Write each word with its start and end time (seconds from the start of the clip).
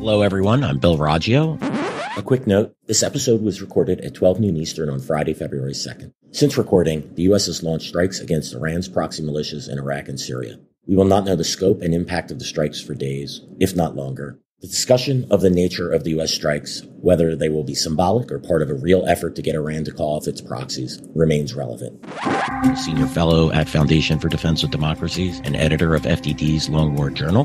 Hello, 0.00 0.22
everyone. 0.22 0.64
I'm 0.64 0.78
Bill 0.78 0.96
Roggio. 0.96 1.58
A 2.16 2.22
quick 2.22 2.46
note 2.46 2.74
this 2.86 3.02
episode 3.02 3.42
was 3.42 3.60
recorded 3.60 4.00
at 4.00 4.14
12 4.14 4.40
noon 4.40 4.56
Eastern 4.56 4.88
on 4.88 4.98
Friday, 4.98 5.34
February 5.34 5.74
2nd. 5.74 6.14
Since 6.30 6.56
recording, 6.56 7.14
the 7.16 7.24
U.S. 7.24 7.44
has 7.44 7.62
launched 7.62 7.88
strikes 7.88 8.18
against 8.18 8.54
Iran's 8.54 8.88
proxy 8.88 9.22
militias 9.22 9.70
in 9.70 9.78
Iraq 9.78 10.08
and 10.08 10.18
Syria. 10.18 10.58
We 10.86 10.96
will 10.96 11.04
not 11.04 11.26
know 11.26 11.36
the 11.36 11.44
scope 11.44 11.82
and 11.82 11.92
impact 11.92 12.30
of 12.30 12.38
the 12.38 12.46
strikes 12.46 12.80
for 12.80 12.94
days, 12.94 13.42
if 13.60 13.76
not 13.76 13.94
longer. 13.94 14.38
The 14.62 14.68
discussion 14.68 15.26
of 15.30 15.42
the 15.42 15.50
nature 15.50 15.92
of 15.92 16.04
the 16.04 16.12
U.S. 16.12 16.32
strikes, 16.32 16.82
whether 17.02 17.36
they 17.36 17.50
will 17.50 17.64
be 17.64 17.74
symbolic 17.74 18.32
or 18.32 18.38
part 18.38 18.62
of 18.62 18.70
a 18.70 18.74
real 18.74 19.04
effort 19.06 19.36
to 19.36 19.42
get 19.42 19.54
Iran 19.54 19.84
to 19.84 19.92
call 19.92 20.16
off 20.16 20.26
its 20.26 20.40
proxies, 20.40 20.98
remains 21.14 21.52
relevant. 21.52 22.02
Senior 22.74 23.06
fellow 23.06 23.50
at 23.52 23.68
Foundation 23.68 24.18
for 24.18 24.30
Defense 24.30 24.62
of 24.62 24.70
Democracies 24.70 25.42
and 25.44 25.56
editor 25.56 25.94
of 25.94 26.02
FDD's 26.04 26.70
Long 26.70 26.96
War 26.96 27.10
Journal. 27.10 27.44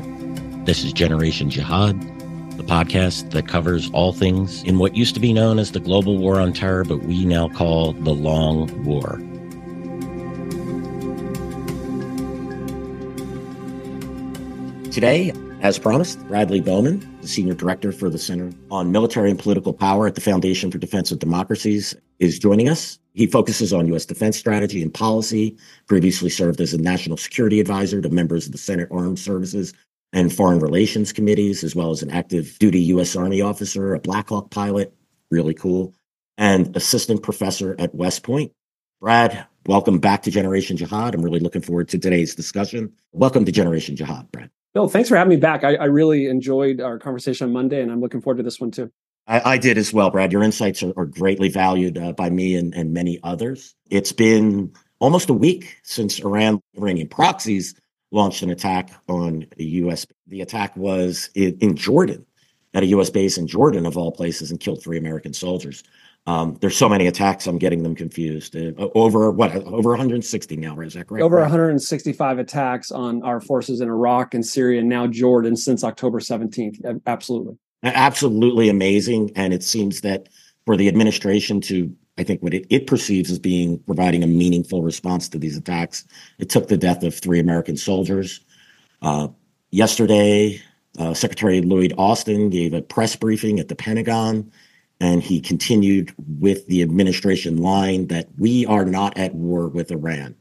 This 0.64 0.84
is 0.84 0.92
Generation 0.94 1.48
Jihad, 1.48 2.15
the 2.56 2.64
podcast 2.64 3.30
that 3.32 3.48
covers 3.48 3.90
all 3.90 4.12
things 4.12 4.62
in 4.62 4.78
what 4.78 4.96
used 4.96 5.14
to 5.14 5.20
be 5.20 5.32
known 5.32 5.58
as 5.58 5.72
the 5.72 5.80
global 5.80 6.18
war 6.18 6.40
on 6.40 6.52
terror, 6.52 6.84
but 6.84 7.02
we 7.02 7.24
now 7.24 7.48
call 7.48 7.92
the 7.92 8.14
Long 8.14 8.84
War. 8.84 9.20
Today, 14.90 15.32
as 15.60 15.78
promised, 15.78 16.26
Bradley 16.26 16.60
Bowman, 16.60 17.18
the 17.20 17.28
Senior 17.28 17.54
Director 17.54 17.92
for 17.92 18.08
the 18.08 18.18
Center 18.18 18.50
on 18.70 18.92
Military 18.92 19.30
and 19.30 19.38
Political 19.38 19.74
Power 19.74 20.06
at 20.06 20.14
the 20.14 20.20
Foundation 20.20 20.70
for 20.70 20.78
Defense 20.78 21.10
of 21.10 21.18
Democracies, 21.18 21.94
is 22.18 22.38
joining 22.38 22.68
us. 22.68 22.98
He 23.12 23.26
focuses 23.26 23.72
on 23.72 23.86
U.S. 23.88 24.06
defense 24.06 24.38
strategy 24.38 24.82
and 24.82 24.92
policy, 24.92 25.56
previously 25.86 26.30
served 26.30 26.60
as 26.60 26.72
a 26.72 26.78
national 26.78 27.16
security 27.16 27.60
advisor 27.60 28.00
to 28.00 28.08
members 28.08 28.46
of 28.46 28.52
the 28.52 28.58
Senate 28.58 28.88
Armed 28.90 29.18
Services 29.18 29.74
and 30.12 30.32
Foreign 30.32 30.60
Relations 30.60 31.12
Committees, 31.12 31.64
as 31.64 31.74
well 31.74 31.90
as 31.90 32.02
an 32.02 32.10
active 32.10 32.58
duty 32.58 32.80
U.S. 32.80 33.16
Army 33.16 33.40
officer, 33.40 33.94
a 33.94 34.00
Black 34.00 34.28
Hawk 34.28 34.50
pilot, 34.50 34.94
really 35.30 35.54
cool, 35.54 35.94
and 36.38 36.76
assistant 36.76 37.22
professor 37.22 37.76
at 37.78 37.94
West 37.94 38.22
Point. 38.22 38.52
Brad, 39.00 39.46
welcome 39.66 39.98
back 39.98 40.22
to 40.22 40.30
Generation 40.30 40.76
Jihad. 40.76 41.14
I'm 41.14 41.22
really 41.22 41.40
looking 41.40 41.62
forward 41.62 41.88
to 41.90 41.98
today's 41.98 42.34
discussion. 42.34 42.92
Welcome 43.12 43.44
to 43.44 43.52
Generation 43.52 43.96
Jihad, 43.96 44.30
Brad. 44.32 44.50
Bill, 44.74 44.88
thanks 44.88 45.08
for 45.08 45.16
having 45.16 45.30
me 45.30 45.36
back. 45.36 45.64
I, 45.64 45.74
I 45.74 45.84
really 45.86 46.26
enjoyed 46.26 46.80
our 46.80 46.98
conversation 46.98 47.46
on 47.48 47.52
Monday, 47.52 47.82
and 47.82 47.90
I'm 47.90 48.00
looking 48.00 48.20
forward 48.20 48.38
to 48.38 48.42
this 48.42 48.60
one 48.60 48.70
too. 48.70 48.90
I, 49.26 49.52
I 49.54 49.58
did 49.58 49.78
as 49.78 49.92
well, 49.92 50.10
Brad. 50.10 50.32
Your 50.32 50.42
insights 50.42 50.82
are, 50.82 50.92
are 50.96 51.06
greatly 51.06 51.48
valued 51.48 51.98
uh, 51.98 52.12
by 52.12 52.30
me 52.30 52.56
and, 52.56 52.74
and 52.74 52.92
many 52.92 53.18
others. 53.22 53.74
It's 53.90 54.12
been 54.12 54.72
almost 54.98 55.30
a 55.30 55.34
week 55.34 55.78
since 55.82 56.20
Iran 56.20 56.60
Iranian 56.76 57.08
proxies 57.08 57.74
launched 58.10 58.42
an 58.42 58.50
attack 58.50 58.90
on 59.08 59.46
the 59.56 59.64
U.S. 59.64 60.06
The 60.26 60.40
attack 60.40 60.76
was 60.76 61.30
in, 61.34 61.56
in, 61.60 61.76
Jordan, 61.76 62.24
at 62.74 62.82
a 62.82 62.86
U.S. 62.86 63.10
base 63.10 63.38
in 63.38 63.46
Jordan, 63.46 63.86
of 63.86 63.96
all 63.96 64.12
places, 64.12 64.50
and 64.50 64.60
killed 64.60 64.82
three 64.82 64.98
American 64.98 65.32
soldiers. 65.32 65.82
Um, 66.26 66.58
there's 66.60 66.76
so 66.76 66.88
many 66.88 67.06
attacks, 67.06 67.46
I'm 67.46 67.58
getting 67.58 67.84
them 67.84 67.94
confused. 67.94 68.56
Uh, 68.56 68.72
over 68.94 69.30
what? 69.30 69.54
Over 69.54 69.90
160 69.90 70.56
now, 70.56 70.78
is 70.80 70.94
that 70.94 71.06
correct? 71.06 71.22
Over 71.22 71.40
165 71.40 72.38
attacks 72.38 72.90
on 72.90 73.22
our 73.22 73.40
forces 73.40 73.80
in 73.80 73.88
Iraq 73.88 74.34
and 74.34 74.44
Syria, 74.44 74.80
and 74.80 74.88
now 74.88 75.06
Jordan 75.06 75.56
since 75.56 75.84
October 75.84 76.18
17th. 76.18 77.00
Absolutely, 77.06 77.56
absolutely 77.84 78.68
amazing. 78.68 79.30
And 79.36 79.54
it 79.54 79.62
seems 79.62 80.00
that 80.00 80.28
for 80.64 80.76
the 80.76 80.88
administration 80.88 81.60
to 81.62 81.94
I 82.18 82.22
think 82.22 82.42
what 82.42 82.54
it, 82.54 82.66
it 82.70 82.86
perceives 82.86 83.30
as 83.30 83.38
being 83.38 83.78
providing 83.80 84.22
a 84.22 84.26
meaningful 84.26 84.82
response 84.82 85.28
to 85.28 85.38
these 85.38 85.56
attacks. 85.56 86.06
It 86.38 86.48
took 86.48 86.68
the 86.68 86.76
death 86.76 87.02
of 87.02 87.14
three 87.14 87.40
American 87.40 87.76
soldiers. 87.76 88.40
Uh, 89.02 89.28
yesterday, 89.70 90.60
uh, 90.98 91.14
Secretary 91.14 91.60
Lloyd 91.60 91.92
Austin 91.98 92.48
gave 92.50 92.72
a 92.72 92.82
press 92.82 93.16
briefing 93.16 93.60
at 93.60 93.68
the 93.68 93.76
Pentagon, 93.76 94.50
and 94.98 95.22
he 95.22 95.40
continued 95.40 96.14
with 96.40 96.66
the 96.68 96.82
administration 96.82 97.58
line 97.58 98.06
that 98.06 98.28
we 98.38 98.64
are 98.64 98.86
not 98.86 99.18
at 99.18 99.34
war 99.34 99.68
with 99.68 99.90
Iran, 99.90 100.34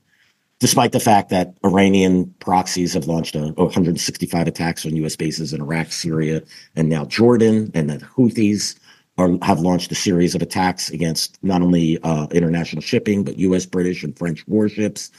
despite 0.60 0.94
the 0.94 1.00
fact 1.02 1.30
that 1.30 1.56
Iranian 1.66 2.34
proxies 2.40 2.94
have 2.94 3.08
launched 3.08 3.36
a, 3.36 3.52
165 3.52 4.48
attacks 4.48 4.86
on 4.86 4.96
U.S. 4.96 5.18
bases 5.18 5.52
in 5.52 5.62
Iraq, 5.62 5.92
Syria, 5.92 6.42
and 6.74 6.88
now 6.88 7.04
Jordan, 7.04 7.70
and 7.74 7.90
the 7.90 7.98
Houthis 7.98 8.80
are, 9.18 9.38
have 9.42 9.60
launched 9.60 9.92
a 9.92 9.96
series 9.96 10.36
of 10.36 10.42
attacks 10.42 10.90
against 10.90 11.42
not 11.44 11.62
only 11.62 12.00
uh, 12.04 12.28
international 12.32 12.82
shipping 12.82 13.24
but 13.24 13.38
U.S., 13.38 13.66
British, 13.66 14.04
and 14.04 14.18
French 14.18 14.46
warships. 14.48 15.12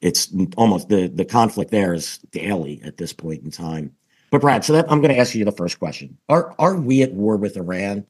It's 0.00 0.32
almost 0.56 0.88
the 0.88 1.08
the 1.08 1.24
conflict 1.24 1.70
there 1.70 1.94
is 1.94 2.18
daily 2.30 2.80
at 2.84 2.96
this 2.96 3.12
point 3.12 3.42
in 3.42 3.50
time. 3.50 3.94
But 4.30 4.40
Brad, 4.40 4.64
so 4.64 4.72
that 4.72 4.90
I'm 4.90 5.00
going 5.00 5.14
to 5.14 5.20
ask 5.20 5.34
you 5.34 5.44
the 5.44 5.52
first 5.52 5.78
question: 5.78 6.18
Are 6.28 6.54
are 6.58 6.76
we 6.76 7.02
at 7.02 7.12
war 7.12 7.36
with 7.36 7.56
Iran 7.56 8.06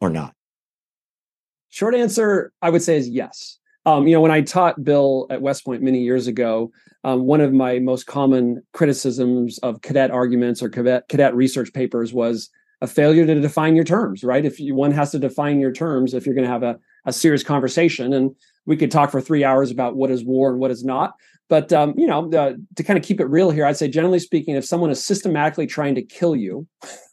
or 0.00 0.10
not? 0.10 0.34
Short 1.70 1.94
answer, 1.94 2.52
I 2.60 2.68
would 2.68 2.82
say, 2.82 2.96
is 2.98 3.08
yes. 3.08 3.58
Um, 3.86 4.06
you 4.06 4.14
know, 4.14 4.20
when 4.20 4.30
I 4.30 4.42
taught 4.42 4.84
Bill 4.84 5.26
at 5.30 5.40
West 5.40 5.64
Point 5.64 5.82
many 5.82 6.02
years 6.02 6.26
ago, 6.26 6.70
um, 7.02 7.24
one 7.24 7.40
of 7.40 7.52
my 7.52 7.78
most 7.78 8.06
common 8.06 8.62
criticisms 8.72 9.58
of 9.58 9.80
cadet 9.80 10.10
arguments 10.10 10.62
or 10.62 10.68
cadet, 10.68 11.08
cadet 11.08 11.34
research 11.34 11.72
papers 11.72 12.12
was 12.12 12.50
a 12.82 12.86
failure 12.88 13.24
to 13.24 13.40
define 13.40 13.76
your 13.76 13.84
terms, 13.84 14.24
right? 14.24 14.44
If 14.44 14.58
you, 14.58 14.74
one 14.74 14.90
has 14.90 15.12
to 15.12 15.18
define 15.20 15.60
your 15.60 15.70
terms, 15.70 16.14
if 16.14 16.26
you're 16.26 16.34
going 16.34 16.46
to 16.46 16.52
have 16.52 16.64
a, 16.64 16.78
a 17.06 17.12
serious 17.12 17.44
conversation, 17.44 18.12
and 18.12 18.34
we 18.66 18.76
could 18.76 18.90
talk 18.90 19.12
for 19.12 19.20
three 19.20 19.44
hours 19.44 19.70
about 19.70 19.94
what 19.94 20.10
is 20.10 20.24
war 20.24 20.50
and 20.50 20.58
what 20.58 20.72
is 20.72 20.84
not. 20.84 21.14
But 21.48 21.72
um, 21.72 21.94
you 21.96 22.06
know, 22.08 22.28
uh, 22.32 22.54
to 22.76 22.82
kind 22.82 22.98
of 22.98 23.04
keep 23.04 23.20
it 23.20 23.26
real 23.26 23.50
here, 23.50 23.66
I'd 23.66 23.76
say 23.76 23.86
generally 23.86 24.18
speaking, 24.18 24.56
if 24.56 24.64
someone 24.64 24.90
is 24.90 25.04
systematically 25.04 25.66
trying 25.66 25.94
to 25.94 26.02
kill 26.02 26.34
you, 26.34 26.66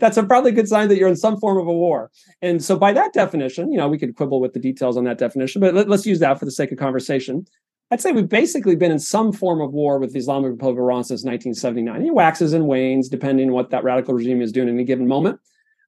that's 0.00 0.16
a 0.16 0.24
probably 0.24 0.52
good 0.52 0.68
sign 0.68 0.88
that 0.88 0.96
you're 0.96 1.08
in 1.08 1.16
some 1.16 1.38
form 1.38 1.58
of 1.58 1.66
a 1.68 1.72
war. 1.72 2.10
And 2.42 2.64
so, 2.64 2.76
by 2.76 2.92
that 2.94 3.12
definition, 3.12 3.70
you 3.70 3.78
know, 3.78 3.86
we 3.86 3.98
could 3.98 4.16
quibble 4.16 4.40
with 4.40 4.52
the 4.52 4.58
details 4.58 4.96
on 4.96 5.04
that 5.04 5.18
definition, 5.18 5.60
but 5.60 5.74
let, 5.74 5.88
let's 5.88 6.06
use 6.06 6.18
that 6.20 6.38
for 6.38 6.44
the 6.44 6.50
sake 6.50 6.72
of 6.72 6.78
conversation. 6.78 7.46
I'd 7.90 8.00
say 8.02 8.12
we've 8.12 8.28
basically 8.28 8.76
been 8.76 8.92
in 8.92 8.98
some 8.98 9.32
form 9.32 9.60
of 9.60 9.72
war 9.72 9.98
with 9.98 10.12
the 10.12 10.18
Islamic 10.18 10.50
Republic 10.50 10.78
of 10.78 10.84
Iran 10.84 11.04
since 11.04 11.24
1979. 11.24 12.04
It 12.04 12.14
waxes 12.14 12.52
and 12.52 12.66
wanes 12.66 13.08
depending 13.08 13.48
on 13.48 13.54
what 13.54 13.70
that 13.70 13.82
radical 13.82 14.14
regime 14.14 14.42
is 14.42 14.52
doing 14.52 14.68
in 14.68 14.74
any 14.74 14.84
given 14.84 15.08
moment. 15.08 15.40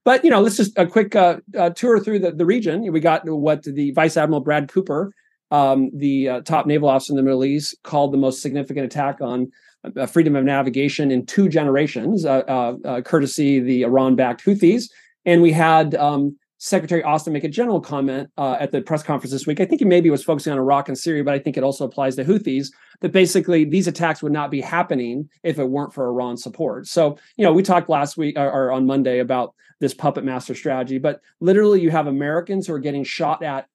But 0.04 0.24
you 0.24 0.30
know, 0.30 0.40
let's 0.40 0.56
just 0.56 0.76
a 0.78 0.86
quick 0.86 1.14
uh, 1.14 1.36
uh, 1.58 1.70
tour 1.70 2.00
through 2.00 2.20
the, 2.20 2.32
the 2.32 2.46
region. 2.46 2.90
We 2.90 3.00
got 3.00 3.28
what 3.28 3.64
the 3.64 3.90
Vice 3.90 4.16
Admiral 4.16 4.40
Brad 4.40 4.68
Cooper, 4.68 5.12
um, 5.50 5.90
the 5.94 6.28
uh, 6.28 6.40
top 6.40 6.66
naval 6.66 6.88
officer 6.88 7.12
in 7.12 7.16
the 7.16 7.22
Middle 7.22 7.44
East, 7.44 7.74
called 7.82 8.12
the 8.12 8.18
most 8.18 8.40
significant 8.40 8.86
attack 8.86 9.20
on 9.20 9.50
uh, 9.96 10.06
freedom 10.06 10.36
of 10.36 10.44
navigation 10.44 11.10
in 11.10 11.26
two 11.26 11.50
generations, 11.50 12.24
uh, 12.24 12.38
uh, 12.84 13.02
courtesy 13.02 13.60
the 13.60 13.82
Iran-backed 13.82 14.44
Houthis. 14.44 14.84
And 15.26 15.42
we 15.42 15.52
had 15.52 15.94
um, 15.96 16.36
Secretary 16.62 17.02
Austin 17.02 17.32
make 17.32 17.42
a 17.44 17.48
general 17.48 17.80
comment 17.80 18.28
uh, 18.36 18.54
at 18.60 18.70
the 18.70 18.82
press 18.82 19.02
conference 19.02 19.32
this 19.32 19.46
week. 19.46 19.60
I 19.60 19.64
think 19.64 19.80
he 19.80 19.86
maybe 19.86 20.10
was 20.10 20.22
focusing 20.22 20.52
on 20.52 20.58
Iraq 20.58 20.88
and 20.88 20.98
Syria, 20.98 21.24
but 21.24 21.32
I 21.32 21.38
think 21.38 21.56
it 21.56 21.64
also 21.64 21.86
applies 21.86 22.16
to 22.16 22.24
Houthis 22.24 22.68
that 23.00 23.12
basically 23.12 23.64
these 23.64 23.88
attacks 23.88 24.22
would 24.22 24.30
not 24.32 24.50
be 24.50 24.60
happening 24.60 25.30
if 25.42 25.58
it 25.58 25.64
weren't 25.64 25.94
for 25.94 26.06
Iran 26.06 26.36
support. 26.36 26.86
So, 26.86 27.16
you 27.38 27.46
know, 27.46 27.52
we 27.54 27.62
talked 27.62 27.88
last 27.88 28.18
week 28.18 28.38
or, 28.38 28.46
or 28.46 28.72
on 28.72 28.84
Monday 28.86 29.20
about 29.20 29.54
this 29.80 29.94
puppet 29.94 30.22
master 30.22 30.54
strategy, 30.54 30.98
but 30.98 31.22
literally 31.40 31.80
you 31.80 31.90
have 31.90 32.06
Americans 32.06 32.66
who 32.66 32.74
are 32.74 32.78
getting 32.78 33.04
shot 33.04 33.42
at, 33.42 33.66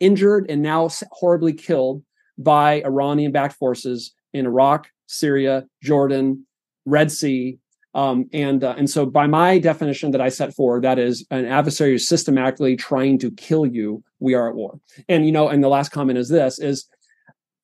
injured, 0.00 0.46
and 0.48 0.60
now 0.60 0.88
horribly 1.12 1.52
killed 1.52 2.02
by 2.36 2.82
Iranian 2.82 3.30
backed 3.30 3.54
forces 3.54 4.14
in 4.32 4.46
Iraq, 4.46 4.88
Syria, 5.06 5.64
Jordan, 5.80 6.44
Red 6.86 7.12
Sea, 7.12 7.60
um, 7.94 8.28
and 8.32 8.64
uh, 8.64 8.74
and 8.78 8.88
so, 8.88 9.04
by 9.04 9.26
my 9.26 9.58
definition 9.58 10.12
that 10.12 10.20
I 10.20 10.30
set 10.30 10.54
forward, 10.54 10.82
that 10.84 10.98
is 10.98 11.26
an 11.30 11.44
adversary 11.44 11.92
who's 11.92 12.08
systematically 12.08 12.76
trying 12.76 13.18
to 13.18 13.30
kill 13.32 13.66
you. 13.66 14.02
We 14.18 14.34
are 14.34 14.48
at 14.48 14.54
war. 14.54 14.80
And 15.08 15.26
you 15.26 15.32
know, 15.32 15.48
and 15.48 15.62
the 15.62 15.68
last 15.68 15.90
comment 15.90 16.18
is 16.18 16.28
this: 16.28 16.58
is 16.58 16.88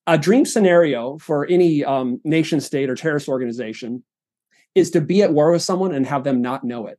a 0.06 0.19
dream 0.19 0.44
scenario 0.44 1.19
for 1.19 1.47
any 1.47 1.84
um, 1.84 2.21
nation 2.25 2.60
state 2.60 2.91
or 2.91 2.95
terrorist 2.95 3.28
organization 3.28 4.03
is 4.75 4.91
to 4.91 5.01
be 5.01 5.22
at 5.22 5.33
war 5.33 5.51
with 5.51 5.63
someone 5.63 5.95
and 5.95 6.07
have 6.07 6.25
them 6.25 6.42
not 6.42 6.63
know 6.63 6.86
it. 6.86 6.98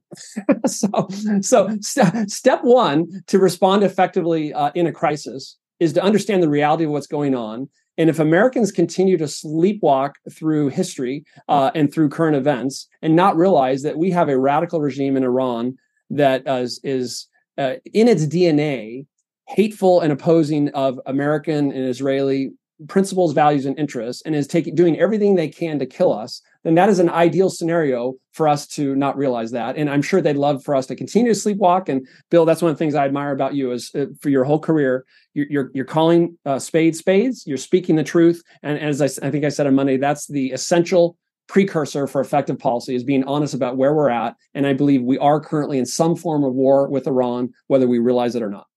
so, 0.69 1.07
so 1.41 1.77
st- 1.81 2.29
step 2.29 2.59
one 2.63 3.23
to 3.27 3.39
respond 3.39 3.83
effectively 3.83 4.53
uh, 4.53 4.71
in 4.75 4.87
a 4.87 4.91
crisis 4.91 5.57
is 5.79 5.93
to 5.93 6.03
understand 6.03 6.43
the 6.43 6.49
reality 6.49 6.83
of 6.83 6.91
what's 6.91 7.07
going 7.07 7.35
on 7.35 7.69
and 7.99 8.09
if 8.09 8.17
Americans 8.17 8.71
continue 8.71 9.17
to 9.17 9.25
sleepwalk 9.25 10.13
through 10.31 10.69
history 10.69 11.25
uh, 11.49 11.69
and 11.75 11.93
through 11.93 12.07
current 12.07 12.37
events 12.37 12.87
and 13.01 13.13
not 13.13 13.35
realize 13.35 13.83
that 13.83 13.97
we 13.97 14.09
have 14.09 14.29
a 14.29 14.39
radical 14.39 14.79
regime 14.79 15.17
in 15.17 15.23
Iran 15.23 15.77
that 16.09 16.47
uh, 16.47 16.53
is, 16.53 16.79
is 16.83 17.27
uh, 17.57 17.73
in 17.93 18.07
its 18.07 18.25
DNA 18.25 19.05
hateful 19.49 19.99
and 19.99 20.13
opposing 20.13 20.69
of 20.69 20.97
American 21.07 21.73
and 21.73 21.85
Israeli 21.87 22.51
principles, 22.87 23.33
values, 23.33 23.65
and 23.65 23.77
interests, 23.77 24.23
and 24.25 24.33
is 24.33 24.47
taking 24.47 24.75
doing 24.75 24.97
everything 24.97 25.35
they 25.35 25.49
can 25.49 25.77
to 25.79 25.85
kill 25.85 26.13
us, 26.13 26.41
then 26.63 26.75
that 26.75 26.89
is 26.89 26.99
an 26.99 27.09
ideal 27.09 27.49
scenario 27.49 28.15
for 28.33 28.47
us 28.47 28.67
to 28.67 28.95
not 28.95 29.17
realize 29.17 29.51
that. 29.51 29.77
And 29.77 29.89
I'm 29.89 30.01
sure 30.01 30.21
they'd 30.21 30.35
love 30.35 30.63
for 30.63 30.75
us 30.75 30.85
to 30.87 30.95
continue 30.95 31.33
to 31.33 31.39
sleepwalk. 31.39 31.89
And 31.89 32.07
Bill, 32.29 32.45
that's 32.45 32.61
one 32.61 32.71
of 32.71 32.77
the 32.77 32.79
things 32.79 32.95
I 32.95 33.05
admire 33.05 33.31
about 33.31 33.55
you 33.55 33.71
is 33.71 33.91
uh, 33.95 34.07
for 34.21 34.29
your 34.29 34.43
whole 34.43 34.59
career, 34.59 35.05
you're 35.33 35.47
you're, 35.49 35.71
you're 35.73 35.85
calling 35.85 36.37
uh, 36.45 36.59
spades 36.59 36.99
spades. 36.99 37.45
You're 37.47 37.57
speaking 37.57 37.95
the 37.95 38.03
truth. 38.03 38.41
And 38.63 38.77
as 38.79 39.01
I, 39.01 39.05
I 39.25 39.31
think 39.31 39.45
I 39.45 39.49
said 39.49 39.67
on 39.67 39.75
Monday, 39.75 39.97
that's 39.97 40.27
the 40.27 40.51
essential 40.51 41.17
precursor 41.47 42.07
for 42.07 42.21
effective 42.21 42.59
policy 42.59 42.95
is 42.95 43.03
being 43.03 43.23
honest 43.23 43.53
about 43.53 43.75
where 43.75 43.93
we're 43.93 44.09
at. 44.09 44.35
And 44.53 44.67
I 44.67 44.73
believe 44.73 45.01
we 45.01 45.17
are 45.17 45.39
currently 45.39 45.79
in 45.79 45.85
some 45.85 46.15
form 46.15 46.43
of 46.43 46.53
war 46.53 46.87
with 46.87 47.07
Iran, 47.07 47.51
whether 47.67 47.87
we 47.87 47.99
realize 47.99 48.35
it 48.35 48.43
or 48.43 48.49
not. 48.49 48.67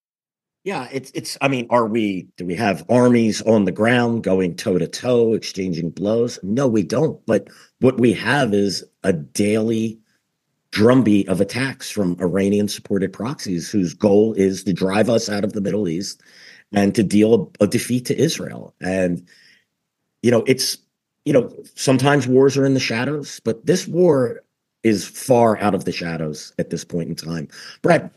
Yeah, 0.64 0.88
it's 0.92 1.10
it's. 1.12 1.36
I 1.40 1.48
mean, 1.48 1.66
are 1.70 1.86
we? 1.86 2.28
Do 2.36 2.46
we 2.46 2.54
have 2.54 2.84
armies 2.88 3.42
on 3.42 3.64
the 3.64 3.72
ground 3.72 4.22
going 4.22 4.54
toe 4.54 4.78
to 4.78 4.86
toe, 4.86 5.32
exchanging 5.32 5.90
blows? 5.90 6.38
No, 6.44 6.68
we 6.68 6.84
don't. 6.84 7.20
But 7.26 7.48
what 7.82 7.98
we 7.98 8.12
have 8.12 8.54
is 8.54 8.84
a 9.02 9.12
daily 9.12 9.98
drumbeat 10.70 11.28
of 11.28 11.40
attacks 11.40 11.90
from 11.90 12.16
Iranian 12.20 12.68
supported 12.68 13.12
proxies 13.12 13.70
whose 13.70 13.92
goal 13.92 14.32
is 14.34 14.64
to 14.64 14.72
drive 14.72 15.10
us 15.10 15.28
out 15.28 15.44
of 15.44 15.52
the 15.52 15.60
Middle 15.60 15.88
East 15.88 16.22
and 16.72 16.94
to 16.94 17.02
deal 17.02 17.52
a, 17.60 17.66
defeat 17.66 18.06
to 18.06 18.16
Israel. 18.16 18.74
And 18.80 19.26
you 20.22 20.30
know, 20.30 20.44
it's 20.46 20.78
you 21.24 21.32
know, 21.32 21.52
sometimes 21.74 22.26
wars 22.26 22.56
are 22.56 22.64
in 22.64 22.74
the 22.74 22.80
shadows, 22.80 23.40
but 23.44 23.66
this 23.66 23.86
war 23.86 24.42
is 24.82 25.06
far 25.06 25.58
out 25.58 25.74
of 25.74 25.84
the 25.84 25.92
shadows 25.92 26.52
at 26.58 26.70
this 26.70 26.84
point 26.84 27.08
in 27.08 27.14
time. 27.14 27.48
Brad, 27.82 28.10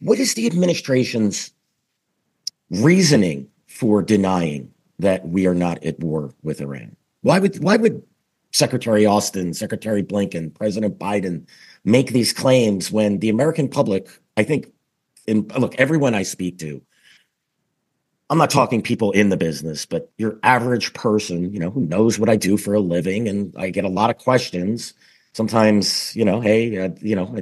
what 0.00 0.18
is 0.18 0.34
the 0.34 0.46
administration's 0.46 1.50
reasoning 2.70 3.48
for 3.66 4.02
denying 4.02 4.72
that 4.98 5.26
we 5.28 5.46
are 5.46 5.54
not 5.54 5.82
at 5.82 5.98
war 5.98 6.32
with 6.42 6.60
Iran? 6.60 6.96
Why 7.22 7.38
would 7.38 7.62
why 7.62 7.76
would 7.76 8.02
Secretary 8.52 9.06
Austin, 9.06 9.54
Secretary 9.54 10.02
Blinken, 10.02 10.54
President 10.54 10.98
Biden 10.98 11.46
make 11.84 12.12
these 12.12 12.32
claims 12.32 12.92
when 12.92 13.18
the 13.18 13.28
American 13.28 13.68
public, 13.68 14.08
I 14.36 14.44
think, 14.44 14.72
and 15.26 15.50
look, 15.58 15.74
everyone 15.76 16.14
I 16.14 16.22
speak 16.22 16.58
to, 16.58 16.82
I'm 18.28 18.38
not 18.38 18.50
talking 18.50 18.82
people 18.82 19.12
in 19.12 19.28
the 19.28 19.36
business, 19.36 19.84
but 19.84 20.10
your 20.16 20.38
average 20.42 20.94
person, 20.94 21.52
you 21.52 21.60
know, 21.60 21.70
who 21.70 21.82
knows 21.82 22.18
what 22.18 22.28
I 22.28 22.36
do 22.36 22.56
for 22.56 22.74
a 22.74 22.80
living, 22.80 23.28
and 23.28 23.54
I 23.58 23.70
get 23.70 23.84
a 23.84 23.90
lot 23.90 24.10
of 24.10 24.18
questions 24.18 24.94
sometimes 25.32 26.14
you 26.14 26.24
know 26.24 26.40
hey 26.40 26.78
uh, 26.78 26.90
you 27.00 27.16
know 27.16 27.34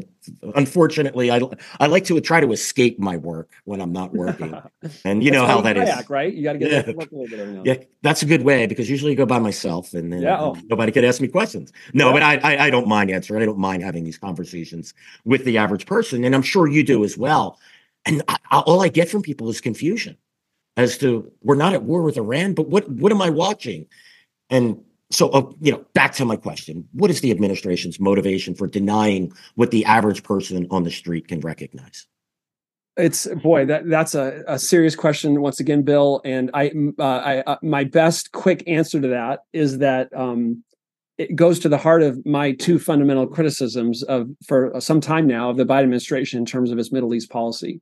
unfortunately 0.54 1.30
i 1.30 1.40
i 1.80 1.86
like 1.86 2.04
to 2.04 2.20
try 2.20 2.40
to 2.40 2.52
escape 2.52 2.98
my 2.98 3.16
work 3.16 3.50
when 3.64 3.80
i'm 3.80 3.92
not 3.92 4.12
working. 4.12 4.54
And 5.04 5.22
you 5.22 5.30
know 5.30 5.46
how 5.46 5.60
that 5.60 5.76
kayak, 5.76 6.04
is 6.04 6.10
right? 6.10 6.32
You 6.32 6.42
got 6.42 6.54
to 6.54 6.58
get 6.58 6.70
yeah. 6.70 6.78
a 6.80 6.92
little 6.92 7.26
bit 7.26 7.66
yeah 7.66 7.84
that's 8.02 8.22
a 8.22 8.26
good 8.26 8.42
way 8.42 8.66
because 8.66 8.88
usually 8.88 9.12
I 9.12 9.14
go 9.14 9.26
by 9.26 9.38
myself 9.38 9.92
and, 9.92 10.12
and 10.12 10.22
yeah, 10.22 10.40
oh. 10.40 10.56
nobody 10.68 10.92
could 10.92 11.04
ask 11.04 11.20
me 11.20 11.28
questions. 11.28 11.72
No 11.92 12.06
yeah. 12.06 12.12
but 12.12 12.22
I, 12.22 12.36
I 12.36 12.66
i 12.66 12.70
don't 12.70 12.88
mind 12.88 13.10
answering. 13.10 13.42
I 13.42 13.46
don't 13.46 13.58
mind 13.58 13.82
having 13.82 14.04
these 14.04 14.18
conversations 14.18 14.94
with 15.24 15.44
the 15.44 15.58
average 15.58 15.86
person 15.86 16.24
and 16.24 16.34
i'm 16.34 16.42
sure 16.42 16.66
you 16.68 16.82
do 16.84 17.04
as 17.04 17.18
well. 17.18 17.58
And 18.06 18.22
I, 18.28 18.36
all 18.50 18.82
i 18.82 18.88
get 18.88 19.08
from 19.08 19.22
people 19.22 19.48
is 19.50 19.60
confusion 19.60 20.16
as 20.76 20.96
to 20.98 21.30
we're 21.42 21.56
not 21.56 21.74
at 21.74 21.82
war 21.82 22.02
with 22.02 22.16
iran 22.16 22.54
but 22.54 22.68
what 22.68 22.88
what 22.88 23.12
am 23.12 23.20
i 23.20 23.30
watching? 23.30 23.86
And 24.48 24.82
so 25.10 25.28
uh, 25.30 25.50
you 25.60 25.72
know 25.72 25.84
back 25.92 26.12
to 26.14 26.24
my 26.24 26.36
question. 26.36 26.88
What 26.92 27.10
is 27.10 27.20
the 27.20 27.30
administration's 27.30 27.98
motivation 27.98 28.54
for 28.54 28.66
denying 28.66 29.32
what 29.56 29.70
the 29.70 29.84
average 29.84 30.22
person 30.22 30.66
on 30.70 30.84
the 30.84 30.90
street 30.90 31.28
can 31.28 31.40
recognize? 31.40 32.06
It's 32.96 33.26
boy 33.26 33.66
that 33.66 33.88
that's 33.88 34.14
a, 34.14 34.42
a 34.46 34.58
serious 34.58 34.94
question 34.94 35.40
once 35.40 35.58
again 35.58 35.82
bill 35.82 36.20
and 36.24 36.50
i 36.54 36.70
uh, 36.98 37.02
i 37.02 37.40
uh, 37.42 37.56
my 37.62 37.84
best 37.84 38.32
quick 38.32 38.62
answer 38.66 39.00
to 39.00 39.08
that 39.08 39.44
is 39.52 39.78
that 39.78 40.14
um, 40.14 40.62
it 41.16 41.34
goes 41.36 41.58
to 41.60 41.68
the 41.68 41.78
heart 41.78 42.02
of 42.02 42.24
my 42.26 42.52
two 42.52 42.78
fundamental 42.78 43.26
criticisms 43.26 44.02
of 44.04 44.28
for 44.46 44.72
some 44.80 45.00
time 45.00 45.26
now 45.26 45.50
of 45.50 45.56
the 45.56 45.64
biden 45.64 45.84
administration 45.84 46.38
in 46.38 46.44
terms 46.44 46.70
of 46.70 46.78
its 46.78 46.92
middle 46.92 47.14
east 47.14 47.30
policy. 47.30 47.80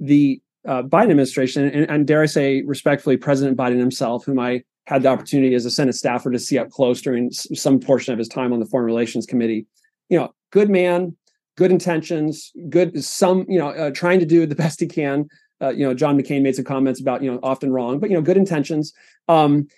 The 0.00 0.40
uh, 0.66 0.82
biden 0.82 1.10
administration 1.10 1.68
and, 1.68 1.90
and 1.90 2.06
dare 2.06 2.22
i 2.22 2.26
say 2.26 2.62
respectfully 2.62 3.16
president 3.16 3.56
biden 3.56 3.78
himself 3.78 4.24
whom 4.24 4.38
i 4.38 4.62
had 4.88 5.02
the 5.02 5.08
opportunity 5.08 5.54
as 5.54 5.66
a 5.66 5.70
Senate 5.70 5.94
staffer 5.94 6.30
to 6.30 6.38
see 6.38 6.58
up 6.58 6.70
close 6.70 7.02
during 7.02 7.30
some 7.30 7.78
portion 7.78 8.14
of 8.14 8.18
his 8.18 8.26
time 8.26 8.54
on 8.54 8.58
the 8.58 8.64
Foreign 8.64 8.86
Relations 8.86 9.26
Committee. 9.26 9.66
You 10.08 10.18
know, 10.18 10.34
good 10.50 10.70
man, 10.70 11.14
good 11.58 11.70
intentions, 11.70 12.50
good 12.70 13.04
some 13.04 13.44
you 13.48 13.58
know 13.58 13.68
uh, 13.68 13.90
trying 13.90 14.18
to 14.20 14.26
do 14.26 14.46
the 14.46 14.54
best 14.64 14.80
he 14.80 14.86
can. 14.86 15.28
Uh, 15.60 15.70
you 15.70 15.84
know, 15.84 15.92
John 15.92 16.18
McCain 16.18 16.40
made 16.40 16.56
some 16.56 16.64
comments 16.64 17.00
about 17.00 17.22
you 17.22 17.30
know 17.30 17.38
often 17.42 17.70
wrong, 17.70 17.98
but 17.98 18.08
you 18.08 18.16
know 18.16 18.22
good 18.22 18.38
intentions. 18.38 18.94
Um, 19.28 19.68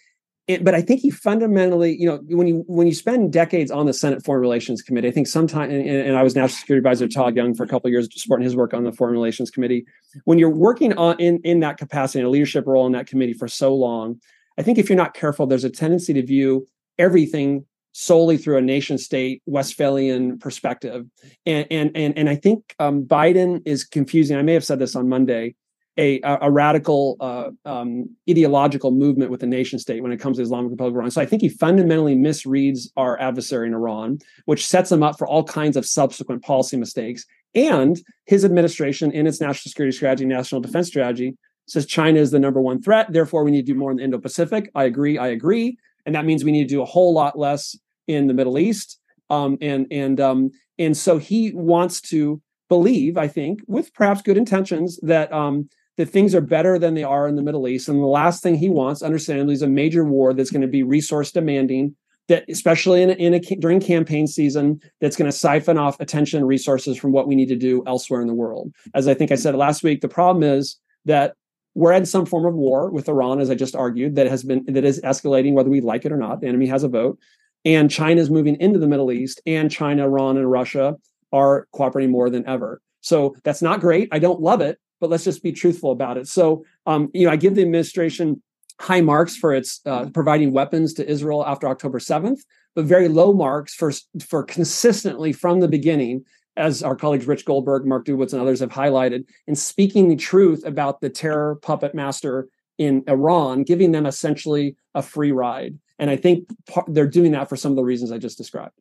it, 0.46 0.64
but 0.64 0.74
I 0.74 0.80
think 0.80 1.00
he 1.00 1.10
fundamentally, 1.10 1.96
you 1.96 2.06
know, 2.06 2.20
when 2.28 2.46
you 2.46 2.64
when 2.68 2.86
you 2.86 2.94
spend 2.94 3.32
decades 3.32 3.72
on 3.72 3.86
the 3.86 3.92
Senate 3.92 4.24
Foreign 4.24 4.40
Relations 4.40 4.80
Committee, 4.80 5.08
I 5.08 5.10
think 5.10 5.26
sometimes, 5.26 5.72
and, 5.72 5.86
and, 5.86 6.16
I 6.16 6.22
was 6.22 6.36
National 6.36 6.56
Security 6.56 6.80
Advisor 6.80 7.08
Todd 7.08 7.34
Young 7.34 7.54
for 7.54 7.64
a 7.64 7.68
couple 7.68 7.88
of 7.88 7.92
years, 7.92 8.08
supporting 8.14 8.44
his 8.44 8.54
work 8.54 8.74
on 8.74 8.84
the 8.84 8.92
Foreign 8.92 9.12
Relations 9.12 9.50
Committee. 9.50 9.84
When 10.24 10.38
you're 10.38 10.50
working 10.50 10.96
on 10.96 11.18
in 11.18 11.40
in 11.42 11.60
that 11.60 11.78
capacity, 11.78 12.20
in 12.20 12.26
a 12.26 12.30
leadership 12.30 12.66
role 12.68 12.86
in 12.86 12.92
that 12.92 13.08
committee 13.08 13.32
for 13.32 13.48
so 13.48 13.74
long, 13.74 14.20
I 14.60 14.62
think 14.62 14.76
if 14.76 14.90
you're 14.90 15.04
not 15.04 15.14
careful, 15.14 15.46
there's 15.46 15.64
a 15.64 15.70
tendency 15.70 16.12
to 16.12 16.22
view 16.22 16.68
everything 16.98 17.64
solely 17.92 18.36
through 18.36 18.58
a 18.58 18.60
nation 18.60 18.98
state 18.98 19.42
Westphalian 19.46 20.38
perspective. 20.38 21.06
And 21.46 21.66
and 21.70 21.90
and, 21.94 22.18
and 22.18 22.28
I 22.28 22.36
think 22.36 22.74
um, 22.78 23.04
Biden 23.04 23.62
is 23.64 23.84
confusing. 23.84 24.36
I 24.36 24.42
may 24.42 24.52
have 24.52 24.64
said 24.64 24.78
this 24.78 24.94
on 24.94 25.08
Monday. 25.08 25.54
A, 25.98 26.20
a 26.22 26.50
radical 26.50 27.16
uh, 27.20 27.50
um, 27.66 28.16
ideological 28.30 28.90
movement 28.90 29.30
with 29.30 29.40
the 29.40 29.46
nation 29.46 29.78
state 29.78 30.02
when 30.02 30.12
it 30.12 30.18
comes 30.18 30.36
to 30.38 30.42
Islamic 30.42 30.70
Republic 30.70 30.92
of 30.92 30.96
Iran. 30.96 31.10
So 31.10 31.20
I 31.20 31.26
think 31.26 31.42
he 31.42 31.50
fundamentally 31.50 32.16
misreads 32.16 32.88
our 32.96 33.20
adversary 33.20 33.66
in 33.66 33.74
Iran, 33.74 34.18
which 34.46 34.66
sets 34.66 34.90
him 34.90 35.02
up 35.02 35.18
for 35.18 35.26
all 35.26 35.44
kinds 35.44 35.76
of 35.76 35.84
subsequent 35.84 36.42
policy 36.42 36.76
mistakes. 36.78 37.26
And 37.54 38.00
his 38.24 38.44
administration, 38.44 39.12
in 39.12 39.26
its 39.26 39.40
national 39.42 39.68
security 39.70 39.94
strategy, 39.94 40.24
national 40.24 40.62
defense 40.62 40.88
strategy, 40.88 41.36
says 41.70 41.86
China 41.86 42.18
is 42.18 42.30
the 42.30 42.38
number 42.38 42.60
one 42.60 42.82
threat. 42.82 43.12
Therefore, 43.12 43.44
we 43.44 43.50
need 43.50 43.66
to 43.66 43.72
do 43.72 43.78
more 43.78 43.90
in 43.90 43.98
the 43.98 44.04
Indo 44.04 44.18
Pacific. 44.18 44.70
I 44.74 44.84
agree. 44.84 45.18
I 45.18 45.28
agree. 45.28 45.76
And 46.06 46.14
that 46.14 46.24
means 46.24 46.44
we 46.44 46.52
need 46.52 46.68
to 46.68 46.74
do 46.74 46.82
a 46.82 46.86
whole 46.86 47.14
lot 47.14 47.38
less 47.38 47.76
in 48.06 48.26
the 48.26 48.34
Middle 48.34 48.58
East. 48.58 48.98
Um, 49.28 49.58
and 49.60 49.86
and 49.90 50.20
um, 50.20 50.50
and 50.78 50.96
so 50.96 51.18
he 51.18 51.52
wants 51.54 52.00
to 52.02 52.40
believe, 52.68 53.16
I 53.16 53.28
think, 53.28 53.60
with 53.66 53.92
perhaps 53.94 54.22
good 54.22 54.36
intentions, 54.36 54.98
that 55.02 55.32
um, 55.32 55.68
that 55.96 56.06
things 56.06 56.34
are 56.34 56.40
better 56.40 56.78
than 56.78 56.94
they 56.94 57.04
are 57.04 57.28
in 57.28 57.36
the 57.36 57.42
Middle 57.42 57.68
East. 57.68 57.88
And 57.88 58.00
the 58.00 58.06
last 58.06 58.42
thing 58.42 58.56
he 58.56 58.68
wants, 58.68 59.02
understandably, 59.02 59.54
is 59.54 59.62
a 59.62 59.68
major 59.68 60.04
war 60.04 60.32
that's 60.32 60.50
going 60.50 60.62
to 60.62 60.68
be 60.68 60.82
resource 60.82 61.30
demanding. 61.30 61.94
That 62.28 62.44
especially 62.48 63.02
in, 63.02 63.10
in 63.10 63.34
a, 63.34 63.40
during 63.40 63.80
campaign 63.80 64.28
season, 64.28 64.80
that's 65.00 65.16
going 65.16 65.30
to 65.30 65.36
siphon 65.36 65.78
off 65.78 65.98
attention 65.98 66.38
and 66.38 66.46
resources 66.46 66.96
from 66.96 67.10
what 67.10 67.26
we 67.26 67.34
need 67.34 67.48
to 67.48 67.56
do 67.56 67.82
elsewhere 67.88 68.20
in 68.20 68.28
the 68.28 68.34
world. 68.34 68.72
As 68.94 69.08
I 69.08 69.14
think 69.14 69.32
I 69.32 69.34
said 69.34 69.56
last 69.56 69.82
week, 69.82 70.00
the 70.00 70.08
problem 70.08 70.44
is 70.44 70.78
that 71.06 71.34
we're 71.74 71.92
in 71.92 72.04
some 72.04 72.26
form 72.26 72.46
of 72.46 72.54
war 72.54 72.90
with 72.90 73.08
Iran, 73.08 73.40
as 73.40 73.50
I 73.50 73.54
just 73.54 73.76
argued, 73.76 74.16
that 74.16 74.26
has 74.26 74.42
been 74.42 74.64
that 74.66 74.84
is 74.84 75.00
escalating 75.02 75.52
whether 75.52 75.70
we 75.70 75.80
like 75.80 76.04
it 76.04 76.12
or 76.12 76.16
not. 76.16 76.40
The 76.40 76.48
enemy 76.48 76.66
has 76.66 76.82
a 76.82 76.88
vote, 76.88 77.18
and 77.64 77.90
China 77.90 78.20
is 78.20 78.30
moving 78.30 78.56
into 78.60 78.78
the 78.78 78.88
Middle 78.88 79.12
East, 79.12 79.40
and 79.46 79.70
China, 79.70 80.04
Iran, 80.04 80.36
and 80.36 80.50
Russia 80.50 80.96
are 81.32 81.68
cooperating 81.72 82.10
more 82.10 82.28
than 82.30 82.46
ever. 82.48 82.80
So 83.02 83.36
that's 83.44 83.62
not 83.62 83.80
great. 83.80 84.08
I 84.12 84.18
don't 84.18 84.40
love 84.40 84.60
it, 84.60 84.78
but 85.00 85.10
let's 85.10 85.24
just 85.24 85.42
be 85.42 85.52
truthful 85.52 85.92
about 85.92 86.18
it. 86.18 86.28
So, 86.28 86.64
um, 86.86 87.08
you 87.14 87.24
know, 87.26 87.32
I 87.32 87.36
give 87.36 87.54
the 87.54 87.62
administration 87.62 88.42
high 88.80 89.00
marks 89.00 89.36
for 89.36 89.54
its 89.54 89.80
uh, 89.86 90.08
providing 90.10 90.52
weapons 90.52 90.94
to 90.94 91.08
Israel 91.08 91.46
after 91.46 91.68
October 91.68 92.00
seventh, 92.00 92.44
but 92.74 92.84
very 92.84 93.08
low 93.08 93.32
marks 93.32 93.74
for 93.74 93.92
for 94.26 94.42
consistently 94.42 95.32
from 95.32 95.60
the 95.60 95.68
beginning 95.68 96.24
as 96.56 96.82
our 96.82 96.96
colleagues 96.96 97.26
Rich 97.26 97.44
Goldberg, 97.44 97.86
Mark 97.86 98.04
Dubowitz, 98.04 98.32
and 98.32 98.42
others 98.42 98.60
have 98.60 98.70
highlighted, 98.70 99.26
in 99.46 99.54
speaking 99.54 100.08
the 100.08 100.16
truth 100.16 100.64
about 100.66 101.00
the 101.00 101.10
terror 101.10 101.56
puppet 101.56 101.94
master 101.94 102.48
in 102.78 103.04
Iran, 103.08 103.62
giving 103.62 103.92
them 103.92 104.06
essentially 104.06 104.76
a 104.94 105.02
free 105.02 105.32
ride. 105.32 105.78
And 105.98 106.10
I 106.10 106.16
think 106.16 106.48
they're 106.88 107.06
doing 107.06 107.32
that 107.32 107.48
for 107.48 107.56
some 107.56 107.72
of 107.72 107.76
the 107.76 107.84
reasons 107.84 108.10
I 108.10 108.18
just 108.18 108.38
described. 108.38 108.74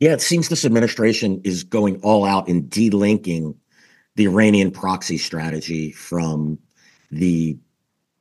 Yeah, 0.00 0.12
it 0.12 0.22
seems 0.22 0.48
this 0.48 0.64
administration 0.64 1.40
is 1.44 1.64
going 1.64 2.00
all 2.02 2.24
out 2.24 2.48
in 2.48 2.68
delinking 2.68 3.56
the 4.16 4.26
Iranian 4.26 4.70
proxy 4.70 5.18
strategy 5.18 5.92
from 5.92 6.58
the 7.10 7.58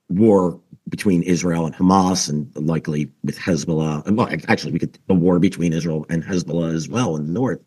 war 0.10 0.60
between 0.89 1.24
Israel 1.24 1.65
and 1.65 1.75
Hamas, 1.75 2.29
and 2.29 2.50
likely 2.56 3.12
with 3.24 3.38
Hezbollah. 3.38 4.10
Well, 4.12 4.29
actually, 4.48 4.74
we 4.74 4.79
could 4.79 4.98
the 5.08 5.13
war 5.13 5.39
between 5.39 5.74
Israel 5.74 6.06
and 6.10 6.24
Hezbollah 6.24 6.74
as 6.74 6.88
well 6.88 7.15
in 7.15 7.27
the 7.27 7.34
north. 7.34 7.60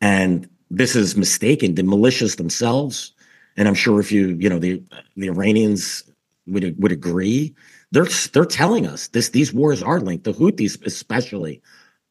And 0.00 0.48
this 0.70 0.96
is 0.96 1.16
mistaken. 1.16 1.74
The 1.74 1.82
militias 1.82 2.36
themselves, 2.36 3.12
and 3.56 3.68
I'm 3.68 3.74
sure 3.74 4.00
if 4.00 4.10
you 4.10 4.36
you 4.40 4.48
know 4.48 4.58
the 4.58 4.82
the 5.16 5.28
Iranians 5.28 6.04
would 6.46 6.80
would 6.82 6.92
agree, 6.92 7.54
they're 7.92 8.08
they're 8.32 8.44
telling 8.44 8.86
us 8.86 9.08
this 9.08 9.30
these 9.30 9.52
wars 9.52 9.82
are 9.82 10.00
linked. 10.00 10.24
The 10.24 10.32
Houthis 10.32 10.84
especially 10.86 11.62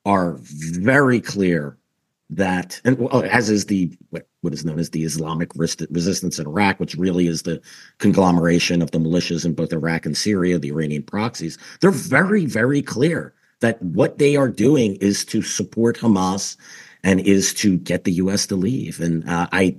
are 0.06 0.38
very 0.42 1.22
clear 1.22 1.78
that, 2.30 2.82
and 2.84 3.08
as 3.26 3.50
is 3.50 3.66
the 3.66 3.96
what, 4.10 4.28
what 4.44 4.54
is 4.54 4.66
known 4.66 4.80
as 4.80 4.90
the 4.90 5.04
Islamic 5.04 5.56
resistance 5.56 6.38
in 6.38 6.46
Iraq, 6.46 6.80
which 6.80 6.96
really 6.96 7.28
is 7.28 7.44
the 7.44 7.62
conglomeration 7.98 8.82
of 8.82 8.92
the 8.92 9.00
militias 9.00 9.46
in 9.46 9.54
both 9.54 9.72
Iraq 9.72 10.06
and 10.06 10.18
Syria, 10.18 10.60
the 10.60 10.70
Iranian 10.70 11.04
proxies. 11.04 11.58
They're 11.80 11.92
very, 11.92 12.46
very 12.46 12.82
clear 12.82 13.34
that 13.62 13.82
what 13.82 14.18
they 14.18 14.36
are 14.36 14.50
doing 14.50 14.96
is 14.98 15.24
to 15.26 15.42
support 15.42 15.98
Hamas 15.98 16.58
and 17.04 17.22
is 17.22 17.54
to 17.56 17.78
get 17.78 18.04
the 18.04 18.12
U.S. 18.14 18.46
to 18.48 18.56
leave. 18.56 19.00
And 19.00 19.28
uh, 19.28 19.48
I, 19.52 19.78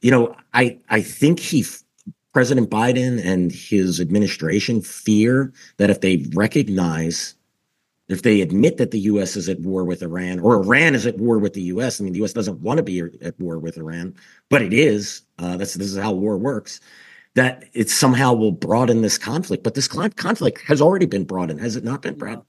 you 0.00 0.10
know, 0.10 0.36
I 0.52 0.78
I 0.88 1.00
think 1.00 1.40
he. 1.40 1.64
President 2.32 2.70
Biden 2.70 3.20
and 3.24 3.50
his 3.50 4.00
administration 4.00 4.82
fear 4.82 5.52
that 5.78 5.90
if 5.90 6.00
they 6.00 6.24
recognize 6.32 7.34
if 8.12 8.22
they 8.22 8.40
admit 8.40 8.76
that 8.78 8.90
the 8.90 8.98
U.S. 9.00 9.36
is 9.36 9.48
at 9.48 9.60
war 9.60 9.84
with 9.84 10.02
Iran 10.02 10.40
or 10.40 10.56
Iran 10.56 10.94
is 10.94 11.06
at 11.06 11.18
war 11.18 11.38
with 11.38 11.54
the 11.54 11.62
U.S., 11.62 12.00
I 12.00 12.04
mean, 12.04 12.12
the 12.12 12.18
U.S. 12.20 12.32
doesn't 12.32 12.60
want 12.60 12.78
to 12.78 12.82
be 12.82 13.00
at 13.00 13.38
war 13.38 13.58
with 13.58 13.76
Iran, 13.76 14.14
but 14.48 14.62
it 14.62 14.72
is. 14.72 15.22
Uh, 15.38 15.56
that's 15.56 15.74
this 15.74 15.92
is 15.92 15.98
how 15.98 16.12
war 16.12 16.36
works. 16.36 16.80
That 17.34 17.64
it 17.72 17.88
somehow 17.88 18.32
will 18.32 18.52
broaden 18.52 19.02
this 19.02 19.16
conflict, 19.16 19.62
but 19.62 19.74
this 19.74 19.86
conflict 19.86 20.62
has 20.66 20.82
already 20.82 21.06
been 21.06 21.24
broadened, 21.24 21.60
has 21.60 21.76
it 21.76 21.84
not 21.84 22.02
been, 22.02 22.14
Brad? 22.16 22.42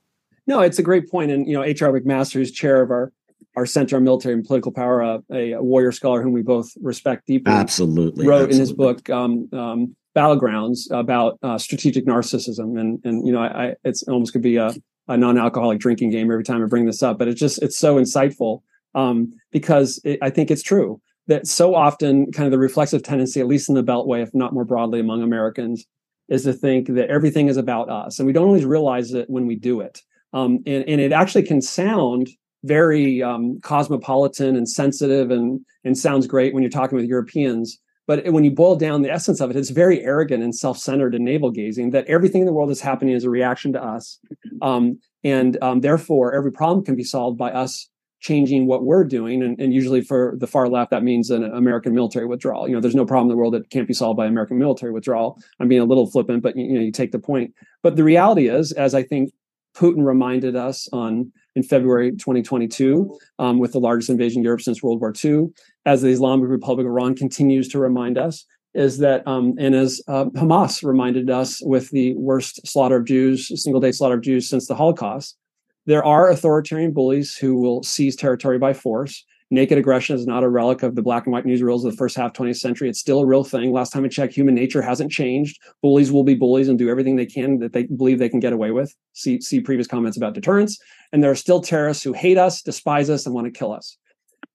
No, 0.47 0.61
it's 0.61 0.79
a 0.79 0.83
great 0.83 1.09
point. 1.09 1.29
and 1.31 1.47
you 1.47 1.53
know, 1.53 1.63
H.R. 1.63 1.91
McMaster 1.91 2.33
who's 2.33 2.51
chair 2.51 2.81
of 2.81 2.89
our 2.89 3.11
our 3.55 3.65
Center 3.65 3.97
on 3.97 4.03
Military 4.03 4.33
and 4.33 4.45
Political 4.45 4.71
Power, 4.71 5.03
uh, 5.03 5.17
a, 5.31 5.51
a, 5.53 5.61
warrior 5.61 5.91
scholar 5.91 6.21
whom 6.21 6.31
we 6.31 6.41
both 6.41 6.71
respect 6.81 7.27
deeply. 7.27 7.51
Absolutely, 7.51 8.25
wrote 8.25 8.49
absolutely. 8.49 8.55
in 8.55 8.59
his 8.61 8.73
book 8.73 9.09
um, 9.09 9.49
um, 9.51 9.95
"Battlegrounds" 10.15 10.89
about 10.91 11.37
uh, 11.43 11.57
strategic 11.57 12.05
narcissism, 12.05 12.79
and 12.79 12.99
and 13.03 13.27
you 13.27 13.33
know, 13.33 13.41
I, 13.41 13.67
I 13.67 13.75
it's 13.83 14.03
almost 14.03 14.33
could 14.33 14.41
be 14.41 14.55
a 14.55 14.73
a 15.11 15.17
non-alcoholic 15.17 15.79
drinking 15.79 16.09
game 16.09 16.31
every 16.31 16.43
time 16.43 16.63
I 16.63 16.67
bring 16.67 16.85
this 16.85 17.03
up, 17.03 17.17
but 17.17 17.27
it's 17.27 17.39
just 17.39 17.61
it's 17.61 17.77
so 17.77 17.95
insightful 17.95 18.61
um, 18.95 19.31
because 19.51 19.99
it, 20.03 20.19
I 20.21 20.29
think 20.29 20.49
it's 20.49 20.63
true 20.63 21.01
that 21.27 21.47
so 21.47 21.75
often 21.75 22.31
kind 22.31 22.45
of 22.45 22.51
the 22.51 22.59
reflexive 22.59 23.03
tendency, 23.03 23.39
at 23.39 23.47
least 23.47 23.69
in 23.69 23.75
the 23.75 23.83
Beltway, 23.83 24.23
if 24.23 24.33
not 24.33 24.53
more 24.53 24.65
broadly 24.65 24.99
among 24.99 25.21
Americans, 25.21 25.85
is 26.29 26.43
to 26.43 26.53
think 26.53 26.87
that 26.87 27.09
everything 27.09 27.47
is 27.47 27.57
about 27.57 27.89
us, 27.89 28.19
and 28.19 28.25
we 28.27 28.33
don't 28.33 28.47
always 28.47 28.65
realize 28.65 29.13
it 29.13 29.29
when 29.29 29.45
we 29.45 29.55
do 29.55 29.81
it. 29.81 30.01
Um, 30.33 30.59
and, 30.65 30.83
and 30.87 31.01
it 31.01 31.11
actually 31.11 31.43
can 31.43 31.61
sound 31.61 32.29
very 32.63 33.21
um, 33.21 33.59
cosmopolitan 33.61 34.55
and 34.55 34.67
sensitive, 34.67 35.29
and 35.29 35.59
and 35.83 35.97
sounds 35.97 36.25
great 36.25 36.53
when 36.53 36.63
you're 36.63 36.69
talking 36.69 36.95
with 36.95 37.05
Europeans. 37.05 37.79
But 38.11 38.25
when 38.33 38.43
you 38.43 38.51
boil 38.51 38.75
down 38.75 39.03
the 39.03 39.09
essence 39.09 39.39
of 39.39 39.51
it, 39.51 39.55
it's 39.55 39.69
very 39.69 40.01
arrogant 40.01 40.43
and 40.43 40.53
self-centered 40.53 41.15
and 41.15 41.23
navel-gazing 41.23 41.91
that 41.91 42.05
everything 42.07 42.41
in 42.41 42.45
the 42.45 42.51
world 42.51 42.69
is 42.69 42.81
happening 42.81 43.15
as 43.15 43.23
a 43.23 43.29
reaction 43.29 43.71
to 43.71 43.81
us, 43.81 44.19
um, 44.61 44.99
and 45.23 45.57
um, 45.61 45.79
therefore 45.79 46.33
every 46.33 46.51
problem 46.51 46.83
can 46.83 46.97
be 46.97 47.05
solved 47.05 47.37
by 47.37 47.51
us 47.51 47.87
changing 48.19 48.67
what 48.67 48.83
we're 48.83 49.05
doing. 49.05 49.41
And, 49.41 49.57
and, 49.61 49.73
usually 49.73 50.01
for 50.01 50.35
the 50.37 50.45
far 50.45 50.67
left, 50.67 50.91
that 50.91 51.03
means 51.03 51.29
an 51.29 51.45
American 51.45 51.95
military 51.95 52.25
withdrawal. 52.25 52.67
You 52.67 52.75
know, 52.75 52.81
there's 52.81 52.95
no 52.95 53.05
problem 53.05 53.27
in 53.27 53.29
the 53.29 53.37
world 53.37 53.53
that 53.53 53.69
can't 53.69 53.87
be 53.87 53.93
solved 53.93 54.17
by 54.17 54.25
American 54.25 54.59
military 54.59 54.91
withdrawal. 54.91 55.41
I'm 55.61 55.69
being 55.69 55.81
a 55.81 55.85
little 55.85 56.11
flippant, 56.11 56.43
but 56.43 56.57
you 56.57 56.73
know, 56.73 56.81
you 56.81 56.91
take 56.91 57.13
the 57.13 57.17
point. 57.17 57.53
But 57.81 57.95
the 57.95 58.03
reality 58.03 58.49
is, 58.49 58.73
as 58.73 58.93
I 58.93 59.03
think 59.03 59.31
Putin 59.73 60.05
reminded 60.05 60.57
us 60.57 60.89
on 60.91 61.31
in 61.55 61.63
February 61.63 62.11
2022 62.11 63.17
um, 63.39 63.59
with 63.59 63.71
the 63.71 63.79
largest 63.79 64.09
invasion 64.09 64.39
in 64.39 64.43
Europe 64.43 64.61
since 64.61 64.83
World 64.83 64.99
War 64.99 65.13
II, 65.23 65.47
as 65.85 66.01
the 66.01 66.09
Islamic 66.09 66.49
Republic 66.49 66.85
of 66.85 66.91
Iran 66.91 67.15
continues 67.15 67.67
to 67.69 67.79
remind 67.79 68.17
us, 68.17 68.45
is 68.73 68.99
that, 68.99 69.27
um, 69.27 69.55
and 69.57 69.75
as 69.75 70.01
uh, 70.07 70.25
Hamas 70.25 70.83
reminded 70.83 71.29
us 71.29 71.61
with 71.63 71.89
the 71.89 72.15
worst 72.15 72.65
slaughter 72.65 72.97
of 72.97 73.05
Jews, 73.05 73.51
single 73.61 73.81
day 73.81 73.91
slaughter 73.91 74.15
of 74.15 74.21
Jews 74.21 74.49
since 74.49 74.67
the 74.67 74.75
Holocaust, 74.75 75.37
there 75.85 76.05
are 76.05 76.29
authoritarian 76.29 76.93
bullies 76.93 77.35
who 77.35 77.59
will 77.59 77.83
seize 77.83 78.15
territory 78.15 78.59
by 78.59 78.73
force. 78.73 79.25
Naked 79.53 79.77
aggression 79.77 80.15
is 80.15 80.25
not 80.25 80.43
a 80.43 80.49
relic 80.49 80.81
of 80.83 80.95
the 80.95 81.01
black 81.01 81.25
and 81.25 81.33
white 81.33 81.45
news 81.45 81.61
newsreels 81.61 81.83
of 81.83 81.91
the 81.91 81.97
first 81.97 82.15
half 82.15 82.31
20th 82.31 82.59
century. 82.59 82.87
It's 82.87 82.99
still 82.99 83.19
a 83.19 83.25
real 83.25 83.43
thing. 83.43 83.73
Last 83.73 83.91
time 83.91 84.05
I 84.05 84.07
checked, 84.07 84.33
human 84.33 84.55
nature 84.55 84.81
hasn't 84.81 85.11
changed. 85.11 85.59
Bullies 85.81 86.09
will 86.09 86.23
be 86.23 86.35
bullies 86.35 86.69
and 86.69 86.79
do 86.79 86.89
everything 86.89 87.17
they 87.17 87.25
can 87.25 87.59
that 87.59 87.73
they 87.73 87.83
believe 87.83 88.17
they 88.19 88.29
can 88.29 88.39
get 88.39 88.53
away 88.53 88.71
with. 88.71 88.95
See, 89.11 89.41
see 89.41 89.59
previous 89.59 89.87
comments 89.87 90.15
about 90.15 90.35
deterrence. 90.35 90.79
And 91.11 91.21
there 91.21 91.31
are 91.31 91.35
still 91.35 91.59
terrorists 91.59 92.03
who 92.03 92.13
hate 92.13 92.37
us, 92.37 92.61
despise 92.61 93.09
us, 93.09 93.25
and 93.25 93.35
want 93.35 93.45
to 93.45 93.51
kill 93.51 93.73
us. 93.73 93.97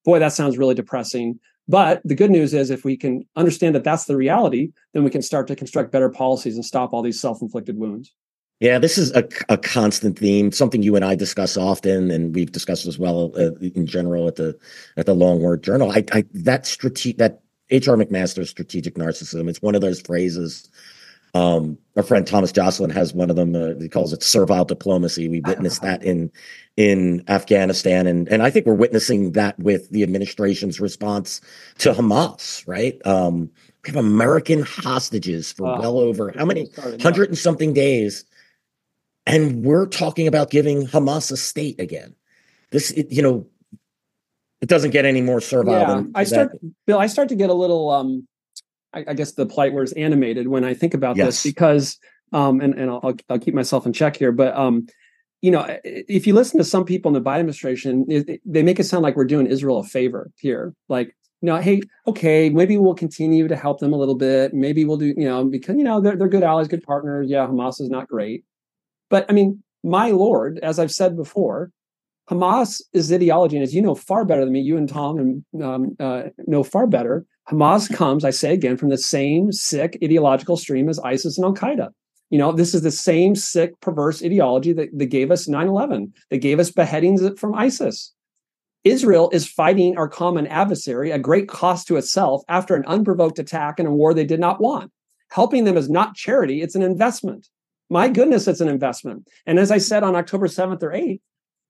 Boy, 0.06 0.20
that 0.20 0.32
sounds 0.32 0.56
really 0.56 0.74
depressing. 0.74 1.38
But 1.68 2.00
the 2.04 2.14
good 2.14 2.30
news 2.30 2.54
is, 2.54 2.70
if 2.70 2.84
we 2.84 2.96
can 2.96 3.26
understand 3.34 3.74
that 3.74 3.84
that's 3.84 4.04
the 4.04 4.16
reality, 4.16 4.70
then 4.94 5.02
we 5.02 5.10
can 5.10 5.20
start 5.20 5.48
to 5.48 5.56
construct 5.56 5.90
better 5.90 6.08
policies 6.08 6.54
and 6.54 6.64
stop 6.64 6.92
all 6.92 7.02
these 7.02 7.20
self 7.20 7.42
inflicted 7.42 7.76
wounds. 7.76 8.14
Yeah, 8.60 8.78
this 8.78 8.96
is 8.96 9.12
a, 9.14 9.28
a 9.50 9.58
constant 9.58 10.18
theme, 10.18 10.50
something 10.50 10.82
you 10.82 10.96
and 10.96 11.04
I 11.04 11.14
discuss 11.14 11.58
often, 11.58 12.10
and 12.10 12.34
we've 12.34 12.52
discussed 12.52 12.86
as 12.86 12.98
well 12.98 13.32
uh, 13.36 13.52
in 13.56 13.86
general 13.86 14.28
at 14.28 14.36
the 14.36 14.56
at 14.96 15.04
the 15.06 15.14
Long 15.14 15.40
War 15.40 15.56
Journal. 15.56 15.90
I, 15.90 16.04
I 16.12 16.24
that 16.32 16.66
strategic 16.66 17.18
that 17.18 17.42
H.R. 17.70 17.96
McMaster's 17.96 18.48
strategic 18.48 18.94
narcissism. 18.94 19.48
It's 19.48 19.60
one 19.60 19.74
of 19.74 19.80
those 19.80 20.00
phrases. 20.00 20.70
Um, 21.36 21.78
our 21.96 22.02
friend 22.02 22.26
Thomas 22.26 22.52
Joscelyn 22.52 22.92
has 22.92 23.14
one 23.14 23.30
of 23.30 23.36
them. 23.36 23.54
Uh, 23.54 23.74
he 23.80 23.88
calls 23.88 24.12
it 24.12 24.22
servile 24.22 24.64
diplomacy. 24.64 25.28
We 25.28 25.40
witnessed 25.40 25.82
that 25.82 26.02
in 26.02 26.30
in 26.76 27.24
Afghanistan, 27.28 28.06
and 28.06 28.28
and 28.28 28.42
I 28.42 28.50
think 28.50 28.66
we're 28.66 28.74
witnessing 28.74 29.32
that 29.32 29.58
with 29.58 29.90
the 29.90 30.02
administration's 30.02 30.80
response 30.80 31.40
to 31.78 31.92
Hamas. 31.92 32.66
Right? 32.66 33.04
Um, 33.06 33.50
we 33.84 33.92
have 33.92 33.96
American 33.96 34.62
hostages 34.62 35.52
for 35.52 35.66
uh, 35.66 35.80
well 35.80 35.98
over 35.98 36.32
how 36.36 36.44
many 36.44 36.70
hundred 37.00 37.28
and 37.28 37.38
something 37.38 37.72
days 37.72 38.24
and 39.26 39.64
we're 39.64 39.86
talking 39.86 40.26
about 40.28 40.50
giving 40.50 40.86
Hamas 40.86 41.32
a 41.32 41.36
state 41.36 41.80
again. 41.80 42.14
This, 42.70 42.92
it, 42.92 43.10
you 43.10 43.22
know, 43.22 43.46
it 44.60 44.68
doesn't 44.68 44.92
get 44.92 45.04
any 45.04 45.20
more 45.20 45.40
servile. 45.40 45.74
Yeah, 45.74 46.02
I 46.14 46.24
start, 46.24 46.52
that. 46.52 46.72
Bill. 46.86 46.98
I 46.98 47.08
start 47.08 47.28
to 47.30 47.34
get 47.34 47.50
a 47.50 47.54
little, 47.54 47.90
um, 47.90 48.26
I, 48.96 49.04
I 49.08 49.14
guess 49.14 49.32
the 49.32 49.46
plight 49.46 49.72
where 49.72 49.82
it's 49.82 49.92
animated 49.92 50.48
when 50.48 50.64
I 50.64 50.74
think 50.74 50.94
about 50.94 51.16
yes. 51.16 51.26
this 51.26 51.42
because, 51.42 51.98
um, 52.32 52.60
and 52.60 52.74
and 52.74 52.90
I'll, 52.90 53.14
I'll 53.28 53.38
keep 53.38 53.54
myself 53.54 53.86
in 53.86 53.92
check 53.92 54.16
here, 54.16 54.32
but 54.32 54.56
um, 54.56 54.86
you 55.42 55.50
know, 55.50 55.78
if 55.84 56.26
you 56.26 56.34
listen 56.34 56.58
to 56.58 56.64
some 56.64 56.84
people 56.84 57.14
in 57.14 57.22
the 57.22 57.28
Biden 57.28 57.40
administration, 57.40 58.06
it, 58.08 58.40
they 58.44 58.62
make 58.62 58.80
it 58.80 58.84
sound 58.84 59.02
like 59.02 59.16
we're 59.16 59.24
doing 59.24 59.46
Israel 59.46 59.78
a 59.78 59.84
favor 59.84 60.30
here, 60.38 60.74
like. 60.88 61.14
You 61.42 61.48
know, 61.48 61.58
hey, 61.58 61.82
okay, 62.06 62.48
maybe 62.48 62.78
we'll 62.78 62.94
continue 62.94 63.46
to 63.46 63.54
help 63.54 63.78
them 63.78 63.92
a 63.92 63.96
little 63.96 64.14
bit. 64.14 64.54
Maybe 64.54 64.86
we'll 64.86 64.96
do, 64.96 65.12
you 65.18 65.28
know, 65.28 65.44
because 65.44 65.76
you 65.76 65.84
know 65.84 66.00
they're 66.00 66.16
they're 66.16 66.30
good 66.30 66.42
allies, 66.42 66.66
good 66.66 66.82
partners. 66.82 67.28
Yeah, 67.28 67.46
Hamas 67.46 67.78
is 67.78 67.90
not 67.90 68.08
great, 68.08 68.42
but 69.10 69.26
I 69.28 69.34
mean, 69.34 69.62
my 69.84 70.12
Lord, 70.12 70.58
as 70.62 70.78
I've 70.78 70.90
said 70.90 71.14
before, 71.14 71.70
Hamas 72.30 72.80
is 72.94 73.12
ideology, 73.12 73.56
and 73.56 73.62
as 73.62 73.74
you 73.74 73.82
know 73.82 73.94
far 73.94 74.24
better 74.24 74.44
than 74.44 74.54
me, 74.54 74.60
you 74.60 74.78
and 74.78 74.88
Tom 74.88 75.18
and 75.18 75.62
um, 75.62 75.96
uh, 76.00 76.22
know 76.46 76.64
far 76.64 76.86
better. 76.86 77.26
Hamas 77.50 77.92
comes, 77.92 78.24
I 78.24 78.30
say 78.30 78.52
again, 78.52 78.76
from 78.76 78.88
the 78.88 78.98
same 78.98 79.52
sick 79.52 79.98
ideological 80.02 80.56
stream 80.56 80.88
as 80.88 80.98
ISIS 81.00 81.38
and 81.38 81.44
Al 81.44 81.54
Qaeda. 81.54 81.90
You 82.30 82.38
know, 82.38 82.50
this 82.50 82.74
is 82.74 82.82
the 82.82 82.90
same 82.90 83.36
sick, 83.36 83.80
perverse 83.80 84.22
ideology 84.22 84.72
that, 84.72 84.88
that 84.98 85.06
gave 85.06 85.30
us 85.30 85.46
9 85.46 85.68
11, 85.68 86.12
that 86.30 86.38
gave 86.38 86.58
us 86.58 86.70
beheadings 86.70 87.22
from 87.38 87.54
ISIS. 87.54 88.12
Israel 88.82 89.30
is 89.32 89.48
fighting 89.48 89.96
our 89.96 90.08
common 90.08 90.46
adversary 90.48 91.12
at 91.12 91.22
great 91.22 91.48
cost 91.48 91.88
to 91.88 91.96
itself 91.96 92.42
after 92.48 92.74
an 92.74 92.84
unprovoked 92.86 93.38
attack 93.38 93.78
in 93.78 93.86
a 93.86 93.94
war 93.94 94.12
they 94.12 94.24
did 94.24 94.40
not 94.40 94.60
want. 94.60 94.90
Helping 95.30 95.64
them 95.64 95.76
is 95.76 95.88
not 95.88 96.14
charity, 96.14 96.62
it's 96.62 96.74
an 96.74 96.82
investment 96.82 97.48
my 97.88 98.08
goodness, 98.08 98.48
it's 98.48 98.60
an 98.60 98.68
investment. 98.68 99.28
And 99.46 99.58
as 99.58 99.70
I 99.70 99.78
said 99.78 100.02
on 100.02 100.16
October 100.16 100.48
7th 100.48 100.82
or 100.82 100.90
8th, 100.90 101.20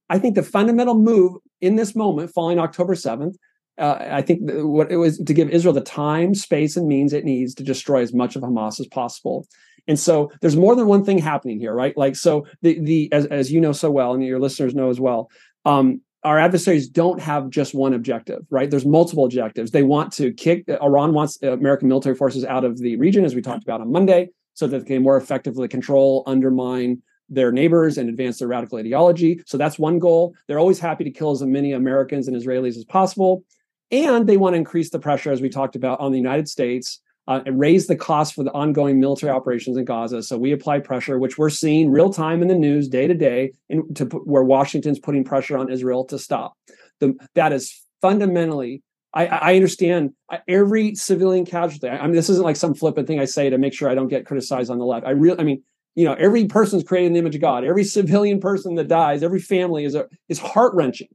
I 0.09 0.19
think 0.19 0.35
the 0.35 0.43
fundamental 0.43 0.95
move 0.95 1.39
in 1.61 1.77
this 1.77 1.95
moment, 1.95 2.33
following 2.33 2.59
October 2.59 2.95
7th, 2.95 3.35
uh, 3.79 3.99
I 4.01 4.23
think 4.23 4.41
what 4.43 4.91
it 4.91 4.97
was 4.97 5.19
to 5.19 5.35
give 5.35 5.51
Israel 5.51 5.75
the 5.75 5.81
time, 5.81 6.35
space, 6.35 6.77
and 6.77 6.87
means 6.89 7.13
it 7.13 7.25
needs 7.25 7.55
to 7.55 7.63
destroy 7.63 8.03
as 8.03 8.15
much 8.15 8.37
of 8.37 8.43
Hamas 8.43 8.81
as 8.81 8.87
possible. 8.87 9.47
And 9.89 9.99
so 9.99 10.33
there's 10.41 10.57
more 10.57 10.75
than 10.75 10.87
one 10.87 11.05
thing 11.05 11.19
happening 11.19 11.61
here, 11.61 11.73
right? 11.73 11.97
Like 11.97 12.17
so, 12.17 12.47
the 12.63 12.81
the 12.81 13.13
as, 13.13 13.27
as 13.27 13.53
you 13.53 13.61
know 13.61 13.73
so 13.73 13.91
well, 13.91 14.15
and 14.15 14.25
your 14.25 14.41
listeners 14.41 14.75
know 14.75 14.91
as 14.91 14.99
well, 14.99 15.31
um, 15.65 16.01
our 16.25 16.39
adversaries 16.39 16.89
don't 16.89 17.21
have 17.21 17.51
just 17.51 17.75
one 17.75 17.95
objective, 17.95 18.45
right? 18.51 18.71
There's 18.71 18.87
multiple 18.87 19.25
objectives. 19.25 19.71
They 19.71 19.85
want 19.85 20.13
to 20.15 20.33
kick 20.33 20.65
Iran 20.69 21.13
wants 21.13 21.41
American 21.43 21.89
military 21.89 22.17
forces 22.17 22.45
out 22.45 22.65
of 22.65 22.79
the 22.79 22.97
region, 22.97 23.25
as 23.25 23.35
we 23.35 23.43
talked 23.43 23.63
about 23.63 23.81
on 23.81 23.93
Monday 23.93 24.31
so 24.55 24.67
that 24.67 24.81
they 24.81 24.95
can 24.95 25.03
more 25.03 25.19
effectively 25.19 25.69
control, 25.69 26.25
undermine 26.27 27.03
their 27.29 27.53
neighbors 27.53 27.99
and 27.99 28.09
advance 28.09 28.39
their 28.39 28.49
radical 28.49 28.79
ideology. 28.79 29.41
So 29.47 29.59
that's 29.59 29.79
one 29.79 29.99
goal. 29.99 30.35
They're 30.47 30.59
always 30.59 30.79
happy 30.79 31.05
to 31.05 31.11
kill 31.11 31.31
as 31.31 31.43
many 31.43 31.73
Americans 31.73 32.27
and 32.27 32.37
Israelis 32.37 32.77
as 32.77 32.85
possible. 32.85 33.45
And 33.91 34.27
they 34.27 34.37
want 34.37 34.55
to 34.55 34.59
increase 34.59 34.91
the 34.91 34.99
pressure, 34.99 35.31
as 35.31 35.41
we 35.41 35.49
talked 35.49 35.77
about, 35.77 36.01
on 36.01 36.13
the 36.13 36.19
United 36.19 36.49
States 36.49 37.01
uh, 37.29 37.41
and 37.47 37.59
raise 37.59 37.87
the 37.87 37.97
cost 37.97 38.35
for 38.35 38.45
the 38.45 38.53
ongoing 38.53 39.01
military 39.01 39.33
operations 39.33 39.77
in 39.77 39.85
Gaza. 39.85 40.23
So 40.23 40.39
we 40.39 40.53
apply 40.53 40.81
pressure, 40.81 41.19
which 41.19 41.39
we're 41.39 41.51
seeing 41.51 41.91
real 41.91 42.13
time 42.13 42.43
in 42.43 42.49
the 42.49 42.55
news, 42.55 42.89
day 42.89 43.07
to 43.07 43.15
day, 43.15 43.53
to 43.95 44.05
where 44.25 44.43
Washington's 44.43 44.99
putting 44.99 45.25
pressure 45.25 45.57
on 45.57 45.71
Israel 45.71 46.05
to 46.07 46.19
stop. 46.19 46.57
The, 47.01 47.15
that 47.35 47.53
is 47.53 47.81
fundamentally 48.01 48.83
I, 49.17 49.27
I 49.27 49.55
understand 49.57 50.13
every 50.47 50.95
civilian 50.95 51.47
casualty. 51.47 51.89
I 51.89 52.03
mean, 52.03 52.15
this 52.15 52.29
isn't 52.29 52.45
like 52.45 52.57
some 52.57 52.75
flippant 52.75 53.09
thing 53.09 53.19
I 53.19 53.25
say 53.25 53.49
to 53.49 53.57
make 53.57 53.73
sure 53.73 53.89
I 53.89 53.95
don't 53.95 54.09
get 54.09 54.27
criticized 54.27 54.71
on 54.71 54.79
the 54.79 54.85
left. 54.85 55.07
I 55.07 55.11
really, 55.11 55.41
I 55.41 55.43
mean, 55.43 55.63
you 55.95 56.05
know, 56.05 56.13
every 56.13 56.45
person's 56.45 56.85
created 56.85 57.07
in 57.07 57.13
the 57.15 57.21
image 57.21 57.35
of 57.35 57.41
God. 57.41 57.65
Every 57.65 57.83
civilian 57.83 58.41
person 58.41 58.75
that 58.75 58.89
dies, 58.89 59.23
every 59.23 59.41
family 59.41 59.87
is 59.87 59.95
a, 59.95 60.07
is 60.29 60.39
heart 60.39 60.75
wrenching. 60.75 61.09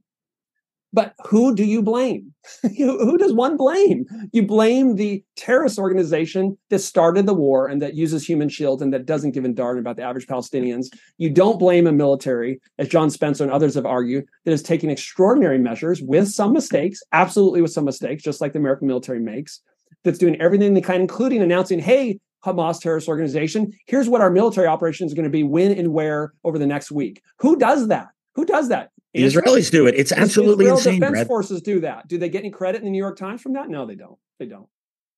But 0.92 1.14
who 1.24 1.54
do 1.54 1.64
you 1.64 1.82
blame? 1.82 2.34
who 2.76 3.16
does 3.16 3.32
one 3.32 3.56
blame? 3.56 4.04
You 4.32 4.46
blame 4.46 4.96
the 4.96 5.24
terrorist 5.36 5.78
organization 5.78 6.58
that 6.70 6.80
started 6.80 7.24
the 7.26 7.34
war 7.34 7.66
and 7.68 7.80
that 7.80 7.94
uses 7.94 8.26
human 8.26 8.48
shields 8.48 8.82
and 8.82 8.92
that 8.92 9.06
doesn't 9.06 9.30
give 9.30 9.44
a 9.44 9.48
darn 9.48 9.78
about 9.78 9.96
the 9.96 10.02
average 10.02 10.26
Palestinians. 10.26 10.86
You 11.16 11.30
don't 11.30 11.58
blame 11.58 11.86
a 11.86 11.92
military, 11.92 12.60
as 12.78 12.88
John 12.88 13.10
Spencer 13.10 13.44
and 13.44 13.52
others 13.52 13.74
have 13.74 13.86
argued, 13.86 14.26
that 14.44 14.52
is 14.52 14.62
taking 14.62 14.90
extraordinary 14.90 15.58
measures 15.58 16.02
with 16.02 16.28
some 16.28 16.52
mistakes, 16.52 17.00
absolutely 17.12 17.62
with 17.62 17.72
some 17.72 17.84
mistakes, 17.84 18.22
just 18.22 18.40
like 18.40 18.52
the 18.52 18.58
American 18.58 18.86
military 18.86 19.20
makes, 19.20 19.60
that's 20.04 20.18
doing 20.18 20.40
everything 20.40 20.74
they 20.74 20.80
can, 20.80 21.00
including 21.00 21.42
announcing, 21.42 21.78
hey, 21.78 22.18
Hamas 22.44 22.80
terrorist 22.80 23.08
organization. 23.08 23.72
Here's 23.86 24.08
what 24.08 24.20
our 24.20 24.30
military 24.30 24.66
operation 24.66 25.06
is 25.06 25.14
going 25.14 25.24
to 25.24 25.30
be 25.30 25.44
when 25.44 25.72
and 25.72 25.92
where 25.92 26.32
over 26.44 26.58
the 26.58 26.66
next 26.66 26.90
week. 26.90 27.22
Who 27.38 27.56
does 27.56 27.88
that? 27.88 28.08
Who 28.34 28.44
does 28.44 28.68
that? 28.68 28.90
The 29.14 29.24
Israelis 29.24 29.70
do 29.70 29.86
it. 29.86 29.94
It's 29.94 30.10
absolutely 30.12 30.64
Israel 30.64 30.78
insane. 30.78 30.94
Defense 31.00 31.12
Brad. 31.12 31.26
forces 31.26 31.60
do 31.60 31.80
that. 31.80 32.08
Do 32.08 32.16
they 32.18 32.28
get 32.30 32.40
any 32.40 32.50
credit 32.50 32.78
in 32.78 32.84
the 32.84 32.90
New 32.90 32.98
York 32.98 33.18
Times 33.18 33.42
from 33.42 33.52
that? 33.54 33.68
No, 33.68 33.84
they 33.86 33.94
don't. 33.94 34.18
They 34.38 34.46
don't. 34.46 34.66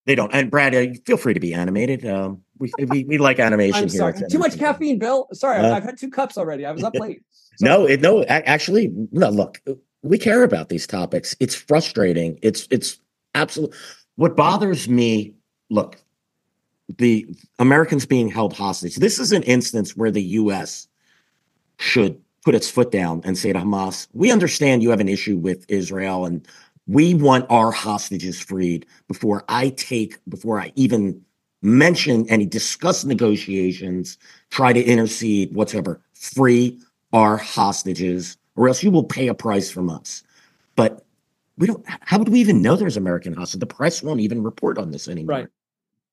They 0.07 0.15
don't. 0.15 0.35
And 0.35 0.51
Brad, 0.51 0.75
uh, 0.75 0.93
feel 1.07 1.17
free 1.17 1.33
to 1.35 1.41
be 1.41 1.55
animated. 1.55 2.05
Um, 2.05 2.43
we, 2.59 2.73
we 2.89 3.05
we 3.05 3.19
like 3.19 3.39
animation 3.39 3.85
I'm 3.85 3.89
here. 3.89 3.99
sorry. 3.99 4.15
Too 4.29 4.39
much 4.39 4.59
caffeine, 4.59 4.99
Bill. 4.99 5.29
Sorry, 5.33 5.59
I've- 5.59 5.67
Uh, 5.69 5.75
I've 5.77 5.83
had 5.85 5.97
two 5.97 6.11
cups 6.11 6.37
already. 6.37 6.67
I 6.67 6.73
was 6.73 6.83
up 6.85 6.95
late. 6.95 7.23
No, 7.61 7.87
it, 7.87 8.01
no. 8.01 8.25
Actually, 8.25 8.91
no. 9.13 9.31
Look, 9.31 9.63
we 10.03 10.19
care 10.19 10.43
about 10.43 10.71
these 10.71 10.89
topics. 10.89 11.37
It's 11.39 11.55
frustrating. 11.55 12.37
It's 12.43 12.67
it's 12.73 12.99
absolute. 13.37 13.73
What 14.17 14.35
bothers 14.35 14.89
me. 14.89 15.35
Look, 15.71 16.03
the 16.99 17.29
Americans 17.61 18.07
being 18.07 18.29
held 18.29 18.55
hostage. 18.55 18.97
This 18.97 19.21
is 19.21 19.31
an 19.31 19.45
instance 19.45 19.97
where 19.97 20.11
the 20.11 20.23
U.S. 20.43 20.89
should 21.79 22.21
put 22.45 22.55
its 22.55 22.71
foot 22.71 22.91
down 22.91 23.21
and 23.25 23.37
say 23.37 23.53
to 23.53 23.59
Hamas, 23.59 24.07
"We 24.13 24.31
understand 24.31 24.83
you 24.83 24.91
have 24.91 25.01
an 25.01 25.09
issue 25.09 25.37
with 25.37 25.65
Israel, 25.69 26.27
and 26.27 26.47
we 26.87 27.15
want 27.15 27.47
our 27.49 27.71
hostages 27.71 28.39
freed 28.39 28.87
before 29.09 29.45
I 29.49 29.71
take 29.71 30.19
before 30.29 30.61
I 30.61 30.73
even." 30.77 31.21
Mention 31.63 32.29
any 32.29 32.45
discuss 32.45 33.07
negotiations, 33.07 34.19
try 34.51 34.75
to 34.75 34.85
intercede, 34.85 35.55
whatsoever. 35.55 35.99
Free 36.13 36.79
our 37.15 37.39
hostages, 37.39 38.37
or 38.55 38.69
else 38.69 38.83
you 38.83 38.91
will 38.91 39.05
pay 39.05 39.29
a 39.29 39.35
price 39.35 39.71
from 39.71 39.89
us. 39.89 40.23
But 40.77 41.07
we 41.57 41.67
don't. 41.67 41.83
How 41.87 42.19
would 42.19 42.29
we 42.29 42.41
even 42.41 42.61
know 42.61 42.77
there's 42.77 42.99
American 42.99 43.33
hostages? 43.33 43.61
The 43.61 43.67
press 43.67 44.03
won't 44.03 44.21
even 44.21 44.43
report 44.43 44.77
on 44.77 44.91
this 44.91 45.09
anymore. 45.09 45.37
Right. 45.37 45.47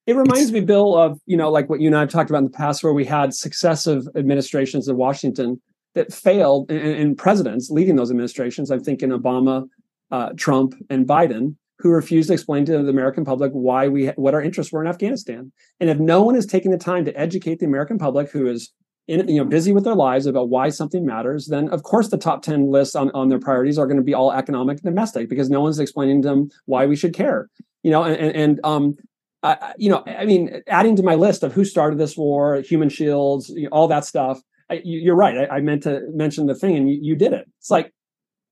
It 0.08 0.16
reminds 0.16 0.54
me, 0.54 0.62
Bill, 0.62 0.96
of 0.96 1.20
you 1.26 1.36
know, 1.36 1.52
like 1.52 1.70
what 1.70 1.82
you 1.82 1.88
and 1.88 1.98
I 1.98 2.00
have 2.00 2.10
talked 2.10 2.30
about 2.30 2.40
in 2.40 2.46
the 2.46 2.52
past, 2.52 2.82
where 2.82 2.94
we 2.94 3.04
had 3.04 3.34
successive 3.34 4.08
administrations 4.16 4.88
in 4.88 4.96
Washington 4.96 5.60
that 5.96 6.14
failed, 6.14 6.72
and 6.72 7.18
presidents 7.18 7.70
leading 7.70 7.96
those 7.96 8.12
administrations. 8.12 8.72
I'm 8.72 8.84
thinking 8.84 9.10
Obama, 9.10 9.68
uh, 10.10 10.30
Trump, 10.38 10.74
and 10.90 11.08
Biden, 11.08 11.56
who 11.80 11.90
refused 11.90 12.28
to 12.28 12.34
explain 12.34 12.66
to 12.66 12.84
the 12.84 12.90
American 12.90 13.26
public 13.26 13.52
why 13.52 13.88
we 13.88 14.08
what 14.10 14.34
our 14.34 14.42
interests 14.42 14.72
were 14.72 14.82
in 14.82 14.88
Afghanistan. 14.88 15.52
And 15.80 15.90
if 15.90 16.00
no 16.00 16.22
one 16.22 16.36
is 16.36 16.46
taking 16.46 16.72
the 16.72 16.78
time 16.78 17.06
to 17.06 17.20
educate 17.20 17.60
the 17.60 17.66
American 17.66 17.98
public, 17.98 18.32
who 18.32 18.48
is 18.48 18.72
in, 19.08 19.28
you 19.28 19.38
know 19.38 19.46
busy 19.46 19.74
with 19.74 19.84
their 19.84 19.96
lives 19.96 20.26
about 20.26 20.50
why 20.50 20.70
something 20.70 21.06
matters, 21.06 21.48
then 21.48 21.70
of 21.70 21.84
course 21.84 22.10
the 22.10 22.18
top 22.18 22.44
ten 22.44 22.72
lists 22.72 22.96
on, 22.96 23.12
on 23.12 23.30
their 23.30 23.40
priorities 23.40 23.78
are 23.78 23.88
going 23.88 23.98
to 23.98 24.04
be 24.04 24.14
all 24.14 24.32
economic 24.32 24.78
and 24.78 24.86
domestic 24.86 25.28
because 25.28 25.50
no 25.50 25.62
one's 25.62 25.80
explaining 25.80 26.22
to 26.22 26.28
them 26.28 26.50
why 26.66 26.86
we 26.86 26.96
should 26.96 27.14
care. 27.14 27.50
You 27.84 27.92
know, 27.92 28.04
and 28.04 28.16
and, 28.16 28.36
and 28.36 28.60
um, 28.64 28.96
I, 29.44 29.74
you 29.78 29.90
know, 29.90 30.04
I 30.06 30.26
mean, 30.26 30.62
adding 30.68 30.96
to 30.98 31.04
my 31.04 31.16
list 31.16 31.44
of 31.44 31.54
who 31.54 31.66
started 31.66 31.98
this 31.98 32.16
war, 32.16 32.62
human 32.62 32.90
shields, 32.90 33.50
you 33.50 33.64
know, 33.64 33.70
all 33.72 33.88
that 33.88 34.06
stuff. 34.06 34.40
You're 34.84 35.16
right. 35.16 35.50
I, 35.50 35.58
I, 35.58 35.62
meant 35.62 35.84
to 35.84 36.02
mention 36.14 36.48
the 36.48 36.56
thing, 36.56 36.76
and 36.76 36.90
you, 36.90 37.00
you 37.02 37.16
did 37.16 37.34
it. 37.34 37.46
It's 37.60 37.70
like 37.70 37.94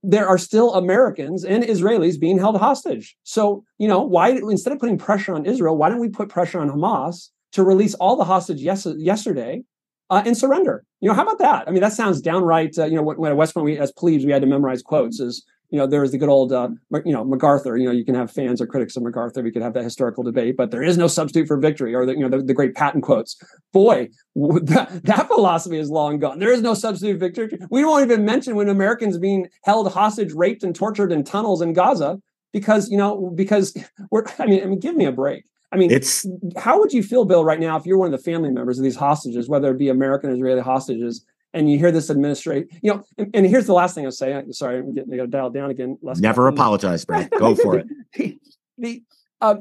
there 0.04 0.28
are 0.28 0.38
still 0.38 0.74
Americans 0.76 1.44
and 1.44 1.64
Israelis 1.64 2.20
being 2.20 2.38
held 2.38 2.58
hostage. 2.58 3.18
So, 3.24 3.64
you 3.78 3.88
know, 3.88 4.02
why 4.02 4.30
instead 4.32 4.74
of 4.74 4.80
putting 4.80 4.98
pressure 4.98 5.34
on 5.34 5.46
Israel, 5.46 5.78
why 5.78 5.90
don't 5.90 6.00
we 6.00 6.10
put 6.10 6.30
pressure 6.30 6.60
on 6.60 6.70
Hamas 6.70 7.30
to 7.54 7.64
release 7.64 7.96
all 7.96 8.16
the 8.16 8.24
hostage 8.24 8.62
yes, 8.62 8.88
yesterday 8.98 9.64
uh, 10.10 10.24
and 10.26 10.38
surrender? 10.38 10.86
You 11.02 11.10
know, 11.10 11.16
how 11.16 11.24
about 11.24 11.40
that? 11.40 11.68
I 11.68 11.72
mean, 11.72 11.82
that 11.82 11.94
sounds 11.94 12.22
downright. 12.22 12.78
Uh, 12.78 12.86
you 12.86 12.96
know, 12.96 13.04
when, 13.04 13.18
when 13.18 13.32
at 13.32 13.38
West 13.38 13.54
Point, 13.54 13.66
we 13.66 13.78
as 13.78 13.92
plebes, 13.92 14.26
we 14.26 14.32
had 14.32 14.42
to 14.42 14.48
memorize 14.48 14.82
quotes. 14.82 15.20
Is 15.20 15.46
you 15.72 15.78
know, 15.78 15.86
there 15.86 16.02
was 16.02 16.12
the 16.12 16.18
good 16.18 16.30
old, 16.30 16.52
uh, 16.52 16.70
you 17.06 17.14
know, 17.14 17.24
MacArthur. 17.24 17.78
You 17.78 17.86
know, 17.86 17.92
you 17.92 18.04
can 18.04 18.16
have 18.16 18.32
fans 18.32 18.60
or 18.60 18.66
critics 18.66 18.96
of 18.96 19.04
MacArthur. 19.04 19.44
We 19.44 19.52
could 19.52 19.62
have 19.62 19.74
that 19.74 19.84
historical 19.84 20.24
debate, 20.24 20.58
but 20.58 20.72
there 20.72 20.82
is 20.82 20.98
no 20.98 21.08
substitute 21.08 21.48
for 21.48 21.58
victory, 21.58 21.94
or 21.94 22.06
the, 22.06 22.14
you 22.14 22.28
know, 22.28 22.30
the, 22.30 22.44
the 22.44 22.54
great 22.54 22.74
Patton 22.74 23.02
quotes. 23.02 23.36
Boy, 23.72 24.10
that, 24.36 25.02
that 25.04 25.28
philosophy 25.28 25.78
is 25.78 25.90
long 25.90 26.20
gone. 26.20 26.40
There 26.40 26.52
is 26.52 26.62
no 26.62 26.74
substitute 26.74 27.16
for 27.16 27.20
victory. 27.20 27.60
We 27.70 27.86
won't 27.86 28.04
even 28.04 28.26
mention 28.26 28.56
when 28.56 28.68
Americans 28.68 29.18
being 29.20 29.48
held 29.64 29.92
hostage, 29.92 30.34
raped, 30.34 30.64
and 30.64 30.76
tortured 30.76 31.12
in 31.12 31.24
tunnels 31.24 31.62
in 31.62 31.74
Gaza 31.74 32.20
because 32.52 32.90
you 32.90 32.98
know 32.98 33.32
because 33.36 33.76
we're. 34.12 34.24
I 34.40 34.48
mean, 34.48 34.64
I 34.64 34.66
mean, 34.66 34.80
give 34.80 34.96
me 34.96 35.06
a 35.06 35.12
break. 35.12 35.46
I 35.72 35.78
mean, 35.78 35.92
it's 35.92 36.26
how 36.58 36.80
would 36.80 36.94
you 36.94 37.04
feel, 37.04 37.26
Bill, 37.26 37.46
right 37.46 37.60
now 37.60 37.78
if 37.78 37.86
you're 37.86 37.98
one 37.98 38.12
of 38.12 38.20
the 38.20 38.24
family 38.24 38.50
members 38.50 38.80
of 38.80 38.84
these 38.84 38.96
hostages, 38.96 39.48
whether 39.48 39.70
it 39.72 39.78
be 39.78 39.90
American 39.90 40.32
or 40.32 40.34
Israeli 40.34 40.62
hostages? 40.62 41.24
And 41.52 41.70
you 41.70 41.80
hear 41.80 41.92
this 41.92 42.12
administration, 42.12 42.68
you 42.84 42.94
know, 42.94 43.04
and, 43.18 43.32
and, 43.34 43.46
here's 43.48 43.66
the 43.66 43.74
last 43.74 43.96
thing 43.96 44.06
I'll 44.06 44.12
say. 44.12 44.36
I, 44.36 44.44
sorry, 44.52 44.78
I'm 44.78 44.94
getting 44.94 45.12
I 45.14 45.18
to 45.18 45.28
dial 45.28 45.50
down 45.50 45.72
again. 45.72 45.98
Less 46.04 46.20
Never 46.20 46.48
apologize, 46.48 47.06
Brad. 47.06 47.32
Go 47.32 47.56
for 47.56 47.76
it. 47.76 47.88
the, 48.14 48.40
the 48.78 49.04
uh, 49.42 49.56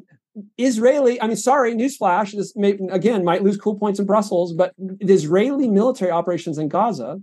Israeli, 0.59 1.21
I 1.21 1.27
mean, 1.27 1.37
sorry, 1.37 1.75
newsflash. 1.75 2.33
This 2.33 2.55
may, 2.57 2.79
again 2.91 3.25
might 3.25 3.43
lose 3.43 3.57
cool 3.57 3.79
points 3.79 3.99
in 3.99 4.07
Brussels, 4.07 4.53
but 4.53 4.75
the 4.77 5.15
Israeli 5.15 5.69
military 5.69 6.11
operations 6.11 6.59
in 6.59 6.69
Gaza 6.69 7.21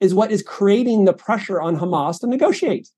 is 0.00 0.14
what 0.14 0.30
is 0.30 0.42
creating 0.42 1.04
the 1.04 1.12
pressure 1.12 1.60
on 1.60 1.76
Hamas 1.76 2.20
to 2.20 2.26
negotiate. 2.26 2.88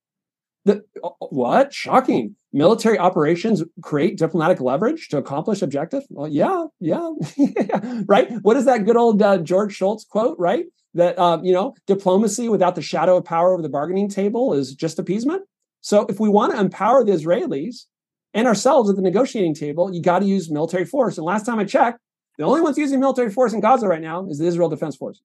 The 0.64 0.84
what? 1.30 1.72
Shocking. 1.72 2.36
Military 2.52 2.98
operations 2.98 3.62
create 3.80 4.18
diplomatic 4.18 4.60
leverage 4.60 5.08
to 5.08 5.16
accomplish 5.16 5.62
objective. 5.62 6.02
Well, 6.10 6.28
yeah, 6.28 6.66
yeah, 6.80 7.12
right. 8.06 8.30
What 8.42 8.56
is 8.56 8.64
that 8.64 8.84
good 8.84 8.96
old 8.96 9.22
uh, 9.22 9.38
George 9.38 9.72
Shultz 9.74 10.04
quote? 10.04 10.36
Right, 10.38 10.66
that 10.94 11.18
um, 11.18 11.44
you 11.44 11.52
know, 11.52 11.74
diplomacy 11.86 12.48
without 12.48 12.74
the 12.74 12.82
shadow 12.82 13.16
of 13.16 13.24
power 13.24 13.52
over 13.52 13.62
the 13.62 13.68
bargaining 13.68 14.08
table 14.08 14.54
is 14.54 14.74
just 14.74 14.98
appeasement. 14.98 15.42
So, 15.80 16.06
if 16.06 16.20
we 16.20 16.28
want 16.28 16.52
to 16.52 16.60
empower 16.60 17.04
the 17.04 17.12
Israelis 17.12 17.86
and 18.34 18.46
ourselves 18.46 18.90
at 18.90 18.96
the 18.96 19.02
negotiating 19.02 19.54
table, 19.54 19.92
you 19.92 20.02
got 20.02 20.20
to 20.20 20.26
use 20.26 20.50
military 20.50 20.84
force. 20.84 21.16
And 21.16 21.24
last 21.24 21.46
time 21.46 21.58
I 21.58 21.64
checked, 21.64 21.98
the 22.38 22.44
only 22.44 22.60
ones 22.60 22.78
using 22.78 23.00
military 23.00 23.30
force 23.30 23.52
in 23.52 23.60
Gaza 23.60 23.86
right 23.86 24.00
now 24.00 24.26
is 24.28 24.38
the 24.38 24.46
Israel 24.46 24.68
Defense 24.68 24.96
Force. 24.96 25.20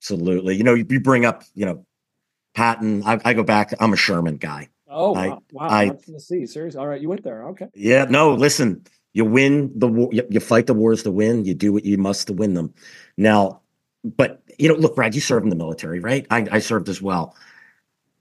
Absolutely. 0.00 0.56
You 0.56 0.64
know, 0.64 0.74
you 0.74 1.00
bring 1.00 1.26
up, 1.26 1.44
you 1.54 1.66
know, 1.66 1.84
Patton. 2.54 3.02
I, 3.04 3.20
I 3.24 3.34
go 3.34 3.42
back. 3.42 3.74
I'm 3.78 3.92
a 3.92 3.96
Sherman 3.96 4.38
guy. 4.38 4.68
Oh 4.88 5.14
I, 5.14 5.28
wow! 5.28 5.42
wow. 5.52 5.68
I. 5.68 5.92
Seriously. 6.18 6.78
All 6.78 6.86
right, 6.86 7.00
you 7.00 7.08
went 7.08 7.22
there. 7.22 7.48
Okay. 7.50 7.68
Yeah. 7.74 8.06
No. 8.08 8.34
Listen. 8.34 8.84
You 9.12 9.24
win 9.24 9.72
the 9.74 9.88
war. 9.88 10.08
You, 10.12 10.26
you 10.30 10.40
fight 10.40 10.66
the 10.66 10.74
wars 10.74 11.02
to 11.02 11.10
win. 11.10 11.44
You 11.44 11.52
do 11.52 11.72
what 11.72 11.84
you 11.84 11.98
must 11.98 12.28
to 12.28 12.32
win 12.32 12.54
them. 12.54 12.72
Now, 13.16 13.60
but 14.04 14.42
you 14.58 14.68
know, 14.68 14.74
look, 14.74 14.94
Brad. 14.94 15.14
You 15.14 15.20
served 15.20 15.44
in 15.44 15.50
the 15.50 15.56
military, 15.56 16.00
right? 16.00 16.26
I, 16.30 16.46
I 16.50 16.58
served 16.58 16.88
as 16.88 17.00
well. 17.00 17.34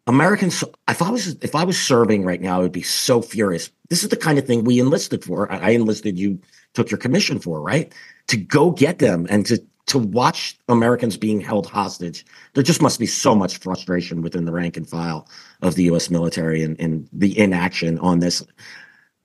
Americans. 0.07 0.63
If 0.87 1.01
I 1.01 1.09
was 1.09 1.35
if 1.41 1.55
I 1.55 1.63
was 1.63 1.79
serving 1.79 2.23
right 2.23 2.41
now, 2.41 2.57
I 2.57 2.61
would 2.61 2.71
be 2.71 2.81
so 2.81 3.21
furious. 3.21 3.69
This 3.89 4.03
is 4.03 4.09
the 4.09 4.17
kind 4.17 4.37
of 4.37 4.45
thing 4.45 4.63
we 4.63 4.79
enlisted 4.79 5.23
for. 5.23 5.51
I, 5.51 5.57
I 5.57 5.69
enlisted. 5.71 6.17
You 6.17 6.39
took 6.73 6.91
your 6.91 6.97
commission 6.97 7.39
for, 7.39 7.61
right? 7.61 7.93
To 8.27 8.37
go 8.37 8.71
get 8.71 8.99
them 8.99 9.27
and 9.29 9.45
to 9.45 9.63
to 9.87 9.97
watch 9.97 10.57
Americans 10.67 11.17
being 11.17 11.41
held 11.41 11.65
hostage, 11.65 12.23
there 12.53 12.63
just 12.63 12.81
must 12.81 12.99
be 12.99 13.07
so 13.07 13.33
much 13.33 13.57
frustration 13.57 14.21
within 14.21 14.45
the 14.45 14.51
rank 14.51 14.77
and 14.77 14.87
file 14.87 15.27
of 15.63 15.73
the 15.75 15.83
U.S. 15.85 16.11
military 16.11 16.61
and, 16.61 16.79
and 16.79 17.09
the 17.11 17.37
inaction 17.37 17.97
on 17.99 18.19
this. 18.19 18.45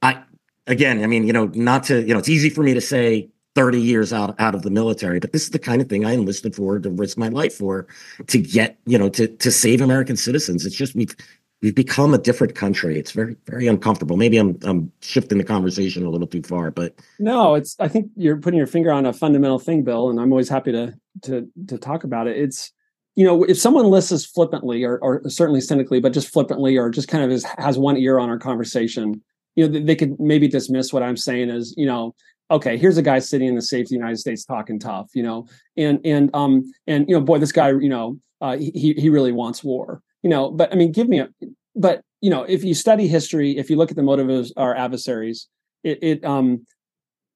I 0.00 0.22
again, 0.66 1.02
I 1.02 1.06
mean, 1.06 1.26
you 1.26 1.32
know, 1.32 1.46
not 1.54 1.84
to, 1.84 2.00
you 2.00 2.14
know, 2.14 2.18
it's 2.18 2.30
easy 2.30 2.48
for 2.48 2.62
me 2.62 2.72
to 2.74 2.80
say 2.80 3.28
30 3.54 3.80
years 3.80 4.12
out 4.12 4.34
out 4.38 4.54
of 4.54 4.62
the 4.62 4.70
military, 4.70 5.20
but 5.20 5.32
this 5.32 5.42
is 5.42 5.50
the 5.50 5.58
kind 5.58 5.80
of 5.80 5.88
thing 5.88 6.04
I 6.04 6.12
enlisted 6.12 6.54
for 6.54 6.78
to 6.78 6.90
risk 6.90 7.16
my 7.16 7.28
life 7.28 7.54
for 7.54 7.86
to 8.26 8.38
get, 8.38 8.78
you 8.86 8.98
know, 8.98 9.08
to 9.10 9.28
to 9.28 9.50
save 9.50 9.80
American 9.80 10.16
citizens. 10.16 10.66
It's 10.66 10.76
just 10.76 10.94
we've 10.94 11.14
we've 11.62 11.74
become 11.74 12.12
a 12.12 12.18
different 12.18 12.54
country. 12.54 12.98
It's 12.98 13.12
very, 13.12 13.36
very 13.46 13.66
uncomfortable. 13.66 14.16
Maybe 14.16 14.36
I'm 14.36 14.58
I'm 14.64 14.92
shifting 15.00 15.38
the 15.38 15.44
conversation 15.44 16.04
a 16.04 16.10
little 16.10 16.26
too 16.26 16.42
far, 16.42 16.70
but 16.70 16.94
no, 17.18 17.54
it's 17.54 17.76
I 17.80 17.88
think 17.88 18.10
you're 18.16 18.36
putting 18.36 18.58
your 18.58 18.66
finger 18.66 18.92
on 18.92 19.06
a 19.06 19.12
fundamental 19.12 19.58
thing, 19.58 19.82
Bill, 19.82 20.10
and 20.10 20.20
I'm 20.20 20.32
always 20.32 20.48
happy 20.48 20.72
to 20.72 20.94
to 21.22 21.48
to 21.68 21.78
talk 21.78 22.04
about 22.04 22.26
it. 22.26 22.36
It's 22.36 22.72
you 23.16 23.24
know, 23.24 23.44
if 23.44 23.58
someone 23.58 23.86
listens 23.86 24.26
flippantly 24.26 24.84
or, 24.84 24.98
or 24.98 25.22
certainly 25.28 25.60
cynically, 25.60 26.00
but 26.00 26.12
just 26.12 26.32
flippantly 26.32 26.76
or 26.76 26.90
just 26.90 27.08
kind 27.08 27.30
of 27.30 27.42
has 27.58 27.78
one 27.78 27.96
ear 27.96 28.18
on 28.18 28.28
our 28.28 28.38
conversation, 28.38 29.22
you 29.54 29.68
know, 29.68 29.80
they 29.80 29.94
could 29.94 30.18
maybe 30.18 30.48
dismiss 30.48 30.92
what 30.92 31.04
I'm 31.04 31.16
saying 31.16 31.48
as, 31.48 31.74
you 31.76 31.86
know, 31.86 32.14
okay, 32.50 32.76
here's 32.76 32.98
a 32.98 33.02
guy 33.02 33.18
sitting 33.18 33.48
in 33.48 33.54
the 33.54 33.62
safety 33.62 33.82
of 33.82 33.88
the 33.88 33.94
United 33.96 34.18
States 34.18 34.44
talking 34.44 34.78
tough, 34.78 35.10
you 35.14 35.22
know, 35.22 35.46
and 35.76 36.00
and 36.04 36.30
um 36.34 36.64
and 36.86 37.08
you 37.08 37.14
know, 37.14 37.20
boy, 37.20 37.38
this 37.38 37.52
guy, 37.52 37.70
you 37.70 37.88
know, 37.88 38.18
uh, 38.40 38.56
he 38.56 38.94
he 38.98 39.08
really 39.08 39.32
wants 39.32 39.64
war 39.64 40.02
you 40.24 40.30
know 40.30 40.50
but 40.50 40.72
i 40.72 40.76
mean 40.76 40.90
give 40.90 41.08
me 41.08 41.20
a 41.20 41.28
but 41.76 42.02
you 42.20 42.30
know 42.30 42.42
if 42.42 42.64
you 42.64 42.74
study 42.74 43.06
history 43.06 43.56
if 43.56 43.70
you 43.70 43.76
look 43.76 43.90
at 43.90 43.96
the 43.96 44.02
motive 44.02 44.28
of 44.28 44.50
our 44.56 44.74
adversaries 44.74 45.48
it, 45.84 45.98
it 46.02 46.24
um 46.24 46.66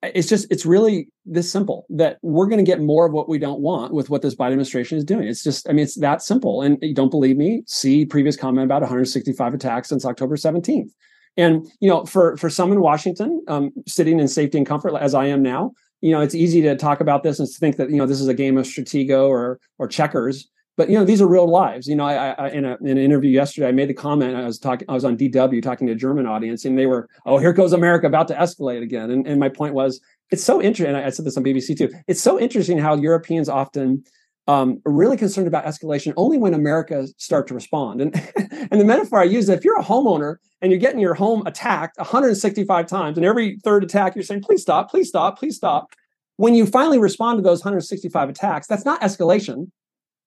it's 0.03 0.29
just 0.29 0.47
it's 0.51 0.65
really 0.65 1.09
this 1.27 1.51
simple 1.51 1.85
that 1.89 2.19
we're 2.23 2.47
going 2.47 2.65
to 2.65 2.71
get 2.71 2.81
more 2.81 3.07
of 3.07 3.13
what 3.13 3.29
we 3.29 3.37
don't 3.37 3.61
want 3.61 3.93
with 3.93 4.11
what 4.11 4.23
this 4.23 4.35
biden 4.35 4.53
administration 4.53 4.97
is 4.97 5.05
doing. 5.05 5.27
It's 5.27 5.43
just 5.43 5.69
i 5.69 5.73
mean 5.73 5.83
it's 5.83 5.97
that 5.97 6.23
simple. 6.23 6.63
And 6.63 6.79
you 6.81 6.95
don't 6.95 7.11
believe 7.11 7.37
me? 7.37 7.65
See 7.67 8.07
previous 8.07 8.37
comment 8.37 8.65
about 8.65 8.83
165 8.83 9.55
attacks 9.55 9.89
since 9.89 10.05
october 10.05 10.37
17th 10.37 10.91
and 11.39 11.67
you 11.81 11.89
know 11.89 12.05
for 12.05 12.37
for 12.37 12.51
some 12.51 12.71
in 12.73 12.81
washington 12.81 13.43
um, 13.49 13.71
sitting 13.87 14.21
in 14.21 14.29
safety 14.29 14.59
and 14.59 14.67
comfort 14.67 14.95
as 14.97 15.15
i 15.15 15.25
am 15.25 15.43
now 15.43 15.73
you 16.03 16.11
know 16.11 16.21
it's 16.21 16.35
easy 16.35 16.61
to 16.61 16.77
talk 16.77 17.01
about 17.01 17.23
this 17.23 17.39
and 17.39 17.49
think 17.49 17.77
that 17.77 17.91
you 17.91 17.97
know 17.97 18.07
this 18.07 18.21
is 18.21 18.29
a 18.29 18.35
game 18.35 18.59
of 18.59 18.67
stratego 18.67 19.29
or 19.29 19.59
or 19.79 19.89
checkers 19.89 20.49
but 20.77 20.91
you 20.91 20.99
know 20.99 21.05
these 21.05 21.23
are 21.23 21.29
real 21.29 21.49
lives 21.49 21.87
you 21.87 21.97
know 21.97 22.05
i, 22.05 22.31
I 22.33 22.51
in, 22.51 22.65
a, 22.67 22.77
in, 22.83 22.89
an 22.89 22.99
interview 22.99 23.31
yesterday 23.31 23.69
i 23.69 23.73
made 23.73 23.89
the 23.89 23.95
comment 23.95 24.37
i 24.37 24.45
was 24.45 24.59
talking 24.59 24.87
i 24.91 24.93
was 24.93 25.05
on 25.05 25.17
dw 25.17 25.63
talking 25.63 25.87
to 25.87 25.95
a 25.95 25.97
german 25.97 26.27
audience 26.27 26.65
and 26.67 26.77
they 26.77 26.87
were 26.87 27.09
oh 27.25 27.39
here 27.39 27.53
goes 27.55 27.73
america 27.73 28.07
about 28.07 28.29
to 28.29 28.35
escalate 28.35 28.83
again 28.83 29.11
and, 29.11 29.27
and 29.27 29.41
my 29.41 29.49
point 29.49 29.73
was 29.73 30.01
it's 30.31 30.45
so 30.45 30.61
interesting. 30.61 30.95
I 30.95 31.11
said 31.11 31.25
this 31.25 31.37
on 31.37 31.45
BBC 31.45 31.77
too. 31.77 31.91
It's 32.07 32.21
so 32.21 32.39
interesting 32.39 32.79
how 32.79 32.95
Europeans 32.95 33.49
often 33.49 34.05
um, 34.49 34.81
really 34.87 35.17
concerned 35.17 35.47
about 35.47 35.67
escalation 35.67 36.15
only 36.17 36.39
when 36.39 36.55
America 36.55 37.07
start 37.19 37.47
to 37.49 37.55
respond. 37.55 38.01
And 38.01 38.15
and 38.71 38.81
the 38.81 38.85
metaphor 38.85 39.21
I 39.21 39.25
use 39.25 39.45
is 39.45 39.51
if 39.51 39.65
you're 39.65 39.79
a 39.79 39.85
homeowner 39.85 40.37
and 40.61 40.73
you're 40.73 40.81
getting 40.81 40.99
your 40.99 41.15
home 41.15 41.47
attacked 41.47 41.99
165 41.99 42.87
times, 42.87 43.17
and 43.17 43.25
every 43.25 43.59
third 43.63 43.85
attack 43.85 44.17
you're 44.17 44.25
saying, 44.25 44.43
"Please 44.43 44.63
stop! 44.63 44.91
Please 44.91 45.09
stop! 45.09 45.39
Please 45.39 45.57
stop." 45.57 45.93
When 46.37 46.55
you 46.55 46.67
finally 46.67 46.99
respond 46.99 47.39
to 47.39 47.43
those 47.43 47.61
165 47.61 48.29
attacks, 48.31 48.67
that's 48.67 48.85
not 48.85 49.01
escalation. 49.03 49.71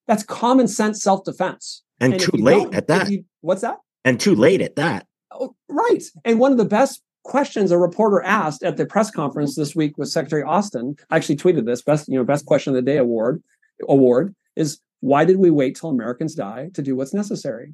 That's 0.08 0.24
common 0.24 0.68
sense 0.68 1.02
self 1.02 1.24
defense. 1.26 1.84
And, 2.00 2.14
and 2.14 2.22
too 2.22 2.38
late 2.38 2.74
at 2.74 2.88
that. 2.88 3.10
You, 3.10 3.26
what's 3.42 3.62
that? 3.62 3.78
And 4.06 4.20
too 4.20 4.36
late 4.36 4.62
at 4.62 4.76
that. 4.76 5.08
Oh, 5.32 5.56
right. 5.70 6.04
And 6.26 6.40
one 6.40 6.52
of 6.52 6.58
the 6.58 6.66
best 6.66 7.02
questions 7.24 7.72
a 7.72 7.78
reporter 7.78 8.22
asked 8.24 8.64
at 8.64 8.78
the 8.78 8.86
press 8.86 9.12
conference 9.12 9.56
this 9.56 9.76
week 9.76 9.98
with 9.98 10.10
Secretary 10.10 10.44
Austin. 10.44 10.96
I 11.10 11.16
actually 11.16 11.38
tweeted 11.38 11.66
this 11.66 11.82
best, 11.82 12.08
you 12.08 12.16
know, 12.16 12.24
best 12.24 12.46
question 12.46 12.72
of 12.72 12.76
the 12.76 12.82
day 12.82 12.98
award 12.98 13.42
award 13.90 14.36
is 14.56 14.80
why 15.00 15.26
did 15.26 15.38
we 15.38 15.50
wait 15.50 15.76
till 15.76 15.90
Americans 15.90 16.36
die 16.36 16.70
to 16.74 16.82
do 16.82 16.96
what's 16.96 17.14
necessary? 17.14 17.74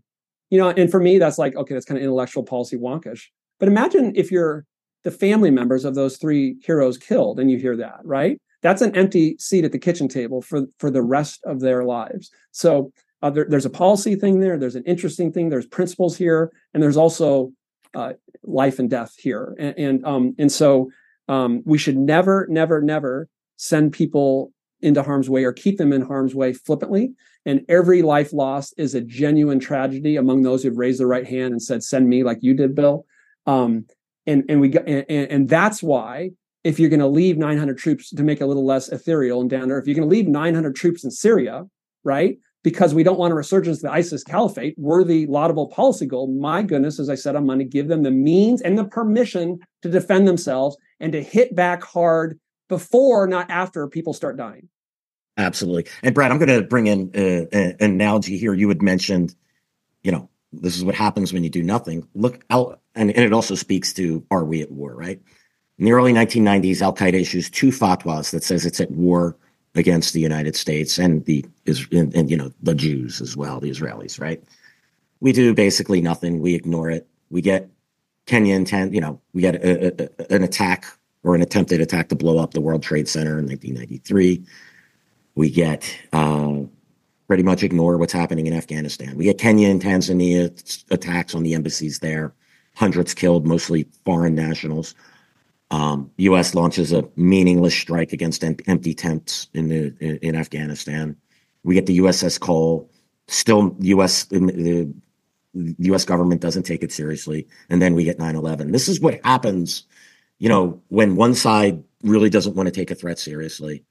You 0.50 0.60
know, 0.60 0.70
and 0.70 0.90
for 0.90 1.00
me, 1.00 1.20
that's 1.20 1.38
like, 1.38 1.56
okay, 1.56 1.74
that's 1.74 1.86
kind 1.86 1.98
of 1.98 2.04
intellectual 2.04 2.44
policy 2.44 2.78
wonkish. 2.78 3.24
But 3.60 3.68
imagine 3.68 4.14
if 4.16 4.32
you're 4.32 4.66
the 5.04 5.12
family 5.12 5.52
members 5.52 5.86
of 5.86 5.96
those 5.96 6.18
three 6.18 6.56
heroes 6.64 6.98
killed 6.98 7.40
and 7.40 7.52
you 7.52 7.58
hear 7.58 7.76
that, 7.78 8.00
right? 8.04 8.40
That's 8.62 8.82
an 8.82 8.96
empty 8.96 9.36
seat 9.40 9.66
at 9.66 9.72
the 9.72 9.80
kitchen 9.80 10.08
table 10.08 10.42
for, 10.42 10.64
for 10.80 10.90
the 10.90 11.02
rest 11.02 11.42
of 11.46 11.60
their 11.60 11.84
lives. 11.84 12.32
So 12.52 12.92
uh, 13.22 13.30
there, 13.30 13.46
there's 13.48 13.66
a 13.66 13.70
policy 13.70 14.16
thing 14.16 14.40
there. 14.40 14.58
There's 14.58 14.76
an 14.76 14.84
interesting 14.86 15.32
thing. 15.32 15.50
There's 15.50 15.68
principles 15.68 16.18
here, 16.18 16.52
and 16.74 16.82
there's 16.82 16.98
also 16.98 17.52
uh, 17.94 18.14
life 18.44 18.80
and 18.80 18.90
death 18.90 19.14
here. 19.18 19.56
And 19.60 19.78
and, 19.78 20.06
um, 20.06 20.36
and 20.38 20.52
so 20.52 20.90
um, 21.28 21.62
we 21.66 21.78
should 21.78 21.98
never, 21.98 22.48
never, 22.50 22.82
never 22.82 23.28
send 23.58 23.94
people 23.94 24.52
into 24.82 25.04
harm's 25.04 25.30
way 25.30 25.44
or 25.44 25.54
keep 25.54 25.78
them 25.78 25.94
in 25.94 26.02
harm's 26.02 26.36
way 26.36 26.54
flippantly. 26.54 27.14
And 27.46 27.66
every 27.70 28.02
life 28.02 28.34
lost 28.34 28.74
is 28.78 28.94
a 28.94 29.02
genuine 29.02 29.60
tragedy 29.60 30.16
among 30.18 30.42
those 30.42 30.64
who've 30.64 30.78
raised 30.78 31.00
their 31.00 31.08
right 31.08 31.26
hand 31.26 31.52
and 31.52 31.62
said, 31.62 31.84
"Send 31.84 32.10
me," 32.10 32.24
like 32.24 32.40
you 32.42 32.54
did, 32.54 32.76
Bill. 32.76 33.06
Um, 33.46 33.86
and 34.26 34.44
and 34.50 34.62
we 34.62 34.74
and, 34.78 35.06
and 35.10 35.50
that's 35.50 35.82
why 35.82 36.32
if 36.64 36.80
you're 36.80 36.90
going 36.90 37.00
to 37.00 37.08
leave 37.08 37.38
900 37.38 37.78
troops 37.78 38.10
to 38.10 38.24
make 38.24 38.42
a 38.42 38.46
little 38.46 38.66
less 38.66 38.90
ethereal 38.90 39.40
and 39.40 39.50
down 39.50 39.70
there, 39.70 39.80
if 39.80 39.88
you're 39.88 39.96
going 39.96 40.10
to 40.10 40.14
leave 40.14 40.28
900 40.28 40.76
troops 40.76 41.04
in 41.06 41.12
Syria, 41.12 41.66
right? 42.04 42.38
because 42.68 42.94
we 42.94 43.02
don't 43.02 43.18
want 43.18 43.32
a 43.32 43.36
resurgence 43.36 43.78
of 43.78 43.84
the 43.84 43.92
ISIS 43.94 44.26
caliphate, 44.26 44.78
worthy, 44.78 45.26
laudable 45.26 45.68
policy 45.68 46.06
goal. 46.06 46.28
My 46.28 46.62
goodness, 46.62 47.00
as 47.00 47.10
I 47.10 47.16
said, 47.16 47.34
I'm 47.34 47.46
going 47.46 47.60
to 47.60 47.64
give 47.64 47.88
them 47.88 48.04
the 48.04 48.12
means 48.12 48.62
and 48.62 48.78
the 48.78 48.84
permission 48.84 49.60
to 49.84 49.90
defend 49.90 50.28
themselves 50.28 50.76
and 51.00 51.14
to 51.14 51.24
hit 51.24 51.56
back 51.56 51.82
hard 51.82 52.38
before, 52.68 53.28
not 53.28 53.50
after 53.50 53.88
people 53.88 54.14
start 54.14 54.38
dying. 54.38 54.70
Absolutely. 55.38 55.86
And 56.02 56.16
Brad, 56.16 56.32
I'm 56.32 56.40
going 56.40 56.50
to 56.50 56.68
bring 56.68 56.88
in 56.88 57.12
uh, 57.16 57.56
an 57.56 57.76
analogy 57.80 58.38
here. 58.38 58.54
You 58.54 58.68
had 58.70 58.82
mentioned, 58.82 59.36
you 60.04 60.12
know, 60.12 60.30
this 60.52 60.76
is 60.76 60.84
what 60.84 60.96
happens 60.96 61.32
when 61.32 61.44
you 61.44 61.50
do 61.50 61.62
nothing. 61.62 62.08
Look 62.16 62.44
out, 62.50 62.80
and, 62.96 63.12
and 63.12 63.24
it 63.24 63.34
also 63.34 63.54
speaks 63.54 63.94
to 63.94 64.26
are 64.32 64.44
we 64.44 64.62
at 64.62 64.72
war, 64.72 64.96
right? 64.96 65.22
In 65.78 65.86
the 65.86 65.92
early 65.92 66.14
1990s, 66.14 66.82
Al 66.82 66.96
Qaeda 66.96 67.14
issues 67.14 67.50
two 67.50 67.68
fatwas 67.68 68.32
that 68.32 68.44
says 68.44 68.66
it's 68.66 68.82
at 68.82 68.90
war 68.92 69.38
against 69.76 70.14
the 70.14 70.20
United 70.20 70.56
States 70.56 70.98
and 70.98 71.24
the 71.26 71.46
and, 71.92 72.16
and, 72.16 72.32
you 72.32 72.38
know 72.38 72.52
the 72.64 72.74
Jews 72.74 73.22
as 73.22 73.38
well, 73.38 73.60
the 73.60 73.70
Israelis, 73.70 74.20
right? 74.20 74.44
We 75.20 75.34
do 75.34 75.54
basically 75.54 76.02
nothing. 76.02 76.40
We 76.40 76.56
ignore 76.56 76.90
it. 76.90 77.08
We 77.30 77.42
get 77.42 77.70
Kenya 78.26 78.56
intent, 78.56 78.94
you 78.94 79.02
know, 79.02 79.22
we 79.34 79.42
get 79.42 79.56
a, 79.56 80.04
a, 80.04 80.36
an 80.36 80.44
attack 80.44 80.86
or 81.24 81.36
an 81.36 81.42
attempted 81.42 81.82
attack 81.82 82.10
to 82.10 82.16
blow 82.16 82.38
up 82.38 82.54
the 82.54 82.62
World 82.62 82.84
Trade 82.84 83.08
Center 83.08 83.40
in 83.40 83.46
1993. 83.46 84.44
We 85.36 85.50
get 85.50 85.94
uh, 86.14 86.62
pretty 87.28 87.44
much 87.44 87.64
ignore 87.64 87.98
what's 87.98 88.14
happening 88.14 88.48
in 88.48 88.54
Afghanistan. 88.54 89.16
We 89.18 89.26
get 89.26 89.38
Kenya 89.38 89.70
and 89.70 89.82
Tanzania 89.82 90.86
attacks 90.90 91.36
on 91.36 91.44
the 91.44 91.54
embassies 91.54 92.00
there, 92.00 92.34
hundreds 92.76 93.14
killed, 93.14 93.46
mostly 93.46 93.88
foreign 94.06 94.36
nationals. 94.36 94.96
Um, 95.70 96.10
U.S. 96.18 96.56
launches 96.56 96.94
a 96.94 97.08
meaningless 97.18 97.76
strike 97.76 98.14
against 98.14 98.44
em- 98.44 98.56
empty 98.68 98.94
tents 98.94 99.50
in 99.54 99.68
the 99.68 99.94
in, 100.00 100.18
in, 100.18 100.36
Afghanistan. 100.36 101.18
We 101.64 101.76
get 101.76 101.88
the 101.88 101.98
USS 102.00 102.40
Cole. 102.40 102.90
Still, 103.28 103.76
U.S. 103.82 104.24
the 104.26 104.94
U.S. 105.54 106.06
government 106.06 106.40
doesn't 106.40 106.64
take 106.64 106.84
it 106.84 106.94
seriously, 106.94 107.48
and 107.70 107.82
then 107.82 107.96
we 107.96 108.06
get 108.06 108.18
9/11. 108.18 108.72
This 108.72 108.88
is 108.88 109.02
what 109.02 109.20
happens, 109.26 109.84
you 110.40 110.50
know, 110.50 110.82
when 110.90 111.16
one 111.16 111.34
side 111.34 111.84
really 112.04 112.30
doesn't 112.30 112.56
want 112.56 112.68
to 112.68 112.72
take 112.72 112.92
a 112.92 112.96
threat 112.96 113.20
seriously, 113.20 113.84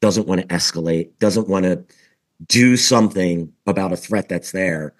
doesn't 0.00 0.26
want 0.26 0.40
to 0.40 0.46
escalate, 0.48 1.10
doesn't 1.18 1.48
want 1.48 1.64
to 1.64 1.84
do 2.46 2.76
something 2.76 3.52
about 3.66 3.92
a 3.92 3.96
threat 3.96 4.28
that's 4.28 4.52
there. 4.52 4.94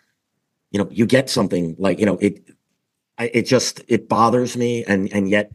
You 0.71 0.79
know, 0.79 0.88
you 0.90 1.07
get 1.07 1.31
something 1.31 1.77
like 1.79 1.99
you 1.99 2.07
know 2.07 2.19
it. 2.19 2.49
It 3.19 3.43
just 3.43 3.83
it 3.87 4.09
bothers 4.09 4.57
me, 4.57 4.85
and 4.85 5.12
and 5.12 5.29
yet 5.29 5.53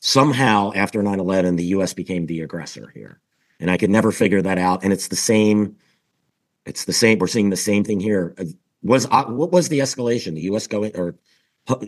somehow 0.00 0.72
after 0.74 1.02
9-11 1.02 1.56
the 1.56 1.64
us 1.64 1.94
became 1.94 2.26
the 2.26 2.40
aggressor 2.40 2.92
here 2.94 3.20
and 3.60 3.70
i 3.70 3.76
could 3.76 3.90
never 3.90 4.12
figure 4.12 4.42
that 4.42 4.58
out 4.58 4.84
and 4.84 4.92
it's 4.92 5.08
the 5.08 5.16
same 5.16 5.74
it's 6.64 6.84
the 6.84 6.92
same 6.92 7.18
we're 7.18 7.26
seeing 7.26 7.50
the 7.50 7.56
same 7.56 7.82
thing 7.82 7.98
here 7.98 8.34
uh, 8.38 8.44
was 8.82 9.06
uh, 9.10 9.24
what 9.24 9.50
was 9.50 9.68
the 9.68 9.80
escalation 9.80 10.34
the 10.34 10.42
us 10.42 10.66
going 10.66 10.94
or 10.96 11.16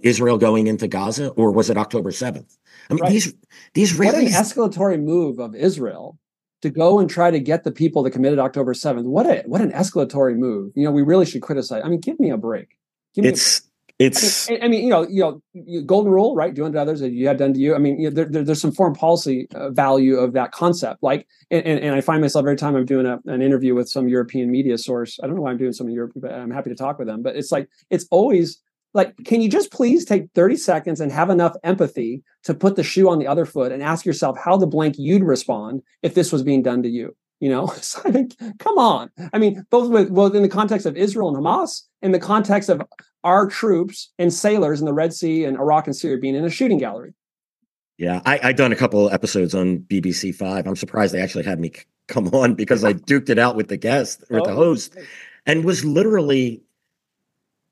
israel 0.02 0.38
going 0.38 0.66
into 0.66 0.88
gaza 0.88 1.28
or 1.30 1.50
was 1.52 1.70
it 1.70 1.76
october 1.76 2.10
7th 2.10 2.56
i 2.90 2.94
mean 2.94 3.02
right. 3.02 3.12
these 3.12 3.34
these 3.74 3.98
really 3.98 4.24
what 4.24 4.32
an 4.32 4.32
escalatory 4.32 5.00
move 5.00 5.38
of 5.38 5.54
israel 5.54 6.18
to 6.62 6.70
go 6.70 6.98
and 6.98 7.08
try 7.08 7.30
to 7.30 7.38
get 7.38 7.64
the 7.64 7.70
people 7.70 8.02
that 8.02 8.10
committed 8.10 8.38
october 8.38 8.74
7th 8.74 9.04
what 9.04 9.26
a 9.26 9.42
what 9.46 9.60
an 9.60 9.72
escalatory 9.72 10.36
move. 10.36 10.72
You 10.74 10.84
know 10.84 10.90
we 10.90 11.02
really 11.02 11.26
should 11.26 11.42
criticize 11.42 11.82
i 11.84 11.88
mean 11.88 12.00
give 12.00 12.18
me 12.18 12.30
a 12.30 12.36
break. 12.36 12.76
Give 13.14 13.24
me 13.24 13.30
it's 13.30 13.62
it's 13.98 14.48
I 14.48 14.52
mean, 14.52 14.62
I 14.62 14.68
mean, 14.68 14.84
you 14.84 14.90
know 14.90 15.08
you 15.08 15.22
know 15.22 15.82
golden 15.82 16.12
rule 16.12 16.36
right? 16.36 16.54
Do 16.54 16.64
unto 16.64 16.78
others 16.78 17.02
as 17.02 17.12
you 17.12 17.26
have 17.26 17.36
done 17.36 17.52
to 17.54 17.60
you. 17.60 17.74
I 17.74 17.78
mean 17.78 17.98
you 18.00 18.10
know, 18.10 18.14
there, 18.14 18.26
there, 18.26 18.44
there's 18.44 18.60
some 18.60 18.72
foreign 18.72 18.94
policy 18.94 19.48
uh, 19.54 19.70
value 19.70 20.16
of 20.16 20.34
that 20.34 20.52
concept. 20.52 21.02
Like 21.02 21.26
and, 21.50 21.66
and, 21.66 21.94
i 21.94 22.00
find 22.00 22.20
myself 22.20 22.44
every 22.44 22.56
time 22.56 22.76
i'm 22.76 22.84
doing 22.84 23.06
a, 23.06 23.18
an 23.26 23.42
interview 23.42 23.74
with 23.74 23.88
some 23.88 24.08
european 24.08 24.50
media 24.50 24.76
source 24.76 25.18
i 25.22 25.26
don't 25.26 25.36
know 25.36 25.42
why 25.42 25.50
i'm 25.50 25.56
doing 25.56 25.72
some 25.72 25.88
europe 25.88 26.12
but 26.16 26.32
i'm 26.32 26.50
happy 26.50 26.68
to 26.70 26.76
talk 26.76 26.98
with 26.98 27.08
them 27.08 27.22
but 27.22 27.36
it's 27.36 27.50
like 27.50 27.68
it's 27.90 28.06
always 28.10 28.60
like 28.94 29.14
can 29.24 29.40
you 29.40 29.48
just 29.48 29.70
please 29.70 30.04
take 30.04 30.30
30 30.34 30.56
seconds 30.56 31.00
and 31.00 31.12
have 31.12 31.30
enough 31.30 31.54
empathy 31.62 32.22
to 32.44 32.54
put 32.54 32.76
the 32.76 32.82
shoe 32.82 33.08
on 33.08 33.18
the 33.18 33.26
other 33.26 33.44
foot 33.44 33.72
and 33.72 33.82
ask 33.82 34.06
yourself 34.06 34.38
how 34.38 34.56
the 34.56 34.66
blank 34.66 34.96
you'd 34.98 35.22
respond 35.22 35.82
if 36.02 36.14
this 36.14 36.32
was 36.32 36.42
being 36.42 36.62
done 36.62 36.82
to 36.82 36.88
you 36.88 37.14
you 37.40 37.48
know, 37.48 37.66
so 37.80 38.00
I 38.04 38.10
think, 38.10 38.34
come 38.58 38.78
on. 38.78 39.10
I 39.32 39.38
mean, 39.38 39.64
both 39.70 39.90
with 39.90 40.12
both 40.14 40.34
in 40.34 40.42
the 40.42 40.48
context 40.48 40.86
of 40.86 40.96
Israel 40.96 41.28
and 41.28 41.36
Hamas, 41.36 41.82
in 42.02 42.12
the 42.12 42.18
context 42.18 42.68
of 42.68 42.82
our 43.24 43.46
troops 43.46 44.12
and 44.18 44.32
sailors 44.32 44.80
in 44.80 44.86
the 44.86 44.92
Red 44.92 45.12
Sea 45.12 45.44
and 45.44 45.56
Iraq 45.56 45.86
and 45.86 45.96
Syria 45.96 46.18
being 46.18 46.34
in 46.34 46.44
a 46.44 46.50
shooting 46.50 46.78
gallery. 46.78 47.14
Yeah, 47.96 48.22
I, 48.24 48.40
I 48.44 48.52
done 48.52 48.72
a 48.72 48.76
couple 48.76 49.10
episodes 49.10 49.54
on 49.54 49.80
BBC 49.80 50.34
Five. 50.34 50.66
I'm 50.66 50.76
surprised 50.76 51.14
they 51.14 51.22
actually 51.22 51.44
had 51.44 51.58
me 51.58 51.72
come 52.06 52.28
on 52.28 52.54
because 52.54 52.84
I 52.84 52.92
duked 52.94 53.28
it 53.28 53.38
out 53.38 53.56
with 53.56 53.68
the 53.68 53.76
guest 53.76 54.24
or 54.30 54.40
oh. 54.40 54.44
the 54.44 54.54
host, 54.54 54.96
and 55.46 55.64
was 55.64 55.84
literally, 55.84 56.62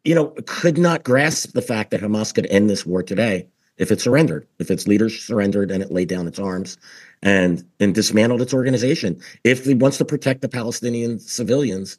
you 0.07 0.15
know, 0.15 0.33
could 0.47 0.79
not 0.79 1.03
grasp 1.03 1.53
the 1.53 1.63
fact 1.63 1.91
that 1.91 2.01
Hamas 2.01 2.33
could 2.33 2.47
end 2.47 2.71
this 2.71 2.87
war 2.87 3.03
today 3.03 3.49
if 3.77 3.91
it 3.91 4.01
surrendered, 4.01 4.47
if 4.61 4.71
its 4.71 4.87
leaders 4.87 5.21
surrendered 5.21 5.71
and 5.71 5.83
it 5.83 5.91
laid 5.91 6.09
down 6.09 6.29
its 6.29 6.39
arms 6.39 6.79
and 7.23 7.65
and 7.81 7.95
dismantled 7.95 8.41
its 8.41 8.55
organization. 8.55 9.21
If 9.43 9.67
it 9.67 9.79
wants 9.79 9.99
to 9.99 10.05
protect 10.05 10.43
the 10.43 10.49
Palestinian 10.49 11.19
civilians, 11.19 11.99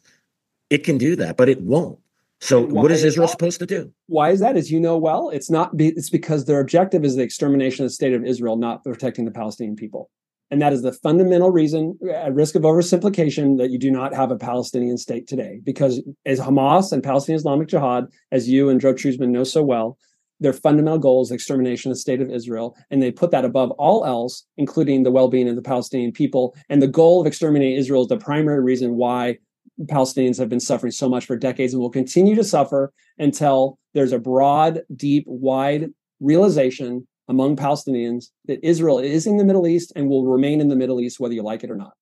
it 0.70 0.86
can 0.86 0.98
do 0.98 1.18
that, 1.18 1.36
but 1.36 1.50
it 1.50 1.62
won't. 1.62 2.00
So 2.40 2.62
what 2.62 2.92
is 2.92 3.04
Israel 3.04 3.28
supposed 3.28 3.60
to 3.60 3.66
do? 3.66 3.92
Why 4.06 4.30
is 4.30 4.40
that? 4.40 4.56
As 4.56 4.72
you 4.72 4.80
know 4.80 4.98
well, 4.98 5.30
it's 5.30 5.50
not. 5.50 5.76
Be, 5.76 5.90
it's 5.90 6.10
because 6.10 6.46
their 6.46 6.62
objective 6.62 7.04
is 7.04 7.16
the 7.16 7.24
extermination 7.24 7.84
of 7.84 7.90
the 7.90 7.94
state 7.94 8.14
of 8.14 8.24
Israel, 8.24 8.56
not 8.56 8.84
protecting 8.84 9.26
the 9.26 9.32
Palestinian 9.32 9.76
people. 9.76 10.10
And 10.50 10.62
that 10.62 10.74
is 10.74 10.82
the 10.82 10.94
fundamental 10.94 11.52
reason, 11.52 11.98
at 12.10 12.34
risk 12.34 12.56
of 12.56 12.62
oversimplification, 12.62 13.58
that 13.58 13.70
you 13.70 13.78
do 13.78 13.92
not 13.92 14.14
have 14.14 14.32
a 14.32 14.38
Palestinian 14.38 14.98
state 14.98 15.28
today. 15.28 15.60
Because 15.64 16.02
as 16.26 16.40
Hamas 16.40 16.92
and 16.94 17.04
Palestinian 17.04 17.40
Islamic 17.40 17.68
Jihad, 17.68 18.08
as 18.32 18.48
you 18.48 18.70
and 18.70 18.80
Joe 18.80 18.94
Truzman 18.94 19.30
know 19.30 19.44
so 19.44 19.62
well, 19.62 19.98
their 20.40 20.54
fundamental 20.54 21.00
goal 21.00 21.24
is 21.24 21.32
extermination 21.32 21.92
of 21.92 21.98
the 21.98 22.02
state 22.02 22.22
of 22.22 22.30
Israel, 22.30 22.78
and 22.92 23.02
they 23.02 23.12
put 23.12 23.32
that 23.32 23.44
above 23.44 23.72
all 23.72 24.06
else, 24.06 24.46
including 24.58 25.04
the 25.04 25.12
well-being 25.12 25.50
of 25.50 25.56
the 25.56 25.62
Palestinian 25.62 26.12
people. 26.12 26.56
And 26.70 26.82
the 26.82 26.88
goal 26.88 27.20
of 27.20 27.28
exterminating 27.28 27.76
Israel 27.76 28.04
is 28.04 28.08
the 28.08 28.18
primary 28.18 28.62
reason 28.62 28.96
why 28.96 29.40
Palestinians 29.86 30.38
have 30.38 30.50
been 30.50 30.60
suffering 30.60 30.92
so 30.92 31.10
much 31.10 31.26
for 31.26 31.36
decades 31.36 31.74
and 31.74 31.82
will 31.82 31.90
continue 31.90 32.36
to 32.36 32.44
suffer 32.44 32.94
until 33.18 33.80
there's 33.94 34.12
a 34.12 34.20
broad, 34.20 34.82
deep, 34.96 35.24
wide 35.28 35.90
realization 36.20 37.08
among 37.28 37.56
Palestinians 37.56 38.26
that 38.46 38.66
Israel 38.66 39.00
is 39.00 39.28
in 39.28 39.38
the 39.38 39.44
Middle 39.44 39.68
East 39.68 39.94
and 39.96 40.10
will 40.10 40.26
remain 40.26 40.62
in 40.62 40.70
the 40.70 40.76
Middle 40.76 41.00
East, 41.02 41.20
whether 41.20 41.34
you 41.34 41.44
like 41.44 41.64
it 41.64 41.72
or 41.72 41.76
not. 41.76 41.94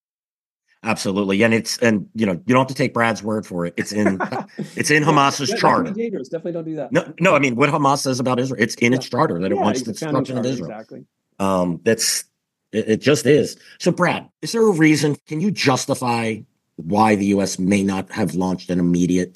Absolutely, 0.84 1.42
and 1.42 1.52
it's 1.52 1.80
and 1.80 2.08
you 2.14 2.28
know 2.28 2.34
you 2.34 2.54
don't 2.54 2.60
have 2.60 2.68
to 2.68 2.76
take 2.76 2.94
Brad's 2.94 3.24
word 3.24 3.48
for 3.48 3.66
it. 3.66 3.74
It's 3.76 3.92
in 3.92 4.20
it's 4.76 4.92
in 4.92 5.04
Hamas's 5.04 5.50
yeah, 5.50 5.56
charter. 5.56 5.92
Dangerous. 5.92 6.30
Definitely 6.30 6.52
don't 6.52 6.66
do 6.66 6.76
that. 6.76 6.92
No, 6.92 7.12
no. 7.20 7.36
I 7.36 7.40
mean, 7.40 7.56
what 7.56 7.70
Hamas 7.70 8.00
says 8.00 8.20
about 8.20 8.40
Israel, 8.40 8.62
it's 8.62 8.76
in 8.76 8.92
yeah. 8.92 8.98
its 8.98 9.10
charter 9.10 9.40
that 9.40 9.52
it 9.52 9.56
wants 9.56 9.82
the 9.82 9.94
destruction 9.94 10.38
of 10.38 10.46
Israel. 10.46 10.70
Exactly. 10.70 11.06
Um, 11.40 11.82
that's 11.84 12.26
It, 12.72 12.90
it 12.90 13.02
just 13.02 13.26
is. 13.26 13.58
So, 13.80 13.92
Brad, 13.92 14.30
is 14.44 14.52
there 14.52 14.62
a 14.62 14.72
reason? 14.72 15.16
Can 15.28 15.42
you 15.42 15.50
justify 15.50 16.38
why 16.76 17.16
the 17.16 17.26
U.S. 17.28 17.58
may 17.58 17.82
not 17.82 18.12
have 18.12 18.36
launched 18.36 18.70
an 18.70 18.80
immediate 18.80 19.36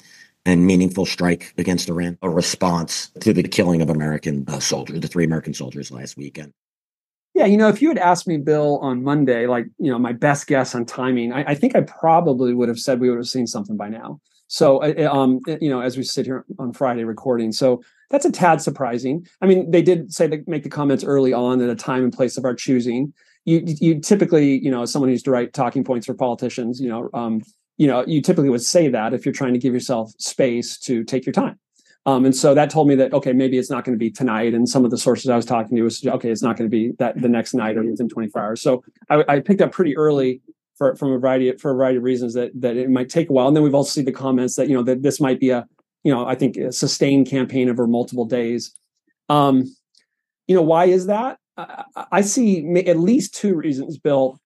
and 0.50 0.66
meaningful 0.66 1.06
strike 1.06 1.54
against 1.56 1.88
Iran, 1.88 2.18
a 2.22 2.28
response 2.28 3.10
to 3.20 3.32
the 3.32 3.42
killing 3.42 3.80
of 3.80 3.88
American 3.88 4.44
uh, 4.48 4.60
soldiers, 4.60 5.00
the 5.00 5.08
three 5.08 5.24
American 5.24 5.54
soldiers 5.54 5.90
last 5.90 6.16
weekend? 6.16 6.52
Yeah, 7.34 7.46
you 7.46 7.56
know, 7.56 7.68
if 7.68 7.80
you 7.80 7.88
had 7.88 7.98
asked 7.98 8.26
me, 8.26 8.38
Bill, 8.38 8.78
on 8.78 9.04
Monday, 9.04 9.46
like, 9.46 9.66
you 9.78 9.90
know, 9.90 9.98
my 9.98 10.12
best 10.12 10.46
guess 10.46 10.74
on 10.74 10.84
timing, 10.84 11.32
I, 11.32 11.44
I 11.52 11.54
think 11.54 11.76
I 11.76 11.82
probably 11.82 12.52
would 12.52 12.68
have 12.68 12.78
said 12.78 13.00
we 13.00 13.08
would 13.08 13.18
have 13.18 13.28
seen 13.28 13.46
something 13.46 13.76
by 13.76 13.88
now. 13.88 14.20
So, 14.48 14.82
uh, 14.82 14.92
uh, 14.98 15.16
um, 15.16 15.40
you 15.60 15.70
know, 15.70 15.80
as 15.80 15.96
we 15.96 16.02
sit 16.02 16.26
here 16.26 16.44
on 16.58 16.72
Friday 16.72 17.04
recording, 17.04 17.52
so 17.52 17.80
that's 18.10 18.24
a 18.24 18.32
tad 18.32 18.60
surprising. 18.60 19.24
I 19.40 19.46
mean, 19.46 19.70
they 19.70 19.80
did 19.80 20.12
say 20.12 20.26
to 20.26 20.42
make 20.48 20.64
the 20.64 20.68
comments 20.68 21.04
early 21.04 21.32
on 21.32 21.62
at 21.62 21.70
a 21.70 21.76
time 21.76 22.02
and 22.02 22.12
place 22.12 22.36
of 22.36 22.44
our 22.44 22.54
choosing. 22.54 23.14
You, 23.44 23.62
you 23.64 24.00
typically, 24.00 24.58
you 24.58 24.70
know, 24.70 24.82
as 24.82 24.92
someone 24.92 25.08
who's 25.08 25.22
to 25.22 25.30
write 25.30 25.52
talking 25.52 25.84
points 25.84 26.06
for 26.06 26.14
politicians, 26.14 26.80
you 26.80 26.88
know, 26.88 27.08
um, 27.14 27.42
you 27.80 27.86
know, 27.86 28.04
you 28.06 28.20
typically 28.20 28.50
would 28.50 28.62
say 28.62 28.88
that 28.88 29.14
if 29.14 29.24
you're 29.24 29.32
trying 29.32 29.54
to 29.54 29.58
give 29.58 29.72
yourself 29.72 30.12
space 30.18 30.76
to 30.80 31.02
take 31.02 31.24
your 31.24 31.32
time. 31.32 31.58
Um, 32.04 32.26
and 32.26 32.36
so 32.36 32.54
that 32.54 32.68
told 32.68 32.88
me 32.88 32.94
that 32.96 33.14
okay, 33.14 33.32
maybe 33.32 33.56
it's 33.56 33.70
not 33.70 33.84
going 33.84 33.94
to 33.94 33.98
be 33.98 34.10
tonight. 34.10 34.52
And 34.52 34.68
some 34.68 34.84
of 34.84 34.90
the 34.90 34.98
sources 34.98 35.30
I 35.30 35.36
was 35.36 35.46
talking 35.46 35.74
to 35.78 35.82
was 35.82 36.04
okay, 36.04 36.30
it's 36.30 36.42
not 36.42 36.58
going 36.58 36.68
to 36.68 36.70
be 36.70 36.92
that 36.98 37.18
the 37.18 37.28
next 37.28 37.54
night 37.54 37.78
or 37.78 37.82
within 37.82 38.10
24 38.10 38.42
hours. 38.42 38.60
So 38.60 38.84
I, 39.08 39.24
I 39.28 39.40
picked 39.40 39.62
up 39.62 39.72
pretty 39.72 39.96
early 39.96 40.42
for 40.76 40.94
from 40.94 41.12
a 41.12 41.18
variety 41.18 41.48
of, 41.48 41.58
for 41.58 41.70
a 41.70 41.74
variety 41.74 41.96
of 41.96 42.02
reasons 42.02 42.34
that 42.34 42.50
that 42.60 42.76
it 42.76 42.90
might 42.90 43.08
take 43.08 43.30
a 43.30 43.32
while. 43.32 43.48
And 43.48 43.56
then 43.56 43.64
we've 43.64 43.74
also 43.74 43.92
seen 43.92 44.04
the 44.04 44.12
comments 44.12 44.56
that 44.56 44.68
you 44.68 44.74
know 44.74 44.82
that 44.82 45.02
this 45.02 45.18
might 45.18 45.40
be 45.40 45.48
a 45.48 45.66
you 46.04 46.12
know 46.12 46.26
I 46.26 46.34
think 46.34 46.58
a 46.58 46.72
sustained 46.72 47.28
campaign 47.28 47.70
over 47.70 47.86
multiple 47.86 48.26
days. 48.26 48.74
Um, 49.30 49.74
you 50.46 50.54
know 50.54 50.62
why 50.62 50.84
is 50.84 51.06
that? 51.06 51.38
I, 51.56 51.84
I 52.12 52.20
see 52.20 52.62
at 52.86 52.98
least 52.98 53.34
two 53.34 53.54
reasons, 53.54 53.98
Bill. 53.98 54.38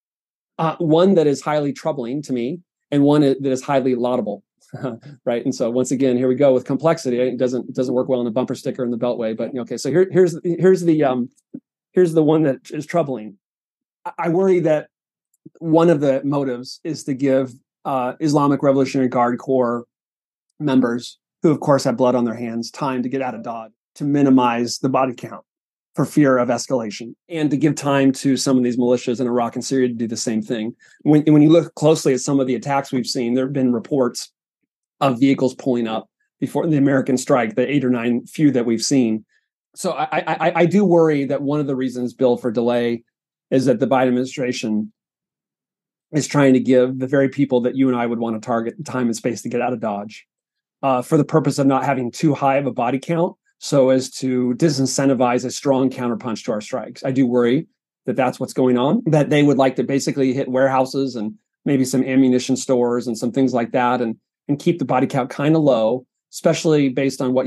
Uh, 0.57 0.77
one 0.79 1.15
that 1.17 1.27
is 1.27 1.41
highly 1.41 1.73
troubling 1.73 2.23
to 2.23 2.33
me, 2.33 2.61
and 2.91 3.03
one 3.03 3.23
that 3.23 3.45
is 3.45 3.63
highly 3.63 3.95
laudable. 3.95 4.43
right? 5.25 5.45
And 5.45 5.55
so 5.55 5.71
once 5.71 5.91
again, 5.91 6.17
here 6.17 6.29
we 6.29 6.35
go 6.35 6.53
with 6.53 6.65
complexity. 6.65 7.21
It 7.21 7.37
doesn't 7.37 7.75
doesn't 7.75 7.95
work 7.95 8.09
well 8.09 8.21
in 8.21 8.25
the 8.25 8.31
bumper 8.31 8.55
sticker 8.55 8.85
in 8.85 8.91
the 8.91 8.99
beltway. 8.99 9.37
But 9.37 9.57
okay, 9.57 9.77
so 9.77 9.91
here, 9.91 10.09
here's 10.11 10.39
here's 10.45 10.83
the 10.83 11.05
um 11.05 11.29
here's 11.93 12.13
the 12.13 12.25
one 12.25 12.43
that 12.43 12.71
is 12.71 12.87
troubling. 12.87 13.39
I 14.19 14.29
worry 14.29 14.61
that 14.61 14.89
one 15.59 15.91
of 15.91 16.01
the 16.01 16.23
motives 16.25 16.81
is 16.85 17.05
to 17.05 17.15
give 17.15 17.53
uh, 17.85 18.15
Islamic 18.21 18.63
Revolutionary 18.63 19.09
Guard 19.09 19.39
Corps 19.39 19.85
members, 20.59 21.19
who 21.43 21.51
of 21.51 21.61
course 21.61 21.85
have 21.85 21.97
blood 21.97 22.15
on 22.15 22.25
their 22.25 22.35
hands, 22.35 22.71
time 22.71 23.03
to 23.03 23.09
get 23.09 23.23
out 23.23 23.35
of 23.35 23.43
Dodge 23.43 23.73
to 23.97 24.05
minimize 24.05 24.79
the 24.79 24.89
body 24.89 25.15
count 25.15 25.45
for 25.95 26.05
fear 26.05 26.39
of 26.39 26.49
escalation 26.49 27.15
and 27.29 27.51
to 27.51 27.57
give 27.57 27.75
time 27.77 28.11
to 28.11 28.37
some 28.37 28.57
of 28.57 28.65
these 28.65 28.77
militias 28.77 29.21
in 29.21 29.27
Iraq 29.27 29.55
and 29.55 29.65
Syria 29.65 29.89
to 29.89 29.95
do 29.95 30.09
the 30.09 30.17
same 30.17 30.43
thing. 30.43 30.75
When, 31.03 31.23
when 31.23 31.43
you 31.43 31.51
look 31.51 31.75
closely 31.77 32.13
at 32.13 32.21
some 32.21 32.41
of 32.41 32.47
the 32.47 32.57
attacks 32.57 32.93
we've 32.93 33.07
seen, 33.07 33.35
there 33.35 33.45
have 33.47 33.53
been 33.53 33.73
reports 33.73 34.33
of 35.01 35.21
vehicles 35.21 35.55
pulling 35.55 35.87
up 35.87 36.09
before 36.41 36.67
the 36.67 36.77
American 36.77 37.17
strike, 37.17 37.55
the 37.55 37.71
eight 37.71 37.85
or 37.85 37.91
nine 37.91 38.27
few 38.27 38.51
that 38.51 38.67
we've 38.67 38.85
seen. 38.85 39.25
So 39.77 39.93
I, 39.93 40.09
I, 40.13 40.53
I 40.57 40.67
do 40.67 40.85
worry 40.85 41.25
that 41.27 41.43
one 41.43 41.61
of 41.61 41.67
the 41.67 41.77
reasons, 41.77 42.13
Bill, 42.13 42.37
for 42.37 42.51
delay 42.51 43.05
is 43.51 43.67
that 43.67 43.79
the 43.79 43.87
Biden 43.87 44.09
administration 44.09 44.93
is 46.13 46.27
trying 46.27 46.55
to 46.55 46.61
give 46.61 46.99
the 46.99 47.07
very 47.07 47.29
people 47.29 47.61
that 47.63 47.77
you 47.77 47.89
and 47.89 47.97
I 47.97 48.07
would 48.07 48.19
want 48.19 48.41
to 48.41 48.45
target 48.45 48.85
time 48.85 49.07
and 49.07 49.17
space 49.17 49.43
to 49.43 49.49
get 49.49 49.61
out 49.61 49.73
of 49.73 49.81
Dodge 49.81 50.27
uh, 50.83 51.03
for 51.03 51.17
the 51.17 51.25
purpose 51.25 51.59
of 51.59 51.67
not 51.67 51.85
having 51.85 52.11
too 52.11 52.35
high 52.35 52.57
of 52.57 52.67
a 52.67 52.73
body 52.73 52.99
count 52.99 53.37
so 53.65 53.89
as 53.89 54.11
to 54.11 54.53
disincentivize 54.59 55.43
a 55.43 55.51
strong 55.51 55.89
counterpunch 55.89 56.45
to 56.45 56.53
our 56.53 56.61
strikes. 56.61 57.03
I 57.03 57.13
do 57.13 57.27
worry 57.27 57.67
that 58.05 58.15
that's 58.15 58.39
what's 58.39 58.53
going 58.53 58.77
on, 58.77 59.03
that 59.07 59.31
they 59.31 59.43
would 59.43 59.57
like 59.57 59.77
to 59.77 59.85
basically 59.85 60.35
hit 60.35 60.51
warehouses 60.51 61.17
and 61.17 61.35
maybe 61.65 61.87
some 61.87 62.05
ammunition 62.05 62.57
stores 62.57 63.07
and 63.07 63.17
some 63.17 63.33
things 63.33 63.55
like 63.55 63.73
that 63.73 64.03
and 64.03 64.17
and 64.49 64.59
keep 64.59 64.79
the 64.79 64.85
body 64.85 65.07
count 65.07 65.31
kind 65.31 65.57
of 65.57 65.63
low, 65.63 66.05
especially 66.31 66.91
based 66.91 67.23
on 67.23 67.33
what 67.33 67.47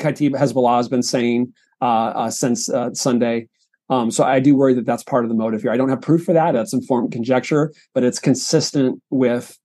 Kataib 0.00 0.30
Hezbollah 0.30 0.78
has 0.78 0.88
been 0.88 1.02
saying 1.02 1.52
uh, 1.82 2.12
uh, 2.16 2.30
since 2.30 2.70
uh, 2.70 2.94
Sunday. 2.94 3.48
Um, 3.90 4.10
so 4.10 4.24
I 4.24 4.40
do 4.40 4.56
worry 4.56 4.72
that 4.72 4.86
that's 4.86 5.02
part 5.02 5.26
of 5.26 5.28
the 5.28 5.36
motive 5.36 5.60
here. 5.60 5.70
I 5.70 5.76
don't 5.76 5.90
have 5.90 6.00
proof 6.00 6.24
for 6.24 6.32
that. 6.32 6.52
That's 6.52 6.72
informed 6.72 7.12
conjecture, 7.12 7.74
but 7.92 8.04
it's 8.04 8.18
consistent 8.18 9.02
with 9.10 9.58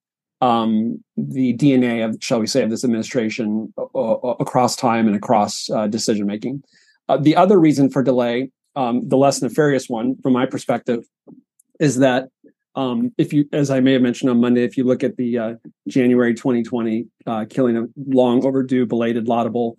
um, 0.44 1.02
the 1.16 1.56
DNA 1.56 2.04
of, 2.04 2.18
shall 2.20 2.42
we 2.42 2.48
say, 2.48 2.64
of 2.64 2.70
this 2.70 2.84
administration 2.84 3.74
across 3.96 4.76
time 4.76 5.08
and 5.08 5.16
across 5.16 5.70
uh, 5.70 5.88
decision 5.88 6.28
making. 6.28 6.62
Uh, 7.08 7.16
the 7.16 7.38
other 7.38 7.58
reason 7.58 7.90
for 7.90 8.04
delay, 8.04 8.52
um, 8.76 9.08
the 9.08 9.16
less 9.16 9.42
nefarious 9.42 9.88
one 9.88 10.18
from 10.22 10.34
my 10.34 10.46
perspective, 10.46 11.06
is 11.80 12.00
that 12.00 12.28
um, 12.76 13.14
if 13.18 13.32
you, 13.32 13.48
as 13.54 13.72
I 13.72 13.80
may 13.80 13.94
have 13.94 14.02
mentioned 14.02 14.32
on 14.32 14.42
Monday, 14.42 14.66
if 14.66 14.76
you 14.76 14.84
look 14.84 15.02
at 15.02 15.16
the 15.16 15.38
uh, 15.38 15.54
January 15.88 16.34
2020 16.34 17.08
uh, 17.26 17.46
killing 17.50 17.78
of 17.78 17.90
long 18.06 18.46
overdue, 18.46 18.86
belated, 18.86 19.30
laudable 19.30 19.78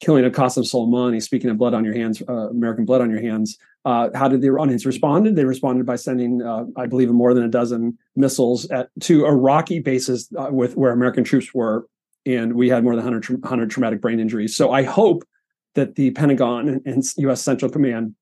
killing 0.00 0.24
of 0.24 0.32
Qasem 0.32 0.64
Soleimani, 0.64 1.22
speaking 1.22 1.50
of 1.50 1.56
blood 1.56 1.74
on 1.74 1.84
your 1.84 1.94
hands, 1.94 2.22
uh, 2.28 2.50
American 2.50 2.84
blood 2.84 3.00
on 3.00 3.10
your 3.10 3.20
hands, 3.20 3.58
uh, 3.84 4.10
how 4.14 4.28
did 4.28 4.40
the 4.40 4.48
Iranians 4.48 4.84
respond? 4.84 5.36
They 5.36 5.44
responded 5.44 5.86
by 5.86 5.96
sending, 5.96 6.42
uh, 6.42 6.64
I 6.76 6.86
believe, 6.86 7.10
more 7.10 7.34
than 7.34 7.44
a 7.44 7.48
dozen 7.48 7.96
missiles 8.16 8.68
at, 8.70 8.88
to 9.02 9.24
Iraqi 9.24 9.78
bases 9.78 10.28
uh, 10.36 10.48
with 10.50 10.76
where 10.76 10.92
American 10.92 11.24
troops 11.24 11.54
were, 11.54 11.86
and 12.26 12.54
we 12.54 12.68
had 12.68 12.82
more 12.82 12.96
than 12.96 13.04
100, 13.04 13.42
100 13.42 13.70
traumatic 13.70 14.00
brain 14.00 14.20
injuries. 14.20 14.56
So 14.56 14.72
I 14.72 14.82
hope 14.82 15.24
that 15.74 15.94
the 15.94 16.10
Pentagon 16.10 16.68
and, 16.68 16.82
and 16.84 17.04
U.S. 17.18 17.42
Central 17.42 17.70
Command 17.70 18.14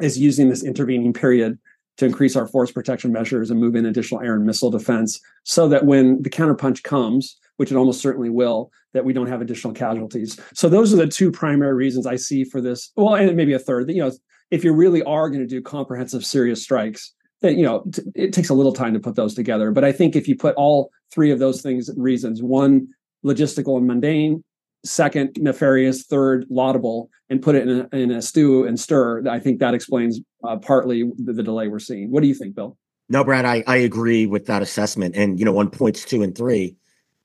is 0.00 0.18
using 0.18 0.48
this 0.48 0.62
intervening 0.62 1.12
period 1.12 1.58
to 1.96 2.06
increase 2.06 2.36
our 2.36 2.46
force 2.46 2.70
protection 2.70 3.12
measures 3.12 3.50
and 3.50 3.60
move 3.60 3.74
in 3.74 3.84
additional 3.84 4.22
air 4.22 4.34
and 4.34 4.46
missile 4.46 4.70
defense 4.70 5.20
so 5.42 5.68
that 5.68 5.84
when 5.84 6.22
the 6.22 6.30
counterpunch 6.30 6.82
comes, 6.82 7.36
which 7.60 7.70
it 7.70 7.76
almost 7.76 8.00
certainly 8.00 8.30
will, 8.30 8.72
that 8.94 9.04
we 9.04 9.12
don't 9.12 9.26
have 9.26 9.42
additional 9.42 9.74
casualties. 9.74 10.40
So 10.54 10.70
those 10.70 10.94
are 10.94 10.96
the 10.96 11.06
two 11.06 11.30
primary 11.30 11.74
reasons 11.74 12.06
I 12.06 12.16
see 12.16 12.42
for 12.42 12.58
this. 12.58 12.90
Well, 12.96 13.14
and 13.14 13.36
maybe 13.36 13.52
a 13.52 13.58
third. 13.58 13.86
That, 13.86 13.92
you 13.92 14.02
know, 14.02 14.10
if 14.50 14.64
you 14.64 14.72
really 14.72 15.02
are 15.02 15.28
going 15.28 15.42
to 15.42 15.46
do 15.46 15.60
comprehensive, 15.60 16.24
serious 16.24 16.62
strikes, 16.62 17.12
then 17.42 17.58
you 17.58 17.66
know 17.66 17.84
t- 17.92 18.00
it 18.14 18.32
takes 18.32 18.48
a 18.48 18.54
little 18.54 18.72
time 18.72 18.94
to 18.94 18.98
put 18.98 19.14
those 19.14 19.34
together. 19.34 19.72
But 19.72 19.84
I 19.84 19.92
think 19.92 20.16
if 20.16 20.26
you 20.26 20.36
put 20.36 20.54
all 20.54 20.90
three 21.12 21.30
of 21.30 21.38
those 21.38 21.60
things 21.60 21.90
reasons, 21.98 22.42
one 22.42 22.88
logistical 23.26 23.76
and 23.76 23.86
mundane, 23.86 24.42
second 24.82 25.36
nefarious, 25.38 26.04
third 26.04 26.46
laudable, 26.48 27.10
and 27.28 27.42
put 27.42 27.56
it 27.56 27.68
in 27.68 27.86
a, 27.92 27.94
in 27.94 28.10
a 28.10 28.22
stew 28.22 28.64
and 28.64 28.80
stir. 28.80 29.28
I 29.28 29.38
think 29.38 29.60
that 29.60 29.74
explains 29.74 30.18
uh, 30.48 30.56
partly 30.56 31.02
the, 31.18 31.34
the, 31.34 31.42
delay 31.42 31.68
we're 31.68 31.78
seeing. 31.78 32.10
What 32.10 32.22
do 32.22 32.26
you 32.26 32.34
think, 32.34 32.54
Bill? 32.54 32.78
No, 33.10 33.22
Brad, 33.22 33.44
I, 33.44 33.62
I 33.66 33.76
agree 33.76 34.24
with 34.24 34.46
that 34.46 34.62
assessment. 34.62 35.14
And 35.14 35.38
you 35.38 35.44
know, 35.44 35.58
on 35.58 35.68
points 35.68 36.06
two 36.06 36.22
and 36.22 36.34
three, 36.34 36.76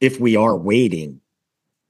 if 0.05 0.19
we 0.19 0.35
are 0.35 0.55
waiting 0.55 1.19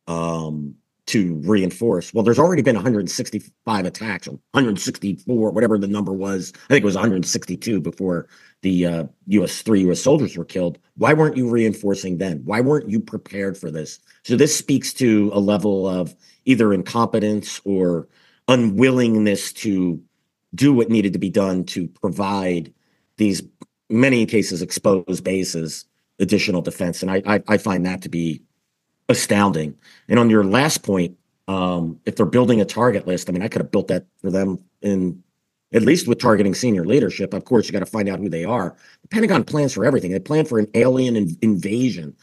um, 0.08 0.76
to 1.08 1.36
reinforce, 1.46 2.14
well, 2.14 2.24
there's 2.24 2.40
already 2.40 2.62
been 2.62 2.76
165 2.76 3.86
attacks, 3.86 4.28
or 4.28 4.32
164, 4.52 5.52
whatever 5.52 5.78
the 5.78 5.88
number 5.88 6.14
was. 6.14 6.54
I 6.56 6.68
think 6.74 6.84
it 6.84 6.86
was 6.86 6.96
162 6.96 7.82
before 7.82 8.28
the 8.62 8.86
uh, 8.86 9.04
U.S. 9.28 9.62
three 9.62 9.82
U.S. 9.82 10.02
soldiers 10.02 10.38
were 10.38 10.46
killed. 10.46 10.80
Why 10.96 11.14
weren't 11.14 11.38
you 11.38 11.50
reinforcing 11.50 12.18
then? 12.18 12.42
Why 12.46 12.62
weren't 12.62 12.90
you 12.90 13.02
prepared 13.02 13.58
for 13.58 13.70
this? 13.70 14.00
So 14.24 14.38
this 14.38 14.56
speaks 14.56 14.94
to 14.94 15.30
a 15.34 15.40
level 15.40 15.88
of 15.88 16.16
either 16.46 16.74
incompetence 16.74 17.60
or 17.66 18.08
unwillingness 18.48 19.52
to 19.54 20.02
do 20.56 20.74
what 20.74 20.90
needed 20.90 21.14
to 21.14 21.20
be 21.20 21.30
done 21.30 21.66
to 21.66 21.88
provide 21.90 22.74
these 23.18 23.44
many 23.90 24.26
cases 24.26 24.62
exposed 24.62 25.24
bases 25.24 25.86
additional 26.20 26.62
defense, 26.62 27.02
and 27.02 27.12
I, 27.12 27.22
I, 27.26 27.44
I 27.48 27.58
find 27.58 27.86
that 27.86 28.02
to 28.04 28.10
be 28.10 28.42
astounding. 29.10 29.76
And 30.08 30.20
on 30.20 30.30
your 30.30 30.44
last 30.44 30.84
point, 30.84 31.18
um, 31.48 32.00
if 32.06 32.16
they're 32.16 32.26
building 32.26 32.62
a 32.62 32.66
target 32.66 33.08
list, 33.08 33.30
I 33.30 33.34
mean, 33.34 33.44
I 33.44 33.48
could 33.48 33.62
have 33.62 33.72
built 33.72 33.88
that 33.90 34.06
for 34.22 34.32
them 34.32 34.64
in 34.82 35.24
at 35.74 35.82
least 35.82 36.08
with 36.08 36.20
targeting 36.20 36.54
senior 36.54 36.86
leadership. 36.86 37.34
Of 37.34 37.44
course, 37.44 37.68
you 37.68 37.74
got 37.74 37.80
to 37.80 37.86
find 37.86 38.08
out 38.08 38.20
who 38.20 38.30
they 38.30 38.46
are. 38.46 38.76
The 39.02 39.08
Pentagon 39.10 39.44
plans 39.44 39.74
for 39.74 39.84
everything. 39.84 40.12
They 40.12 40.20
plan 40.20 40.46
for 40.46 40.58
an 40.58 40.68
alien 40.74 41.16
in- 41.18 41.38
invasion. 41.42 42.16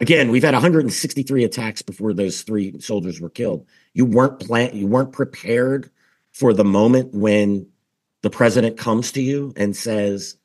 Again, 0.00 0.30
we've 0.30 0.42
had 0.42 0.54
163 0.54 1.44
attacks 1.44 1.80
before 1.80 2.12
those 2.12 2.42
three 2.42 2.78
soldiers 2.80 3.20
were 3.20 3.30
killed. 3.30 3.66
You 3.94 4.04
weren't 4.04 4.40
plan 4.40 4.76
you 4.76 4.86
weren't 4.86 5.12
prepared 5.12 5.90
for 6.32 6.52
the 6.52 6.64
moment 6.64 7.14
when 7.14 7.66
the 8.22 8.30
president 8.30 8.76
comes 8.76 9.12
to 9.12 9.22
you 9.22 9.54
and 9.56 9.74
says, 9.74 10.36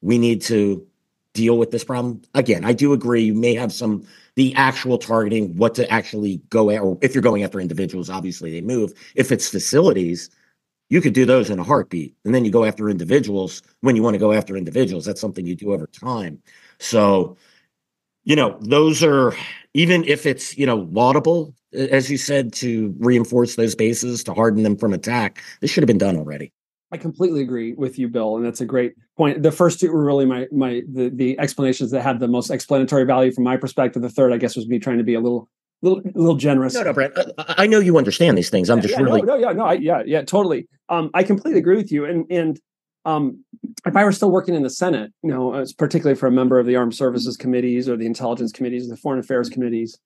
"We 0.00 0.18
need 0.18 0.42
to 0.42 0.86
deal 1.34 1.58
with 1.58 1.70
this 1.70 1.84
problem." 1.84 2.22
Again, 2.34 2.64
I 2.64 2.72
do 2.72 2.92
agree 2.92 3.22
you 3.22 3.34
may 3.34 3.54
have 3.54 3.72
some 3.72 4.04
the 4.36 4.54
actual 4.54 4.96
targeting, 4.98 5.56
what 5.56 5.74
to 5.74 5.90
actually 5.90 6.40
go 6.50 6.70
at, 6.70 6.80
or 6.80 6.96
if 7.02 7.14
you're 7.14 7.22
going 7.22 7.42
after 7.42 7.60
individuals, 7.60 8.08
obviously 8.08 8.50
they 8.50 8.60
move. 8.60 8.92
If 9.14 9.32
it's 9.32 9.48
facilities, 9.48 10.30
you 10.88 11.00
could 11.00 11.12
do 11.12 11.24
those 11.26 11.50
in 11.50 11.58
a 11.58 11.64
heartbeat. 11.64 12.14
And 12.24 12.34
then 12.34 12.44
you 12.44 12.50
go 12.50 12.64
after 12.64 12.88
individuals 12.88 13.62
when 13.80 13.96
you 13.96 14.02
want 14.02 14.14
to 14.14 14.18
go 14.18 14.32
after 14.32 14.56
individuals. 14.56 15.04
That's 15.04 15.20
something 15.20 15.46
you 15.46 15.54
do 15.54 15.72
over 15.72 15.86
time. 15.86 16.42
So, 16.78 17.36
you 18.24 18.36
know, 18.36 18.58
those 18.60 19.02
are, 19.02 19.34
even 19.74 20.04
if 20.04 20.26
it's, 20.26 20.56
you 20.58 20.66
know, 20.66 20.88
laudable, 20.90 21.54
as 21.72 22.10
you 22.10 22.16
said, 22.16 22.52
to 22.54 22.94
reinforce 22.98 23.56
those 23.56 23.74
bases, 23.74 24.24
to 24.24 24.34
harden 24.34 24.62
them 24.62 24.76
from 24.76 24.92
attack, 24.92 25.42
this 25.60 25.70
should 25.70 25.82
have 25.82 25.88
been 25.88 25.98
done 25.98 26.16
already. 26.16 26.52
I 26.92 26.96
completely 26.96 27.40
agree 27.40 27.72
with 27.74 27.98
you, 27.98 28.08
Bill, 28.08 28.36
and 28.36 28.44
that's 28.44 28.60
a 28.60 28.66
great 28.66 28.94
point. 29.16 29.42
The 29.42 29.52
first 29.52 29.78
two 29.78 29.92
were 29.92 30.04
really 30.04 30.26
my 30.26 30.46
my 30.50 30.82
the 30.92 31.10
the 31.10 31.38
explanations 31.38 31.90
that 31.92 32.02
had 32.02 32.18
the 32.18 32.28
most 32.28 32.50
explanatory 32.50 33.04
value 33.04 33.30
from 33.30 33.44
my 33.44 33.56
perspective. 33.56 34.02
The 34.02 34.08
third, 34.08 34.32
I 34.32 34.38
guess, 34.38 34.56
was 34.56 34.66
me 34.66 34.78
trying 34.78 34.98
to 34.98 35.04
be 35.04 35.14
a 35.14 35.20
little 35.20 35.48
little 35.82 36.02
little 36.14 36.36
generous. 36.36 36.74
No, 36.74 36.82
no, 36.82 36.92
Brent. 36.92 37.14
I, 37.38 37.54
I 37.58 37.66
know 37.66 37.78
you 37.78 37.96
understand 37.96 38.36
these 38.36 38.50
things. 38.50 38.68
I'm 38.70 38.78
yeah, 38.78 38.82
just 38.82 38.94
yeah, 38.94 39.02
really 39.02 39.22
no, 39.22 39.36
no, 39.36 39.36
yeah, 39.36 39.52
no, 39.52 39.64
I, 39.66 39.72
yeah, 39.74 40.02
yeah, 40.04 40.22
totally. 40.22 40.68
Um, 40.88 41.10
I 41.14 41.22
completely 41.22 41.60
agree 41.60 41.76
with 41.76 41.92
you. 41.92 42.04
And 42.04 42.26
and 42.30 42.60
um, 43.04 43.44
if 43.86 43.96
I 43.96 44.04
were 44.04 44.12
still 44.12 44.30
working 44.30 44.54
in 44.54 44.62
the 44.62 44.70
Senate, 44.70 45.12
you 45.22 45.30
know, 45.30 45.64
particularly 45.78 46.18
for 46.18 46.26
a 46.26 46.32
member 46.32 46.58
of 46.58 46.66
the 46.66 46.76
Armed 46.76 46.94
Services 46.94 47.36
Committees 47.36 47.88
or 47.88 47.96
the 47.96 48.06
Intelligence 48.06 48.52
Committees, 48.52 48.86
or 48.86 48.90
the 48.90 49.00
Foreign 49.00 49.20
Affairs 49.20 49.48
Committees, 49.48 49.98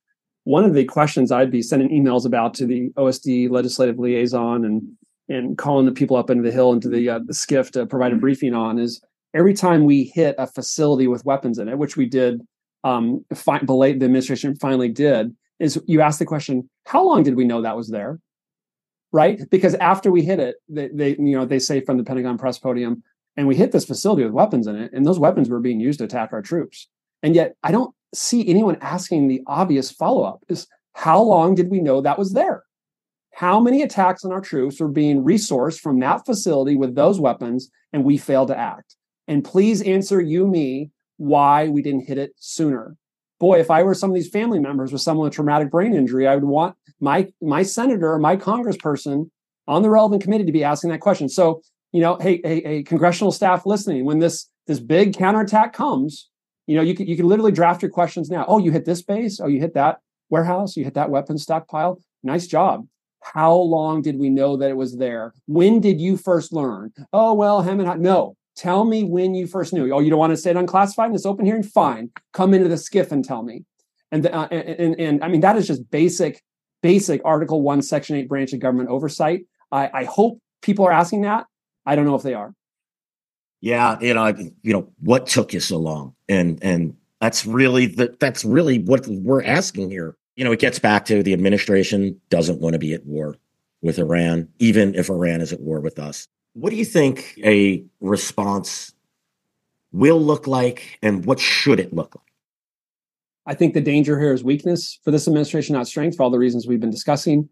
one 0.44 0.64
of 0.64 0.74
the 0.74 0.84
questions 0.84 1.32
I'd 1.32 1.50
be 1.50 1.62
sending 1.62 1.88
emails 1.88 2.26
about 2.26 2.54
to 2.54 2.66
the 2.66 2.90
OSD 2.90 3.50
legislative 3.50 3.98
liaison 3.98 4.64
and 4.64 4.82
and 5.28 5.56
calling 5.56 5.86
the 5.86 5.92
people 5.92 6.16
up 6.16 6.30
into 6.30 6.42
the 6.42 6.52
hill 6.52 6.72
into 6.72 6.88
the, 6.88 7.08
uh, 7.08 7.18
the 7.20 7.32
SCIF 7.32 7.70
to 7.72 7.86
provide 7.86 8.12
a 8.12 8.16
briefing 8.16 8.54
on 8.54 8.78
is 8.78 9.02
every 9.34 9.54
time 9.54 9.84
we 9.84 10.04
hit 10.04 10.34
a 10.38 10.46
facility 10.46 11.06
with 11.06 11.24
weapons 11.24 11.58
in 11.58 11.68
it, 11.68 11.78
which 11.78 11.96
we 11.96 12.06
did, 12.06 12.40
um, 12.84 13.24
fi- 13.34 13.58
the 13.58 13.82
administration 13.82 14.54
finally 14.56 14.88
did, 14.88 15.34
is 15.58 15.80
you 15.86 16.00
ask 16.00 16.18
the 16.18 16.26
question, 16.26 16.68
how 16.86 17.04
long 17.04 17.22
did 17.22 17.36
we 17.36 17.44
know 17.44 17.62
that 17.62 17.76
was 17.76 17.88
there? 17.88 18.20
Right? 19.12 19.40
Because 19.50 19.74
after 19.76 20.10
we 20.10 20.22
hit 20.22 20.40
it, 20.40 20.56
they, 20.68 20.88
they 20.88 21.10
you 21.10 21.38
know 21.38 21.44
they 21.44 21.60
say 21.60 21.80
from 21.80 21.98
the 21.98 22.04
Pentagon 22.04 22.36
press 22.36 22.58
podium, 22.58 23.02
and 23.36 23.46
we 23.46 23.54
hit 23.54 23.70
this 23.70 23.84
facility 23.84 24.24
with 24.24 24.32
weapons 24.32 24.66
in 24.66 24.74
it, 24.74 24.92
and 24.92 25.06
those 25.06 25.20
weapons 25.20 25.48
were 25.48 25.60
being 25.60 25.78
used 25.78 26.00
to 26.00 26.04
attack 26.04 26.32
our 26.32 26.42
troops. 26.42 26.88
And 27.22 27.34
yet, 27.34 27.54
I 27.62 27.70
don't 27.70 27.94
see 28.12 28.46
anyone 28.48 28.76
asking 28.80 29.28
the 29.28 29.40
obvious 29.46 29.92
follow 29.92 30.24
up: 30.24 30.42
is 30.48 30.66
how 30.94 31.22
long 31.22 31.54
did 31.54 31.70
we 31.70 31.80
know 31.80 32.00
that 32.00 32.18
was 32.18 32.32
there? 32.32 32.63
How 33.34 33.58
many 33.58 33.82
attacks 33.82 34.24
on 34.24 34.32
our 34.32 34.40
troops 34.40 34.80
were 34.80 34.88
being 34.88 35.24
resourced 35.24 35.80
from 35.80 35.98
that 36.00 36.24
facility 36.24 36.76
with 36.76 36.94
those 36.94 37.18
weapons 37.18 37.70
and 37.92 38.04
we 38.04 38.16
failed 38.16 38.48
to 38.48 38.58
act? 38.58 38.96
And 39.26 39.44
please 39.44 39.82
answer 39.82 40.20
you 40.20 40.46
me 40.46 40.90
why 41.16 41.68
we 41.68 41.82
didn't 41.82 42.06
hit 42.06 42.18
it 42.18 42.32
sooner. 42.38 42.96
Boy 43.40 43.58
if 43.58 43.70
i 43.70 43.82
were 43.82 43.94
some 43.94 44.10
of 44.10 44.14
these 44.14 44.28
family 44.28 44.60
members 44.60 44.92
with 44.92 45.02
someone 45.02 45.24
with 45.24 45.34
traumatic 45.34 45.70
brain 45.70 45.92
injury 45.92 46.26
i 46.26 46.34
would 46.34 46.44
want 46.44 46.76
my 47.00 47.30
my 47.42 47.62
senator 47.62 48.12
or 48.12 48.18
my 48.18 48.36
congressperson 48.36 49.28
on 49.66 49.82
the 49.82 49.90
relevant 49.90 50.22
committee 50.22 50.44
to 50.44 50.52
be 50.52 50.64
asking 50.64 50.90
that 50.90 51.00
question. 51.00 51.28
So 51.28 51.60
you 51.92 52.00
know 52.00 52.16
hey 52.16 52.40
hey, 52.44 52.62
hey 52.62 52.82
congressional 52.82 53.32
staff 53.32 53.66
listening 53.66 54.04
when 54.04 54.20
this 54.20 54.48
this 54.66 54.80
big 54.80 55.14
counterattack 55.14 55.72
comes 55.72 56.30
you 56.66 56.76
know 56.76 56.82
you 56.82 56.94
can 56.94 57.06
you 57.06 57.16
can 57.16 57.26
literally 57.26 57.52
draft 57.52 57.82
your 57.82 57.90
questions 57.90 58.30
now. 58.30 58.44
Oh 58.46 58.58
you 58.58 58.70
hit 58.70 58.84
this 58.84 59.02
base? 59.02 59.40
Oh 59.40 59.48
you 59.48 59.60
hit 59.60 59.74
that 59.74 59.98
warehouse? 60.30 60.76
You 60.76 60.84
hit 60.84 60.94
that 60.94 61.10
weapon 61.10 61.36
stockpile? 61.36 62.00
Nice 62.22 62.46
job 62.46 62.86
how 63.24 63.54
long 63.54 64.02
did 64.02 64.18
we 64.18 64.28
know 64.28 64.56
that 64.58 64.70
it 64.70 64.76
was 64.76 64.96
there? 64.96 65.32
When 65.46 65.80
did 65.80 66.00
you 66.00 66.16
first 66.16 66.52
learn? 66.52 66.92
Oh, 67.12 67.32
well, 67.32 67.62
Hammond, 67.62 67.88
Hot. 67.88 67.98
no. 67.98 68.36
Tell 68.54 68.84
me 68.84 69.02
when 69.02 69.34
you 69.34 69.46
first 69.46 69.72
knew. 69.72 69.92
Oh, 69.92 69.98
you 69.98 70.10
don't 70.10 70.18
want 70.18 70.32
to 70.32 70.36
say 70.36 70.50
it 70.50 70.56
unclassified 70.56 71.06
in 71.06 71.12
this 71.12 71.26
open 71.26 71.44
hearing? 71.46 71.62
Fine. 71.62 72.10
Come 72.32 72.54
into 72.54 72.68
the 72.68 72.76
SCIF 72.76 73.10
and 73.10 73.24
tell 73.24 73.42
me. 73.42 73.64
And, 74.12 74.26
uh, 74.26 74.46
and, 74.50 74.68
and, 74.68 75.00
and 75.00 75.24
I 75.24 75.28
mean, 75.28 75.40
that 75.40 75.56
is 75.56 75.66
just 75.66 75.90
basic, 75.90 76.40
basic 76.82 77.20
Article 77.24 77.62
1, 77.62 77.82
Section 77.82 78.16
8 78.16 78.28
branch 78.28 78.52
of 78.52 78.60
government 78.60 78.90
oversight. 78.90 79.46
I, 79.72 79.90
I 79.92 80.04
hope 80.04 80.38
people 80.62 80.86
are 80.86 80.92
asking 80.92 81.22
that. 81.22 81.46
I 81.86 81.96
don't 81.96 82.04
know 82.04 82.14
if 82.14 82.22
they 82.22 82.34
are. 82.34 82.54
Yeah, 83.60 83.98
you 84.00 84.14
know, 84.14 84.26
you 84.62 84.72
know, 84.72 84.92
what 85.00 85.26
took 85.26 85.54
you 85.54 85.60
so 85.60 85.78
long? 85.78 86.14
And 86.28 86.62
and 86.62 86.94
that's 87.20 87.46
really 87.46 87.86
the 87.86 88.14
that's 88.20 88.44
really 88.44 88.80
what 88.80 89.06
we're 89.06 89.42
asking 89.42 89.90
here 89.90 90.16
you 90.36 90.44
know, 90.44 90.52
it 90.52 90.60
gets 90.60 90.78
back 90.78 91.04
to 91.06 91.22
the 91.22 91.32
administration 91.32 92.20
doesn't 92.30 92.60
want 92.60 92.72
to 92.72 92.78
be 92.78 92.92
at 92.94 93.06
war 93.06 93.36
with 93.82 93.98
Iran, 93.98 94.48
even 94.58 94.94
if 94.94 95.08
Iran 95.10 95.40
is 95.40 95.52
at 95.52 95.60
war 95.60 95.80
with 95.80 95.98
us. 95.98 96.26
What 96.54 96.70
do 96.70 96.76
you 96.76 96.84
think 96.84 97.38
a 97.44 97.84
response 98.00 98.92
will 99.92 100.20
look 100.20 100.46
like, 100.46 100.98
and 101.02 101.24
what 101.24 101.38
should 101.38 101.78
it 101.78 101.92
look 101.92 102.14
like? 102.14 102.24
I 103.46 103.54
think 103.54 103.74
the 103.74 103.80
danger 103.80 104.18
here 104.18 104.32
is 104.32 104.42
weakness 104.42 104.98
for 105.04 105.10
this 105.10 105.28
administration, 105.28 105.74
not 105.74 105.86
strength, 105.86 106.16
for 106.16 106.22
all 106.22 106.30
the 106.30 106.38
reasons 106.38 106.66
we've 106.66 106.80
been 106.80 106.90
discussing. 106.90 107.48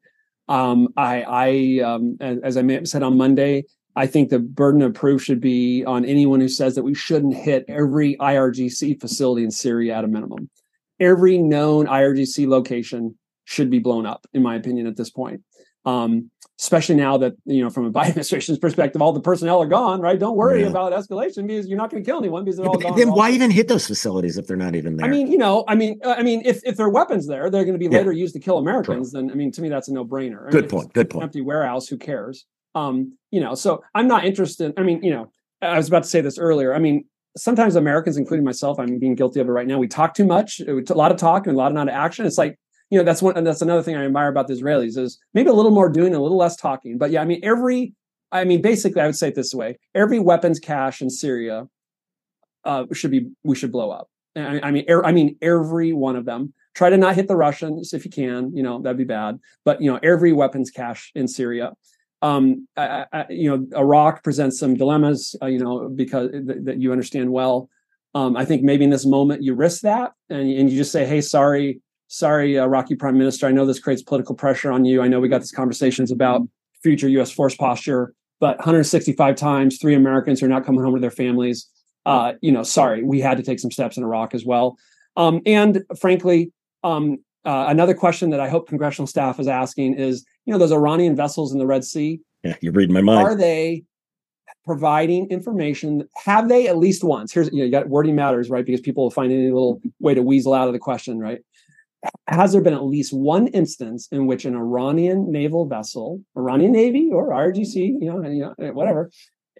Um, 0.49 0.89
I, 0.97 1.23
I 1.23 1.85
um, 1.85 2.17
as 2.21 2.57
I 2.57 2.83
said 2.85 3.03
on 3.03 3.17
Monday, 3.17 3.65
I 3.95 4.07
think 4.07 4.31
the 4.31 4.39
burden 4.39 4.83
of 4.83 4.95
proof 4.95 5.23
should 5.23 5.41
be 5.41 5.85
on 5.85 6.05
anyone 6.05 6.41
who 6.41 6.49
says 6.49 6.75
that 6.75 6.83
we 6.83 6.95
shouldn't 6.95 7.35
hit 7.35 7.65
every 7.69 8.17
IRGC 8.17 9.01
facility 9.01 9.45
in 9.45 9.51
Syria 9.51 9.97
at 9.97 10.05
a 10.05 10.09
minimum 10.09 10.49
every 11.03 11.39
known 11.39 11.87
IRGC 11.87 12.47
location 12.47 13.17
should 13.45 13.71
be 13.71 13.79
blown 13.79 14.07
up, 14.07 14.27
in 14.33 14.43
my 14.43 14.55
opinion, 14.55 14.87
at 14.87 14.97
this 14.97 15.11
point. 15.11 15.43
Um, 15.85 16.31
especially 16.61 16.95
now 16.95 17.19
that 17.19 17.33
you 17.45 17.63
know, 17.63 17.69
from 17.69 17.87
a 17.87 17.91
Biden 17.93 18.11
administration's 18.11 18.59
perspective, 18.59 19.03
all 19.03 19.13
the 19.13 19.21
personnel 19.21 19.61
are 19.61 19.67
gone. 19.67 20.01
Right? 20.01 20.19
Don't 20.19 20.37
worry 20.37 20.63
yeah. 20.63 20.69
about 20.69 20.93
escalation 20.93 21.47
because 21.47 21.67
you're 21.67 21.79
not 21.79 21.91
going 21.91 22.03
to 22.03 22.09
kill 22.09 22.19
anyone 22.19 22.45
because 22.45 22.59
they're 22.59 22.67
all 22.67 22.79
gone. 22.79 22.97
Then 22.97 23.11
why 23.11 23.31
even 23.31 23.51
hit 23.51 23.69
those 23.69 23.87
facilities 23.87 24.39
if 24.39 24.47
they're 24.47 24.57
not 24.57 24.77
even 24.77 24.97
there? 24.97 25.07
I 25.07 25.11
mean, 25.11 25.27
you 25.27 25.39
know, 25.39 25.65
I 25.67 25.75
mean, 25.75 25.99
uh, 26.05 26.15
I 26.17 26.23
mean, 26.23 26.43
if 26.45 26.61
if 26.65 26.77
there 26.77 26.87
are 26.87 26.91
weapons 26.91 27.27
there, 27.27 27.51
they're 27.51 27.65
going 27.65 27.79
to 27.79 27.79
be 27.79 27.89
later 27.89 28.13
used 28.13 28.35
to 28.35 28.41
kill 28.41 28.59
Americans. 28.59 29.13
True. 29.13 29.23
Then, 29.23 29.31
I 29.31 29.35
mean, 29.35 29.51
to 29.53 29.63
me, 29.63 29.69
that's 29.69 29.89
a 29.89 29.93
no 29.93 30.05
brainer. 30.05 30.51
Good 30.51 30.69
point. 30.69 30.93
Good 30.93 31.11
point. 31.11 31.25
Empty 31.25 31.41
warehouse. 31.41 31.89
Who 31.89 31.99
cares? 31.99 32.47
Um, 32.75 33.19
you 33.31 33.41
know, 33.41 33.55
so 33.55 33.83
I'm 33.95 34.09
not 34.09 34.25
interested. 34.25 34.73
I 34.79 34.83
mean, 34.83 35.03
you 35.03 35.11
know, 35.11 35.31
I 35.61 35.77
was 35.77 35.89
about 35.89 36.05
to 36.05 36.09
say 36.09 36.21
this 36.21 36.39
earlier. 36.39 36.75
I 36.75 36.79
mean, 36.79 37.05
sometimes 37.37 37.77
Americans, 37.77 38.17
including 38.17 38.45
myself, 38.45 38.79
I'm 38.79 38.99
being 38.99 39.15
guilty 39.15 39.41
of 39.41 39.49
it 39.49 39.53
right 39.53 39.67
now. 39.67 39.79
We 39.79 39.89
talk 39.89 40.15
too 40.15 40.25
much, 40.25 40.61
a 40.61 40.95
lot 40.95 41.11
of 41.11 41.17
talk 41.17 41.47
and 41.47 41.55
a 41.55 41.59
lot 41.59 41.69
of 41.69 41.75
not 41.75 41.89
action. 41.89 42.27
It's 42.27 42.39
like, 42.39 42.59
you 42.91 42.99
know, 42.99 43.05
that's 43.05 43.23
one, 43.23 43.37
and 43.37 43.47
that's 43.47 43.63
another 43.63 43.83
thing 43.83 43.97
I 43.97 44.05
admire 44.05 44.29
about 44.29 44.49
the 44.49 44.55
Israelis 44.55 44.99
is 44.99 45.19
maybe 45.33 45.49
a 45.49 45.55
little 45.55 45.71
more 45.71 45.89
doing, 45.89 46.15
a 46.15 46.21
little 46.21 46.37
less 46.37 46.57
talking. 46.57 46.99
But 46.99 47.11
yeah, 47.11 47.23
I 47.23 47.25
mean, 47.25 47.41
every, 47.43 47.95
I 48.31 48.45
mean, 48.45 48.61
basically, 48.61 49.01
I 49.01 49.07
would 49.07 49.17
say 49.17 49.29
it 49.29 49.35
this 49.35 49.55
way: 49.55 49.79
every 49.95 50.19
weapons 50.19 50.59
cache 50.59 51.01
in 51.01 51.09
Syria 51.09 51.69
uh, 52.65 52.85
should 52.93 53.11
be, 53.11 53.31
we 53.45 53.57
should 53.57 53.73
blow 53.73 53.91
up. 53.91 54.09
I, 54.37 54.71
mean, 54.71 54.85
er, 54.89 55.05
I 55.05 55.13
mean, 55.13 55.37
every 55.43 55.93
one 55.93 56.17
of 56.17 56.25
them. 56.25 56.55
Try 56.75 56.89
to 56.89 56.97
not 56.97 57.17
hit 57.17 57.29
the 57.29 57.37
Russians 57.37 57.93
if 57.93 58.07
you 58.07 58.11
can. 58.11 58.55
You 58.57 58.63
know, 58.63 58.81
that'd 58.81 58.97
be 58.97 59.05
bad. 59.05 59.39
But 59.65 59.83
you 59.83 59.93
know, 59.93 59.99
every 60.03 60.33
weapons 60.33 60.71
cache 60.71 61.13
in 61.15 61.29
Syria 61.29 61.73
um, 62.23 62.69
I, 62.77 63.05
I, 63.13 63.27
you 63.29 63.51
know, 63.51 63.67
Iraq 63.77 64.23
presents 64.23 64.59
some 64.59 64.75
dilemmas, 64.75 65.37
uh, 65.43 65.47
you 65.47 65.59
know, 65.59 65.89
because 65.89 66.31
th- 66.31 66.59
that 66.63 66.81
you 66.81 66.93
understand 66.93 67.33
well. 67.33 67.69
Um, 68.15 68.37
I 68.37 68.45
think 68.45 68.63
maybe 68.63 68.85
in 68.85 68.91
this 68.91 69.07
moment 69.07 69.43
you 69.43 69.55
risk 69.55 69.83
that 69.83 70.13
and, 70.31 70.41
and 70.41 70.71
you 70.71 70.77
just 70.77 70.93
say, 70.93 71.05
"Hey, 71.05 71.21
sorry, 71.21 71.81
sorry, 72.07 72.59
uh, 72.59 72.65
Iraqi 72.65 72.95
Prime 72.95 73.19
Minister. 73.19 73.47
I 73.47 73.53
know 73.53 73.67
this 73.67 73.81
creates 73.81 74.03
political 74.03 74.35
pressure 74.35 74.71
on 74.71 74.85
you. 74.85 75.03
I 75.03 75.09
know 75.09 75.19
we 75.19 75.29
got 75.29 75.41
these 75.41 75.51
conversations 75.51 76.13
about 76.13 76.43
future 76.83 77.09
U.S. 77.09 77.33
force 77.33 77.57
posture, 77.57 78.15
but 78.39 78.59
165 78.59 79.35
times, 79.35 79.79
three 79.79 79.95
Americans 79.95 80.43
are 80.43 80.49
not 80.49 80.65
coming 80.65 80.83
home 80.85 80.95
to 80.95 81.01
their 81.01 81.11
families. 81.11 81.69
Uh, 82.05 82.35
you 82.41 82.53
know, 82.53 82.63
sorry, 82.63 83.03
we 83.03 83.21
had 83.21 83.37
to 83.39 83.43
take 83.43 83.61
some 83.61 83.71
steps 83.71 83.97
in 83.97 84.03
Iraq 84.03 84.35
as 84.35 84.45
well. 84.45 84.77
Um, 85.17 85.41
and 85.47 85.83
frankly, 85.99 86.53
um, 86.85 87.19
uh, 87.45 87.67
another 87.69 87.95
question 87.95 88.31
that 88.31 88.41
I 88.41 88.49
hope 88.49 88.69
congressional 88.69 89.07
staff 89.07 89.41
is 89.41 89.49
asking 89.49 89.95
is, 89.95 90.25
you 90.45 90.53
know, 90.53 90.59
those 90.59 90.73
Iranian 90.73 91.17
vessels 91.17 91.53
in 91.53 91.59
the 91.59 91.67
Red 91.67 91.85
Sea. 91.85 92.21
Yeah, 92.43 92.57
you're 92.61 92.73
reading 92.73 92.95
my 92.95 93.01
mind. 93.01 93.27
Are 93.27 93.37
they 93.37 93.85
providing 94.65 95.29
information? 95.31 96.09
Have 96.25 96.49
they 96.49 96.69
at 96.69 96.79
least 96.79 97.05
once? 97.05 97.33
Here's 97.33 97.51
you 97.53 97.59
know, 97.59 97.65
you 97.65 97.71
got 97.71 97.89
wording 97.89 98.15
matters, 98.15 98.51
right? 98.51 98.65
Because 98.65 98.81
people 98.81 99.05
will 99.05 99.11
find 99.11 99.33
any 99.33 99.45
little 99.45 99.81
way 100.01 100.15
to 100.15 100.23
weasel 100.23 100.55
out 100.55 100.67
of 100.69 100.73
the 100.73 100.79
question, 100.79 101.19
right? 101.19 101.41
Has 102.27 102.53
there 102.53 102.63
been 102.63 102.75
at 102.75 102.85
least 102.85 103.13
one 103.13 103.47
instance 103.49 104.09
in 104.11 104.27
which 104.27 104.45
an 104.45 104.57
Iranian 104.57 105.31
naval 105.31 105.67
vessel, 105.67 106.21
Iranian 106.37 106.73
Navy 106.73 107.11
or 107.13 107.31
IRGC, 107.31 107.77
you 107.77 107.99
know, 108.01 108.29
you 108.29 108.55
know 108.59 108.73
whatever, 108.73 109.11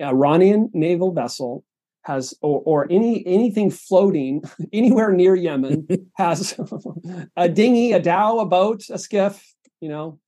Iranian 0.01 0.69
naval 0.73 1.13
vessel 1.13 1.65
has 2.05 2.35
or, 2.43 2.61
or 2.65 2.87
any 2.91 3.25
anything 3.27 3.71
floating 3.71 4.43
anywhere 4.73 5.13
near 5.13 5.37
Yemen 5.37 5.87
has 6.17 6.59
a 7.37 7.49
dinghy, 7.49 7.93
a 7.93 8.01
dhow, 8.01 8.41
a 8.41 8.47
boat, 8.47 8.83
a 8.91 8.99
skiff, 8.99 9.55
you 9.81 9.89
know, 9.89 10.19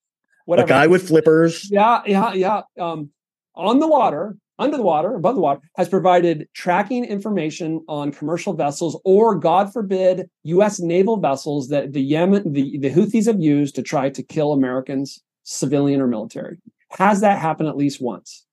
whatever. 0.44 0.66
A 0.66 0.68
guy 0.68 0.86
with 0.86 1.08
flippers. 1.08 1.70
Yeah, 1.70 2.02
yeah, 2.06 2.32
yeah. 2.34 2.62
Um, 2.78 3.10
on 3.54 3.78
the 3.78 3.88
water, 3.88 4.36
under 4.58 4.76
the 4.76 4.82
water, 4.82 5.14
above 5.14 5.34
the 5.34 5.40
water, 5.40 5.60
has 5.76 5.88
provided 5.88 6.48
tracking 6.54 7.04
information 7.04 7.84
on 7.88 8.12
commercial 8.12 8.52
vessels 8.52 9.00
or, 9.04 9.34
God 9.34 9.72
forbid, 9.72 10.28
U.S. 10.44 10.78
naval 10.80 11.16
vessels 11.16 11.68
that 11.68 11.92
the 11.92 12.02
Yemen, 12.02 12.52
the, 12.52 12.78
the 12.78 12.90
Houthis 12.90 13.26
have 13.26 13.40
used 13.40 13.74
to 13.74 13.82
try 13.82 14.10
to 14.10 14.22
kill 14.22 14.52
Americans, 14.52 15.22
civilian 15.42 16.00
or 16.00 16.06
military. 16.06 16.58
Has 16.92 17.20
that 17.20 17.38
happened 17.38 17.68
at 17.68 17.76
least 17.76 18.00
once? 18.00 18.46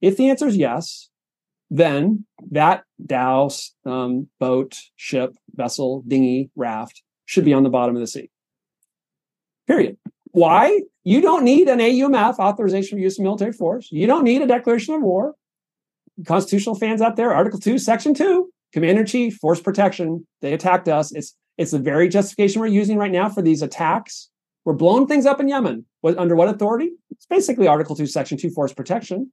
If 0.00 0.16
the 0.16 0.30
answer 0.30 0.48
is 0.48 0.56
yes, 0.56 1.08
then 1.70 2.26
that 2.50 2.82
dhow, 3.04 3.48
um, 3.86 4.28
boat, 4.40 4.78
ship, 4.96 5.34
vessel, 5.54 6.02
dinghy, 6.06 6.50
raft 6.56 7.02
should 7.24 7.44
be 7.44 7.54
on 7.54 7.62
the 7.62 7.70
bottom 7.70 7.94
of 7.94 8.00
the 8.00 8.06
sea. 8.06 8.30
Period. 9.68 9.96
Why? 10.32 10.80
You 11.04 11.20
don't 11.20 11.44
need 11.44 11.68
an 11.68 11.78
AUMF 11.78 12.38
authorization 12.38 12.96
for 12.96 13.02
use 13.02 13.18
of 13.18 13.22
military 13.22 13.52
force. 13.52 13.88
You 13.90 14.06
don't 14.06 14.24
need 14.24 14.42
a 14.42 14.46
declaration 14.46 14.94
of 14.94 15.02
war. 15.02 15.34
Constitutional 16.26 16.74
fans 16.74 17.00
out 17.00 17.16
there, 17.16 17.32
Article 17.32 17.58
2, 17.58 17.78
Section 17.78 18.14
2, 18.14 18.50
Commander 18.72 19.02
in 19.02 19.06
Chief, 19.06 19.34
force 19.36 19.60
protection. 19.60 20.26
They 20.40 20.52
attacked 20.52 20.88
us. 20.88 21.12
It's 21.12 21.36
it's 21.58 21.72
the 21.72 21.78
very 21.78 22.08
justification 22.08 22.60
we're 22.60 22.68
using 22.68 22.96
right 22.96 23.12
now 23.12 23.28
for 23.28 23.42
these 23.42 23.60
attacks. 23.60 24.30
We're 24.64 24.72
blowing 24.72 25.06
things 25.06 25.26
up 25.26 25.38
in 25.38 25.48
Yemen. 25.48 25.84
What, 26.00 26.16
under 26.16 26.34
what 26.34 26.48
authority? 26.48 26.90
It's 27.10 27.26
basically 27.26 27.66
Article 27.66 27.94
2, 27.94 28.06
Section 28.06 28.38
2, 28.38 28.50
force 28.50 28.72
protection. 28.72 29.30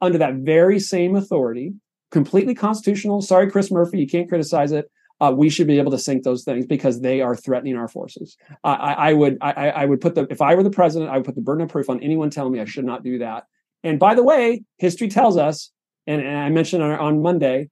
under 0.00 0.18
that 0.18 0.34
very 0.34 0.80
same 0.80 1.14
authority, 1.14 1.74
completely 2.10 2.54
constitutional. 2.54 3.20
Sorry, 3.20 3.50
Chris 3.50 3.70
Murphy, 3.70 4.00
you 4.00 4.06
can't 4.06 4.28
criticize 4.28 4.72
it. 4.72 4.90
Uh, 5.20 5.32
we 5.36 5.50
should 5.50 5.66
be 5.66 5.78
able 5.78 5.90
to 5.90 5.98
sink 5.98 6.22
those 6.22 6.44
things 6.44 6.64
because 6.64 7.00
they 7.00 7.20
are 7.20 7.36
threatening 7.36 7.76
our 7.76 7.88
forces. 7.88 8.36
Uh, 8.64 8.68
I, 8.68 8.92
I, 8.92 9.12
would 9.12 9.36
I, 9.42 9.70
I, 9.70 9.84
would 9.84 10.00
put 10.00 10.14
the 10.14 10.26
if 10.30 10.40
I 10.40 10.54
were 10.54 10.62
the 10.62 10.70
president, 10.70 11.10
I 11.10 11.16
would 11.16 11.26
put 11.26 11.34
the 11.34 11.42
burden 11.42 11.64
of 11.64 11.68
proof 11.68 11.90
on 11.90 12.02
anyone 12.02 12.30
telling 12.30 12.52
me 12.52 12.60
I 12.60 12.64
should 12.64 12.86
not 12.86 13.04
do 13.04 13.18
that. 13.18 13.44
And 13.82 13.98
by 13.98 14.14
the 14.14 14.22
way, 14.22 14.62
history 14.78 15.08
tells 15.08 15.36
us, 15.36 15.70
and, 16.06 16.22
and 16.22 16.38
I 16.38 16.48
mentioned 16.48 16.82
on, 16.82 16.92
on 16.92 17.22
Monday, 17.22 17.68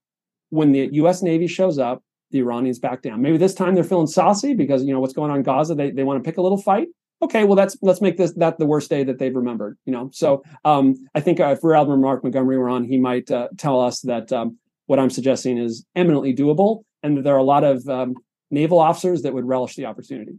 when 0.51 0.73
the 0.73 0.89
U.S. 0.93 1.23
Navy 1.23 1.47
shows 1.47 1.79
up, 1.79 2.03
the 2.31 2.39
Iranians 2.41 2.79
back 2.79 3.03
down. 3.03 3.23
Maybe 3.23 3.39
this 3.39 3.55
time 3.55 3.75
they're 3.75 3.85
feeling 3.85 4.07
saucy 4.07 4.55
because 4.55 4.85
you 4.85 4.93
know 4.93 5.01
what's 5.01 5.15
going 5.15 5.31
on 5.31 5.39
in 5.39 5.43
Gaza. 5.43 5.75
They 5.75 5.91
they 5.91 6.05
want 6.05 6.23
to 6.23 6.29
pick 6.29 6.39
a 6.39 6.43
little 6.43 6.61
fight. 6.61 6.89
Okay, 7.21 7.45
well 7.45 7.57
that's 7.57 7.77
let's 7.83 8.01
make 8.01 8.17
this 8.17 8.33
that 8.35 8.59
the 8.59 8.67
worst 8.67 8.91
day 8.91 9.05
that 9.05 9.19
they've 9.19 9.35
remembered. 9.35 9.79
You 9.87 9.93
know, 9.93 10.11
so 10.13 10.43
um, 10.65 10.95
I 11.15 11.21
think 11.21 11.41
uh, 11.41 11.49
if 11.49 11.65
Rear 11.65 11.77
Admiral 11.77 11.99
Mark 11.99 12.23
Montgomery 12.23 12.59
were 12.59 12.69
on, 12.69 12.85
he 12.85 12.99
might 12.99 13.31
uh, 13.31 13.49
tell 13.57 13.81
us 13.81 14.01
that 14.03 14.33
um, 14.33 14.59
what 14.87 14.99
I'm 14.99 15.11
suggesting 15.11 15.59
is 15.59 15.85
eminently 15.97 16.35
doable, 16.35 16.85
and 17.03 17.25
there 17.25 17.35
are 17.35 17.39
a 17.39 17.45
lot 17.45 17.65
of 17.65 17.87
um, 17.89 18.15
naval 18.51 18.79
officers 18.79 19.23
that 19.23 19.35
would 19.35 19.45
relish 19.45 19.77
the 19.77 19.87
opportunity. 19.87 20.37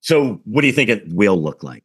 So, 0.00 0.40
what 0.44 0.60
do 0.60 0.66
you 0.66 0.72
think 0.72 0.90
it 0.90 1.12
will 1.12 1.40
look 1.40 1.62
like? 1.62 1.84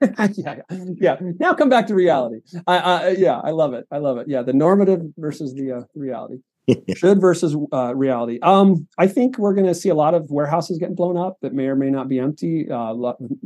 yeah, 0.32 0.60
yeah. 0.96 1.16
Now 1.38 1.54
come 1.54 1.68
back 1.68 1.86
to 1.88 1.94
reality. 1.94 2.40
I, 2.66 2.78
I, 2.78 3.08
yeah, 3.10 3.38
I 3.38 3.50
love 3.50 3.72
it. 3.74 3.86
I 3.90 3.98
love 3.98 4.18
it. 4.18 4.28
Yeah, 4.28 4.42
the 4.42 4.52
normative 4.52 5.02
versus 5.16 5.54
the 5.54 5.72
uh, 5.72 5.80
reality. 5.94 6.38
Should 6.96 7.20
versus 7.20 7.56
uh, 7.72 7.94
reality. 7.94 8.38
Um, 8.42 8.86
I 8.98 9.08
think 9.08 9.38
we're 9.38 9.54
going 9.54 9.66
to 9.66 9.74
see 9.74 9.88
a 9.88 9.94
lot 9.94 10.14
of 10.14 10.30
warehouses 10.30 10.78
getting 10.78 10.94
blown 10.94 11.16
up 11.16 11.38
that 11.42 11.52
may 11.52 11.66
or 11.66 11.76
may 11.76 11.90
not 11.90 12.08
be 12.08 12.18
empty. 12.18 12.68
Uh, 12.70 12.94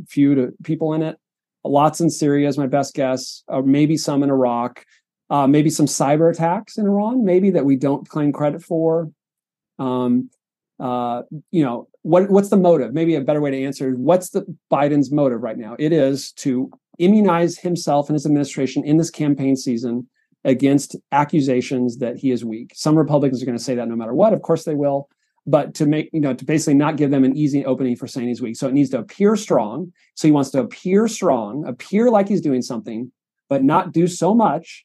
few 0.06 0.34
to 0.34 0.52
people 0.64 0.92
in 0.92 1.02
it. 1.02 1.16
Lots 1.64 2.00
in 2.00 2.10
Syria 2.10 2.48
is 2.48 2.58
my 2.58 2.66
best 2.66 2.94
guess. 2.94 3.42
Uh, 3.48 3.62
maybe 3.62 3.96
some 3.96 4.22
in 4.22 4.30
Iraq. 4.30 4.84
Uh, 5.28 5.46
maybe 5.46 5.70
some 5.70 5.86
cyber 5.86 6.30
attacks 6.30 6.78
in 6.78 6.86
Iran. 6.86 7.24
Maybe 7.24 7.50
that 7.50 7.64
we 7.64 7.76
don't 7.76 8.08
claim 8.08 8.32
credit 8.32 8.62
for. 8.62 9.10
Um, 9.78 10.30
uh, 10.78 11.22
you 11.50 11.64
know, 11.64 11.88
what 12.02 12.30
what's 12.30 12.50
the 12.50 12.56
motive? 12.56 12.92
Maybe 12.92 13.14
a 13.14 13.20
better 13.20 13.40
way 13.40 13.50
to 13.50 13.64
answer 13.64 13.92
what's 13.92 14.30
the 14.30 14.44
Biden's 14.70 15.10
motive 15.10 15.42
right 15.42 15.56
now? 15.56 15.74
It 15.78 15.92
is 15.92 16.32
to 16.32 16.70
immunize 16.98 17.58
himself 17.58 18.08
and 18.08 18.14
his 18.14 18.26
administration 18.26 18.84
in 18.84 18.96
this 18.96 19.10
campaign 19.10 19.56
season 19.56 20.08
against 20.44 20.96
accusations 21.12 21.98
that 21.98 22.16
he 22.16 22.30
is 22.30 22.44
weak. 22.44 22.72
Some 22.74 22.96
Republicans 22.96 23.42
are 23.42 23.46
going 23.46 23.58
to 23.58 23.62
say 23.62 23.74
that 23.74 23.88
no 23.88 23.96
matter 23.96 24.14
what. 24.14 24.32
Of 24.32 24.42
course 24.42 24.64
they 24.64 24.74
will. 24.74 25.08
But 25.48 25.74
to 25.74 25.86
make, 25.86 26.10
you 26.12 26.20
know, 26.20 26.34
to 26.34 26.44
basically 26.44 26.74
not 26.74 26.96
give 26.96 27.10
them 27.10 27.24
an 27.24 27.36
easy 27.36 27.64
opening 27.64 27.96
for 27.96 28.06
saying 28.06 28.28
he's 28.28 28.42
weak. 28.42 28.56
So 28.56 28.68
it 28.68 28.74
needs 28.74 28.90
to 28.90 28.98
appear 28.98 29.36
strong. 29.36 29.92
So 30.14 30.26
he 30.26 30.32
wants 30.32 30.50
to 30.50 30.60
appear 30.60 31.06
strong, 31.08 31.66
appear 31.66 32.10
like 32.10 32.28
he's 32.28 32.40
doing 32.40 32.62
something, 32.62 33.12
but 33.48 33.62
not 33.62 33.92
do 33.92 34.06
so 34.06 34.34
much 34.34 34.84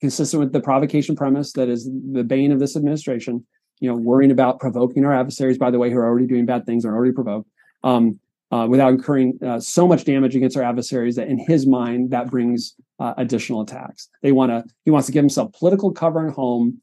consistent 0.00 0.40
with 0.40 0.52
the 0.52 0.60
provocation 0.60 1.16
premise 1.16 1.52
that 1.54 1.68
is 1.68 1.90
the 2.12 2.22
bane 2.22 2.52
of 2.52 2.60
this 2.60 2.76
administration 2.76 3.46
you 3.80 3.88
know, 3.88 3.96
worrying 3.96 4.30
about 4.30 4.60
provoking 4.60 5.04
our 5.04 5.12
adversaries, 5.12 5.58
by 5.58 5.70
the 5.70 5.78
way, 5.78 5.90
who 5.90 5.98
are 5.98 6.06
already 6.06 6.26
doing 6.26 6.46
bad 6.46 6.64
things 6.66 6.84
are 6.84 6.94
already 6.94 7.12
provoked, 7.12 7.48
um, 7.84 8.18
uh, 8.50 8.66
without 8.68 8.90
incurring 8.92 9.38
uh, 9.44 9.60
so 9.60 9.86
much 9.86 10.04
damage 10.04 10.36
against 10.36 10.56
our 10.56 10.62
adversaries 10.62 11.16
that 11.16 11.28
in 11.28 11.38
his 11.38 11.66
mind 11.66 12.10
that 12.10 12.30
brings 12.30 12.74
uh, 12.98 13.14
additional 13.16 13.60
attacks. 13.60 14.08
They 14.22 14.32
want 14.32 14.50
to 14.50 14.64
he 14.84 14.90
wants 14.90 15.06
to 15.06 15.12
give 15.12 15.22
himself 15.22 15.52
political 15.52 15.92
cover 15.92 16.24
and 16.24 16.32
home, 16.32 16.80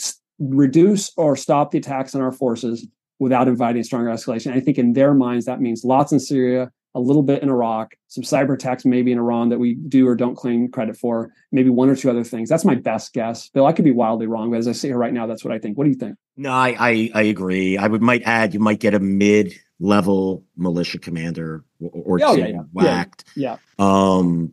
s- 0.00 0.20
reduce 0.38 1.12
or 1.16 1.36
stop 1.36 1.70
the 1.70 1.78
attacks 1.78 2.14
on 2.14 2.20
our 2.20 2.32
forces 2.32 2.86
without 3.18 3.48
inviting 3.48 3.82
stronger 3.82 4.10
escalation. 4.10 4.52
I 4.52 4.60
think 4.60 4.78
in 4.78 4.92
their 4.92 5.14
minds 5.14 5.46
that 5.46 5.60
means 5.60 5.82
lots 5.84 6.12
in 6.12 6.20
Syria, 6.20 6.70
a 6.94 7.00
little 7.00 7.22
bit 7.22 7.42
in 7.42 7.48
Iraq, 7.48 7.94
some 8.08 8.24
cyber 8.24 8.54
attacks 8.54 8.84
maybe 8.84 9.12
in 9.12 9.18
Iran 9.18 9.50
that 9.50 9.58
we 9.58 9.74
do 9.74 10.08
or 10.08 10.14
don't 10.14 10.34
claim 10.34 10.70
credit 10.70 10.96
for, 10.96 11.32
maybe 11.52 11.70
one 11.70 11.88
or 11.88 11.96
two 11.96 12.10
other 12.10 12.24
things. 12.24 12.48
That's 12.48 12.64
my 12.64 12.74
best 12.74 13.12
guess. 13.12 13.48
Bill, 13.50 13.66
I 13.66 13.72
could 13.72 13.84
be 13.84 13.92
wildly 13.92 14.26
wrong, 14.26 14.50
but 14.50 14.58
as 14.58 14.66
I 14.68 14.72
sit 14.72 14.88
here 14.88 14.98
right 14.98 15.12
now, 15.12 15.26
that's 15.26 15.44
what 15.44 15.52
I 15.52 15.58
think. 15.58 15.76
What 15.76 15.84
do 15.84 15.90
you 15.90 15.96
think? 15.96 16.16
No, 16.36 16.50
I 16.50 16.76
I, 16.78 17.10
I 17.14 17.22
agree. 17.22 17.76
I 17.76 17.86
would 17.86 18.02
might 18.02 18.22
add 18.22 18.54
you 18.54 18.60
might 18.60 18.80
get 18.80 18.94
a 18.94 19.00
mid 19.00 19.54
level 19.80 20.44
militia 20.56 20.98
commander 20.98 21.64
or, 21.80 22.18
or 22.18 22.18
oh, 22.22 22.34
yeah, 22.34 22.46
yeah. 22.46 22.62
whacked. 22.72 23.24
Yeah, 23.36 23.56
yeah. 23.78 23.84
Um 24.18 24.52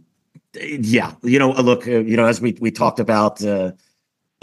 yeah, 0.58 1.14
you 1.22 1.38
know, 1.38 1.52
look, 1.52 1.88
uh, 1.88 2.00
you 2.00 2.16
know, 2.16 2.26
as 2.26 2.40
we 2.40 2.58
we 2.60 2.72
talked 2.72 3.00
about 3.00 3.44
uh 3.44 3.72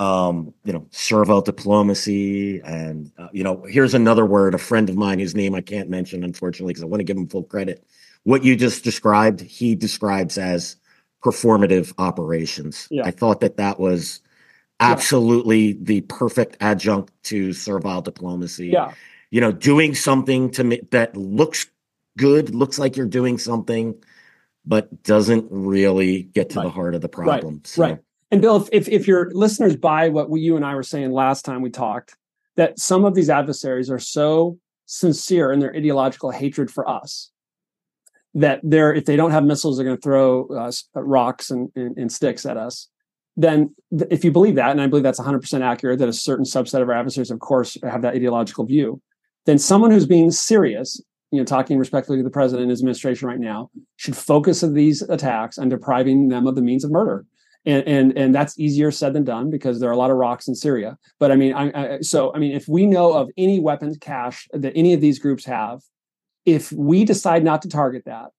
um, 0.03 0.53
you 0.65 0.73
know, 0.73 0.85
servile 0.91 1.43
diplomacy. 1.43 2.61
And, 2.61 3.13
uh, 3.17 3.29
you 3.33 3.45
know, 3.45 3.63
here's 3.63 3.95
another 3.95 4.27
word, 4.27 4.53
a 4.53 4.59
friend 4.59 4.91
of 4.91 4.97
mine 4.97 5.21
whose 5.21 5.37
name 5.37 5.55
I 5.55 5.61
can't 5.61 5.89
mention, 5.89 6.25
unfortunately, 6.25 6.73
because 6.73 6.83
I 6.83 6.87
want 6.87 7.01
to 7.01 7.05
give 7.05 7.17
him 7.17 7.29
full 7.29 7.45
credit. 7.45 7.87
What 8.25 8.43
you 8.43 8.57
just 8.57 8.83
described, 8.83 9.41
he 9.41 9.77
describes 9.77 10.39
as 10.39 10.77
performative 11.25 11.93
operations. 11.99 12.89
Yeah. 12.91 13.05
I 13.05 13.13
thought 13.13 13.41
that 13.41 13.59
that 13.59 13.79
was 13.79 14.21
absolutely 14.81 15.73
yeah. 15.73 15.79
the 15.81 16.01
perfect 16.03 16.57
adjunct 16.61 17.13
to 17.25 17.53
servile 17.53 18.03
diplomacy. 18.03 18.69
Yeah. 18.69 18.95
You 19.31 19.41
know, 19.41 19.53
doing 19.53 19.95
something 19.95 20.51
to 20.53 20.65
me 20.65 20.81
that 20.91 21.17
looks 21.17 21.67
good, 22.19 22.55
looks 22.55 22.77
like 22.77 22.97
you're 22.97 23.07
doing 23.07 23.39
something, 23.39 23.95
but 24.67 25.05
doesn't 25.05 25.47
really 25.51 26.25
get 26.25 26.51
to 26.51 26.57
right. 26.59 26.65
the 26.65 26.71
heart 26.71 26.97
of 26.97 27.03
the 27.03 27.09
problem. 27.09 27.55
Right. 27.55 27.67
So, 27.67 27.83
right. 27.83 27.99
And 28.33 28.41
Bill, 28.41 28.67
if, 28.73 28.89
if, 28.89 29.07
your 29.07 29.31
listeners 29.33 29.77
buy 29.77 30.09
what 30.09 30.31
we, 30.31 30.41
you 30.41 30.57
and 30.57 30.65
I 30.65 30.75
were 30.75 30.83
saying 30.83 31.13
last 31.13 31.45
time 31.45 31.61
we 31.61 31.69
talked, 31.69 32.17
that 32.57 32.79
some 32.79 33.05
of 33.05 33.15
these 33.15 33.29
adversaries 33.29 33.91
are 33.91 33.99
so 33.99 34.59
sincere 34.87 35.53
in 35.53 35.61
their 35.61 35.75
ideological 35.77 36.31
hatred 36.31 36.71
for 36.71 36.89
us 36.89 37.31
that 38.35 38.61
they're 38.63 38.95
if 38.95 39.05
they 39.05 39.17
don't 39.17 39.31
have 39.31 39.45
missiles, 39.45 39.77
they're 39.77 39.85
going 39.85 39.97
to 39.97 40.03
throw 40.03 40.47
uh, 40.49 40.73
rocks 40.95 41.51
and, 41.51 41.71
and, 41.77 41.97
and, 41.99 42.11
sticks 42.11 42.47
at 42.47 42.57
us. 42.57 42.89
Then, 43.37 43.75
if 44.11 44.25
you 44.25 44.33
believe 44.33 44.55
that, 44.55 44.71
and 44.71 44.81
I 44.81 44.87
believe 44.87 45.03
that's 45.03 45.21
100% 45.21 45.61
accurate, 45.63 45.99
that 45.99 46.09
a 46.09 46.15
certain 46.15 46.47
subset 46.47 46.81
of 46.81 46.89
our 46.89 46.95
adversaries, 46.95 47.31
of 47.31 47.41
course, 47.41 47.77
have 47.83 48.01
that 48.01 48.15
ideological 48.15 48.65
view, 48.65 49.03
then 49.45 49.59
someone 49.59 49.91
who's 49.91 50.07
being 50.07 50.31
serious, 50.31 50.99
you 51.31 51.39
know, 51.39 51.45
talking 51.45 51.79
respectfully 51.79 52.19
to 52.19 52.25
the 52.25 52.31
president 52.31 52.63
and 52.63 52.71
his 52.71 52.81
administration 52.81 53.29
right 53.29 53.41
now, 53.41 53.71
should 53.97 54.17
focus 54.17 54.63
on 54.63 54.73
these 54.73 55.03
attacks 55.03 55.59
on 55.59 55.69
depriving 55.69 56.29
them 56.29 56.47
of 56.47 56.55
the 56.55 56.63
means 56.63 56.85
of 56.85 56.91
murder 56.91 57.27
and 57.65 57.87
and 57.87 58.19
and 58.19 58.35
that's 58.35 58.59
easier 58.59 58.91
said 58.91 59.13
than 59.13 59.25
done 59.25 59.51
because 59.51 59.81
there 59.81 59.89
are 59.89 59.93
a 59.93 59.97
lot 59.97 60.11
of 60.11 60.17
rocks 60.17 60.49
in 60.49 60.55
Syria. 60.55 60.99
But 61.19 61.31
I 61.31 61.37
mean, 61.37 61.53
I, 61.53 61.71
I, 61.97 62.01
so 62.01 62.35
I 62.35 62.39
mean, 62.39 62.53
if 62.53 62.67
we 62.69 62.87
know 62.87 63.13
of 63.13 63.31
any 63.37 63.61
weapons 63.61 63.99
cache 64.01 64.49
that 64.53 64.73
any 64.75 64.95
of 64.95 65.01
these 65.01 65.19
groups 65.19 65.45
have, 65.45 65.81
if 66.45 66.73
we 66.73 67.05
decide 67.05 67.45
not 67.45 67.63
to 67.63 67.69
target 67.69 68.05
that, 68.07 68.31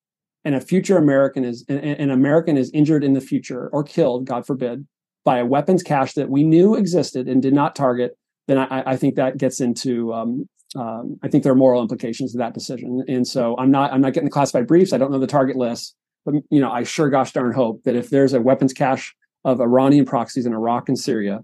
and 0.43 0.55
a 0.55 0.61
future 0.61 0.97
American 0.97 1.45
is 1.45 1.65
an, 1.69 1.79
an 1.79 2.11
American 2.11 2.57
is 2.57 2.69
injured 2.71 3.03
in 3.03 3.13
the 3.13 3.21
future 3.21 3.69
or 3.69 3.83
killed, 3.83 4.25
God 4.25 4.45
forbid, 4.45 4.85
by 5.23 5.39
a 5.39 5.45
weapons 5.45 5.83
cache 5.83 6.13
that 6.13 6.29
we 6.29 6.43
knew 6.43 6.75
existed 6.75 7.27
and 7.27 7.41
did 7.41 7.53
not 7.53 7.75
target, 7.75 8.17
then 8.47 8.57
I, 8.57 8.91
I 8.91 8.97
think 8.97 9.15
that 9.15 9.37
gets 9.37 9.61
into 9.61 10.13
um, 10.13 10.49
um, 10.75 11.17
I 11.23 11.27
think 11.27 11.43
there 11.43 11.51
are 11.51 11.55
moral 11.55 11.81
implications 11.81 12.31
to 12.31 12.37
that 12.39 12.53
decision. 12.53 13.03
And 13.07 13.27
so 13.27 13.55
I'm 13.57 13.71
not 13.71 13.93
I'm 13.93 14.01
not 14.01 14.13
getting 14.13 14.25
the 14.25 14.31
classified 14.31 14.67
briefs. 14.67 14.93
I 14.93 14.97
don't 14.97 15.11
know 15.11 15.19
the 15.19 15.27
target 15.27 15.55
list. 15.55 15.95
But 16.25 16.35
you 16.49 16.59
know, 16.59 16.71
I 16.71 16.83
sure 16.83 17.09
gosh 17.09 17.33
darn 17.33 17.53
hope 17.53 17.83
that 17.83 17.95
if 17.95 18.09
there's 18.09 18.33
a 18.33 18.41
weapons 18.41 18.73
cache 18.73 19.15
of 19.43 19.59
Iranian 19.59 20.05
proxies 20.05 20.45
in 20.45 20.53
Iraq 20.53 20.89
and 20.89 20.97
Syria, 20.97 21.43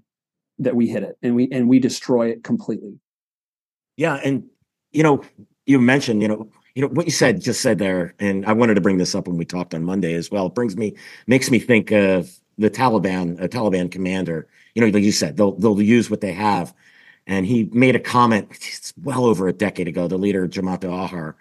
that 0.60 0.76
we 0.76 0.88
hit 0.88 1.04
it 1.04 1.18
and 1.22 1.36
we 1.36 1.50
and 1.52 1.68
we 1.68 1.80
destroy 1.80 2.30
it 2.30 2.44
completely. 2.44 3.00
Yeah, 3.98 4.16
and 4.24 4.46
you 4.92 5.04
know, 5.04 5.24
you 5.66 5.80
mentioned, 5.80 6.22
you 6.22 6.28
know, 6.28 6.50
you 6.76 6.82
know 6.82 6.88
what 6.90 7.06
you 7.06 7.12
said 7.12 7.42
just 7.42 7.62
said 7.62 7.80
there, 7.80 8.14
and 8.20 8.46
I 8.46 8.54
wanted 8.54 8.76
to 8.76 8.82
bring 8.82 8.98
this 8.98 9.16
up 9.16 9.28
when 9.28 9.38
we 9.38 9.46
talked 9.46 9.74
on 9.74 9.84
Monday 9.84 10.14
as 10.14 10.32
well. 10.32 10.48
It 10.48 10.56
brings 10.56 10.78
me 10.78 10.96
makes 11.28 11.52
me 11.52 11.60
think 11.60 11.92
of 11.92 12.40
the 12.58 12.70
Taliban, 12.70 13.42
a 13.42 13.50
Taliban 13.50 13.92
commander. 13.92 14.48
You 14.76 14.82
know, 14.82 14.88
like 14.90 15.04
you 15.04 15.12
said, 15.12 15.38
they'll 15.38 15.54
they'll 15.54 15.82
use 15.82 16.10
what 16.10 16.22
they 16.22 16.34
have. 16.34 16.74
And 17.28 17.46
he 17.46 17.70
made 17.74 17.96
a 17.96 18.00
comment 18.00 18.94
well 19.04 19.26
over 19.26 19.48
a 19.48 19.54
decade 19.54 19.88
ago. 19.88 20.08
The 20.08 20.18
leader 20.18 20.48
Jamaat 20.48 20.84
al-Ahrar, 20.84 21.36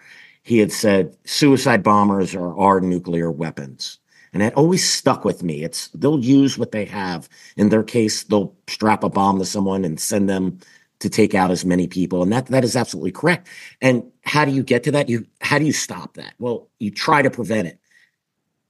he 0.49 0.57
had 0.57 0.71
said 0.71 1.15
suicide 1.25 1.83
bombers 1.83 2.33
are 2.33 2.57
our 2.57 2.81
nuclear 2.81 3.29
weapons. 3.29 3.99
And 4.33 4.41
it 4.41 4.55
always 4.55 4.83
stuck 4.87 5.23
with 5.23 5.43
me. 5.43 5.63
It's 5.63 5.89
they'll 5.89 6.19
use 6.19 6.57
what 6.57 6.71
they 6.71 6.85
have. 6.85 7.29
In 7.55 7.69
their 7.69 7.83
case, 7.83 8.23
they'll 8.23 8.55
strap 8.67 9.03
a 9.03 9.09
bomb 9.09 9.37
to 9.37 9.45
someone 9.45 9.85
and 9.85 9.99
send 9.99 10.27
them 10.27 10.57
to 11.01 11.09
take 11.09 11.35
out 11.35 11.51
as 11.51 11.65
many 11.65 11.85
people. 11.85 12.23
And 12.23 12.33
that 12.33 12.47
that 12.47 12.63
is 12.63 12.75
absolutely 12.75 13.11
correct. 13.11 13.47
And 13.79 14.11
how 14.23 14.43
do 14.43 14.51
you 14.51 14.63
get 14.63 14.83
to 14.85 14.91
that? 14.93 15.07
You 15.07 15.27
how 15.39 15.59
do 15.59 15.65
you 15.65 15.71
stop 15.71 16.15
that? 16.15 16.33
Well, 16.39 16.67
you 16.79 16.89
try 16.89 17.21
to 17.21 17.29
prevent 17.29 17.67
it. 17.67 17.77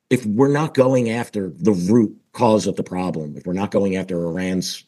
If 0.09 0.25
we're 0.25 0.51
not 0.51 0.73
going 0.73 1.09
after 1.09 1.49
the 1.55 1.71
root 1.71 2.13
cause 2.33 2.67
of 2.67 2.75
the 2.75 2.83
problem, 2.83 3.37
if 3.37 3.45
we're 3.45 3.53
not 3.53 3.71
going 3.71 3.95
after 3.95 4.21
Iran's 4.21 4.83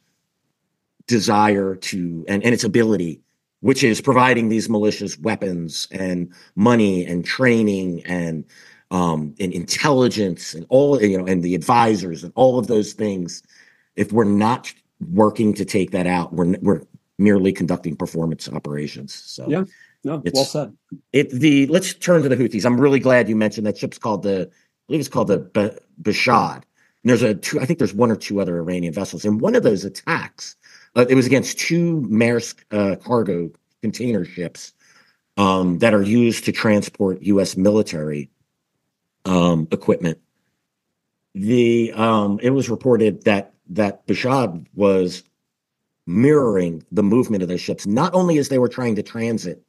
desire 1.07 1.75
to 1.75 2.25
and, 2.27 2.43
and 2.43 2.53
its 2.53 2.65
ability 2.65 3.21
which 3.61 3.83
is 3.83 4.01
providing 4.01 4.49
these 4.49 4.69
malicious 4.69 5.17
weapons 5.19 5.87
and 5.91 6.31
money 6.55 7.05
and 7.05 7.25
training 7.25 8.03
and 8.05 8.45
um, 8.91 9.33
and 9.39 9.53
intelligence 9.53 10.53
and 10.53 10.65
all 10.69 11.01
you 11.01 11.17
know 11.17 11.25
and 11.25 11.43
the 11.43 11.55
advisors 11.55 12.23
and 12.23 12.33
all 12.35 12.59
of 12.59 12.67
those 12.67 12.93
things. 12.93 13.41
If 13.95 14.11
we're 14.11 14.25
not 14.25 14.73
working 15.11 15.53
to 15.55 15.65
take 15.65 15.91
that 15.91 16.07
out, 16.07 16.33
we're 16.33 16.57
we're 16.61 16.81
merely 17.17 17.53
conducting 17.53 17.95
performance 17.95 18.49
operations. 18.49 19.13
So 19.13 19.47
yeah, 19.47 19.63
no, 20.03 20.21
well 20.33 20.45
said. 20.45 20.75
It 21.13 21.29
the 21.31 21.67
let's 21.67 21.93
turn 21.93 22.23
to 22.23 22.29
the 22.29 22.35
Houthis. 22.35 22.65
I'm 22.65 22.79
really 22.79 22.99
glad 22.99 23.29
you 23.29 23.35
mentioned 23.35 23.65
that 23.67 23.77
ship's 23.77 23.97
called 23.97 24.23
the 24.23 24.49
I 24.49 24.83
believe 24.87 24.99
it's 24.99 25.09
called 25.09 25.27
the 25.27 25.37
B- 25.39 25.77
Behshad. 26.01 26.63
And 27.03 27.09
there's 27.09 27.21
a 27.23 27.33
two, 27.33 27.59
I 27.59 27.65
think 27.65 27.79
there's 27.79 27.93
one 27.93 28.11
or 28.11 28.15
two 28.15 28.41
other 28.41 28.57
Iranian 28.57 28.93
vessels. 28.93 29.25
And 29.25 29.41
one 29.41 29.55
of 29.55 29.63
those 29.63 29.85
attacks, 29.85 30.55
it 30.95 31.15
was 31.15 31.25
against 31.25 31.59
two 31.59 32.01
Maersk 32.09 32.63
uh, 32.71 32.95
cargo 32.97 33.49
container 33.81 34.25
ships 34.25 34.73
um, 35.37 35.79
that 35.79 35.93
are 35.93 36.03
used 36.03 36.45
to 36.45 36.51
transport 36.51 37.21
U.S. 37.21 37.57
military 37.57 38.29
um, 39.25 39.67
equipment. 39.71 40.19
The 41.33 41.93
um, 41.93 42.39
it 42.41 42.49
was 42.49 42.69
reported 42.69 43.23
that 43.23 43.53
that 43.69 44.05
Behshad 44.05 44.65
was 44.73 45.23
mirroring 46.05 46.83
the 46.91 47.03
movement 47.03 47.41
of 47.43 47.49
those 47.49 47.61
ships, 47.61 47.87
not 47.87 48.13
only 48.13 48.37
as 48.37 48.49
they 48.49 48.59
were 48.59 48.67
trying 48.67 48.95
to 48.95 49.03
transit 49.03 49.63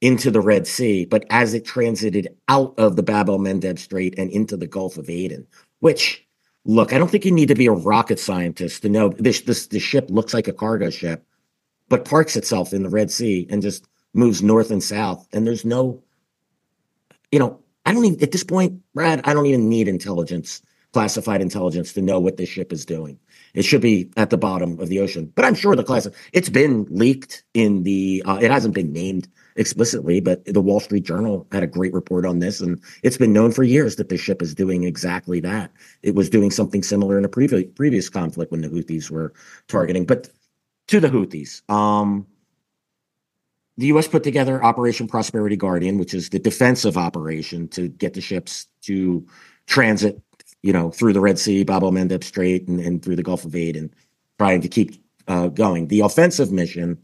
into 0.00 0.30
the 0.30 0.40
Red 0.40 0.66
Sea, 0.66 1.04
but 1.04 1.24
as 1.30 1.54
it 1.54 1.64
transited 1.64 2.28
out 2.48 2.74
of 2.76 2.96
the 2.96 3.02
Bab 3.02 3.28
el 3.28 3.38
Mandeb 3.38 3.78
Strait 3.78 4.14
and 4.18 4.30
into 4.30 4.56
the 4.56 4.66
Gulf 4.66 4.98
of 4.98 5.08
Aden. 5.08 5.46
Which, 5.80 6.25
look, 6.66 6.92
I 6.92 6.98
don't 6.98 7.10
think 7.10 7.24
you 7.24 7.32
need 7.32 7.48
to 7.48 7.54
be 7.54 7.66
a 7.66 7.72
rocket 7.72 8.18
scientist 8.18 8.82
to 8.82 8.88
know 8.88 9.10
this. 9.10 9.40
This 9.42 9.68
the 9.68 9.78
ship 9.78 10.06
looks 10.10 10.34
like 10.34 10.48
a 10.48 10.52
cargo 10.52 10.90
ship, 10.90 11.24
but 11.88 12.04
parks 12.04 12.36
itself 12.36 12.72
in 12.72 12.82
the 12.82 12.90
Red 12.90 13.10
Sea 13.10 13.46
and 13.48 13.62
just 13.62 13.86
moves 14.12 14.42
north 14.42 14.70
and 14.70 14.82
south. 14.82 15.26
And 15.32 15.46
there's 15.46 15.64
no, 15.64 16.02
you 17.30 17.38
know, 17.38 17.60
I 17.86 17.92
don't 17.92 18.04
even 18.04 18.22
at 18.22 18.32
this 18.32 18.44
point, 18.44 18.82
Brad. 18.94 19.20
I 19.24 19.32
don't 19.32 19.46
even 19.46 19.68
need 19.68 19.88
intelligence, 19.88 20.60
classified 20.92 21.40
intelligence, 21.40 21.92
to 21.94 22.02
know 22.02 22.18
what 22.18 22.36
this 22.36 22.48
ship 22.48 22.72
is 22.72 22.84
doing. 22.84 23.18
It 23.54 23.64
should 23.64 23.80
be 23.80 24.10
at 24.16 24.30
the 24.30 24.38
bottom 24.38 24.78
of 24.80 24.88
the 24.88 25.00
ocean. 25.00 25.32
But 25.34 25.44
I'm 25.44 25.54
sure 25.54 25.76
the 25.76 25.84
class 25.84 26.08
it's 26.32 26.50
been 26.50 26.86
leaked 26.90 27.44
in 27.54 27.84
the. 27.84 28.22
Uh, 28.26 28.38
it 28.42 28.50
hasn't 28.50 28.74
been 28.74 28.92
named 28.92 29.28
explicitly, 29.56 30.20
but 30.20 30.44
the 30.44 30.60
Wall 30.60 30.80
Street 30.80 31.04
Journal 31.04 31.46
had 31.52 31.62
a 31.62 31.66
great 31.66 31.92
report 31.92 32.24
on 32.24 32.38
this, 32.38 32.60
and 32.60 32.80
it's 33.02 33.16
been 33.16 33.32
known 33.32 33.52
for 33.52 33.62
years 33.62 33.96
that 33.96 34.08
the 34.08 34.16
ship 34.16 34.42
is 34.42 34.54
doing 34.54 34.84
exactly 34.84 35.40
that. 35.40 35.72
It 36.02 36.14
was 36.14 36.30
doing 36.30 36.50
something 36.50 36.82
similar 36.82 37.18
in 37.18 37.24
a 37.24 37.28
previous 37.28 37.64
previous 37.74 38.08
conflict 38.08 38.52
when 38.52 38.60
the 38.60 38.68
Houthis 38.68 39.10
were 39.10 39.32
targeting. 39.68 40.04
But 40.04 40.28
to 40.88 41.00
the 41.00 41.08
Houthis, 41.08 41.68
um, 41.70 42.26
the 43.78 43.86
U.S. 43.86 44.08
put 44.08 44.22
together 44.22 44.62
Operation 44.62 45.06
Prosperity 45.06 45.56
Guardian, 45.56 45.98
which 45.98 46.14
is 46.14 46.30
the 46.30 46.38
defensive 46.38 46.96
operation 46.96 47.68
to 47.68 47.88
get 47.88 48.14
the 48.14 48.20
ships 48.20 48.66
to 48.82 49.26
transit, 49.66 50.20
you 50.62 50.72
know, 50.72 50.90
through 50.90 51.12
the 51.12 51.20
Red 51.20 51.38
Sea, 51.38 51.64
Bab 51.64 51.82
el 51.82 51.92
Mandeb 51.92 52.24
Strait, 52.24 52.66
and, 52.68 52.80
and 52.80 53.02
through 53.02 53.16
the 53.16 53.22
Gulf 53.22 53.44
of 53.44 53.54
Aden, 53.54 53.92
trying 54.38 54.62
to 54.62 54.68
keep 54.68 55.02
uh, 55.28 55.48
going. 55.48 55.88
The 55.88 56.00
offensive 56.00 56.52
mission, 56.52 56.98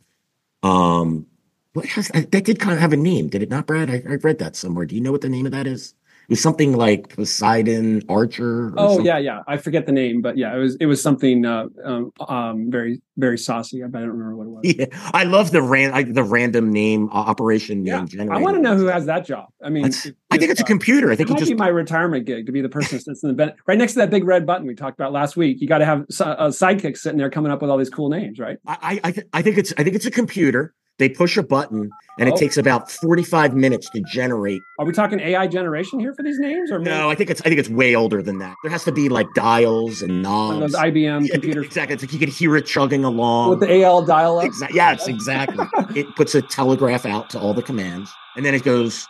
um, 0.62 1.26
what 1.72 1.86
has 1.86 2.08
that 2.08 2.30
did 2.30 2.58
kind 2.58 2.74
of 2.74 2.80
have 2.80 2.92
a 2.92 2.96
name, 2.96 3.28
did 3.28 3.42
it 3.42 3.50
not, 3.50 3.66
Brad? 3.66 3.90
I, 3.90 4.02
I 4.08 4.14
read 4.16 4.38
that 4.38 4.56
somewhere. 4.56 4.84
Do 4.84 4.94
you 4.94 5.00
know 5.00 5.12
what 5.12 5.22
the 5.22 5.28
name 5.28 5.46
of 5.46 5.52
that 5.52 5.66
is? 5.66 5.94
It 6.28 6.34
was 6.34 6.40
something 6.40 6.76
like 6.76 7.16
Poseidon 7.16 8.02
Archer. 8.08 8.72
oh 8.76 8.88
something. 8.88 9.06
yeah, 9.06 9.18
yeah. 9.18 9.40
I 9.48 9.56
forget 9.56 9.86
the 9.86 9.92
name, 9.92 10.22
but 10.22 10.38
yeah, 10.38 10.54
it 10.54 10.58
was 10.58 10.76
it 10.76 10.86
was 10.86 11.02
something 11.02 11.44
uh, 11.44 11.66
um, 11.84 12.12
um, 12.28 12.70
very 12.70 13.02
very 13.16 13.36
saucy. 13.36 13.82
I 13.82 13.88
don't 13.88 14.08
remember 14.08 14.36
what 14.36 14.46
it 14.46 14.50
was. 14.50 14.62
Yeah, 14.78 15.10
I 15.12 15.24
love 15.24 15.50
the 15.50 15.60
ran 15.60 15.92
I, 15.92 16.04
the 16.04 16.22
random 16.22 16.72
name 16.72 17.08
uh, 17.08 17.14
operation 17.14 17.82
name. 17.82 18.06
Yeah, 18.12 18.24
I 18.30 18.38
want 18.38 18.56
to 18.56 18.62
know 18.62 18.76
who 18.76 18.86
has 18.86 19.06
that 19.06 19.26
job. 19.26 19.48
I 19.64 19.68
mean, 19.68 19.86
if, 19.86 20.06
I 20.30 20.38
think 20.38 20.50
it's 20.50 20.60
uh, 20.60 20.64
a 20.64 20.66
computer. 20.66 21.10
I 21.10 21.16
think 21.16 21.28
it 21.28 21.32
might 21.32 21.38
just 21.40 21.50
be 21.50 21.56
my 21.56 21.68
retirement 21.68 22.24
gig 22.24 22.46
to 22.46 22.52
be 22.52 22.60
the 22.60 22.68
person 22.68 22.98
that 22.98 23.04
sits 23.04 23.22
in 23.22 23.28
the 23.28 23.34
bed 23.34 23.56
right 23.66 23.76
next 23.76 23.94
to 23.94 23.98
that 24.00 24.10
big 24.10 24.24
red 24.24 24.46
button 24.46 24.66
we 24.66 24.74
talked 24.74 24.98
about 24.98 25.12
last 25.12 25.36
week. 25.36 25.60
You 25.60 25.66
got 25.66 25.78
to 25.78 25.86
have 25.86 26.02
a 26.02 26.48
sidekick 26.48 26.96
sitting 26.96 27.18
there 27.18 27.30
coming 27.30 27.50
up 27.50 27.60
with 27.60 27.70
all 27.70 27.78
these 27.78 27.90
cool 27.90 28.10
names, 28.10 28.38
right? 28.38 28.58
I 28.66 29.00
I, 29.02 29.10
th- 29.12 29.26
I 29.32 29.42
think 29.42 29.58
it's 29.58 29.72
I 29.76 29.82
think 29.82 29.96
it's 29.96 30.06
a 30.06 30.10
computer 30.10 30.72
they 30.98 31.08
push 31.08 31.36
a 31.36 31.42
button 31.42 31.90
and 32.18 32.28
oh. 32.28 32.32
it 32.32 32.38
takes 32.38 32.56
about 32.56 32.90
45 32.90 33.54
minutes 33.54 33.88
to 33.90 34.00
generate. 34.02 34.60
Are 34.78 34.84
we 34.84 34.92
talking 34.92 35.20
AI 35.20 35.46
generation 35.46 35.98
here 35.98 36.14
for 36.14 36.22
these 36.22 36.38
names 36.38 36.70
or 36.70 36.78
no? 36.78 37.10
I 37.10 37.14
think 37.14 37.30
it's 37.30 37.40
I 37.40 37.44
think 37.44 37.58
it's 37.58 37.68
way 37.68 37.94
older 37.94 38.22
than 38.22 38.38
that. 38.38 38.56
There 38.62 38.70
has 38.70 38.84
to 38.84 38.92
be 38.92 39.08
like 39.08 39.26
dials 39.34 40.02
and 40.02 40.22
knobs. 40.22 40.60
those 40.60 40.74
IBM 40.74 41.26
yeah, 41.26 41.32
computers. 41.32 41.66
Exactly. 41.66 41.94
It's 41.94 42.02
like 42.02 42.12
you 42.12 42.18
can 42.18 42.30
hear 42.30 42.56
it 42.56 42.66
chugging 42.66 43.04
along 43.04 43.50
with 43.50 43.60
the 43.60 43.66
AOL 43.66 44.06
dial 44.06 44.38
up. 44.38 44.44
Exactly. 44.44 44.76
Yes, 44.76 45.08
exactly. 45.08 45.66
it 46.00 46.14
puts 46.16 46.34
a 46.34 46.42
telegraph 46.42 47.06
out 47.06 47.30
to 47.30 47.40
all 47.40 47.54
the 47.54 47.62
commands, 47.62 48.12
and 48.36 48.44
then 48.44 48.54
it 48.54 48.62
goes 48.62 49.06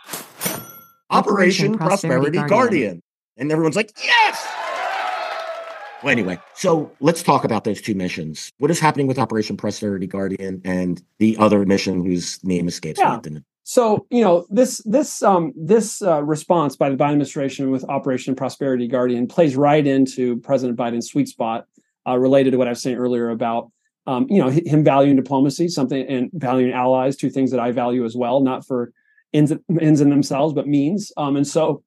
Operation, 1.09 1.75
Operation 1.75 1.77
Prosperity, 1.77 1.77
Prosperity 1.77 2.37
Guardian. 2.37 2.49
Guardian, 2.49 3.01
and 3.37 3.51
everyone's 3.51 3.75
like, 3.75 3.91
yes. 4.03 4.62
Well, 6.03 6.11
anyway, 6.11 6.37
so 6.53 6.91
let's 6.99 7.23
talk 7.23 7.45
about 7.45 7.63
those 7.63 7.81
two 7.81 7.95
missions. 7.95 8.51
What 8.57 8.69
is 8.69 8.79
happening 8.79 9.07
with 9.07 9.17
Operation 9.17 9.55
Prosperity 9.55 10.05
Guardian 10.05 10.61
and 10.65 11.01
the 11.19 11.37
other 11.37 11.65
mission 11.65 12.03
whose 12.03 12.43
name 12.43 12.67
escapes 12.67 12.99
yeah. 12.99 13.19
me? 13.23 13.39
So 13.63 14.05
you 14.09 14.21
know 14.21 14.45
this 14.49 14.81
this 14.83 15.23
um, 15.23 15.53
this 15.55 16.01
uh, 16.01 16.21
response 16.21 16.75
by 16.75 16.89
the 16.89 16.97
Biden 16.97 17.11
administration 17.11 17.71
with 17.71 17.85
Operation 17.85 18.35
Prosperity 18.35 18.87
Guardian 18.87 19.27
plays 19.27 19.55
right 19.55 19.85
into 19.85 20.39
President 20.41 20.77
Biden's 20.77 21.07
sweet 21.07 21.29
spot 21.29 21.65
uh, 22.05 22.17
related 22.17 22.51
to 22.51 22.57
what 22.57 22.67
I 22.67 22.71
was 22.71 22.81
saying 22.81 22.97
earlier 22.97 23.29
about 23.29 23.71
um, 24.05 24.27
you 24.29 24.39
know 24.43 24.49
him 24.49 24.83
valuing 24.83 25.15
diplomacy, 25.15 25.69
something 25.69 26.05
and 26.05 26.29
valuing 26.33 26.73
allies, 26.73 27.15
two 27.15 27.29
things 27.29 27.51
that 27.51 27.61
I 27.61 27.71
value 27.71 28.03
as 28.03 28.17
well, 28.17 28.41
not 28.41 28.67
for 28.67 28.91
ends 29.33 29.53
ends 29.79 30.01
in 30.01 30.09
themselves, 30.09 30.53
but 30.53 30.67
means. 30.67 31.13
Um, 31.15 31.37
and 31.37 31.47
so 31.47 31.83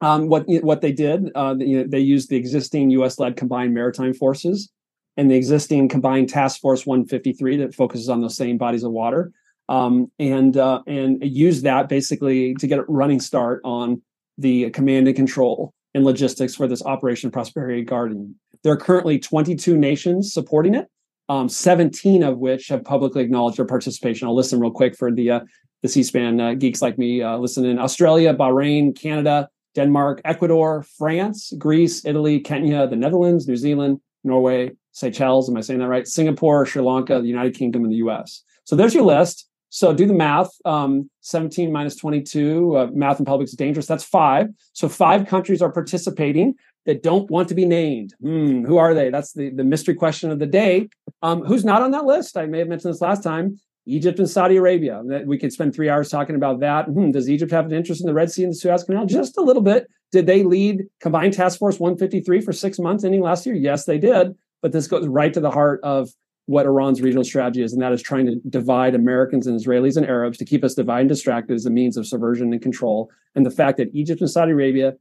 um, 0.00 0.28
what 0.28 0.44
what 0.46 0.80
they 0.80 0.92
did, 0.92 1.30
uh, 1.34 1.54
you 1.58 1.78
know, 1.78 1.84
they 1.88 2.00
used 2.00 2.28
the 2.28 2.36
existing 2.36 2.90
U.S.-led 2.90 3.36
combined 3.36 3.74
maritime 3.74 4.12
forces 4.12 4.70
and 5.16 5.30
the 5.30 5.34
existing 5.34 5.88
combined 5.88 6.28
task 6.28 6.60
force 6.60 6.84
153 6.84 7.56
that 7.58 7.74
focuses 7.74 8.08
on 8.08 8.20
those 8.20 8.36
same 8.36 8.58
bodies 8.58 8.84
of 8.84 8.92
water, 8.92 9.32
um, 9.68 10.10
and 10.18 10.56
uh, 10.56 10.82
and 10.86 11.22
used 11.24 11.64
that 11.64 11.88
basically 11.88 12.54
to 12.56 12.66
get 12.66 12.78
a 12.78 12.84
running 12.84 13.20
start 13.20 13.60
on 13.64 14.02
the 14.38 14.70
command 14.70 15.06
and 15.06 15.16
control 15.16 15.72
and 15.94 16.04
logistics 16.04 16.54
for 16.54 16.68
this 16.68 16.82
Operation 16.84 17.30
Prosperity 17.30 17.82
Guardian. 17.82 18.34
There 18.62 18.72
are 18.72 18.76
currently 18.76 19.18
22 19.18 19.78
nations 19.78 20.34
supporting 20.34 20.74
it, 20.74 20.88
um, 21.30 21.48
17 21.48 22.22
of 22.22 22.38
which 22.38 22.68
have 22.68 22.84
publicly 22.84 23.22
acknowledged 23.22 23.56
their 23.56 23.64
participation. 23.64 24.28
I'll 24.28 24.34
listen 24.34 24.60
real 24.60 24.70
quick 24.70 24.94
for 24.96 25.10
the 25.10 25.30
uh, 25.30 25.40
the 25.82 25.88
C-SPAN 25.88 26.40
uh, 26.40 26.54
geeks 26.54 26.82
like 26.82 26.98
me 26.98 27.22
uh, 27.22 27.38
listening: 27.38 27.78
Australia, 27.78 28.34
Bahrain, 28.34 28.94
Canada. 28.94 29.48
Denmark, 29.76 30.22
Ecuador, 30.24 30.82
France, 30.98 31.52
Greece, 31.58 32.04
Italy, 32.04 32.40
Kenya, 32.40 32.88
the 32.88 32.96
Netherlands, 32.96 33.46
New 33.46 33.56
Zealand, 33.56 34.00
Norway, 34.24 34.72
Seychelles. 34.92 35.48
Am 35.48 35.56
I 35.56 35.60
saying 35.60 35.80
that 35.80 35.88
right? 35.88 36.08
Singapore, 36.08 36.66
Sri 36.66 36.82
Lanka, 36.82 37.20
the 37.20 37.28
United 37.28 37.54
Kingdom, 37.54 37.84
and 37.84 37.92
the 37.92 37.98
US. 37.98 38.42
So 38.64 38.74
there's 38.74 38.94
your 38.94 39.04
list. 39.04 39.48
So 39.68 39.92
do 39.92 40.06
the 40.06 40.14
math. 40.14 40.50
Um, 40.64 41.10
17 41.20 41.70
minus 41.70 41.96
22. 41.96 42.76
Uh, 42.76 42.86
math 42.94 43.18
in 43.18 43.26
public 43.26 43.48
is 43.48 43.52
dangerous. 43.52 43.86
That's 43.86 44.04
five. 44.04 44.48
So 44.72 44.88
five 44.88 45.26
countries 45.26 45.60
are 45.60 45.70
participating 45.70 46.54
that 46.86 47.02
don't 47.02 47.30
want 47.30 47.48
to 47.48 47.54
be 47.54 47.66
named. 47.66 48.14
Hmm, 48.20 48.64
who 48.64 48.78
are 48.78 48.94
they? 48.94 49.10
That's 49.10 49.32
the, 49.34 49.50
the 49.50 49.64
mystery 49.64 49.94
question 49.94 50.30
of 50.30 50.38
the 50.38 50.46
day. 50.46 50.88
Um, 51.20 51.44
who's 51.44 51.64
not 51.64 51.82
on 51.82 51.90
that 51.90 52.06
list? 52.06 52.38
I 52.38 52.46
may 52.46 52.60
have 52.60 52.68
mentioned 52.68 52.94
this 52.94 53.02
last 53.02 53.22
time. 53.22 53.60
Egypt 53.86 54.18
and 54.18 54.28
Saudi 54.28 54.56
Arabia. 54.56 55.02
We 55.24 55.38
could 55.38 55.52
spend 55.52 55.74
three 55.74 55.88
hours 55.88 56.08
talking 56.08 56.34
about 56.34 56.60
that. 56.60 56.86
Hmm, 56.86 57.12
does 57.12 57.30
Egypt 57.30 57.52
have 57.52 57.66
an 57.66 57.72
interest 57.72 58.00
in 58.00 58.06
the 58.06 58.14
Red 58.14 58.30
Sea 58.30 58.44
and 58.44 58.52
the 58.52 58.56
Suez 58.56 58.84
Canal? 58.84 59.06
Just 59.06 59.38
a 59.38 59.42
little 59.42 59.62
bit. 59.62 59.88
Did 60.12 60.26
they 60.26 60.42
lead 60.42 60.84
Combined 61.00 61.32
Task 61.32 61.58
Force 61.58 61.78
153 61.78 62.40
for 62.40 62.52
six 62.52 62.78
months 62.78 63.04
ending 63.04 63.20
last 63.20 63.46
year? 63.46 63.54
Yes, 63.54 63.84
they 63.84 63.98
did. 63.98 64.34
But 64.60 64.72
this 64.72 64.88
goes 64.88 65.06
right 65.06 65.32
to 65.32 65.40
the 65.40 65.50
heart 65.50 65.80
of 65.82 66.10
what 66.46 66.66
Iran's 66.66 67.02
regional 67.02 67.24
strategy 67.24 67.62
is, 67.62 67.72
and 67.72 67.82
that 67.82 67.92
is 67.92 68.02
trying 68.02 68.26
to 68.26 68.36
divide 68.48 68.94
Americans 68.94 69.46
and 69.46 69.60
Israelis 69.60 69.96
and 69.96 70.06
Arabs 70.06 70.38
to 70.38 70.44
keep 70.44 70.64
us 70.64 70.74
divided 70.74 71.00
and 71.02 71.08
distracted 71.08 71.54
as 71.54 71.66
a 71.66 71.70
means 71.70 71.96
of 71.96 72.06
subversion 72.06 72.52
and 72.52 72.62
control. 72.62 73.10
And 73.34 73.44
the 73.44 73.50
fact 73.50 73.78
that 73.78 73.94
Egypt 73.94 74.20
and 74.20 74.30
Saudi 74.30 74.52
Arabia, 74.52 74.94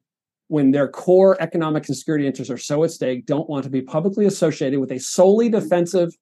when 0.48 0.72
their 0.72 0.88
core 0.88 1.38
economic 1.40 1.88
and 1.88 1.96
security 1.96 2.26
interests 2.28 2.52
are 2.52 2.58
so 2.58 2.84
at 2.84 2.92
stake, 2.92 3.26
don't 3.26 3.50
want 3.50 3.64
to 3.64 3.70
be 3.70 3.82
publicly 3.82 4.26
associated 4.26 4.80
with 4.80 4.92
a 4.92 5.00
solely 5.00 5.50
defensive 5.50 6.16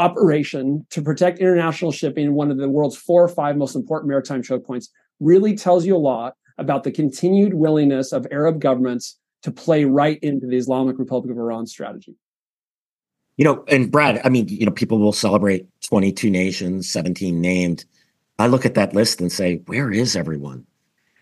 operation 0.00 0.86
to 0.90 1.02
protect 1.02 1.38
international 1.38 1.92
shipping 1.92 2.24
in 2.24 2.34
one 2.34 2.50
of 2.50 2.56
the 2.56 2.68
world's 2.68 2.96
four 2.96 3.22
or 3.22 3.28
five 3.28 3.56
most 3.56 3.76
important 3.76 4.08
maritime 4.08 4.42
choke 4.42 4.66
points 4.66 4.88
really 5.20 5.54
tells 5.54 5.84
you 5.84 5.94
a 5.94 5.98
lot 5.98 6.34
about 6.56 6.84
the 6.84 6.90
continued 6.90 7.52
willingness 7.52 8.10
of 8.12 8.26
Arab 8.30 8.60
governments 8.60 9.18
to 9.42 9.50
play 9.50 9.84
right 9.84 10.18
into 10.22 10.46
the 10.46 10.56
Islamic 10.56 10.98
Republic 10.98 11.30
of 11.30 11.38
Iran 11.38 11.66
strategy. 11.66 12.16
You 13.36 13.44
know, 13.44 13.64
and 13.68 13.90
Brad, 13.90 14.20
I 14.24 14.30
mean, 14.30 14.48
you 14.48 14.64
know, 14.64 14.72
people 14.72 14.98
will 14.98 15.12
celebrate 15.12 15.66
22 15.82 16.30
nations, 16.30 16.90
17 16.90 17.40
named. 17.40 17.84
I 18.38 18.46
look 18.46 18.64
at 18.64 18.74
that 18.74 18.94
list 18.94 19.20
and 19.20 19.30
say, 19.30 19.62
where 19.66 19.90
is 19.90 20.16
everyone? 20.16 20.66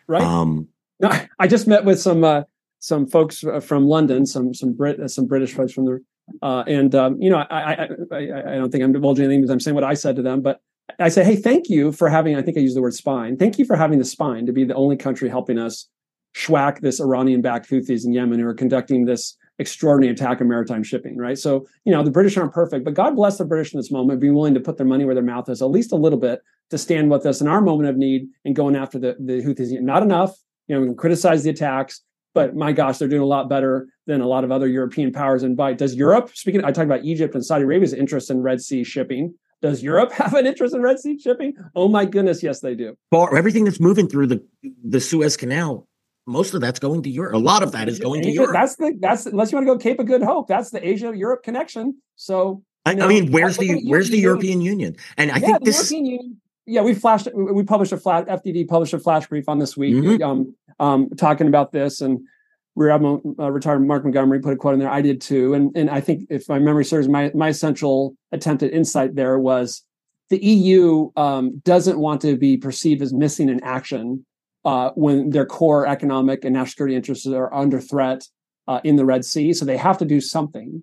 Right. 0.07 0.23
Um, 0.23 0.69
no, 1.01 1.11
I 1.39 1.49
just 1.49 1.67
met 1.67 1.85
with 1.85 2.01
some 2.01 2.23
uh, 2.23 2.43
some 2.79 3.07
folks 3.09 3.45
from 3.63 3.87
London, 3.87 4.25
some 4.25 4.55
some 4.55 4.73
Brit, 4.73 5.11
some 5.11 5.27
British 5.27 5.53
folks 5.53 5.73
from 5.73 5.85
the 5.85 6.05
uh, 6.43 6.65
and 6.67 6.95
um, 6.95 7.21
you 7.21 7.31
know, 7.31 7.39
I, 7.39 7.45
I, 7.51 7.89
I 8.13 8.53
I 8.53 8.55
don't 8.57 8.71
think 8.71 8.85
I'm 8.85 8.93
divulging 8.93 9.25
anything 9.25 9.41
because 9.41 9.53
I'm 9.53 9.61
saying 9.61 9.75
what 9.75 9.85
I 9.85 9.95
said 9.95 10.17
to 10.17 10.23
them, 10.23 10.41
but 10.41 10.61
I 10.99 11.09
say, 11.09 11.23
hey, 11.23 11.37
thank 11.37 11.69
you 11.69 11.93
for 11.93 12.09
having. 12.09 12.37
I 12.37 12.43
think 12.43 12.57
I 12.57 12.61
used 12.61 12.77
the 12.77 12.83
word 12.83 12.95
spine. 12.95 13.37
Thank 13.37 13.59
you 13.59 13.65
for 13.65 13.77
having 13.77 13.99
the 13.99 14.05
spine 14.05 14.47
to 14.47 14.53
be 14.53 14.65
the 14.65 14.75
only 14.75 14.97
country 14.97 15.29
helping 15.29 15.59
us 15.59 15.89
schwack 16.37 16.81
this 16.81 17.01
Iranian-backed 17.01 17.69
Houthis 17.69 18.05
in 18.05 18.13
Yemen 18.13 18.39
who 18.39 18.47
are 18.47 18.55
conducting 18.55 19.05
this 19.05 19.37
extraordinary 19.59 20.13
attack 20.13 20.41
on 20.41 20.49
maritime 20.49 20.83
shipping. 20.83 21.17
Right. 21.19 21.39
So 21.39 21.67
you 21.85 21.93
know, 21.93 22.03
the 22.03 22.11
British 22.11 22.37
aren't 22.37 22.53
perfect, 22.53 22.85
but 22.85 22.95
God 22.95 23.17
bless 23.17 23.39
the 23.39 23.45
British 23.45 23.75
in 23.75 23.79
this 23.79 23.91
moment, 23.91 24.21
being 24.21 24.35
willing 24.35 24.55
to 24.55 24.61
put 24.61 24.77
their 24.77 24.87
money 24.87 25.05
where 25.05 25.15
their 25.15 25.25
mouth 25.25 25.49
is, 25.49 25.63
at 25.63 25.71
least 25.71 25.93
a 25.93 25.97
little 25.97 26.19
bit, 26.19 26.41
to 26.71 26.79
stand 26.79 27.11
with 27.11 27.27
us 27.27 27.41
in 27.41 27.49
our 27.49 27.61
moment 27.61 27.89
of 27.89 27.97
need 27.97 28.29
and 28.45 28.55
going 28.55 28.77
after 28.77 28.99
the 28.99 29.17
the 29.19 29.43
Houthis. 29.43 29.79
Not 29.81 30.03
enough. 30.03 30.37
You 30.69 30.75
know, 30.75 30.81
we 30.83 30.87
can 30.89 30.97
criticize 30.97 31.43
the 31.45 31.51
attacks, 31.51 32.03
but 32.35 32.55
my 32.55 32.73
gosh, 32.73 32.99
they're 32.99 33.09
doing 33.09 33.23
a 33.23 33.27
lot 33.27 33.49
better 33.49 33.89
than 34.09 34.23
a 34.23 34.27
lot 34.27 34.43
of 34.43 34.51
other 34.51 34.67
European 34.67 35.13
powers 35.13 35.45
invite. 35.45 35.79
Does 35.79 35.95
Europe, 35.95 36.31
speaking, 36.35 36.65
I 36.65 36.73
talked 36.73 36.87
about 36.87 37.05
Egypt 37.05 37.35
and 37.35 37.45
Saudi 37.45 37.65
Arabia's 37.65 37.93
interest 37.93 38.31
in 38.31 38.43
Red 38.43 38.61
Sea 38.61 38.83
shipping. 38.83 39.35
Does 39.61 39.83
Europe 39.83 40.11
have 40.23 40.35
an 40.35 40.47
interest 40.47 40.75
in 40.75 40.83
Red 40.83 40.99
Sea 40.99 41.19
shipping? 41.19 41.53
Oh 41.77 41.89
my 41.89 42.07
goodness, 42.07 42.43
yes, 42.43 42.61
they 42.61 42.75
do. 42.75 42.97
For 43.11 43.37
everything 43.37 43.65
that's 43.65 43.79
moving 43.79 44.09
through 44.09 44.27
the 44.27 44.43
the 44.83 45.01
Suez 45.01 45.37
Canal, 45.37 45.87
most 46.27 46.55
of 46.55 46.61
that's 46.61 46.79
going 46.79 47.03
to 47.03 47.11
Europe. 47.11 47.35
A 47.35 47.39
lot 47.39 47.63
of 47.63 47.73
that 47.73 47.89
is 47.89 47.99
going 47.99 48.23
to 48.23 48.31
Europe. 48.31 48.55
That's 48.55 48.77
the 48.77 48.97
that's 48.99 49.27
unless 49.27 49.53
you 49.53 49.57
want 49.57 49.69
to 49.69 49.75
go 49.75 49.79
Cape 49.79 50.01
of 50.01 50.07
Good 50.07 50.23
Hope. 50.23 50.49
That's 50.49 50.71
the 50.71 50.87
Asia 50.87 51.13
Europe 51.15 51.43
connection. 51.43 52.01
So 52.17 52.63
I, 52.87 52.95
know, 52.95 53.05
I, 53.05 53.09
mean, 53.09 53.31
where's 53.31 53.59
the 53.59 53.83
where's 53.87 54.09
the 54.09 54.19
European 54.19 54.63
Union? 54.63 54.97
And 55.19 55.31
I 55.31 55.37
yeah, 55.37 55.47
think 55.47 55.65
this. 55.65 55.91
European 55.91 56.07
Union, 56.07 56.41
yeah, 56.65 56.81
we 56.83 56.95
flashed. 56.95 57.29
We 57.35 57.63
published 57.63 57.93
a 57.93 57.99
flat 57.99 58.27
FDD 58.27 58.69
published 58.69 58.95
a 58.95 58.99
flash 58.99 59.27
brief 59.27 59.49
on 59.49 59.59
this 59.59 59.77
week, 59.77 59.95
mm-hmm. 59.95 60.23
um, 60.23 60.55
um, 60.81 61.11
talking 61.11 61.47
about 61.49 61.73
this, 61.73 62.01
and 62.01 62.21
we 62.79 62.91
uh, 62.91 63.51
retired 63.51 63.81
Mark 63.81 64.05
Montgomery 64.05 64.41
put 64.41 64.53
a 64.53 64.57
quote 64.57 64.75
in 64.75 64.81
there. 64.81 64.91
I 64.91 65.03
did 65.03 65.21
too, 65.21 65.55
and 65.55 65.77
and 65.77 65.91
I 65.91 66.01
think 66.01 66.27
if 66.31 66.49
my 66.49 66.59
memory 66.59 66.85
serves, 66.85 67.09
my 67.09 67.31
my 67.35 67.51
central 67.51 68.15
attempt 68.33 68.63
at 68.63 68.73
insight 68.73 69.17
there 69.17 69.39
was 69.39 69.85
the 70.31 70.39
EU 70.39 71.11
um, 71.17 71.61
doesn't 71.65 71.99
want 71.99 72.21
to 72.21 72.37
be 72.37 72.57
perceived 72.57 73.03
as 73.03 73.13
missing 73.13 73.49
in 73.49 73.63
action 73.65 74.25
uh, 74.65 74.91
when 74.95 75.31
their 75.31 75.47
core 75.47 75.87
economic 75.87 76.45
and 76.45 76.55
national 76.55 76.71
security 76.71 76.95
interests 76.95 77.27
are 77.27 77.53
under 77.53 77.81
threat 77.81 78.25
uh, 78.69 78.81
in 78.85 78.97
the 78.97 79.05
Red 79.05 79.25
Sea. 79.25 79.53
So 79.53 79.65
they 79.65 79.77
have 79.77 79.99
to 79.99 80.05
do 80.05 80.21
something, 80.21 80.83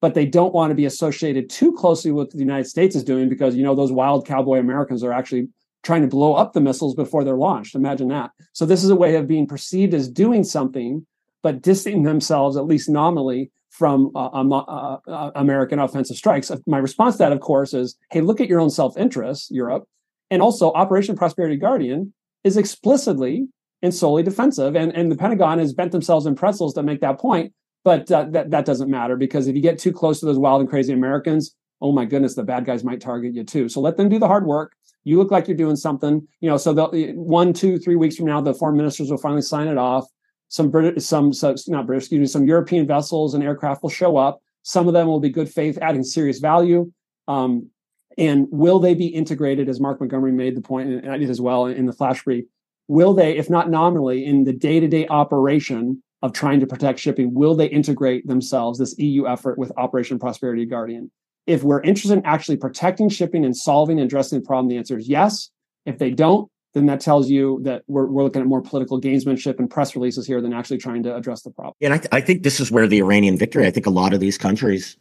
but 0.00 0.14
they 0.14 0.24
don't 0.24 0.54
want 0.54 0.70
to 0.70 0.74
be 0.74 0.86
associated 0.86 1.50
too 1.50 1.72
closely 1.72 2.10
with 2.10 2.28
what 2.28 2.30
the 2.32 2.38
United 2.38 2.68
States 2.68 2.96
is 2.96 3.04
doing 3.04 3.28
because 3.28 3.54
you 3.54 3.64
know 3.64 3.74
those 3.74 3.92
wild 3.92 4.26
cowboy 4.26 4.58
Americans 4.58 5.04
are 5.04 5.12
actually 5.12 5.48
trying 5.82 6.02
to 6.02 6.08
blow 6.08 6.34
up 6.34 6.52
the 6.52 6.60
missiles 6.60 6.94
before 6.94 7.24
they're 7.24 7.36
launched. 7.36 7.74
Imagine 7.74 8.08
that. 8.08 8.30
So 8.54 8.64
this 8.64 8.82
is 8.82 8.90
a 8.90 8.96
way 8.96 9.16
of 9.16 9.26
being 9.26 9.46
perceived 9.46 9.92
as 9.92 10.08
doing 10.08 10.42
something, 10.42 11.06
but 11.44 11.60
distancing 11.60 12.02
themselves 12.02 12.56
at 12.56 12.64
least 12.64 12.88
nominally 12.88 13.52
from 13.68 14.10
uh, 14.16 14.28
uh, 14.28 14.98
uh, 15.06 15.30
American 15.34 15.78
offensive 15.78 16.16
strikes. 16.16 16.50
My 16.66 16.78
response 16.78 17.16
to 17.16 17.18
that, 17.18 17.32
of 17.32 17.40
course, 17.40 17.74
is, 17.74 17.96
hey, 18.10 18.22
look 18.22 18.40
at 18.40 18.48
your 18.48 18.60
own 18.60 18.70
self-interest, 18.70 19.50
Europe, 19.50 19.84
and 20.30 20.40
also 20.40 20.72
Operation 20.72 21.16
Prosperity 21.16 21.56
Guardian 21.56 22.14
is 22.44 22.56
explicitly 22.56 23.46
and 23.82 23.94
solely 23.94 24.22
defensive. 24.22 24.74
And, 24.74 24.90
and 24.96 25.12
the 25.12 25.16
Pentagon 25.16 25.58
has 25.58 25.74
bent 25.74 25.92
themselves 25.92 26.24
in 26.24 26.34
pretzels 26.34 26.72
to 26.74 26.82
make 26.82 27.02
that 27.02 27.18
point. 27.18 27.52
But 27.84 28.10
uh, 28.10 28.24
that, 28.30 28.50
that 28.50 28.64
doesn't 28.64 28.90
matter 28.90 29.16
because 29.16 29.46
if 29.46 29.54
you 29.54 29.60
get 29.60 29.78
too 29.78 29.92
close 29.92 30.20
to 30.20 30.26
those 30.26 30.38
wild 30.38 30.62
and 30.62 30.70
crazy 30.70 30.94
Americans, 30.94 31.54
oh 31.82 31.92
my 31.92 32.06
goodness, 32.06 32.34
the 32.34 32.42
bad 32.42 32.64
guys 32.64 32.82
might 32.84 33.02
target 33.02 33.34
you 33.34 33.44
too. 33.44 33.68
So 33.68 33.82
let 33.82 33.98
them 33.98 34.08
do 34.08 34.18
the 34.18 34.28
hard 34.28 34.46
work. 34.46 34.72
You 35.02 35.18
look 35.18 35.30
like 35.30 35.46
you're 35.46 35.56
doing 35.58 35.76
something, 35.76 36.26
you 36.40 36.48
know. 36.48 36.56
So 36.56 36.72
one, 37.14 37.52
two, 37.52 37.76
three 37.76 37.96
weeks 37.96 38.16
from 38.16 38.24
now, 38.24 38.40
the 38.40 38.54
foreign 38.54 38.78
ministers 38.78 39.10
will 39.10 39.18
finally 39.18 39.42
sign 39.42 39.68
it 39.68 39.76
off. 39.76 40.06
Some 40.54 40.70
British, 40.70 41.04
some, 41.04 41.32
some 41.32 41.56
not 41.66 41.84
British, 41.84 42.04
excuse 42.04 42.20
me, 42.20 42.26
some 42.26 42.46
European 42.46 42.86
vessels 42.86 43.34
and 43.34 43.42
aircraft 43.42 43.82
will 43.82 43.90
show 43.90 44.16
up. 44.16 44.40
Some 44.62 44.86
of 44.86 44.94
them 44.94 45.08
will 45.08 45.18
be 45.18 45.28
good 45.28 45.48
faith, 45.48 45.76
adding 45.82 46.04
serious 46.04 46.38
value. 46.38 46.92
Um, 47.26 47.70
and 48.16 48.46
will 48.52 48.78
they 48.78 48.94
be 48.94 49.08
integrated, 49.08 49.68
as 49.68 49.80
Mark 49.80 49.98
Montgomery 49.98 50.30
made 50.30 50.56
the 50.56 50.60
point, 50.60 50.90
and 50.90 51.10
I 51.10 51.18
did 51.18 51.28
as 51.28 51.40
well 51.40 51.66
in 51.66 51.86
the 51.86 51.92
flash 51.92 52.22
brief? 52.22 52.44
Will 52.86 53.14
they, 53.14 53.36
if 53.36 53.50
not 53.50 53.68
nominally, 53.68 54.24
in 54.24 54.44
the 54.44 54.52
day 54.52 54.78
to 54.78 54.86
day 54.86 55.08
operation 55.08 56.00
of 56.22 56.32
trying 56.32 56.60
to 56.60 56.68
protect 56.68 57.00
shipping, 57.00 57.34
will 57.34 57.56
they 57.56 57.66
integrate 57.66 58.24
themselves, 58.28 58.78
this 58.78 58.96
EU 58.96 59.26
effort, 59.26 59.58
with 59.58 59.72
Operation 59.76 60.20
Prosperity 60.20 60.66
Guardian? 60.66 61.10
If 61.48 61.64
we're 61.64 61.82
interested 61.82 62.16
in 62.18 62.24
actually 62.24 62.58
protecting 62.58 63.08
shipping 63.08 63.44
and 63.44 63.56
solving 63.56 63.98
and 63.98 64.06
addressing 64.06 64.38
the 64.38 64.46
problem, 64.46 64.68
the 64.68 64.76
answer 64.76 64.96
is 64.96 65.08
yes. 65.08 65.50
If 65.84 65.98
they 65.98 66.12
don't, 66.12 66.48
then 66.74 66.86
that 66.86 67.00
tells 67.00 67.30
you 67.30 67.60
that 67.62 67.82
we're, 67.86 68.06
we're 68.06 68.24
looking 68.24 68.42
at 68.42 68.48
more 68.48 68.60
political 68.60 69.00
gamesmanship 69.00 69.58
and 69.58 69.70
press 69.70 69.94
releases 69.94 70.26
here 70.26 70.40
than 70.40 70.52
actually 70.52 70.78
trying 70.78 71.02
to 71.04 71.14
address 71.14 71.42
the 71.42 71.50
problem. 71.50 71.74
And 71.80 71.94
I, 71.94 71.98
th- 71.98 72.08
I 72.12 72.20
think 72.20 72.42
this 72.42 72.60
is 72.60 72.70
where 72.70 72.86
the 72.86 72.98
Iranian 72.98 73.38
victory, 73.38 73.66
I 73.66 73.70
think 73.70 73.86
a 73.86 73.90
lot 73.90 74.12
of 74.12 74.20
these 74.20 74.36
countries 74.36 74.96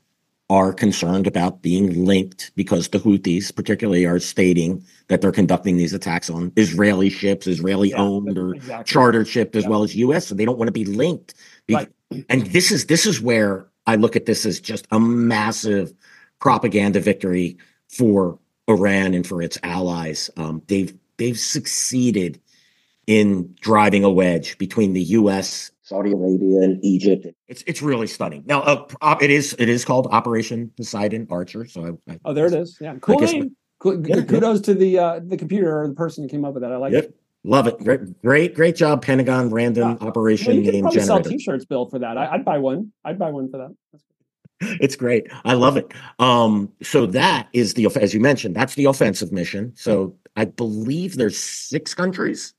are 0.49 0.71
concerned 0.71 1.25
about 1.25 1.61
being 1.61 2.05
linked 2.05 2.51
because 2.55 2.89
the 2.89 2.99
Houthis, 2.99 3.55
particularly, 3.55 4.05
are 4.05 4.19
stating 4.19 4.85
that 5.07 5.21
they're 5.21 5.31
conducting 5.31 5.77
these 5.77 5.93
attacks 5.93 6.29
on 6.29 6.51
Israeli 6.55 7.09
ships, 7.09 7.47
Israeli 7.47 7.89
yeah, 7.89 7.97
owned 7.97 8.37
or 8.37 8.53
exactly. 8.55 8.91
chartered 8.91 9.27
ships, 9.27 9.57
as 9.57 9.63
yeah. 9.63 9.69
well 9.69 9.83
as 9.83 9.95
U.S. 9.95 10.27
So 10.27 10.35
they 10.35 10.45
don't 10.45 10.59
want 10.59 10.67
to 10.67 10.73
be 10.73 10.85
linked. 10.85 11.33
Right. 11.69 11.89
And 12.29 12.45
this 12.47 12.71
is 12.71 12.85
this 12.85 13.07
is 13.07 13.19
where 13.19 13.67
I 13.87 13.95
look 13.95 14.15
at 14.15 14.25
this 14.25 14.45
as 14.45 14.59
just 14.59 14.85
a 14.91 14.99
massive 14.99 15.93
propaganda 16.39 16.99
victory 16.99 17.57
for 17.87 18.37
Iran 18.67 19.13
and 19.13 19.25
for 19.25 19.41
its 19.41 19.57
allies. 19.63 20.29
Um, 20.37 20.61
they've 20.67 20.93
they've 21.17 21.37
succeeded 21.37 22.39
in 23.07 23.53
driving 23.59 24.03
a 24.03 24.09
wedge 24.09 24.57
between 24.57 24.93
the 24.93 25.01
U.S. 25.01 25.71
Saudi 25.81 26.11
Arabia 26.11 26.61
and 26.61 26.83
Egypt. 26.83 27.27
It's 27.47 27.63
it's 27.67 27.81
really 27.81 28.07
stunning. 28.07 28.43
Now, 28.45 28.61
uh, 28.61 29.17
it 29.21 29.29
is 29.29 29.55
it 29.59 29.69
is 29.69 29.83
called 29.83 30.07
Operation 30.11 30.71
Poseidon 30.77 31.27
Archer. 31.29 31.65
So 31.67 31.99
I, 32.07 32.13
I 32.13 32.19
oh, 32.25 32.33
there 32.33 32.45
it 32.47 32.53
is. 32.53 32.77
Yeah, 32.79 32.95
cool 33.01 33.19
name. 33.19 33.55
yeah, 33.83 34.23
Kudos 34.23 34.59
yeah. 34.59 34.63
to 34.63 34.73
the 34.73 34.99
uh, 34.99 35.19
the 35.23 35.37
computer 35.37 35.81
or 35.81 35.87
the 35.87 35.93
person 35.93 36.23
who 36.23 36.29
came 36.29 36.45
up 36.45 36.53
with 36.53 36.63
that. 36.63 36.71
I 36.71 36.77
like 36.77 36.93
yep. 36.93 37.05
it. 37.05 37.15
Love 37.45 37.67
it. 37.67 37.77
Great, 37.79 38.21
great, 38.21 38.55
great 38.55 38.75
job, 38.77 39.01
Pentagon 39.01 39.49
Random. 39.49 39.97
Operation 39.99 40.55
well, 40.55 40.63
you 40.63 40.71
Name 40.71 40.85
Generator. 40.85 41.05
Sell 41.05 41.21
T-shirts, 41.21 41.65
Bill, 41.65 41.89
for 41.89 41.99
that. 41.99 42.17
I, 42.17 42.37
would 42.37 42.45
buy 42.45 42.57
one. 42.57 42.93
I'd 43.03 43.19
buy 43.19 43.31
one 43.31 43.51
for 43.51 43.57
that. 43.57 43.75
It's 44.81 44.95
great. 44.95 45.27
I 45.45 45.53
love 45.53 45.77
it. 45.77 45.93
Um, 46.19 46.71
so 46.81 47.05
that 47.07 47.47
is 47.53 47.73
the 47.73 47.87
as 47.99 48.13
you 48.13 48.19
mentioned. 48.19 48.55
That's 48.55 48.75
the 48.75 48.85
offensive 48.85 49.31
mission. 49.31 49.73
So 49.75 50.15
I 50.35 50.45
believe 50.45 51.15
there's 51.15 51.39
six 51.39 51.93
countries 51.93 52.53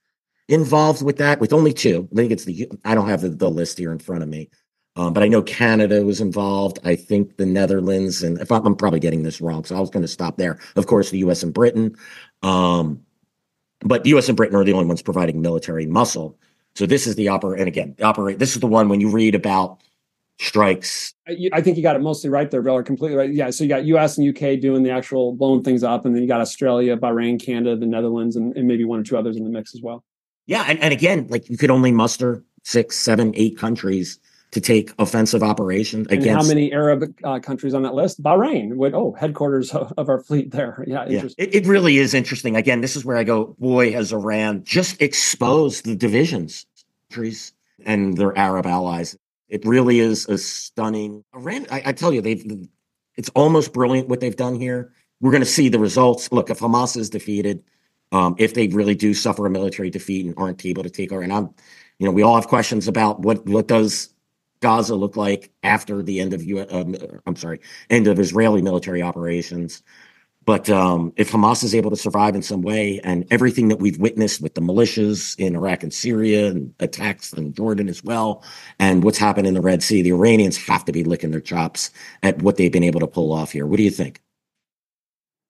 involved 0.49 1.03
with 1.03 1.17
that, 1.19 1.41
with 1.41 1.53
only 1.53 1.73
two. 1.73 2.09
I 2.13 2.17
think 2.17 2.33
it's 2.33 2.45
the 2.45 2.71
I 2.85 2.95
don't 2.95 3.09
have 3.09 3.23
the, 3.23 3.31
the 3.31 3.51
list 3.51 3.79
here 3.79 3.93
in 3.93 3.99
front 3.99 4.23
of 4.23 4.29
me, 4.29 4.51
um, 4.97 5.13
but 5.13 5.23
I 5.23 5.29
know 5.29 5.43
Canada 5.43 6.05
was 6.05 6.21
involved. 6.21 6.79
I 6.85 6.97
think 6.97 7.37
the 7.37 7.47
Netherlands, 7.47 8.23
and 8.23 8.41
if 8.41 8.53
I'm, 8.53 8.67
I'm 8.67 8.77
probably 8.77 9.01
getting 9.01 9.23
this 9.23 9.41
wrong, 9.41 9.65
so 9.65 9.77
I 9.77 9.81
was 9.81 9.91
going 9.91 10.03
to 10.03 10.09
stop 10.09 10.37
there. 10.37 10.59
Of 10.77 10.87
course, 10.87 11.11
the 11.11 11.19
U.S. 11.19 11.43
and 11.43 11.53
Britain, 11.53 11.97
um, 12.43 13.01
but 13.81 14.05
the 14.05 14.11
U.S. 14.11 14.29
and 14.29 14.37
Britain 14.37 14.57
are 14.57 14.65
the 14.65 14.73
only 14.73 14.87
ones 14.87 15.03
providing 15.03 15.41
military 15.41 15.87
muscle. 15.87 16.39
So 16.75 16.87
this 16.87 17.07
is 17.07 17.15
the 17.15 17.29
operate, 17.29 17.61
and 17.61 17.69
again, 17.69 17.95
the 17.97 18.05
operate. 18.05 18.39
This 18.39 18.55
is 18.55 18.61
the 18.61 18.67
one 18.67 18.89
when 18.89 19.01
you 19.01 19.11
read 19.11 19.35
about 19.35 19.81
strikes. 20.39 21.15
I 21.53 21.61
think 21.61 21.77
you 21.77 21.83
got 21.83 21.97
it 21.97 22.03
mostly 22.03 22.31
right 22.31 22.51
there, 22.51 22.63
Bill, 22.63 22.75
or 22.75 22.83
completely 22.83 23.17
right. 23.17 23.33
Yeah. 23.33 23.51
So 23.51 23.65
you 23.65 23.69
got 23.69 23.85
US 23.85 24.19
and 24.19 24.29
UK 24.29 24.61
doing 24.61 24.83
the 24.83 24.91
actual 24.91 25.35
blowing 25.35 25.63
things 25.63 25.83
up, 25.83 26.05
and 26.05 26.15
then 26.15 26.23
you 26.23 26.29
got 26.29 26.41
Australia, 26.41 26.97
Bahrain, 26.97 27.41
Canada, 27.41 27.77
the 27.77 27.87
Netherlands, 27.87 28.37
and, 28.37 28.57
and 28.57 28.67
maybe 28.67 28.85
one 28.85 29.01
or 29.01 29.03
two 29.03 29.17
others 29.17 29.37
in 29.37 29.45
the 29.45 29.51
mix 29.51 29.75
as 29.75 29.83
well. 29.83 30.05
Yeah, 30.47 30.65
and, 30.69 30.79
and 30.81 30.93
again, 30.93 31.27
like 31.29 31.49
you 31.49 31.57
could 31.57 31.71
only 31.71 31.93
muster 31.93 32.45
six, 32.65 32.97
seven, 32.97 33.33
eight 33.37 33.57
countries 33.57 34.19
to 34.51 34.61
take 34.61 34.93
offensive 34.99 35.43
operations 35.43 36.07
and 36.09 36.21
against. 36.21 36.47
how 36.47 36.49
many 36.49 36.73
Arab 36.73 37.13
uh, 37.25 37.41
countries 37.41 37.75
on 37.75 37.83
that 37.83 37.95
list? 37.95 38.23
Bahrain 38.23 38.77
would 38.77 38.95
oh 38.95 39.13
headquarters 39.19 39.75
of 39.75 40.09
our 40.09 40.21
fleet 40.21 40.51
there. 40.51 40.85
Yeah, 40.95 41.07
yeah. 41.09 41.25
It, 41.39 41.55
it, 41.55 41.67
really 41.67 41.99
is 41.99 42.15
interesting. 42.15 42.57
Again, 42.57 42.81
this 42.81 42.95
is 42.95 43.05
where 43.05 43.17
I 43.17 43.25
go. 43.25 43.57
Boy, 43.59 43.93
has 43.93 44.13
Iran 44.13 44.63
just 44.65 45.01
exposed 45.01 45.85
the 45.85 45.97
divisions 45.97 46.67
countries 47.11 47.53
and 47.85 48.17
their 48.17 48.37
Arab 48.37 48.67
allies. 48.67 49.17
It 49.49 49.65
really 49.65 50.01
is 50.01 50.27
a 50.29 50.39
stunning. 50.39 51.25
Iran, 51.35 51.67
I, 51.71 51.83
I 51.87 51.93
tell 51.93 52.13
you, 52.13 52.21
they've. 52.21 52.45
It's 53.17 53.29
almost 53.31 53.73
brilliant 53.73 54.09
what 54.09 54.21
they've 54.21 54.35
done 54.35 54.59
here. 54.59 54.93
We're 55.21 55.31
going 55.31 55.43
to 55.43 55.47
see 55.47 55.69
the 55.69 55.79
results. 55.79 56.33
Look, 56.33 56.51
if 56.51 56.59
Hamas 56.59 56.97
is 56.97 57.11
defeated, 57.11 57.63
um, 58.11 58.35
if 58.39 58.55
they 58.55 58.67
really 58.69 58.95
do 58.95 59.15
suffer 59.15 59.47
a 59.47 59.51
military 59.51 59.91
defeat 59.91 60.27
and 60.27 60.35
aren't 60.37 60.65
able 60.67 60.83
to 60.83 60.91
take 60.91 61.13
over. 61.13 61.23
And 61.23 61.33
I'm, 61.33 61.51
you 61.99 62.07
know, 62.07 62.13
we 62.13 62.23
all 62.23 62.35
have 62.35 62.49
questions 62.49 62.89
about 62.89 63.21
what 63.21 63.47
what 63.47 63.69
does 63.69 64.13
Gaza 64.61 64.95
look 64.97 65.17
like 65.17 65.53
after 65.63 66.03
the 66.03 66.21
end 66.21 66.33
of 66.33 66.43
U. 66.43 66.67
Um, 66.71 66.97
I'm 67.27 67.37
sorry, 67.37 67.61
end 67.91 68.07
of 68.07 68.19
Israeli 68.19 68.63
military 68.63 69.03
operations. 69.03 69.83
But 70.47 70.69
um, 70.69 71.13
if 71.17 71.31
Hamas 71.31 71.65
is 71.65 71.75
able 71.75 71.91
to 71.91 71.97
survive 71.97 72.35
in 72.35 72.43
some 72.43 72.63
way, 72.63 73.01
and 73.03 73.27
everything 73.31 73.69
that 73.69 73.79
we've 73.79 73.99
witnessed 73.99 74.43
with 74.43 74.55
the 74.55 74.61
militias 74.61 75.39
in 75.39 75.57
Iraq 75.57 75.83
and 75.83 75.93
Syria, 75.93 76.49
and 76.49 76.75
attacks 76.81 77.33
in 77.33 77.55
Jordan 77.55 77.89
as 77.89 78.05
well, 78.05 78.45
and 78.79 79.03
what's 79.05 79.19
happened 79.19 79.47
in 79.47 79.55
the 79.55 79.61
Red 79.61 79.83
Sea, 79.83 80.03
the 80.03 80.13
Iranians 80.13 80.57
have 80.67 80.85
to 80.85 80.93
be 80.93 81.05
licking 81.05 81.31
their 81.31 81.41
chops 81.41 81.91
at 82.23 82.43
what 82.43 82.57
they've 82.57 82.73
been 82.73 82.85
able 82.85 83.01
to 83.01 83.07
pull 83.07 83.33
off 83.33 83.53
here. 83.53 83.67
What 83.67 83.79
do 83.79 83.83
you 83.83 83.91
think? 83.91 84.21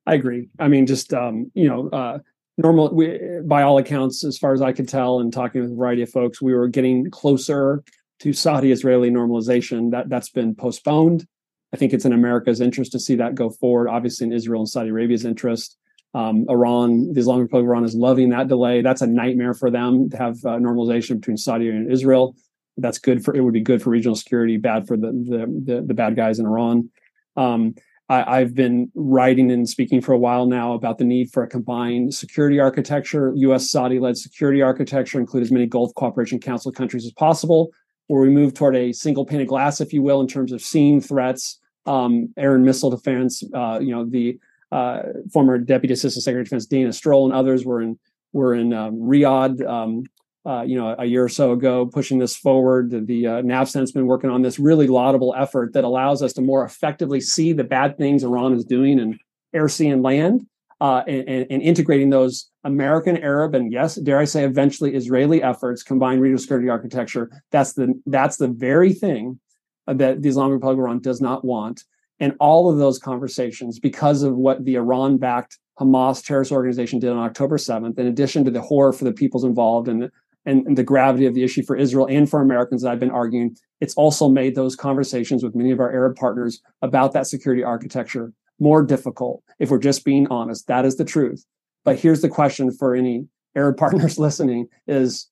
I 0.07 0.15
agree. 0.15 0.49
I 0.59 0.69
mean, 0.69 0.87
just 0.87 1.13
um, 1.13 1.51
you 1.55 1.69
know, 1.69 1.89
uh, 1.89 2.19
normal 2.59 2.95
we, 2.95 3.19
by 3.45 3.63
all 3.63 3.79
accounts 3.79 4.25
as 4.25 4.39
far 4.39 4.53
as 4.53 4.63
i 4.63 4.73
could 4.73 4.89
tell 4.89 5.21
and 5.21 5.33
talking 5.33 5.61
with 5.61 5.73
a 5.73 5.75
variety 5.75 6.03
of 6.03 6.11
folks 6.11 6.41
we 6.41 6.55
were 6.55 6.69
getting 6.69 7.11
closer 7.11 7.83
to 8.21 8.33
saudi 8.33 8.71
israeli 8.71 9.11
normalization 9.11 9.91
that 9.91 10.09
that's 10.09 10.31
been 10.31 10.55
postponed 10.55 11.27
i 11.75 11.77
think 11.77 11.93
it's 11.93 12.05
in 12.05 12.13
america's 12.13 12.61
interest 12.61 12.93
to 12.93 13.01
see 13.01 13.17
that 13.17 13.35
go 13.35 13.51
forward 13.51 13.89
obviously 13.89 14.27
in 14.27 14.33
israel 14.33 14.63
and 14.63 14.69
saudi 14.69 14.91
arabia's 14.91 15.25
interest 15.25 15.77
um, 16.15 16.47
iran 16.49 17.13
the 17.13 17.21
islamic 17.21 17.43
republic 17.43 17.65
of 17.65 17.71
iran 17.71 17.85
is 17.85 17.95
loving 17.95 18.31
that 18.31 18.49
delay 18.49 18.81
that's 18.81 19.03
a 19.03 19.07
nightmare 19.07 19.55
for 19.55 19.71
them 19.71 20.09
to 20.09 20.17
have 20.17 20.37
uh, 20.45 20.57
normalization 20.59 21.17
between 21.21 21.37
saudi 21.37 21.69
and 21.69 21.91
israel 21.91 22.35
that's 22.77 22.99
good 22.99 23.25
for 23.25 23.35
it 23.37 23.41
would 23.41 23.53
be 23.53 23.61
good 23.61 23.83
for 23.83 23.91
regional 23.91 24.17
security 24.17 24.57
bad 24.57 24.87
for 24.87 24.97
the 24.97 25.09
the, 25.09 25.73
the, 25.75 25.83
the 25.83 25.95
bad 25.95 26.17
guys 26.17 26.39
in 26.39 26.47
iran 26.47 26.89
um, 27.37 27.75
I, 28.09 28.39
have 28.41 28.55
been 28.55 28.91
writing 28.95 29.51
and 29.51 29.69
speaking 29.69 30.03
for 30.03 30.13
a 30.13 30.19
while 30.19 30.47
now 30.47 30.75
about 30.75 30.99
the 30.99 31.05
need 31.05 31.31
for 31.33 31.43
a 31.43 31.49
combined 31.49 32.15
security 32.15 32.61
architecture, 32.61 33.33
U.S. 33.37 33.71
Saudi 33.71 33.99
led 33.99 34.19
security 34.19 34.61
architecture, 34.61 35.19
include 35.19 35.43
as 35.43 35.51
many 35.51 35.67
Gulf 35.67 35.95
Cooperation 35.95 36.39
Council 36.39 36.71
countries 36.71 37.07
as 37.07 37.13
possible. 37.13 37.71
where 38.09 38.21
we 38.21 38.29
move 38.29 38.53
toward 38.53 38.77
a 38.77 38.93
single 38.93 39.25
pane 39.25 39.41
of 39.41 39.47
glass, 39.47 39.81
if 39.81 39.95
you 39.95 40.03
will, 40.03 40.21
in 40.21 40.27
terms 40.27 40.53
of 40.53 40.61
seeing 40.61 41.01
threats, 41.01 41.59
um, 41.87 42.33
and 42.37 42.65
missile 42.65 42.91
defense. 42.91 43.43
Uh, 43.55 43.79
you 43.81 43.95
know, 43.95 44.05
the 44.05 44.39
uh, 44.73 45.03
former 45.33 45.59
Deputy 45.59 45.95
Assistant 45.95 46.23
Secretary 46.23 46.43
of 46.43 46.47
Defense 46.47 46.67
Dana 46.67 46.91
Stroul 46.91 47.27
and 47.27 47.35
others 47.35 47.65
were 47.65 47.81
in 47.81 47.99
were 48.33 48.55
in 48.55 48.73
um, 48.73 48.97
Riyadh. 48.97 49.67
Um, 49.67 50.05
uh, 50.47 50.63
you 50.63 50.77
know, 50.77 50.95
a 50.99 51.07
year 51.07 51.25
or 51.25 51.29
so 51.29 51.53
ago, 51.53 51.87
pushing 51.87 52.19
this 52.19 52.37
forward. 52.37 52.91
The, 52.91 53.01
the 53.01 53.27
uh, 53.27 53.43
NAVCENT's 53.43 53.93
been 53.93 54.07
working 54.07 54.29
on 54.29 54.43
this 54.43 54.59
really 54.59 54.87
laudable 54.87 55.35
effort 55.39 55.73
that 55.73 55.85
allows 55.85 56.23
us 56.23 56.35
to 56.35 56.43
more 56.43 56.67
effectively 56.67 57.21
see 57.21 57.55
the 57.55 57.65
bad 57.65 57.97
things 57.97 58.23
Iran 58.23 58.53
is 58.53 58.65
doing 58.65 58.99
in 58.99 59.19
air, 59.55 59.71
sea, 59.71 59.89
and 59.89 60.03
land, 60.03 60.47
uh, 60.83 61.03
and, 61.07 61.47
and, 61.51 61.63
integrating 61.63 62.11
those 62.11 62.51
American, 62.65 63.17
Arab, 63.17 63.55
and 63.55 63.73
yes, 63.73 63.95
dare 63.95 64.19
I 64.19 64.25
say, 64.25 64.45
eventually 64.45 64.95
Israeli 64.95 65.43
efforts 65.43 65.83
combined 65.83 66.21
regional 66.21 66.41
security 66.41 66.69
architecture. 66.69 67.31
That's 67.51 67.73
the 67.73 67.99
that's 68.05 68.37
the 68.37 68.49
very 68.49 68.93
thing 68.93 69.39
that 69.87 70.23
the 70.23 70.29
Islamic 70.29 70.55
Republic 70.55 70.79
of 70.79 70.85
Iran 70.85 71.01
does 71.01 71.21
not 71.21 71.45
want. 71.45 71.83
And 72.21 72.35
all 72.41 72.71
of 72.71 72.79
those 72.79 72.99
conversations, 72.99 73.79
because 73.79 74.23
of 74.23 74.37
what 74.37 74.65
the 74.65 74.77
Iran-backed 74.77 75.59
Hamas 75.81 76.25
terrorist 76.25 76.53
organization 76.53 77.01
did 77.01 77.11
on 77.11 77.19
October 77.19 77.59
7th, 77.59 77.99
in 77.99 78.07
addition 78.07 78.45
to 78.45 78.51
the 78.51 78.63
horror 78.63 78.93
for 78.93 79.05
the 79.05 79.13
peoples 79.13 79.45
involved 79.45 79.89
and 79.89 80.11
and, 80.47 80.67
and, 80.67 80.77
the 80.77 80.85
gravity 80.85 81.25
of 81.25 81.33
the 81.33 81.43
issue 81.43 81.63
for 81.63 81.75
Israel 81.75 82.07
and 82.07 82.29
for 82.29 82.43
Americans 82.43 82.83
that 82.83 82.91
I've 82.91 83.01
been 83.01 83.11
arguing, 83.11 83.57
it's 83.81 83.95
also 83.95 84.29
made 84.29 84.55
those 84.55 84.77
conversations 84.77 85.43
with 85.43 85.55
many 85.55 85.71
of 85.71 85.81
our 85.81 85.91
Arab 85.91 86.17
partners 86.17 86.61
about 86.83 87.13
that 87.15 87.27
security 87.27 87.65
architecture 87.65 88.31
more 88.61 88.83
difficult. 88.83 89.43
If 89.59 89.71
we're 89.71 89.79
just 89.79 90.05
being 90.05 90.27
honest, 90.29 90.67
that 90.67 90.85
is 90.85 90.97
the 90.97 91.05
truth. 91.05 91.45
But 91.85 91.99
here's 91.99 92.23
the 92.23 92.29
question 92.29 92.71
for 92.71 92.95
any 92.95 93.27
Arab 93.57 93.77
partners 93.79 94.19
listening 94.19 94.69
is, 94.87 95.29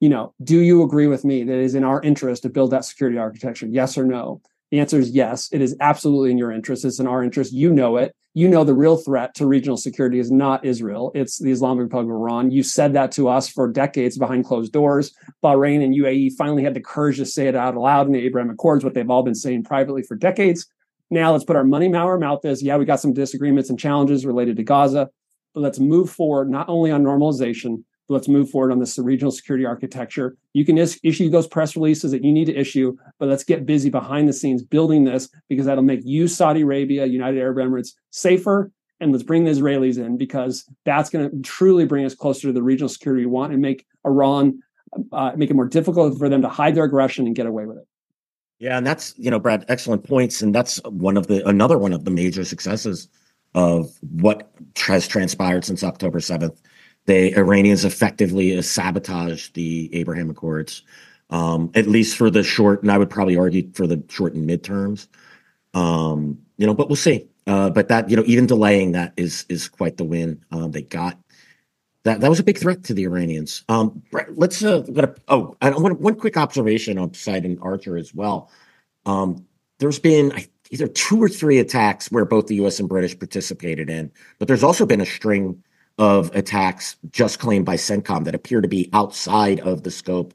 you 0.00 0.08
know, 0.08 0.34
do 0.42 0.58
you 0.58 0.82
agree 0.82 1.06
with 1.06 1.24
me 1.24 1.44
that 1.44 1.52
it 1.52 1.64
is 1.64 1.74
in 1.74 1.84
our 1.84 2.02
interest 2.02 2.42
to 2.42 2.48
build 2.48 2.70
that 2.72 2.84
security 2.84 3.18
architecture? 3.18 3.66
Yes 3.66 3.96
or 3.96 4.04
no? 4.04 4.40
The 4.70 4.80
answer 4.80 4.98
is 4.98 5.10
yes. 5.10 5.48
It 5.52 5.62
is 5.62 5.76
absolutely 5.80 6.30
in 6.32 6.38
your 6.38 6.52
interest. 6.52 6.84
It's 6.84 6.98
in 6.98 7.06
our 7.06 7.22
interest. 7.22 7.52
You 7.52 7.72
know 7.72 7.96
it 7.96 8.14
you 8.36 8.48
know 8.48 8.64
the 8.64 8.74
real 8.74 8.98
threat 8.98 9.34
to 9.36 9.46
regional 9.46 9.78
security 9.78 10.18
is 10.18 10.30
not 10.30 10.62
Israel, 10.62 11.10
it's 11.14 11.38
the 11.38 11.50
Islamic 11.50 11.84
Republic 11.84 12.10
of 12.10 12.20
Iran. 12.20 12.50
You 12.50 12.62
said 12.62 12.92
that 12.92 13.10
to 13.12 13.30
us 13.30 13.48
for 13.48 13.66
decades 13.66 14.18
behind 14.18 14.44
closed 14.44 14.74
doors. 14.74 15.14
Bahrain 15.42 15.82
and 15.82 15.94
UAE 15.94 16.34
finally 16.36 16.62
had 16.62 16.74
the 16.74 16.82
courage 16.82 17.16
to 17.16 17.24
say 17.24 17.48
it 17.48 17.56
out 17.56 17.74
loud 17.78 18.06
in 18.06 18.12
the 18.12 18.22
Abraham 18.26 18.50
Accords, 18.50 18.84
what 18.84 18.92
they've 18.92 19.08
all 19.08 19.22
been 19.22 19.34
saying 19.34 19.64
privately 19.64 20.02
for 20.02 20.16
decades. 20.16 20.66
Now 21.08 21.32
let's 21.32 21.44
put 21.44 21.56
our 21.56 21.64
money 21.64 21.90
our 21.94 22.18
mouth 22.18 22.44
is. 22.44 22.62
Yeah, 22.62 22.76
we 22.76 22.84
got 22.84 23.00
some 23.00 23.14
disagreements 23.14 23.70
and 23.70 23.80
challenges 23.80 24.26
related 24.26 24.58
to 24.58 24.64
Gaza, 24.64 25.08
but 25.54 25.62
let's 25.62 25.78
move 25.78 26.10
forward 26.10 26.50
not 26.50 26.68
only 26.68 26.90
on 26.90 27.02
normalization, 27.02 27.84
let's 28.08 28.28
move 28.28 28.50
forward 28.50 28.72
on 28.72 28.78
this 28.78 28.98
regional 28.98 29.30
security 29.30 29.66
architecture. 29.66 30.36
You 30.52 30.64
can 30.64 30.78
is- 30.78 31.00
issue 31.02 31.28
those 31.28 31.46
press 31.46 31.76
releases 31.76 32.12
that 32.12 32.24
you 32.24 32.32
need 32.32 32.46
to 32.46 32.54
issue, 32.54 32.96
but 33.18 33.28
let's 33.28 33.44
get 33.44 33.66
busy 33.66 33.90
behind 33.90 34.28
the 34.28 34.32
scenes 34.32 34.62
building 34.62 35.04
this 35.04 35.28
because 35.48 35.66
that'll 35.66 35.82
make 35.82 36.00
you, 36.04 36.28
Saudi 36.28 36.62
Arabia, 36.62 37.06
United 37.06 37.40
Arab 37.40 37.58
Emirates 37.58 37.92
safer. 38.10 38.70
And 39.00 39.12
let's 39.12 39.24
bring 39.24 39.44
the 39.44 39.50
Israelis 39.50 39.98
in 39.98 40.16
because 40.16 40.64
that's 40.84 41.10
going 41.10 41.30
to 41.30 41.42
truly 41.42 41.84
bring 41.84 42.06
us 42.06 42.14
closer 42.14 42.48
to 42.48 42.52
the 42.52 42.62
regional 42.62 42.88
security 42.88 43.26
we 43.26 43.30
want 43.30 43.52
and 43.52 43.60
make 43.60 43.84
Iran 44.06 44.62
uh, 45.12 45.32
make 45.36 45.50
it 45.50 45.54
more 45.54 45.66
difficult 45.66 46.18
for 46.18 46.28
them 46.28 46.42
to 46.42 46.48
hide 46.48 46.74
their 46.74 46.84
aggression 46.84 47.26
and 47.26 47.34
get 47.34 47.46
away 47.46 47.66
with 47.66 47.78
it. 47.78 47.86
Yeah, 48.58 48.78
and 48.78 48.86
that's 48.86 49.14
you 49.18 49.30
know, 49.30 49.38
Brad, 49.38 49.64
excellent 49.68 50.04
points, 50.04 50.40
and 50.40 50.54
that's 50.54 50.80
one 50.84 51.16
of 51.16 51.26
the 51.26 51.46
another 51.46 51.76
one 51.76 51.92
of 51.92 52.04
the 52.04 52.10
major 52.10 52.44
successes 52.44 53.08
of 53.54 53.90
what 54.00 54.50
has 54.78 55.06
transpired 55.06 55.64
since 55.64 55.84
October 55.84 56.20
seventh 56.20 56.60
the 57.06 57.36
Iranians 57.36 57.84
effectively 57.84 58.60
sabotaged 58.62 59.54
the 59.54 59.94
Abraham 59.94 60.30
Accords, 60.30 60.82
um, 61.30 61.70
at 61.74 61.86
least 61.86 62.16
for 62.16 62.30
the 62.30 62.42
short, 62.42 62.82
and 62.82 62.90
I 62.90 62.98
would 62.98 63.10
probably 63.10 63.36
argue 63.36 63.70
for 63.72 63.86
the 63.86 64.02
short 64.08 64.34
and 64.34 64.48
midterms. 64.48 65.08
Um, 65.74 66.38
you 66.56 66.66
know, 66.66 66.74
but 66.74 66.88
we'll 66.88 66.96
see. 66.96 67.28
Uh, 67.46 67.70
but 67.70 67.88
that 67.88 68.10
you 68.10 68.16
know, 68.16 68.24
even 68.26 68.46
delaying 68.46 68.92
that 68.92 69.12
is 69.16 69.46
is 69.48 69.68
quite 69.68 69.96
the 69.96 70.04
win. 70.04 70.44
Um, 70.50 70.72
they 70.72 70.82
got 70.82 71.18
that 72.02 72.20
that 72.20 72.28
was 72.28 72.40
a 72.40 72.44
big 72.44 72.58
threat 72.58 72.84
to 72.84 72.94
the 72.94 73.04
Iranians. 73.04 73.64
Um, 73.68 74.02
let's 74.34 74.62
uh, 74.64 74.80
gonna, 74.80 75.14
oh, 75.28 75.56
I 75.62 75.70
want 75.70 76.00
one 76.00 76.16
quick 76.16 76.36
observation 76.36 76.98
on 76.98 77.10
Poseidon 77.10 77.58
Archer 77.62 77.96
as 77.96 78.12
well. 78.12 78.50
Um, 79.04 79.46
there's 79.78 79.98
been 80.00 80.32
either 80.70 80.88
two 80.88 81.22
or 81.22 81.28
three 81.28 81.58
attacks 81.58 82.10
where 82.10 82.24
both 82.24 82.48
the 82.48 82.56
U.S. 82.56 82.80
and 82.80 82.88
British 82.88 83.16
participated 83.16 83.90
in, 83.90 84.10
but 84.38 84.48
there's 84.48 84.64
also 84.64 84.86
been 84.86 85.00
a 85.00 85.06
string 85.06 85.62
of 85.98 86.34
attacks 86.34 86.96
just 87.10 87.38
claimed 87.38 87.64
by 87.64 87.76
CENTCOM 87.76 88.24
that 88.24 88.34
appear 88.34 88.60
to 88.60 88.68
be 88.68 88.90
outside 88.92 89.60
of 89.60 89.82
the 89.82 89.90
scope 89.90 90.34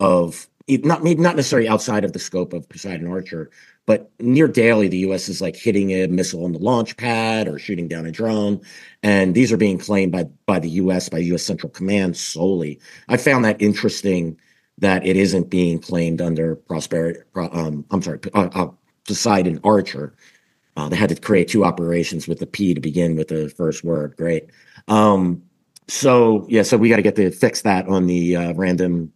of 0.00 0.48
not 0.68 1.02
maybe 1.02 1.22
not 1.22 1.36
necessarily 1.36 1.68
outside 1.68 2.04
of 2.04 2.12
the 2.12 2.18
scope 2.18 2.52
of 2.52 2.68
Poseidon 2.68 3.08
Archer, 3.08 3.50
but 3.86 4.10
near 4.20 4.46
daily 4.46 4.86
the 4.86 4.98
U.S. 4.98 5.28
is 5.28 5.40
like 5.40 5.56
hitting 5.56 5.90
a 5.92 6.06
missile 6.08 6.44
on 6.44 6.52
the 6.52 6.58
launch 6.58 6.96
pad 6.98 7.48
or 7.48 7.58
shooting 7.58 7.88
down 7.88 8.04
a 8.04 8.10
drone, 8.10 8.60
and 9.02 9.34
these 9.34 9.50
are 9.50 9.56
being 9.56 9.78
claimed 9.78 10.12
by 10.12 10.24
by 10.44 10.58
the 10.58 10.68
U.S. 10.70 11.08
by 11.08 11.18
U.S. 11.18 11.42
Central 11.42 11.70
Command 11.70 12.16
solely. 12.16 12.78
I 13.08 13.16
found 13.16 13.44
that 13.46 13.60
interesting 13.62 14.38
that 14.76 15.06
it 15.06 15.16
isn't 15.16 15.50
being 15.50 15.78
claimed 15.78 16.20
under 16.20 16.56
prosperity. 16.56 17.20
Um, 17.34 17.84
I'm 17.90 18.02
sorry, 18.02 18.20
uh, 18.34 18.48
uh, 18.52 18.70
Poseidon 19.06 19.60
Archer. 19.64 20.14
Uh, 20.76 20.88
they 20.88 20.96
had 20.96 21.08
to 21.08 21.16
create 21.16 21.48
two 21.48 21.64
operations 21.64 22.28
with 22.28 22.38
the 22.38 22.46
P 22.46 22.72
to 22.74 22.80
begin 22.80 23.16
with 23.16 23.28
the 23.28 23.48
first 23.48 23.82
word. 23.82 24.14
Great. 24.16 24.50
Um, 24.88 25.42
so 25.86 26.46
yeah, 26.48 26.62
so 26.62 26.76
we 26.76 26.88
got 26.88 26.96
to 26.96 27.02
get 27.02 27.16
to 27.16 27.30
fix 27.30 27.62
that 27.62 27.88
on 27.88 28.06
the 28.06 28.36
uh, 28.36 28.54
random 28.54 29.12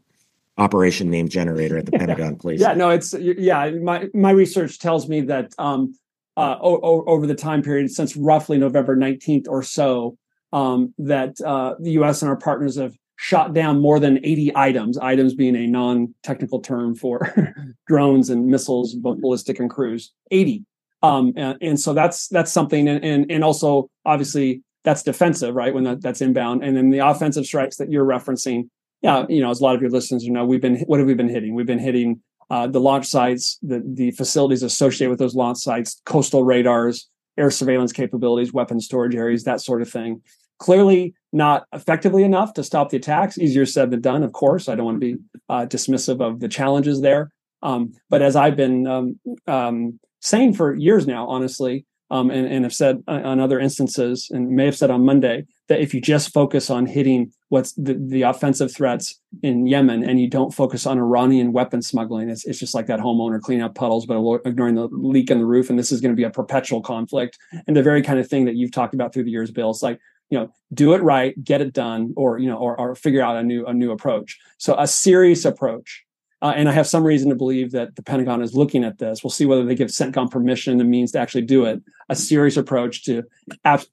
operation 0.58 1.10
name 1.10 1.28
generator 1.28 1.76
at 1.78 1.86
the 1.86 1.92
Pentagon, 1.98 2.36
please. 2.36 2.60
Yeah, 2.60 2.74
no, 2.74 2.90
it's 2.90 3.14
yeah. 3.14 3.70
My 3.70 4.08
my 4.14 4.30
research 4.30 4.78
tells 4.78 5.08
me 5.08 5.22
that 5.22 5.52
um, 5.58 5.94
uh, 6.36 6.56
o- 6.60 7.04
over 7.06 7.26
the 7.26 7.34
time 7.34 7.62
period 7.62 7.90
since 7.90 8.16
roughly 8.16 8.58
November 8.58 8.96
nineteenth 8.96 9.46
or 9.48 9.62
so, 9.62 10.16
um, 10.52 10.94
that 10.98 11.40
uh, 11.40 11.74
the 11.80 11.92
U.S. 11.92 12.22
and 12.22 12.28
our 12.28 12.36
partners 12.36 12.76
have 12.76 12.94
shot 13.16 13.54
down 13.54 13.80
more 13.80 14.00
than 14.00 14.18
80 14.24 14.50
items, 14.56 14.98
items 14.98 15.32
being 15.32 15.54
a 15.54 15.64
non-technical 15.64 16.58
term 16.58 16.92
for 16.96 17.54
drones 17.86 18.28
and 18.30 18.46
missiles, 18.46 18.94
both 18.94 19.20
ballistic 19.20 19.60
and 19.60 19.70
cruise. 19.70 20.12
80. 20.32 20.64
Um, 21.04 21.32
and, 21.36 21.56
and, 21.60 21.80
so 21.80 21.94
that's 21.94 22.26
that's 22.28 22.50
something, 22.50 22.88
and, 22.88 23.04
and 23.04 23.30
and 23.30 23.44
also 23.44 23.90
obviously 24.04 24.62
that's 24.84 25.02
defensive, 25.02 25.54
right? 25.54 25.72
When 25.72 25.84
that, 25.84 26.02
that's 26.02 26.20
inbound, 26.20 26.62
and 26.64 26.76
then 26.76 26.90
the 26.90 26.98
offensive 26.98 27.46
strikes 27.46 27.76
that 27.76 27.90
you're 27.90 28.04
referencing. 28.04 28.68
Yeah, 29.00 29.26
you 29.28 29.40
know, 29.40 29.50
as 29.50 29.60
a 29.60 29.64
lot 29.64 29.74
of 29.74 29.80
your 29.80 29.90
listeners 29.90 30.26
know, 30.28 30.44
we've 30.44 30.60
been 30.60 30.78
what 30.80 31.00
have 31.00 31.06
we 31.06 31.14
been 31.14 31.28
hitting? 31.28 31.54
We've 31.54 31.66
been 31.66 31.78
hitting 31.78 32.20
uh, 32.50 32.66
the 32.66 32.80
launch 32.80 33.06
sites, 33.06 33.58
the 33.62 33.82
the 33.84 34.10
facilities 34.12 34.62
associated 34.62 35.10
with 35.10 35.18
those 35.18 35.34
launch 35.34 35.58
sites, 35.58 36.00
coastal 36.04 36.44
radars, 36.44 37.08
air 37.36 37.50
surveillance 37.50 37.92
capabilities, 37.92 38.52
weapon 38.52 38.80
storage 38.80 39.14
areas, 39.14 39.44
that 39.44 39.60
sort 39.60 39.82
of 39.82 39.90
thing. 39.90 40.22
Clearly, 40.58 41.14
not 41.32 41.66
effectively 41.72 42.22
enough 42.22 42.54
to 42.54 42.62
stop 42.62 42.90
the 42.90 42.96
attacks. 42.96 43.38
Easier 43.38 43.66
said 43.66 43.90
than 43.90 44.00
done, 44.00 44.22
of 44.22 44.32
course. 44.32 44.68
I 44.68 44.74
don't 44.76 44.84
want 44.84 45.00
to 45.00 45.14
be 45.14 45.22
uh, 45.48 45.66
dismissive 45.66 46.20
of 46.20 46.40
the 46.40 46.48
challenges 46.48 47.00
there. 47.00 47.32
Um, 47.62 47.92
but 48.10 48.22
as 48.22 48.36
I've 48.36 48.56
been 48.56 48.86
um, 48.86 49.20
um, 49.46 49.98
saying 50.20 50.54
for 50.54 50.74
years 50.74 51.06
now, 51.06 51.26
honestly, 51.26 51.86
um, 52.12 52.30
and, 52.30 52.46
and 52.46 52.64
have 52.64 52.74
said 52.74 53.02
on 53.08 53.40
other 53.40 53.58
instances, 53.58 54.28
and 54.30 54.50
may 54.50 54.66
have 54.66 54.76
said 54.76 54.90
on 54.90 55.02
Monday, 55.02 55.46
that 55.68 55.80
if 55.80 55.94
you 55.94 56.00
just 56.00 56.30
focus 56.34 56.68
on 56.68 56.84
hitting 56.84 57.32
what's 57.48 57.72
the, 57.72 57.94
the 57.94 58.20
offensive 58.20 58.70
threats 58.70 59.18
in 59.42 59.66
Yemen 59.66 60.04
and 60.04 60.20
you 60.20 60.28
don't 60.28 60.52
focus 60.52 60.84
on 60.84 60.98
Iranian 60.98 61.54
weapon 61.54 61.80
smuggling, 61.80 62.28
it's, 62.28 62.44
it's 62.44 62.58
just 62.58 62.74
like 62.74 62.86
that 62.86 63.00
homeowner 63.00 63.40
cleaning 63.40 63.64
up 63.64 63.74
puddles 63.74 64.04
but 64.04 64.20
ignoring 64.44 64.74
the 64.74 64.88
leak 64.92 65.30
in 65.30 65.38
the 65.38 65.46
roof. 65.46 65.70
And 65.70 65.78
this 65.78 65.90
is 65.90 66.02
going 66.02 66.12
to 66.12 66.16
be 66.16 66.24
a 66.24 66.30
perpetual 66.30 66.82
conflict. 66.82 67.38
And 67.66 67.74
the 67.74 67.82
very 67.82 68.02
kind 68.02 68.18
of 68.18 68.28
thing 68.28 68.44
that 68.44 68.56
you've 68.56 68.72
talked 68.72 68.92
about 68.92 69.14
through 69.14 69.24
the 69.24 69.30
years, 69.30 69.50
Bill. 69.50 69.70
It's 69.70 69.82
like, 69.82 69.98
you 70.28 70.38
know, 70.38 70.52
do 70.74 70.92
it 70.92 71.02
right, 71.02 71.42
get 71.42 71.62
it 71.62 71.72
done, 71.72 72.12
or 72.14 72.38
you 72.38 72.48
know, 72.48 72.58
or, 72.58 72.78
or 72.78 72.94
figure 72.94 73.22
out 73.22 73.36
a 73.36 73.42
new 73.42 73.64
a 73.66 73.72
new 73.72 73.90
approach. 73.90 74.38
So 74.58 74.74
a 74.78 74.86
serious 74.86 75.44
approach 75.44 76.04
uh, 76.42 76.52
and 76.56 76.68
I 76.68 76.72
have 76.72 76.88
some 76.88 77.04
reason 77.04 77.30
to 77.30 77.36
believe 77.36 77.70
that 77.70 77.94
the 77.94 78.02
Pentagon 78.02 78.42
is 78.42 78.52
looking 78.52 78.82
at 78.82 78.98
this. 78.98 79.22
We'll 79.22 79.30
see 79.30 79.46
whether 79.46 79.64
they 79.64 79.76
give 79.76 79.88
CENTCOM 79.88 80.28
permission 80.28 80.80
and 80.80 80.90
means 80.90 81.12
to 81.12 81.20
actually 81.20 81.42
do 81.42 81.64
it. 81.64 81.80
A 82.08 82.16
serious 82.16 82.56
approach 82.56 83.04
to 83.04 83.22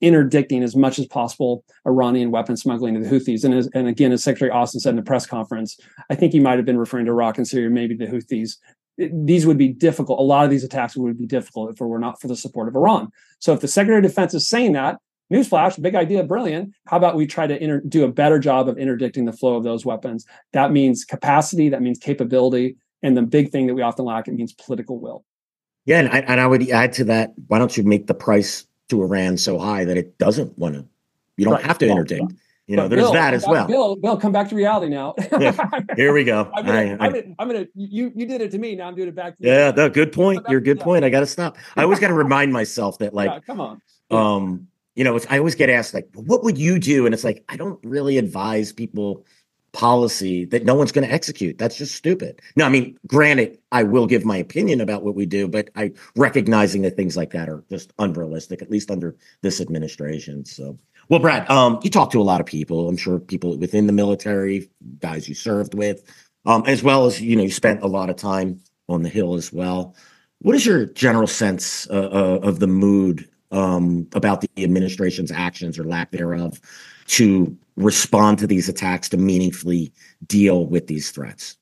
interdicting 0.01 0.63
as 0.63 0.75
much 0.75 0.97
as 0.97 1.05
possible 1.05 1.63
Iranian 1.85 2.31
weapon 2.31 2.57
smuggling 2.57 2.95
to 2.95 3.01
the 3.01 3.07
Houthis. 3.07 3.43
And, 3.43 3.53
as, 3.53 3.69
and 3.75 3.87
again, 3.87 4.11
as 4.11 4.23
Secretary 4.23 4.49
Austin 4.49 4.79
said 4.79 4.89
in 4.89 4.95
the 4.95 5.03
press 5.03 5.27
conference, 5.27 5.79
I 6.09 6.15
think 6.15 6.33
he 6.33 6.39
might 6.39 6.57
have 6.57 6.65
been 6.65 6.79
referring 6.79 7.05
to 7.05 7.11
Iraq 7.11 7.37
and 7.37 7.47
Syria, 7.47 7.69
maybe 7.69 7.95
the 7.95 8.07
Houthis. 8.07 8.57
It, 8.97 9.11
these 9.27 9.45
would 9.45 9.59
be 9.59 9.69
difficult. 9.69 10.19
A 10.19 10.23
lot 10.23 10.43
of 10.43 10.49
these 10.49 10.63
attacks 10.63 10.97
would 10.97 11.19
be 11.19 11.27
difficult 11.27 11.69
if 11.69 11.79
it 11.79 11.85
were 11.85 11.99
not 11.99 12.19
for 12.19 12.27
the 12.27 12.35
support 12.35 12.67
of 12.67 12.75
Iran. 12.75 13.09
So 13.37 13.53
if 13.53 13.59
the 13.61 13.67
Secretary 13.67 13.99
of 13.99 14.03
Defense 14.03 14.33
is 14.33 14.47
saying 14.47 14.73
that, 14.73 14.97
newsflash, 15.31 15.81
big 15.81 15.95
idea, 15.95 16.23
brilliant. 16.23 16.73
How 16.85 16.97
about 16.97 17.15
we 17.15 17.27
try 17.27 17.47
to 17.47 17.61
inter- 17.61 17.81
do 17.81 18.03
a 18.03 18.11
better 18.11 18.39
job 18.39 18.67
of 18.67 18.77
interdicting 18.77 19.25
the 19.25 19.33
flow 19.33 19.55
of 19.55 19.63
those 19.63 19.85
weapons? 19.85 20.25
That 20.53 20.71
means 20.71 21.05
capacity, 21.05 21.69
that 21.69 21.81
means 21.81 21.99
capability. 21.99 22.77
And 23.01 23.15
the 23.15 23.21
big 23.21 23.51
thing 23.51 23.67
that 23.67 23.75
we 23.75 23.81
often 23.81 24.05
lack, 24.05 24.27
it 24.27 24.33
means 24.33 24.53
political 24.53 24.99
will. 24.99 25.23
Yeah. 25.85 25.99
And 25.99 26.09
I, 26.09 26.19
and 26.19 26.41
I 26.41 26.47
would 26.47 26.67
add 26.69 26.93
to 26.93 27.03
that, 27.05 27.33
why 27.47 27.59
don't 27.59 27.75
you 27.75 27.83
make 27.83 28.07
the 28.07 28.13
price 28.13 28.65
to 28.89 29.01
Iran 29.01 29.37
so 29.37 29.57
high 29.57 29.85
that 29.85 29.97
it 29.97 30.17
doesn't 30.17 30.57
want 30.57 30.75
to, 30.75 30.85
you 31.37 31.45
don't 31.45 31.53
right. 31.53 31.63
have 31.63 31.77
to 31.79 31.87
interdict. 31.87 32.33
you 32.67 32.75
know, 32.75 32.83
but 32.83 32.89
there's 32.89 33.01
Bill, 33.03 33.13
that 33.13 33.33
as 33.33 33.47
well. 33.47 33.65
Bill, 33.65 33.95
Bill, 33.95 34.17
come 34.17 34.31
back 34.31 34.49
to 34.49 34.55
reality 34.55 34.89
now. 34.89 35.15
Here 35.95 36.13
we 36.13 36.23
go. 36.23 36.51
I'm 36.55 36.65
gonna, 36.65 36.77
I, 36.77 36.81
am 36.81 36.97
gonna, 36.97 37.23
I'm 37.39 37.47
gonna, 37.47 37.65
you, 37.73 38.11
you 38.15 38.27
did 38.27 38.41
it 38.41 38.51
to 38.51 38.59
me. 38.59 38.75
Now 38.75 38.87
I'm 38.87 38.95
doing 38.95 39.07
it 39.07 39.15
back 39.15 39.37
to 39.37 39.43
you. 39.43 39.49
Yeah, 39.49 39.71
no, 39.71 39.89
good 39.89 40.11
point. 40.11 40.45
You're 40.49 40.59
good 40.59 40.79
point. 40.79 41.03
I 41.03 41.09
got 41.09 41.21
to 41.21 41.25
stop. 41.25 41.57
I 41.75 41.83
always 41.83 41.99
got 41.99 42.09
to 42.09 42.13
remind 42.25 42.53
myself 42.53 42.99
that, 42.99 43.13
like, 43.13 43.31
yeah, 43.31 43.39
come 43.39 43.61
on. 43.61 43.81
Um, 44.11 44.67
you 44.99 45.05
know, 45.05 45.17
I 45.29 45.37
always 45.37 45.55
get 45.55 45.69
asked, 45.69 45.93
like, 45.93 46.09
what 46.13 46.43
would 46.43 46.57
you 46.57 46.77
do? 46.77 47.05
And 47.05 47.13
it's 47.13 47.23
like, 47.23 47.41
I 47.47 47.55
don't 47.55 47.79
really 47.85 48.17
advise 48.17 48.73
people 48.73 49.25
policy 49.71 50.43
that 50.43 50.65
no 50.65 50.75
one's 50.75 50.91
going 50.91 51.07
to 51.07 51.13
execute. 51.13 51.57
That's 51.57 51.77
just 51.77 51.95
stupid. 51.95 52.41
No, 52.57 52.65
I 52.65 52.69
mean, 52.69 52.99
granted, 53.07 53.59
I 53.71 53.83
will 53.83 54.07
give 54.07 54.25
my 54.25 54.35
opinion 54.35 54.81
about 54.81 55.03
what 55.03 55.15
we 55.15 55.25
do, 55.25 55.47
but 55.47 55.69
I 55.77 55.93
recognizing 56.17 56.81
that 56.81 56.97
things 56.97 57.15
like 57.15 57.31
that 57.31 57.47
are 57.47 57.63
just 57.69 57.93
unrealistic, 57.97 58.61
at 58.61 58.69
least 58.69 58.91
under 58.91 59.15
this 59.41 59.61
administration. 59.61 60.43
So, 60.43 60.77
well, 61.07 61.21
Brad, 61.21 61.49
um, 61.49 61.79
you 61.81 61.89
talk 61.89 62.11
to 62.11 62.19
a 62.19 62.21
lot 62.21 62.41
of 62.41 62.45
people. 62.45 62.89
I'm 62.89 62.97
sure 62.97 63.19
people 63.19 63.57
within 63.57 63.87
the 63.87 63.93
military, 63.93 64.69
guys 64.99 65.29
you 65.29 65.33
served 65.33 65.75
with, 65.75 66.03
um, 66.45 66.63
as 66.67 66.83
well 66.83 67.05
as 67.05 67.21
you 67.21 67.37
know, 67.37 67.43
you 67.43 67.51
spent 67.51 67.83
a 67.83 67.87
lot 67.87 68.09
of 68.09 68.17
time 68.17 68.59
on 68.89 69.03
the 69.03 69.09
Hill 69.09 69.35
as 69.35 69.53
well. 69.53 69.95
What 70.39 70.55
is 70.55 70.65
your 70.65 70.87
general 70.87 71.27
sense 71.27 71.89
uh, 71.89 71.93
uh, 71.93 72.39
of 72.43 72.59
the 72.59 72.67
mood 72.67 73.29
um, 73.51 74.07
about 74.13 74.41
the 74.41 74.49
administration's 74.63 75.31
actions 75.31 75.79
or 75.79 75.83
lack 75.83 76.11
thereof 76.11 76.59
to 77.07 77.55
respond 77.75 78.37
to 78.39 78.47
these 78.47 78.69
attacks 78.69 79.09
to 79.09 79.17
meaningfully 79.17 79.91
deal 80.27 80.65
with 80.65 80.87
these 80.87 81.11
threats? 81.11 81.57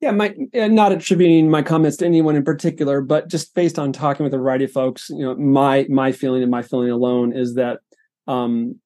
Yeah, 0.00 0.10
my 0.10 0.34
not 0.52 0.92
attributing 0.92 1.50
my 1.50 1.62
comments 1.62 1.96
to 1.98 2.04
anyone 2.04 2.36
in 2.36 2.44
particular, 2.44 3.00
but 3.00 3.28
just 3.28 3.54
based 3.54 3.78
on 3.78 3.92
talking 3.92 4.24
with 4.24 4.34
a 4.34 4.38
variety 4.38 4.64
of 4.64 4.72
folks, 4.72 5.08
you 5.08 5.24
know, 5.24 5.34
my 5.36 5.86
my 5.88 6.12
feeling 6.12 6.42
and 6.42 6.50
my 6.50 6.60
feeling 6.60 6.90
alone 6.90 7.32
is 7.32 7.54
that 7.54 7.78
um, 8.26 8.80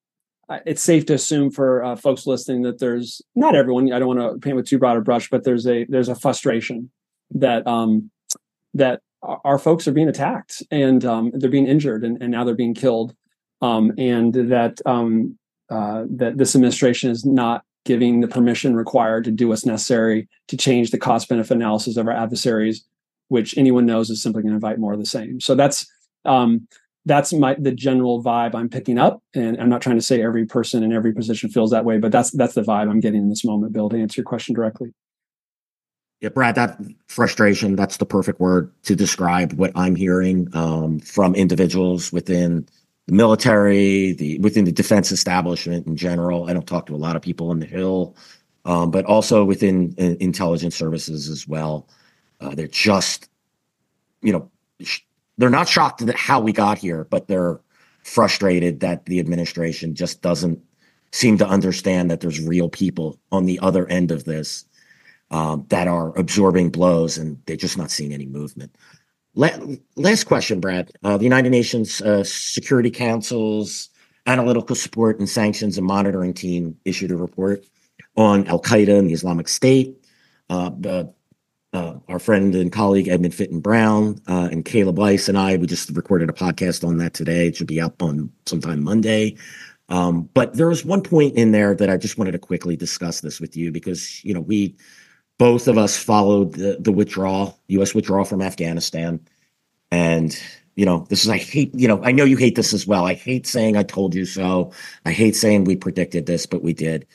it's 0.65 0.81
safe 0.81 1.05
to 1.07 1.13
assume 1.13 1.51
for 1.51 1.83
uh, 1.83 1.95
folks 1.95 2.25
listening 2.25 2.61
that 2.61 2.79
there's 2.79 3.21
not 3.35 3.55
everyone. 3.55 3.91
I 3.91 3.99
don't 3.99 4.15
want 4.15 4.19
to 4.19 4.39
paint 4.39 4.55
with 4.55 4.67
too 4.67 4.79
broad 4.79 4.97
a 4.97 5.01
brush, 5.01 5.29
but 5.29 5.43
there's 5.43 5.67
a 5.67 5.85
there's 5.89 6.09
a 6.09 6.15
frustration 6.15 6.89
that 7.31 7.67
um, 7.67 8.09
that 8.73 9.01
our 9.21 9.59
folks 9.59 9.87
are 9.87 9.91
being 9.91 10.07
attacked 10.07 10.63
and 10.71 11.03
um, 11.05 11.31
they're 11.33 11.49
being 11.49 11.67
injured 11.67 12.03
and, 12.03 12.21
and, 12.21 12.31
now 12.31 12.43
they're 12.43 12.55
being 12.55 12.73
killed, 12.73 13.13
um, 13.61 13.91
and 13.97 14.33
that 14.33 14.79
um, 14.85 15.37
uh, 15.69 16.05
that 16.09 16.37
this 16.37 16.55
administration 16.55 17.11
is 17.11 17.25
not 17.25 17.63
giving 17.85 18.21
the 18.21 18.27
permission 18.27 18.75
required 18.75 19.23
to 19.23 19.31
do 19.31 19.47
what's 19.47 19.65
necessary 19.65 20.27
to 20.47 20.57
change 20.57 20.91
the 20.91 20.97
cost 20.97 21.27
benefit 21.29 21.55
analysis 21.55 21.97
of 21.97 22.07
our 22.07 22.13
adversaries, 22.13 22.85
which 23.27 23.57
anyone 23.57 23.85
knows 23.85 24.09
is 24.09 24.21
simply 24.21 24.41
going 24.41 24.51
to 24.51 24.55
invite 24.55 24.79
more 24.79 24.93
of 24.93 24.99
the 24.99 25.05
same. 25.05 25.39
So 25.39 25.55
that's 25.55 25.85
um, 26.25 26.67
that's 27.05 27.33
my 27.33 27.55
the 27.55 27.71
general 27.71 28.23
vibe 28.23 28.55
I'm 28.55 28.69
picking 28.69 28.97
up, 28.97 29.21
and 29.33 29.59
I'm 29.59 29.69
not 29.69 29.81
trying 29.81 29.97
to 29.97 30.01
say 30.01 30.21
every 30.21 30.45
person 30.45 30.83
in 30.83 30.93
every 30.93 31.13
position 31.13 31.49
feels 31.49 31.71
that 31.71 31.85
way, 31.85 31.97
but 31.97 32.11
that's 32.11 32.31
that's 32.31 32.53
the 32.53 32.61
vibe 32.61 32.89
I'm 32.89 32.99
getting 32.99 33.21
in 33.21 33.29
this 33.29 33.45
moment. 33.45 33.73
Bill, 33.73 33.89
to 33.89 33.99
answer 33.99 34.21
your 34.21 34.25
question 34.25 34.55
directly. 34.55 34.93
Yeah, 36.21 36.29
Brad, 36.29 36.55
that 36.55 36.77
frustration, 37.07 37.75
that's 37.75 37.97
the 37.97 38.05
perfect 38.05 38.41
word 38.41 38.71
to 38.83 38.95
describe 38.95 39.53
what 39.53 39.71
I'm 39.75 39.95
hearing 39.95 40.49
um, 40.53 40.99
from 40.99 41.33
individuals 41.33 42.11
within 42.11 42.67
the 43.07 43.13
military, 43.13 44.11
the 44.13 44.37
within 44.39 44.65
the 44.65 44.71
defense 44.71 45.13
establishment 45.13 45.87
in 45.87 45.95
general. 45.95 46.49
I 46.49 46.53
don't 46.53 46.67
talk 46.67 46.87
to 46.87 46.95
a 46.95 46.97
lot 46.97 47.15
of 47.15 47.21
people 47.21 47.51
on 47.51 47.59
the 47.59 47.65
Hill, 47.65 48.17
um, 48.65 48.91
but 48.91 49.05
also 49.05 49.45
within 49.45 49.95
uh, 49.97 50.15
intelligence 50.19 50.75
services 50.75 51.29
as 51.29 51.47
well. 51.47 51.87
Uh, 52.41 52.53
they're 52.53 52.67
just, 52.67 53.29
you 54.21 54.33
know, 54.33 54.51
sh- 54.81 54.99
they're 55.37 55.49
not 55.49 55.69
shocked 55.69 56.01
at 56.01 56.15
how 56.15 56.41
we 56.41 56.51
got 56.51 56.77
here, 56.77 57.05
but 57.05 57.29
they're 57.29 57.61
frustrated 58.03 58.81
that 58.81 59.05
the 59.05 59.19
administration 59.19 59.95
just 59.95 60.21
doesn't 60.21 60.59
seem 61.11 61.37
to 61.37 61.47
understand 61.47 62.11
that 62.11 62.19
there's 62.19 62.41
real 62.41 62.67
people 62.67 63.17
on 63.31 63.45
the 63.45 63.59
other 63.61 63.87
end 63.87 64.11
of 64.11 64.25
this 64.25 64.65
that 65.29 65.87
are 65.87 66.17
absorbing 66.17 66.69
blows, 66.69 67.17
and 67.17 67.41
they're 67.45 67.55
just 67.55 67.77
not 67.77 67.91
seeing 67.91 68.13
any 68.13 68.25
movement. 68.25 68.75
Last 69.35 70.25
question, 70.25 70.59
Brad. 70.59 70.91
Uh, 71.03 71.17
the 71.17 71.23
United 71.23 71.49
Nations 71.51 72.01
uh, 72.01 72.23
Security 72.23 72.89
Council's 72.91 73.89
Analytical 74.25 74.75
Support 74.75 75.19
and 75.19 75.29
Sanctions 75.29 75.77
and 75.77 75.87
Monitoring 75.87 76.33
Team 76.33 76.77
issued 76.83 77.11
a 77.11 77.15
report 77.15 77.65
on 78.17 78.47
Al 78.47 78.59
Qaeda 78.59 78.97
and 78.97 79.09
the 79.09 79.13
Islamic 79.13 79.47
State. 79.47 79.95
Uh, 80.49 81.05
our 82.07 82.17
friend 82.19 82.55
and 82.55 82.71
colleague 82.71 83.07
Edmund 83.07 83.35
Fitton 83.35 83.59
Brown 83.59 84.19
and 84.27 84.65
Caleb 84.65 84.97
Weiss 84.97 85.29
and 85.29 85.37
I, 85.37 85.55
we 85.57 85.67
just 85.67 85.89
recorded 85.91 86.27
a 86.29 86.33
podcast 86.33 86.83
on 86.83 86.97
that 86.97 87.13
today. 87.13 87.47
It 87.47 87.55
should 87.55 87.67
be 87.67 87.79
up 87.79 88.01
on 88.01 88.31
sometime 88.47 88.83
Monday. 88.83 89.37
Um, 89.89 90.29
but 90.33 90.55
there 90.55 90.67
was 90.67 90.83
one 90.83 91.01
point 91.01 91.35
in 91.35 91.51
there 91.51 91.75
that 91.75 91.89
I 91.89 91.97
just 91.97 92.17
wanted 92.17 92.31
to 92.31 92.39
quickly 92.39 92.75
discuss 92.75 93.21
this 93.21 93.39
with 93.39 93.55
you 93.55 93.71
because, 93.71 94.23
you 94.25 94.33
know, 94.33 94.41
we 94.41 94.75
both 95.39 95.67
of 95.67 95.77
us 95.77 95.97
followed 95.97 96.53
the, 96.53 96.77
the 96.79 96.91
withdrawal, 96.91 97.57
U.S. 97.69 97.95
withdrawal 97.95 98.25
from 98.25 98.41
Afghanistan. 98.41 99.19
And, 99.89 100.39
you 100.75 100.85
know, 100.85 101.07
this 101.09 101.23
is, 101.23 101.29
I 101.29 101.37
hate, 101.37 101.73
you 101.73 101.87
know, 101.87 102.03
I 102.03 102.11
know 102.11 102.25
you 102.25 102.37
hate 102.37 102.55
this 102.55 102.73
as 102.73 102.85
well. 102.85 103.05
I 103.05 103.15
hate 103.15 103.47
saying 103.47 103.75
I 103.75 103.83
told 103.83 104.13
you 104.13 104.25
so. 104.25 104.71
I 105.05 105.11
hate 105.11 105.35
saying 105.35 105.63
we 105.63 105.77
predicted 105.77 106.27
this, 106.27 106.45
but 106.45 106.61
we 106.61 106.73
did. 106.73 107.07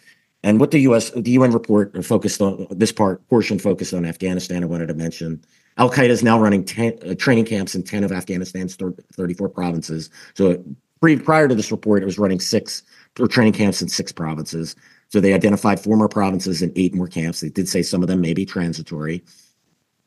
And 0.43 0.59
what 0.59 0.73
the 0.73 0.81
U.S. 0.81 1.11
the 1.11 1.31
UN 1.33 1.53
report 1.53 2.05
focused 2.05 2.41
on 2.41 2.67
this 2.71 2.93
part 2.93 3.27
portion 3.29 3.59
focused 3.59 3.95
on 3.95 4.05
Afghanistan. 4.05 4.63
I 4.63 4.67
wanted 4.67 4.89
to 4.89 4.95
mention 4.95 5.43
Al 5.79 5.91
Qaeda 5.91 6.11
is 6.11 6.23
now 6.23 6.39
running 6.41 6.65
10, 6.65 6.99
uh, 7.07 7.15
training 7.15 7.47
camps 7.47 7.75
in 7.75 7.83
ten 7.83 8.05
of 8.05 8.13
Afghanistan's 8.13 8.77
thirty 8.77 9.33
four 9.33 9.49
provinces. 9.49 10.11
So 10.35 10.63
pre, 11.01 11.19
prior 11.19 11.49
to 11.49 11.55
this 11.55 11.71
report, 11.71 12.03
it 12.03 12.07
was 12.07 12.19
running 12.19 12.41
six 12.41 12.83
or 13.19 13.27
training 13.27 13.55
camps 13.55 13.81
in 13.81 13.89
six 13.89 14.13
provinces. 14.13 14.77
So 15.15 15.21
they 15.21 15.33
identified 15.33 15.79
four 15.79 15.97
more 15.97 16.09
provinces 16.09 16.61
and 16.61 16.73
eight 16.75 16.93
more 16.93 17.07
camps. 17.07 17.39
They 17.41 17.49
did 17.49 17.69
say 17.69 17.83
some 17.83 18.03
of 18.03 18.09
them 18.09 18.21
may 18.21 18.35
be 18.35 18.45
transitory. 18.45 19.23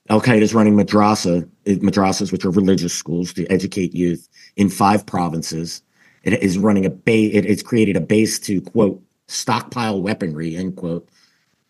Al 0.10 0.20
Qaeda 0.20 0.42
is 0.42 0.54
running 0.54 0.76
madrasa, 0.76 1.50
madrasas, 1.66 2.34
which 2.34 2.44
are 2.44 2.50
religious 2.50 2.94
schools 2.94 3.32
to 3.36 3.48
educate 3.48 3.96
youth 3.96 4.28
in 4.58 4.68
five 4.68 5.06
provinces. 5.06 5.82
It 6.24 6.34
is 6.44 6.58
running 6.58 6.86
a 6.86 6.90
base. 6.90 7.34
It 7.34 7.46
has 7.46 7.64
created 7.64 7.96
a 7.96 8.02
base 8.02 8.38
to 8.40 8.60
quote 8.60 9.02
stockpile 9.30 10.02
weaponry 10.02 10.58
end 10.58 10.76
quote. 10.76 11.08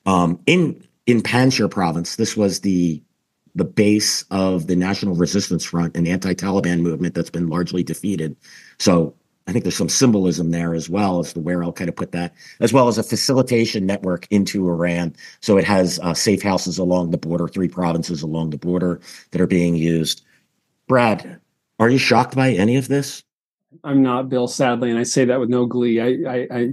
Um, 0.07 0.39
in 0.47 0.83
in 1.05 1.21
Panjshir 1.21 1.69
province, 1.69 2.15
this 2.15 2.35
was 2.35 2.61
the 2.61 3.03
the 3.53 3.65
base 3.65 4.25
of 4.31 4.65
the 4.65 4.75
National 4.75 5.13
Resistance 5.13 5.63
Front, 5.63 5.95
an 5.95 6.07
anti-Taliban 6.07 6.79
movement 6.79 7.13
that's 7.13 7.29
been 7.29 7.49
largely 7.49 7.83
defeated. 7.83 8.35
So 8.79 9.13
I 9.47 9.53
think 9.53 9.63
there's 9.63 9.77
some 9.77 9.89
symbolism 9.89 10.51
there 10.51 10.73
as 10.73 10.89
well 10.89 11.19
as 11.19 11.31
to 11.33 11.39
where 11.39 11.63
Al 11.63 11.71
Qaeda 11.71 11.95
put 11.95 12.11
that, 12.11 12.33
as 12.59 12.73
well 12.73 12.89
as 12.89 12.97
a 12.97 13.03
facilitation 13.03 13.85
network 13.85 14.27
into 14.29 14.67
Iran. 14.67 15.15
So 15.39 15.57
it 15.57 15.63
has 15.63 15.99
uh, 16.03 16.13
safe 16.13 16.41
houses 16.41 16.77
along 16.77 17.11
the 17.11 17.17
border, 17.17 17.47
three 17.47 17.69
provinces 17.69 18.21
along 18.21 18.49
the 18.49 18.57
border 18.57 18.99
that 19.31 19.39
are 19.39 19.47
being 19.47 19.75
used. 19.75 20.21
Brad, 20.87 21.39
are 21.79 21.89
you 21.89 21.97
shocked 21.97 22.35
by 22.35 22.51
any 22.51 22.75
of 22.75 22.89
this? 22.89 23.23
I'm 23.83 24.01
not, 24.01 24.27
Bill. 24.27 24.47
Sadly, 24.47 24.89
and 24.89 24.99
I 24.99 25.03
say 25.03 25.25
that 25.25 25.39
with 25.39 25.49
no 25.49 25.65
glee. 25.65 26.01
I, 26.01 26.07
I, 26.29 26.47
I 26.51 26.69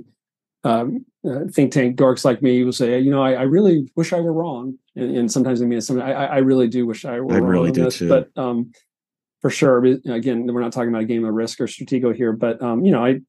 um, 0.64 1.04
uh, 1.28 1.40
think 1.52 1.72
tank 1.72 1.96
dorks 1.96 2.24
like 2.24 2.42
me 2.42 2.64
will 2.64 2.72
say, 2.72 2.98
you 2.98 3.10
know, 3.10 3.22
I, 3.22 3.34
I 3.34 3.42
really 3.42 3.88
wish 3.94 4.12
I 4.12 4.20
were 4.20 4.32
wrong, 4.32 4.78
and, 4.96 5.16
and 5.16 5.30
sometimes 5.30 5.62
I 5.62 5.66
mean, 5.66 5.80
I, 6.00 6.12
I 6.12 6.38
really 6.38 6.68
do 6.68 6.86
wish 6.86 7.04
I 7.04 7.20
were. 7.20 7.34
I 7.34 7.38
really 7.38 7.70
do 7.70 7.84
this, 7.84 7.98
too. 7.98 8.08
But 8.08 8.30
um, 8.36 8.72
for 9.44 9.50
sure. 9.50 9.84
Again, 9.84 10.46
we're 10.46 10.62
not 10.62 10.72
talking 10.72 10.88
about 10.88 11.02
a 11.02 11.04
game 11.04 11.22
of 11.22 11.34
risk 11.34 11.60
or 11.60 11.66
stratego 11.66 12.16
here, 12.16 12.32
but 12.32 12.62
um, 12.62 12.82
you 12.82 12.90
know, 12.90 13.04
I 13.04 13.20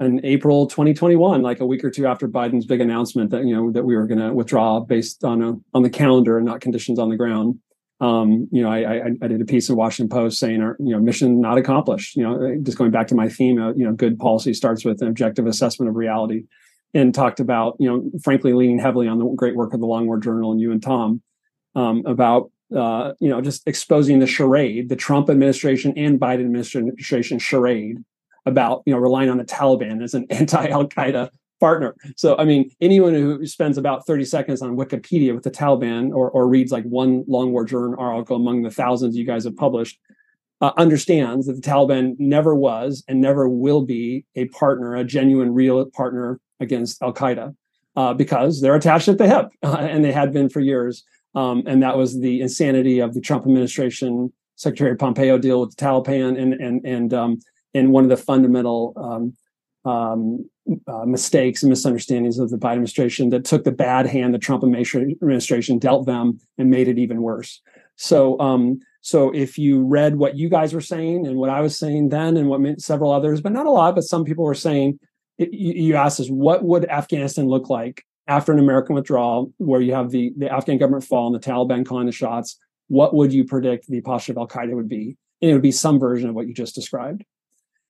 in 0.00 0.20
April 0.26 0.66
2021, 0.66 1.42
like 1.42 1.60
a 1.60 1.66
week 1.66 1.84
or 1.84 1.92
two 1.92 2.08
after 2.08 2.26
Biden's 2.26 2.66
big 2.66 2.80
announcement 2.80 3.30
that 3.30 3.44
you 3.44 3.54
know 3.54 3.70
that 3.70 3.84
we 3.84 3.94
were 3.94 4.08
going 4.08 4.18
to 4.18 4.32
withdraw 4.32 4.80
based 4.80 5.22
on 5.22 5.40
a, 5.44 5.54
on 5.72 5.84
the 5.84 5.90
calendar 5.90 6.38
and 6.38 6.44
not 6.44 6.60
conditions 6.60 6.98
on 6.98 7.08
the 7.08 7.16
ground. 7.16 7.60
Um, 8.00 8.48
you 8.50 8.64
know, 8.64 8.68
I, 8.68 8.78
I, 8.78 9.10
I, 9.22 9.28
did 9.28 9.40
a 9.40 9.44
piece 9.44 9.68
in 9.68 9.76
Washington 9.76 10.08
Post 10.08 10.40
saying, 10.40 10.60
our, 10.60 10.76
you 10.80 10.90
know, 10.90 10.98
mission 10.98 11.40
not 11.40 11.56
accomplished. 11.56 12.16
You 12.16 12.24
know, 12.24 12.58
just 12.64 12.76
going 12.76 12.90
back 12.90 13.06
to 13.06 13.14
my 13.14 13.28
theme, 13.28 13.56
you 13.76 13.84
know, 13.84 13.92
good 13.92 14.18
policy 14.18 14.54
starts 14.54 14.84
with 14.84 15.02
an 15.02 15.06
objective 15.06 15.46
assessment 15.46 15.88
of 15.88 15.94
reality, 15.94 16.46
and 16.94 17.14
talked 17.14 17.38
about, 17.38 17.76
you 17.78 17.88
know, 17.88 18.10
frankly, 18.24 18.54
leaning 18.54 18.80
heavily 18.80 19.06
on 19.06 19.20
the 19.20 19.26
great 19.36 19.54
work 19.54 19.72
of 19.72 19.78
the 19.78 19.86
Long 19.86 20.08
War 20.08 20.18
Journal 20.18 20.50
and 20.50 20.60
you 20.60 20.72
and 20.72 20.82
Tom 20.82 21.22
um, 21.76 22.02
about 22.06 22.50
uh, 22.74 23.12
you 23.20 23.28
know, 23.28 23.40
just 23.40 23.66
exposing 23.66 24.18
the 24.18 24.26
charade, 24.26 24.88
the 24.88 24.96
Trump 24.96 25.30
administration 25.30 25.92
and 25.96 26.18
Biden 26.20 26.46
administration 26.46 27.38
charade 27.38 28.02
about, 28.46 28.82
you 28.86 28.92
know, 28.92 28.98
relying 28.98 29.30
on 29.30 29.38
the 29.38 29.44
Taliban 29.44 30.02
as 30.02 30.14
an 30.14 30.26
anti-Al 30.30 30.88
Qaeda 30.88 31.30
partner. 31.60 31.94
So, 32.16 32.36
I 32.36 32.44
mean, 32.44 32.70
anyone 32.80 33.14
who 33.14 33.46
spends 33.46 33.78
about 33.78 34.06
30 34.06 34.24
seconds 34.24 34.60
on 34.60 34.76
Wikipedia 34.76 35.34
with 35.34 35.44
the 35.44 35.50
Taliban 35.50 36.10
or, 36.10 36.30
or 36.30 36.48
reads 36.48 36.72
like 36.72 36.84
one 36.84 37.24
Long 37.26 37.52
War 37.52 37.64
Journal 37.64 37.96
article 37.98 38.36
among 38.36 38.62
the 38.62 38.70
thousands 38.70 39.16
you 39.16 39.24
guys 39.24 39.44
have 39.44 39.56
published 39.56 39.98
uh, 40.60 40.72
understands 40.76 41.46
that 41.46 41.54
the 41.54 41.60
Taliban 41.60 42.18
never 42.18 42.54
was 42.54 43.04
and 43.08 43.20
never 43.20 43.48
will 43.48 43.82
be 43.82 44.24
a 44.34 44.46
partner, 44.46 44.94
a 44.94 45.04
genuine, 45.04 45.52
real 45.52 45.84
partner 45.86 46.40
against 46.60 47.02
Al 47.02 47.12
Qaeda. 47.12 47.54
Uh, 47.96 48.12
because 48.12 48.60
they're 48.60 48.74
attached 48.74 49.06
at 49.06 49.18
the 49.18 49.28
hip, 49.28 49.46
uh, 49.62 49.76
and 49.78 50.04
they 50.04 50.10
had 50.10 50.32
been 50.32 50.48
for 50.48 50.58
years. 50.58 51.04
Um, 51.34 51.64
and 51.66 51.82
that 51.82 51.96
was 51.96 52.20
the 52.20 52.40
insanity 52.40 53.00
of 53.00 53.14
the 53.14 53.20
Trump 53.20 53.44
administration, 53.44 54.32
Secretary 54.56 54.96
Pompeo 54.96 55.38
deal 55.38 55.60
with 55.60 55.76
the 55.76 55.84
Taliban, 55.84 56.40
and 56.40 56.54
and 56.54 56.84
and 56.84 57.14
um, 57.14 57.40
and 57.74 57.90
one 57.90 58.04
of 58.04 58.10
the 58.10 58.16
fundamental 58.16 58.92
um, 58.96 59.90
um, 59.90 60.48
uh, 60.86 61.04
mistakes 61.04 61.62
and 61.62 61.70
misunderstandings 61.70 62.38
of 62.38 62.50
the 62.50 62.56
Biden 62.56 62.72
administration 62.72 63.30
that 63.30 63.44
took 63.44 63.64
the 63.64 63.72
bad 63.72 64.06
hand 64.06 64.32
the 64.32 64.38
Trump 64.38 64.62
administration 64.64 65.78
dealt 65.78 66.06
them 66.06 66.38
and 66.56 66.70
made 66.70 66.88
it 66.88 66.98
even 66.98 67.20
worse. 67.20 67.60
So, 67.96 68.38
um, 68.40 68.80
so 69.02 69.30
if 69.34 69.58
you 69.58 69.84
read 69.84 70.16
what 70.16 70.36
you 70.36 70.48
guys 70.48 70.72
were 70.72 70.80
saying 70.80 71.26
and 71.26 71.36
what 71.36 71.50
I 71.50 71.60
was 71.60 71.78
saying 71.78 72.08
then, 72.08 72.36
and 72.36 72.48
what 72.48 72.80
several 72.80 73.12
others, 73.12 73.40
but 73.40 73.52
not 73.52 73.66
a 73.66 73.70
lot, 73.70 73.94
but 73.94 74.04
some 74.04 74.24
people 74.24 74.44
were 74.44 74.54
saying, 74.54 74.98
you 75.36 75.96
asked 75.96 76.20
us, 76.20 76.28
what 76.28 76.64
would 76.64 76.88
Afghanistan 76.88 77.46
look 77.46 77.68
like 77.68 78.04
after 78.26 78.52
an 78.52 78.58
American 78.58 78.94
withdrawal, 78.94 79.52
where 79.58 79.80
you 79.80 79.94
have 79.94 80.10
the 80.10 80.32
the 80.36 80.52
Afghan 80.52 80.78
government 80.78 81.04
fall 81.04 81.26
and 81.26 81.34
the 81.34 81.46
Taliban 81.46 81.84
calling 81.84 82.06
the 82.06 82.12
shots? 82.12 82.58
What 82.88 83.14
would 83.14 83.32
you 83.32 83.44
predict 83.44 83.88
the 83.88 84.00
posture 84.00 84.32
of 84.32 84.38
Al 84.38 84.48
Qaeda 84.48 84.74
would 84.74 84.88
be? 84.88 85.16
And 85.40 85.50
it 85.50 85.52
would 85.54 85.62
be 85.62 85.72
some 85.72 85.98
version 85.98 86.28
of 86.28 86.34
what 86.34 86.46
you 86.46 86.54
just 86.54 86.74
described. 86.74 87.24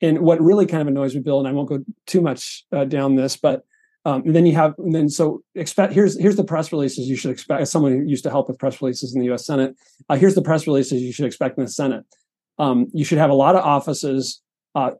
And 0.00 0.20
what 0.20 0.40
really 0.40 0.66
kind 0.66 0.82
of 0.82 0.88
annoys 0.88 1.14
me, 1.14 1.20
Bill, 1.20 1.38
and 1.38 1.48
I 1.48 1.52
won't 1.52 1.68
go 1.68 1.84
too 2.06 2.20
much 2.20 2.64
uh, 2.72 2.84
down 2.84 3.14
this, 3.14 3.36
but 3.36 3.64
um, 4.04 4.22
then 4.26 4.44
you 4.44 4.54
have 4.54 4.74
then 4.76 5.08
so 5.08 5.42
expect 5.54 5.94
here's 5.94 6.18
here's 6.20 6.36
the 6.36 6.44
press 6.44 6.72
releases 6.72 7.08
you 7.08 7.16
should 7.16 7.30
expect 7.30 7.62
as 7.62 7.70
someone 7.70 7.92
who 7.92 8.02
used 8.02 8.24
to 8.24 8.30
help 8.30 8.48
with 8.48 8.58
press 8.58 8.82
releases 8.82 9.14
in 9.14 9.20
the 9.20 9.26
U.S. 9.26 9.46
Senate. 9.46 9.74
Uh, 10.08 10.16
here's 10.16 10.34
the 10.34 10.42
press 10.42 10.66
releases 10.66 11.00
you 11.00 11.12
should 11.12 11.24
expect 11.24 11.56
in 11.56 11.64
the 11.64 11.70
Senate. 11.70 12.04
Um, 12.58 12.88
you 12.92 13.04
should 13.04 13.18
have 13.18 13.30
a 13.30 13.34
lot 13.34 13.56
of 13.56 13.64
offices 13.64 14.42
uh, 14.74 14.90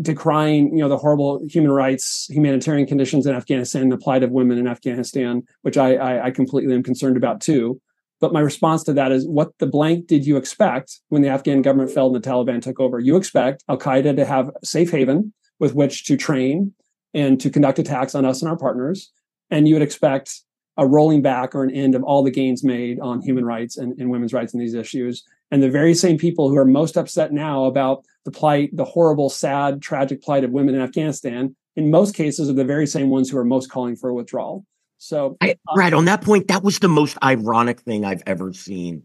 decrying 0.00 0.72
you 0.72 0.78
know 0.78 0.88
the 0.88 0.96
horrible 0.96 1.44
human 1.48 1.72
rights 1.72 2.26
humanitarian 2.30 2.86
conditions 2.86 3.26
in 3.26 3.34
Afghanistan 3.34 3.82
and 3.82 3.92
the 3.92 3.98
plight 3.98 4.22
of 4.22 4.30
women 4.30 4.58
in 4.58 4.68
Afghanistan, 4.68 5.42
which 5.62 5.76
I, 5.76 5.94
I, 5.94 6.26
I 6.26 6.30
completely 6.30 6.74
am 6.74 6.82
concerned 6.82 7.16
about 7.16 7.40
too. 7.40 7.80
But 8.20 8.32
my 8.32 8.40
response 8.40 8.82
to 8.84 8.92
that 8.94 9.12
is 9.12 9.26
what 9.26 9.56
the 9.58 9.66
blank 9.66 10.06
did 10.06 10.26
you 10.26 10.36
expect 10.36 11.00
when 11.08 11.22
the 11.22 11.28
Afghan 11.28 11.62
government 11.62 11.92
fell 11.92 12.06
and 12.06 12.16
the 12.16 12.28
Taliban 12.28 12.60
took 12.60 12.80
over? 12.80 12.98
You 12.98 13.16
expect 13.16 13.62
Al 13.68 13.78
Qaeda 13.78 14.16
to 14.16 14.24
have 14.24 14.50
safe 14.64 14.90
haven 14.90 15.32
with 15.60 15.74
which 15.74 16.04
to 16.06 16.16
train 16.16 16.74
and 17.14 17.40
to 17.40 17.50
conduct 17.50 17.78
attacks 17.78 18.14
on 18.14 18.24
us 18.24 18.42
and 18.42 18.48
our 18.48 18.56
partners. 18.56 19.12
And 19.50 19.68
you 19.68 19.74
would 19.74 19.82
expect 19.82 20.42
a 20.76 20.86
rolling 20.86 21.22
back 21.22 21.54
or 21.54 21.64
an 21.64 21.70
end 21.70 21.94
of 21.94 22.02
all 22.04 22.22
the 22.22 22.30
gains 22.30 22.62
made 22.62 23.00
on 23.00 23.20
human 23.20 23.44
rights 23.44 23.76
and, 23.76 23.98
and 23.98 24.10
women's 24.10 24.32
rights 24.32 24.52
in 24.52 24.60
these 24.60 24.74
issues. 24.74 25.24
And 25.50 25.62
the 25.62 25.70
very 25.70 25.94
same 25.94 26.18
people 26.18 26.48
who 26.48 26.56
are 26.56 26.64
most 26.64 26.96
upset 26.96 27.32
now 27.32 27.64
about 27.64 28.04
the 28.30 28.38
plight, 28.38 28.76
the 28.76 28.84
horrible, 28.84 29.30
sad, 29.30 29.80
tragic 29.80 30.22
plight 30.22 30.44
of 30.44 30.50
women 30.50 30.74
in 30.74 30.80
Afghanistan, 30.80 31.56
in 31.76 31.90
most 31.90 32.14
cases 32.14 32.50
are 32.50 32.54
the 32.54 32.64
very 32.64 32.86
same 32.86 33.08
ones 33.08 33.30
who 33.30 33.38
are 33.38 33.44
most 33.44 33.70
calling 33.70 33.96
for 33.96 34.10
a 34.10 34.14
withdrawal. 34.14 34.64
So, 34.98 35.36
I, 35.40 35.56
um, 35.68 35.78
right 35.78 35.92
on 35.94 36.04
that 36.06 36.22
point, 36.22 36.48
that 36.48 36.62
was 36.62 36.80
the 36.80 36.88
most 36.88 37.16
ironic 37.22 37.80
thing 37.80 38.04
I've 38.04 38.22
ever 38.26 38.52
seen 38.52 39.04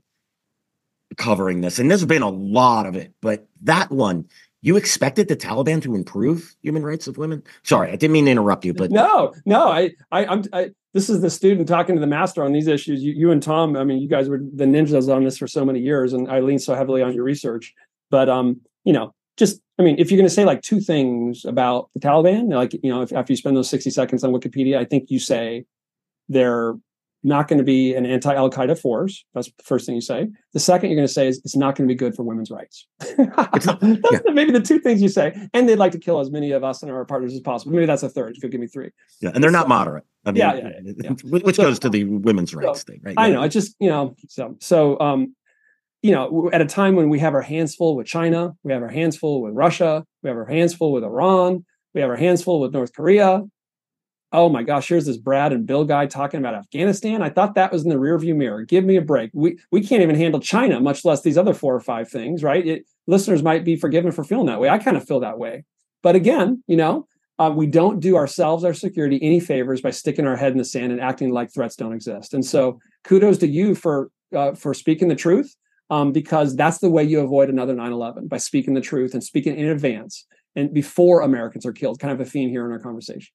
covering 1.17 1.61
this. 1.61 1.79
And 1.79 1.89
there's 1.89 2.03
been 2.05 2.23
a 2.23 2.29
lot 2.29 2.85
of 2.85 2.95
it, 2.95 3.13
but 3.21 3.47
that 3.61 3.91
one, 3.91 4.25
you 4.61 4.75
expected 4.75 5.27
the 5.27 5.35
Taliban 5.35 5.81
to 5.83 5.93
improve 5.93 6.55
human 6.61 6.83
rights 6.83 7.07
of 7.07 7.17
women? 7.17 7.43
Sorry, 7.63 7.91
I 7.91 7.95
didn't 7.95 8.13
mean 8.13 8.25
to 8.25 8.31
interrupt 8.31 8.65
you, 8.65 8.73
but 8.73 8.91
no, 8.91 9.33
no, 9.45 9.67
I, 9.69 9.91
I, 10.11 10.25
I'm, 10.25 10.43
I, 10.51 10.71
this 10.93 11.09
is 11.09 11.21
the 11.21 11.29
student 11.29 11.67
talking 11.67 11.95
to 11.95 12.01
the 12.01 12.07
master 12.07 12.43
on 12.43 12.53
these 12.53 12.67
issues. 12.67 13.03
You, 13.03 13.13
you 13.13 13.31
and 13.31 13.43
Tom, 13.43 13.77
I 13.77 13.83
mean, 13.83 13.99
you 13.99 14.07
guys 14.07 14.29
were 14.29 14.39
the 14.39 14.65
ninjas 14.65 15.13
on 15.13 15.23
this 15.23 15.37
for 15.37 15.47
so 15.47 15.63
many 15.63 15.79
years, 15.79 16.13
and 16.13 16.29
I 16.29 16.39
lean 16.39 16.59
so 16.59 16.75
heavily 16.75 17.01
on 17.01 17.13
your 17.13 17.23
research. 17.23 17.73
But 18.09 18.29
um, 18.29 18.61
you 18.83 18.93
know, 18.93 19.13
just 19.37 19.61
I 19.79 19.83
mean, 19.83 19.95
if 19.97 20.11
you're 20.11 20.17
going 20.17 20.27
to 20.27 20.33
say 20.33 20.45
like 20.45 20.61
two 20.61 20.79
things 20.79 21.45
about 21.45 21.89
the 21.93 21.99
Taliban, 21.99 22.53
like 22.53 22.73
you 22.73 22.91
know, 22.91 23.01
if 23.01 23.11
after 23.13 23.33
you 23.33 23.37
spend 23.37 23.57
those 23.57 23.69
60 23.69 23.89
seconds 23.89 24.23
on 24.23 24.31
Wikipedia, 24.31 24.77
I 24.77 24.85
think 24.85 25.09
you 25.09 25.19
say 25.19 25.65
they're 26.29 26.75
not 27.23 27.47
going 27.47 27.57
to 27.57 27.63
be 27.63 27.95
an 27.95 28.05
anti 28.05 28.33
Al 28.33 28.49
Qaeda 28.49 28.77
force. 28.77 29.23
That's 29.33 29.47
the 29.47 29.63
first 29.63 29.85
thing 29.85 29.95
you 29.95 30.01
say. 30.01 30.27
The 30.51 30.59
second 30.59 30.89
you're 30.89 30.97
going 30.97 31.07
to 31.07 31.13
say 31.13 31.27
is 31.27 31.41
it's 31.45 31.55
not 31.55 31.75
going 31.75 31.87
to 31.87 31.91
be 31.91 31.97
good 31.97 32.15
for 32.15 32.23
women's 32.23 32.51
rights. 32.51 32.85
that's 32.99 33.65
yeah. 33.65 34.19
maybe 34.33 34.51
the 34.51 34.61
two 34.61 34.79
things 34.79 35.01
you 35.01 35.07
say. 35.07 35.33
And 35.53 35.67
they'd 35.67 35.77
like 35.77 35.93
to 35.93 35.99
kill 35.99 36.19
as 36.19 36.29
many 36.29 36.51
of 36.51 36.63
us 36.63 36.83
and 36.83 36.91
our 36.91 37.05
partners 37.05 37.33
as 37.33 37.39
possible. 37.39 37.71
Maybe 37.71 37.85
that's 37.85 38.03
a 38.03 38.09
third. 38.09 38.35
You 38.35 38.41
could 38.41 38.51
give 38.51 38.59
me 38.59 38.67
three. 38.67 38.89
Yeah, 39.21 39.31
and 39.33 39.43
they're 39.43 39.51
not 39.51 39.67
moderate. 39.69 40.03
I 40.25 40.31
mean, 40.31 40.39
yeah, 40.39 40.53
yeah, 40.55 40.93
yeah, 40.97 41.09
which 41.23 41.55
so, 41.55 41.63
goes 41.63 41.79
to 41.79 41.89
the 41.89 42.03
women's 42.03 42.53
rights 42.53 42.81
so, 42.81 42.91
thing, 42.91 43.01
right? 43.03 43.15
I 43.17 43.29
know. 43.29 43.43
It's 43.43 43.53
just 43.53 43.75
you 43.79 43.89
know. 43.89 44.15
So 44.27 44.55
so 44.59 44.99
um, 44.99 45.35
you 46.03 46.11
know, 46.11 46.51
at 46.53 46.61
a 46.61 46.65
time 46.65 46.95
when 46.95 47.09
we 47.09 47.17
have 47.19 47.33
our 47.33 47.41
hands 47.41 47.73
full 47.73 47.95
with 47.95 48.05
China, 48.05 48.53
we 48.61 48.71
have 48.71 48.83
our 48.83 48.89
hands 48.89 49.17
full 49.17 49.41
with 49.41 49.53
Russia, 49.55 50.05
we 50.21 50.29
have 50.29 50.37
our 50.37 50.45
hands 50.45 50.75
full 50.75 50.91
with 50.91 51.03
Iran, 51.03 51.65
we 51.95 52.01
have 52.01 52.09
our 52.11 52.15
hands 52.15 52.43
full 52.43 52.59
with 52.59 52.73
North 52.73 52.93
Korea, 52.93 53.43
oh 54.33 54.49
my 54.49 54.63
gosh, 54.63 54.89
here's 54.89 55.05
this 55.05 55.17
Brad 55.17 55.53
and 55.53 55.65
Bill 55.65 55.85
guy 55.85 56.07
talking 56.07 56.39
about 56.39 56.55
Afghanistan. 56.55 57.21
I 57.21 57.29
thought 57.29 57.55
that 57.55 57.71
was 57.71 57.83
in 57.83 57.89
the 57.89 57.95
rearview 57.95 58.35
mirror. 58.35 58.63
Give 58.63 58.83
me 58.83 58.97
a 58.97 59.01
break. 59.01 59.29
We 59.33 59.59
we 59.71 59.81
can't 59.81 60.01
even 60.01 60.15
handle 60.15 60.41
China, 60.41 60.81
much 60.81 61.05
less 61.05 61.21
these 61.21 61.37
other 61.37 61.53
four 61.53 61.73
or 61.73 61.79
five 61.79 62.09
things, 62.09 62.43
right? 62.43 62.65
It, 62.65 62.85
listeners 63.07 63.43
might 63.43 63.63
be 63.63 63.75
forgiven 63.75 64.11
for 64.11 64.23
feeling 64.23 64.47
that 64.47 64.59
way. 64.59 64.69
I 64.69 64.79
kind 64.79 64.97
of 64.97 65.07
feel 65.07 65.19
that 65.21 65.37
way. 65.37 65.63
But 66.01 66.15
again, 66.15 66.63
you 66.67 66.75
know, 66.75 67.07
uh, 67.39 67.53
we 67.55 67.67
don't 67.67 67.99
do 67.99 68.15
ourselves, 68.17 68.63
our 68.63 68.73
security, 68.73 69.19
any 69.21 69.39
favors 69.39 69.81
by 69.81 69.91
sticking 69.91 70.25
our 70.25 70.35
head 70.35 70.51
in 70.51 70.57
the 70.57 70.65
sand 70.65 70.91
and 70.91 70.99
acting 70.99 71.29
like 71.31 71.53
threats 71.53 71.75
don't 71.75 71.93
exist. 71.93 72.33
And 72.33 72.43
so, 72.43 72.79
kudos 73.03 73.37
to 73.39 73.47
you 73.47 73.75
for 73.75 74.09
uh, 74.35 74.53
for 74.53 74.73
speaking 74.73 75.09
the 75.09 75.15
truth, 75.15 75.55
um, 75.93 76.11
because 76.11 76.55
that's 76.55 76.79
the 76.79 76.89
way 76.89 77.03
you 77.03 77.19
avoid 77.19 77.49
another 77.49 77.75
9/11 77.75 78.27
by 78.27 78.37
speaking 78.37 78.73
the 78.73 78.81
truth 78.81 79.13
and 79.13 79.23
speaking 79.23 79.55
in 79.55 79.67
advance 79.67 80.25
and 80.55 80.73
before 80.73 81.21
Americans 81.21 81.65
are 81.65 81.71
killed. 81.71 81.99
Kind 81.99 82.13
of 82.13 82.19
a 82.19 82.25
theme 82.25 82.49
here 82.49 82.65
in 82.65 82.71
our 82.71 82.79
conversation. 82.79 83.31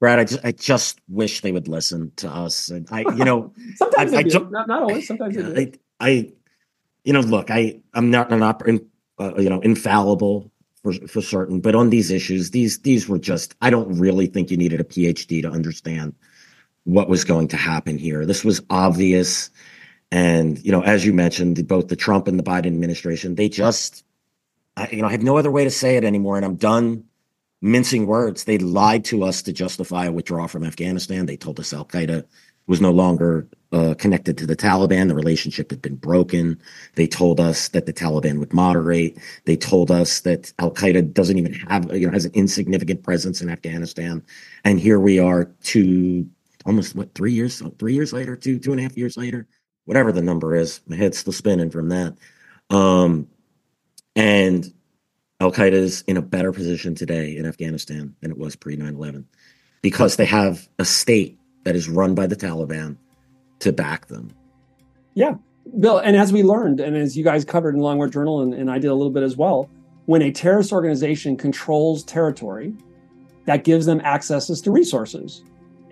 Brad, 0.00 0.18
I 0.18 0.24
just, 0.24 0.44
I 0.44 0.52
just 0.52 1.00
wish 1.08 1.40
they 1.40 1.52
would 1.52 1.68
listen 1.68 2.12
to 2.16 2.28
us. 2.28 2.68
And 2.68 2.86
I, 2.90 3.00
you 3.00 3.24
know, 3.24 3.54
sometimes 3.76 4.12
I, 4.12 4.18
I 4.18 4.22
do. 4.24 4.48
Not, 4.50 4.68
not, 4.68 4.82
always. 4.82 5.06
Sometimes 5.06 5.38
I, 5.38 5.72
I, 6.00 6.32
you 7.04 7.12
know, 7.12 7.20
look, 7.20 7.50
I, 7.50 7.80
I'm 7.94 8.10
not, 8.10 8.30
not, 8.30 8.66
in, 8.66 8.84
uh, 9.18 9.34
you 9.38 9.48
know, 9.48 9.60
infallible 9.60 10.50
for 10.82 10.92
for 11.06 11.22
certain, 11.22 11.60
but 11.60 11.74
on 11.74 11.90
these 11.90 12.10
issues, 12.10 12.50
these 12.50 12.80
these 12.80 13.08
were 13.08 13.18
just. 13.18 13.54
I 13.62 13.70
don't 13.70 13.96
really 13.98 14.26
think 14.26 14.50
you 14.50 14.56
needed 14.56 14.80
a 14.80 14.84
PhD 14.84 15.40
to 15.42 15.50
understand 15.50 16.14
what 16.84 17.08
was 17.08 17.24
going 17.24 17.48
to 17.48 17.56
happen 17.56 17.96
here. 17.96 18.26
This 18.26 18.44
was 18.44 18.60
obvious, 18.70 19.50
and 20.10 20.58
you 20.64 20.72
know, 20.72 20.82
as 20.82 21.04
you 21.04 21.12
mentioned, 21.12 21.66
both 21.66 21.88
the 21.88 21.96
Trump 21.96 22.28
and 22.28 22.38
the 22.38 22.44
Biden 22.44 22.66
administration, 22.66 23.34
they 23.34 23.48
just, 23.48 24.04
I, 24.76 24.88
you 24.90 25.02
know, 25.02 25.08
I 25.08 25.12
have 25.12 25.22
no 25.22 25.36
other 25.36 25.50
way 25.50 25.64
to 25.64 25.70
say 25.70 25.96
it 25.96 26.04
anymore, 26.04 26.36
and 26.36 26.44
I'm 26.44 26.56
done 26.56 27.04
mincing 27.60 28.06
words. 28.06 28.44
They 28.44 28.58
lied 28.58 29.04
to 29.06 29.24
us 29.24 29.42
to 29.42 29.52
justify 29.52 30.06
a 30.06 30.12
withdrawal 30.12 30.48
from 30.48 30.64
Afghanistan. 30.64 31.26
They 31.26 31.36
told 31.36 31.58
us 31.58 31.72
Al 31.72 31.84
Qaeda 31.84 32.24
was 32.66 32.80
no 32.80 32.90
longer 32.90 33.46
uh, 33.72 33.94
connected 33.98 34.36
to 34.38 34.46
the 34.46 34.56
Taliban. 34.56 35.08
The 35.08 35.14
relationship 35.14 35.70
had 35.70 35.82
been 35.82 35.96
broken. 35.96 36.60
They 36.94 37.06
told 37.06 37.40
us 37.40 37.68
that 37.68 37.86
the 37.86 37.92
Taliban 37.92 38.38
would 38.38 38.52
moderate. 38.52 39.18
They 39.44 39.56
told 39.56 39.90
us 39.90 40.20
that 40.20 40.52
Al 40.58 40.72
Qaeda 40.72 41.12
doesn't 41.12 41.38
even 41.38 41.52
have, 41.54 41.94
you 41.94 42.06
know, 42.06 42.12
has 42.12 42.24
an 42.24 42.32
insignificant 42.34 43.02
presence 43.02 43.40
in 43.40 43.48
Afghanistan. 43.48 44.24
And 44.64 44.80
here 44.80 44.98
we 44.98 45.18
are, 45.18 45.44
two, 45.62 46.28
almost 46.64 46.94
what, 46.94 47.14
three 47.14 47.32
years, 47.32 47.62
three 47.78 47.94
years 47.94 48.12
later, 48.12 48.36
two, 48.36 48.58
two 48.58 48.72
and 48.72 48.80
a 48.80 48.82
half 48.82 48.96
years 48.96 49.16
later, 49.16 49.46
whatever 49.86 50.12
the 50.12 50.22
number 50.22 50.54
is. 50.54 50.80
My 50.86 50.96
head's 50.96 51.18
still 51.18 51.32
spinning 51.32 51.70
from 51.70 51.88
that. 51.88 52.16
Um, 52.68 53.28
and 54.14 54.72
Al 55.40 55.52
Qaeda 55.52 55.72
is 55.72 56.02
in 56.02 56.16
a 56.16 56.22
better 56.22 56.52
position 56.52 56.94
today 56.94 57.36
in 57.36 57.46
Afghanistan 57.46 58.14
than 58.20 58.30
it 58.30 58.38
was 58.38 58.54
pre 58.54 58.76
9 58.76 58.94
11 58.94 59.26
because 59.82 60.16
they 60.16 60.24
have 60.24 60.68
a 60.78 60.84
state 60.84 61.38
that 61.64 61.74
is 61.76 61.88
run 61.88 62.14
by 62.14 62.26
the 62.26 62.36
Taliban 62.36 62.96
to 63.60 63.72
back 63.72 64.06
them. 64.06 64.30
Yeah. 65.14 65.34
Bill, 65.80 65.98
and 65.98 66.16
as 66.16 66.32
we 66.32 66.42
learned, 66.42 66.80
and 66.80 66.96
as 66.96 67.16
you 67.16 67.24
guys 67.24 67.44
covered 67.44 67.74
in 67.74 67.80
Long 67.80 67.96
War 67.98 68.08
Journal, 68.08 68.40
and, 68.40 68.54
and 68.54 68.70
I 68.70 68.78
did 68.78 68.88
a 68.88 68.94
little 68.94 69.10
bit 69.10 69.22
as 69.22 69.36
well, 69.36 69.68
when 70.04 70.22
a 70.22 70.30
terrorist 70.30 70.72
organization 70.72 71.36
controls 71.36 72.04
territory, 72.04 72.72
that 73.46 73.64
gives 73.64 73.86
them 73.86 74.00
access 74.04 74.48
to 74.60 74.70
resources. 74.70 75.42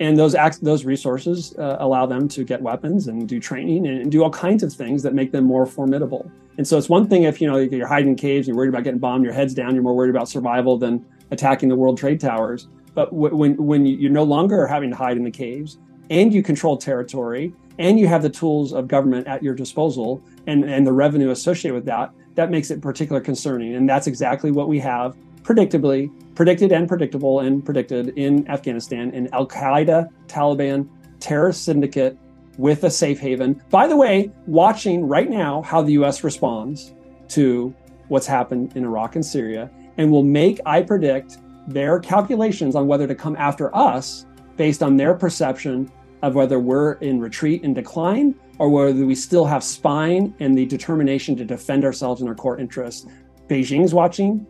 And 0.01 0.19
those 0.19 0.35
those 0.61 0.85
resources 0.85 1.55
uh, 1.57 1.77
allow 1.79 2.07
them 2.07 2.29
to 2.29 2.45
get 2.45 2.61
weapons 2.61 3.07
and 3.07 3.29
do 3.29 3.39
training 3.39 3.87
and, 3.87 4.01
and 4.03 4.11
do 4.11 4.25
all 4.25 4.31
kinds 4.31 4.63
of 4.63 4.73
things 4.73 5.03
that 5.05 5.15
make 5.15 5.31
them 5.31 5.45
more 5.45 5.67
formidable. 5.67 6.31
And 6.57 6.67
so 6.67 6.79
it's 6.79 6.89
one 6.89 7.09
thing 7.09 7.25
if 7.25 7.41
you 7.41 7.47
know 7.49 7.59
you're 7.59 7.87
hiding 7.87 8.11
in 8.11 8.17
caves, 8.17 8.47
you're 8.47 8.57
worried 8.57 8.69
about 8.69 8.85
getting 8.85 8.99
bombed, 8.99 9.25
your 9.25 9.33
head's 9.33 9.55
down, 9.55 9.75
you're 9.75 9.83
more 9.83 9.95
worried 9.95 10.11
about 10.11 10.29
survival 10.29 10.79
than 10.79 11.05
attacking 11.31 11.69
the 11.69 11.77
World 11.77 11.99
Trade 11.99 12.21
Towers. 12.21 12.69
But 12.95 13.13
when 13.13 13.57
when 13.57 13.87
you're 13.87 14.11
no 14.11 14.25
longer 14.25 14.67
having 14.67 14.91
to 14.91 14.97
hide 14.97 15.17
in 15.17 15.25
the 15.25 15.31
caves, 15.31 15.79
and 16.11 16.33
you 16.33 16.43
control 16.43 16.77
territory, 16.77 17.53
and 17.79 17.99
you 17.99 18.07
have 18.07 18.23
the 18.23 18.31
tools 18.31 18.73
of 18.73 18.89
government 18.89 19.27
at 19.27 19.43
your 19.43 19.55
disposal, 19.55 20.23
and 20.47 20.65
and 20.65 20.87
the 20.87 20.93
revenue 20.93 21.31
associated 21.31 21.75
with 21.75 21.87
that, 21.87 22.13
that 22.35 22.51
makes 22.51 22.71
it 22.71 22.81
particularly 22.81 23.25
concerning. 23.25 23.75
And 23.75 23.89
that's 23.89 24.07
exactly 24.07 24.51
what 24.51 24.69
we 24.69 24.79
have, 24.81 25.17
predictably 25.45 26.11
predicted 26.35 26.73
and 26.73 26.89
predictable 26.89 27.41
and 27.41 27.65
predicted 27.65 28.09
in 28.17 28.49
Afghanistan, 28.49 29.15
an 29.15 29.29
Al 29.33 29.47
Qaeda, 29.47 30.09
Taliban 30.27 30.89
terrorist 31.21 31.65
syndicate 31.65 32.19
with 32.59 32.85
a 32.85 32.91
safe 32.91 33.21
haven. 33.21 33.63
By 33.71 33.87
the 33.87 33.97
way, 33.97 34.33
watching 34.47 35.07
right 35.07 35.31
now 35.31 35.63
how 35.63 35.83
the 35.83 35.93
US 35.93 36.25
responds 36.25 36.95
to 37.29 37.75
what's 38.09 38.27
happened 38.27 38.77
in 38.77 38.85
Iraq 38.85 39.17
and 39.17 39.25
Syria, 39.25 39.71
and 39.97 40.11
will 40.11 40.23
make, 40.23 40.61
I 40.67 40.83
predict, 40.83 41.39
their 41.67 41.99
calculations 41.99 42.75
on 42.75 42.87
whether 42.87 43.07
to 43.07 43.15
come 43.15 43.37
after 43.37 43.75
us 43.75 44.27
based 44.57 44.83
on 44.83 44.97
their 44.97 45.15
perception 45.15 45.91
of 46.23 46.35
whether 46.35 46.59
we're 46.59 46.93
in 46.95 47.21
retreat 47.21 47.63
and 47.65 47.75
decline 47.75 48.35
or 48.59 48.69
whether 48.69 49.05
we 49.05 49.15
still 49.15 49.45
have 49.45 49.65
spine 49.65 50.35
and 50.41 50.57
the 50.57 50.67
determination 50.67 51.37
to 51.37 51.45
defend 51.45 51.85
ourselves 51.85 52.21
and 52.21 52.29
our 52.29 52.35
core 52.35 52.59
interests. 52.59 53.07
Beijing's 53.49 53.93
watching, 53.93 54.47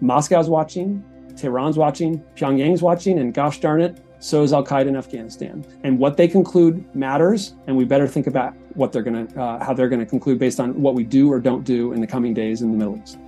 Moscow's 0.00 0.48
watching, 0.48 1.04
Tehran's 1.36 1.76
watching, 1.76 2.22
Pyongyang's 2.36 2.82
watching, 2.82 3.18
and 3.18 3.32
gosh 3.34 3.60
darn 3.60 3.80
it, 3.80 4.02
so 4.18 4.42
is 4.42 4.52
Al 4.52 4.64
Qaeda 4.64 4.86
in 4.86 4.96
Afghanistan. 4.96 5.64
And 5.82 5.98
what 5.98 6.16
they 6.16 6.28
conclude 6.28 6.84
matters, 6.94 7.54
and 7.66 7.76
we 7.76 7.84
better 7.84 8.06
think 8.06 8.26
about 8.26 8.54
what 8.74 8.92
they're 8.92 9.02
going 9.02 9.26
to, 9.26 9.40
uh, 9.40 9.64
how 9.64 9.72
they're 9.72 9.88
going 9.88 10.00
to 10.00 10.06
conclude 10.06 10.38
based 10.38 10.60
on 10.60 10.80
what 10.80 10.94
we 10.94 11.04
do 11.04 11.32
or 11.32 11.40
don't 11.40 11.64
do 11.64 11.92
in 11.92 12.00
the 12.00 12.06
coming 12.06 12.34
days 12.34 12.62
in 12.62 12.70
the 12.70 12.76
Middle 12.76 13.00
East. 13.02 13.18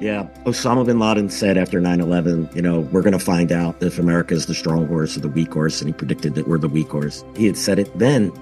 Yeah. 0.00 0.26
Osama 0.44 0.84
bin 0.84 0.98
Laden 0.98 1.30
said 1.30 1.56
after 1.56 1.80
9 1.80 2.00
11, 2.00 2.50
you 2.56 2.62
know, 2.62 2.80
we're 2.80 3.02
going 3.02 3.12
to 3.12 3.24
find 3.24 3.52
out 3.52 3.80
if 3.80 4.00
America 4.00 4.34
is 4.34 4.46
the 4.46 4.54
strong 4.54 4.88
horse 4.88 5.16
or 5.16 5.20
the 5.20 5.28
weak 5.28 5.52
horse. 5.52 5.80
And 5.80 5.88
he 5.88 5.92
predicted 5.92 6.34
that 6.34 6.48
we're 6.48 6.58
the 6.58 6.68
weak 6.68 6.88
horse. 6.88 7.24
He 7.36 7.46
had 7.46 7.56
said 7.56 7.78
it 7.78 7.96
then. 7.96 8.32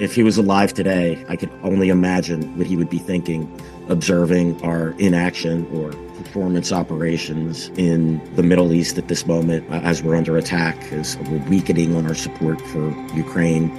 If 0.00 0.14
he 0.14 0.22
was 0.22 0.36
alive 0.36 0.74
today, 0.74 1.24
I 1.28 1.36
could 1.36 1.50
only 1.62 1.88
imagine 1.88 2.58
what 2.58 2.66
he 2.66 2.76
would 2.76 2.90
be 2.90 2.98
thinking, 2.98 3.48
observing 3.88 4.60
our 4.62 4.90
inaction 4.98 5.66
or 5.72 5.92
performance 6.22 6.72
operations 6.72 7.68
in 7.76 8.20
the 8.34 8.42
Middle 8.42 8.72
East 8.72 8.98
at 8.98 9.08
this 9.08 9.26
moment 9.26 9.68
uh, 9.70 9.80
as 9.82 10.02
we're 10.02 10.16
under 10.16 10.36
attack, 10.36 10.76
as 10.92 11.16
we're 11.18 11.38
weakening 11.48 11.94
on 11.96 12.06
our 12.06 12.14
support 12.14 12.60
for 12.60 12.90
Ukraine. 13.14 13.70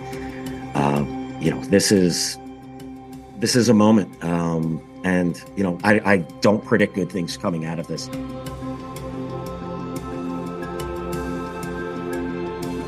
Uh, 0.75 1.05
you 1.39 1.51
know, 1.51 1.61
this 1.65 1.91
is 1.91 2.37
this 3.39 3.55
is 3.55 3.67
a 3.67 3.73
moment. 3.73 4.23
Um, 4.23 4.81
and, 5.03 5.43
you 5.57 5.63
know, 5.63 5.77
I, 5.83 5.99
I 6.05 6.17
don't 6.39 6.63
predict 6.63 6.95
good 6.95 7.11
things 7.11 7.35
coming 7.35 7.65
out 7.65 7.77
of 7.77 7.87
this. 7.87 8.07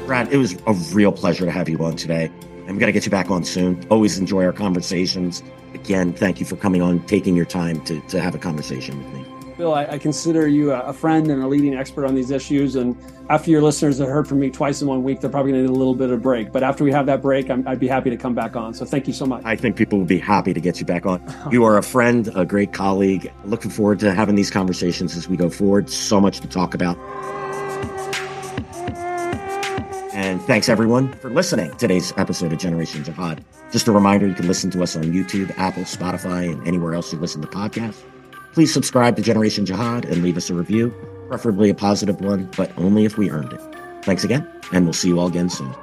Brad, 0.06 0.32
it 0.32 0.38
was 0.38 0.56
a 0.66 0.74
real 0.94 1.12
pleasure 1.12 1.46
to 1.46 1.52
have 1.52 1.68
you 1.68 1.78
on 1.80 1.98
today. 1.98 2.32
I'm 2.68 2.80
going 2.80 2.88
to 2.88 2.94
get 2.94 3.06
you 3.06 3.12
back 3.12 3.30
on 3.30 3.44
soon. 3.44 3.86
Always 3.90 4.18
enjoy 4.18 4.46
our 4.46 4.54
conversations. 4.54 5.44
Again, 5.74 6.14
thank 6.14 6.40
you 6.40 6.46
for 6.46 6.56
coming 6.56 6.82
on, 6.82 7.02
taking 7.06 7.36
your 7.36 7.46
time 7.46 7.82
to, 7.86 8.00
to 8.08 8.22
have 8.22 8.34
a 8.34 8.40
conversation 8.40 8.98
with 8.98 9.14
me. 9.14 9.25
Bill, 9.58 9.74
I, 9.74 9.86
I, 9.86 9.98
consider 9.98 10.48
you 10.48 10.72
a, 10.72 10.92
friend 10.92 11.32
and 11.32 11.42
a 11.42 11.48
leading 11.48 11.76
expert 11.76 12.06
on 12.06 12.14
these 12.14 12.30
issues. 12.30 12.76
And 12.76 12.98
after 13.30 13.52
your 13.52 13.62
listeners 13.62 14.00
have 14.00 14.10
heard 14.10 14.28
from 14.28 14.40
me 14.40 14.50
twice 14.50 14.82
in 14.82 14.88
one 14.88 15.02
week, 15.02 15.22
they're 15.22 15.30
probably 15.30 15.54
going 15.54 15.64
to 15.64 15.72
need 15.72 15.76
a 15.76 15.78
little 15.78 15.96
bit 15.96 16.10
of 16.10 16.22
break. 16.22 16.52
But 16.52 16.62
after 16.62 16.84
we 16.84 16.92
have 16.92 17.06
that 17.06 17.22
break, 17.22 17.50
i 17.50 17.56
would 17.56 17.80
be 17.80 17.88
happy 17.88 18.10
to 18.10 18.18
come 18.18 18.36
back 18.36 18.58
on. 18.58 18.74
So 18.74 18.84
thank 18.84 19.08
you 19.08 19.14
so 19.14 19.26
much. 19.26 19.44
I 19.46 19.56
think 19.56 19.78
people 19.78 19.98
will 19.98 20.06
be 20.06 20.20
happy 20.20 20.54
to 20.54 20.60
get 20.60 20.82
you 20.82 20.86
back 20.86 21.06
on. 21.06 21.22
you 21.52 21.64
are 21.64 21.78
a 21.78 21.84
friend, 21.84 22.30
a 22.36 22.46
great 22.46 22.74
colleague. 22.74 23.32
Looking 23.46 23.72
forward 23.72 24.00
to 24.02 24.14
having 24.14 24.36
these 24.36 24.52
conversations 24.52 25.16
as 25.16 25.30
we 25.30 25.38
go 25.38 25.50
forward. 25.50 25.90
So 25.90 26.20
much 26.20 26.42
to 26.42 26.48
talk 26.48 26.74
about. 26.74 26.98
And 30.14 30.42
thanks 30.42 30.68
everyone 30.68 31.14
for 31.14 31.30
listening 31.30 31.72
to 31.72 31.78
today's 31.78 32.14
episode 32.18 32.52
of 32.52 32.60
Generation 32.60 33.04
Jihad. 33.06 33.44
Just 33.72 33.88
a 33.88 33.92
reminder, 33.94 34.28
you 34.28 34.34
can 34.34 34.48
listen 34.48 34.70
to 34.72 34.84
us 34.84 34.96
on 34.98 35.04
YouTube, 35.04 35.58
Apple, 35.58 35.84
Spotify, 35.84 36.52
and 36.52 36.66
anywhere 36.68 36.94
else 36.94 37.14
you 37.14 37.20
listen 37.20 37.42
to 37.42 37.48
podcasts. 37.48 38.02
Please 38.56 38.72
subscribe 38.72 39.18
to 39.18 39.22
Generation 39.22 39.66
Jihad 39.66 40.06
and 40.06 40.24
leave 40.24 40.38
us 40.38 40.50
a 40.50 40.54
review, 40.54 40.96
preferably 41.28 41.70
a 41.70 41.76
positive 41.76 42.22
one, 42.22 42.50
but 42.56 42.72
only 42.78 43.04
if 43.04 43.18
we 43.18 43.30
earned 43.30 43.52
it. 43.52 43.60
Thanks 44.06 44.24
again, 44.24 44.50
and 44.72 44.86
we'll 44.86 44.94
see 44.94 45.10
you 45.10 45.20
all 45.20 45.28
again 45.28 45.50
soon. 45.50 45.76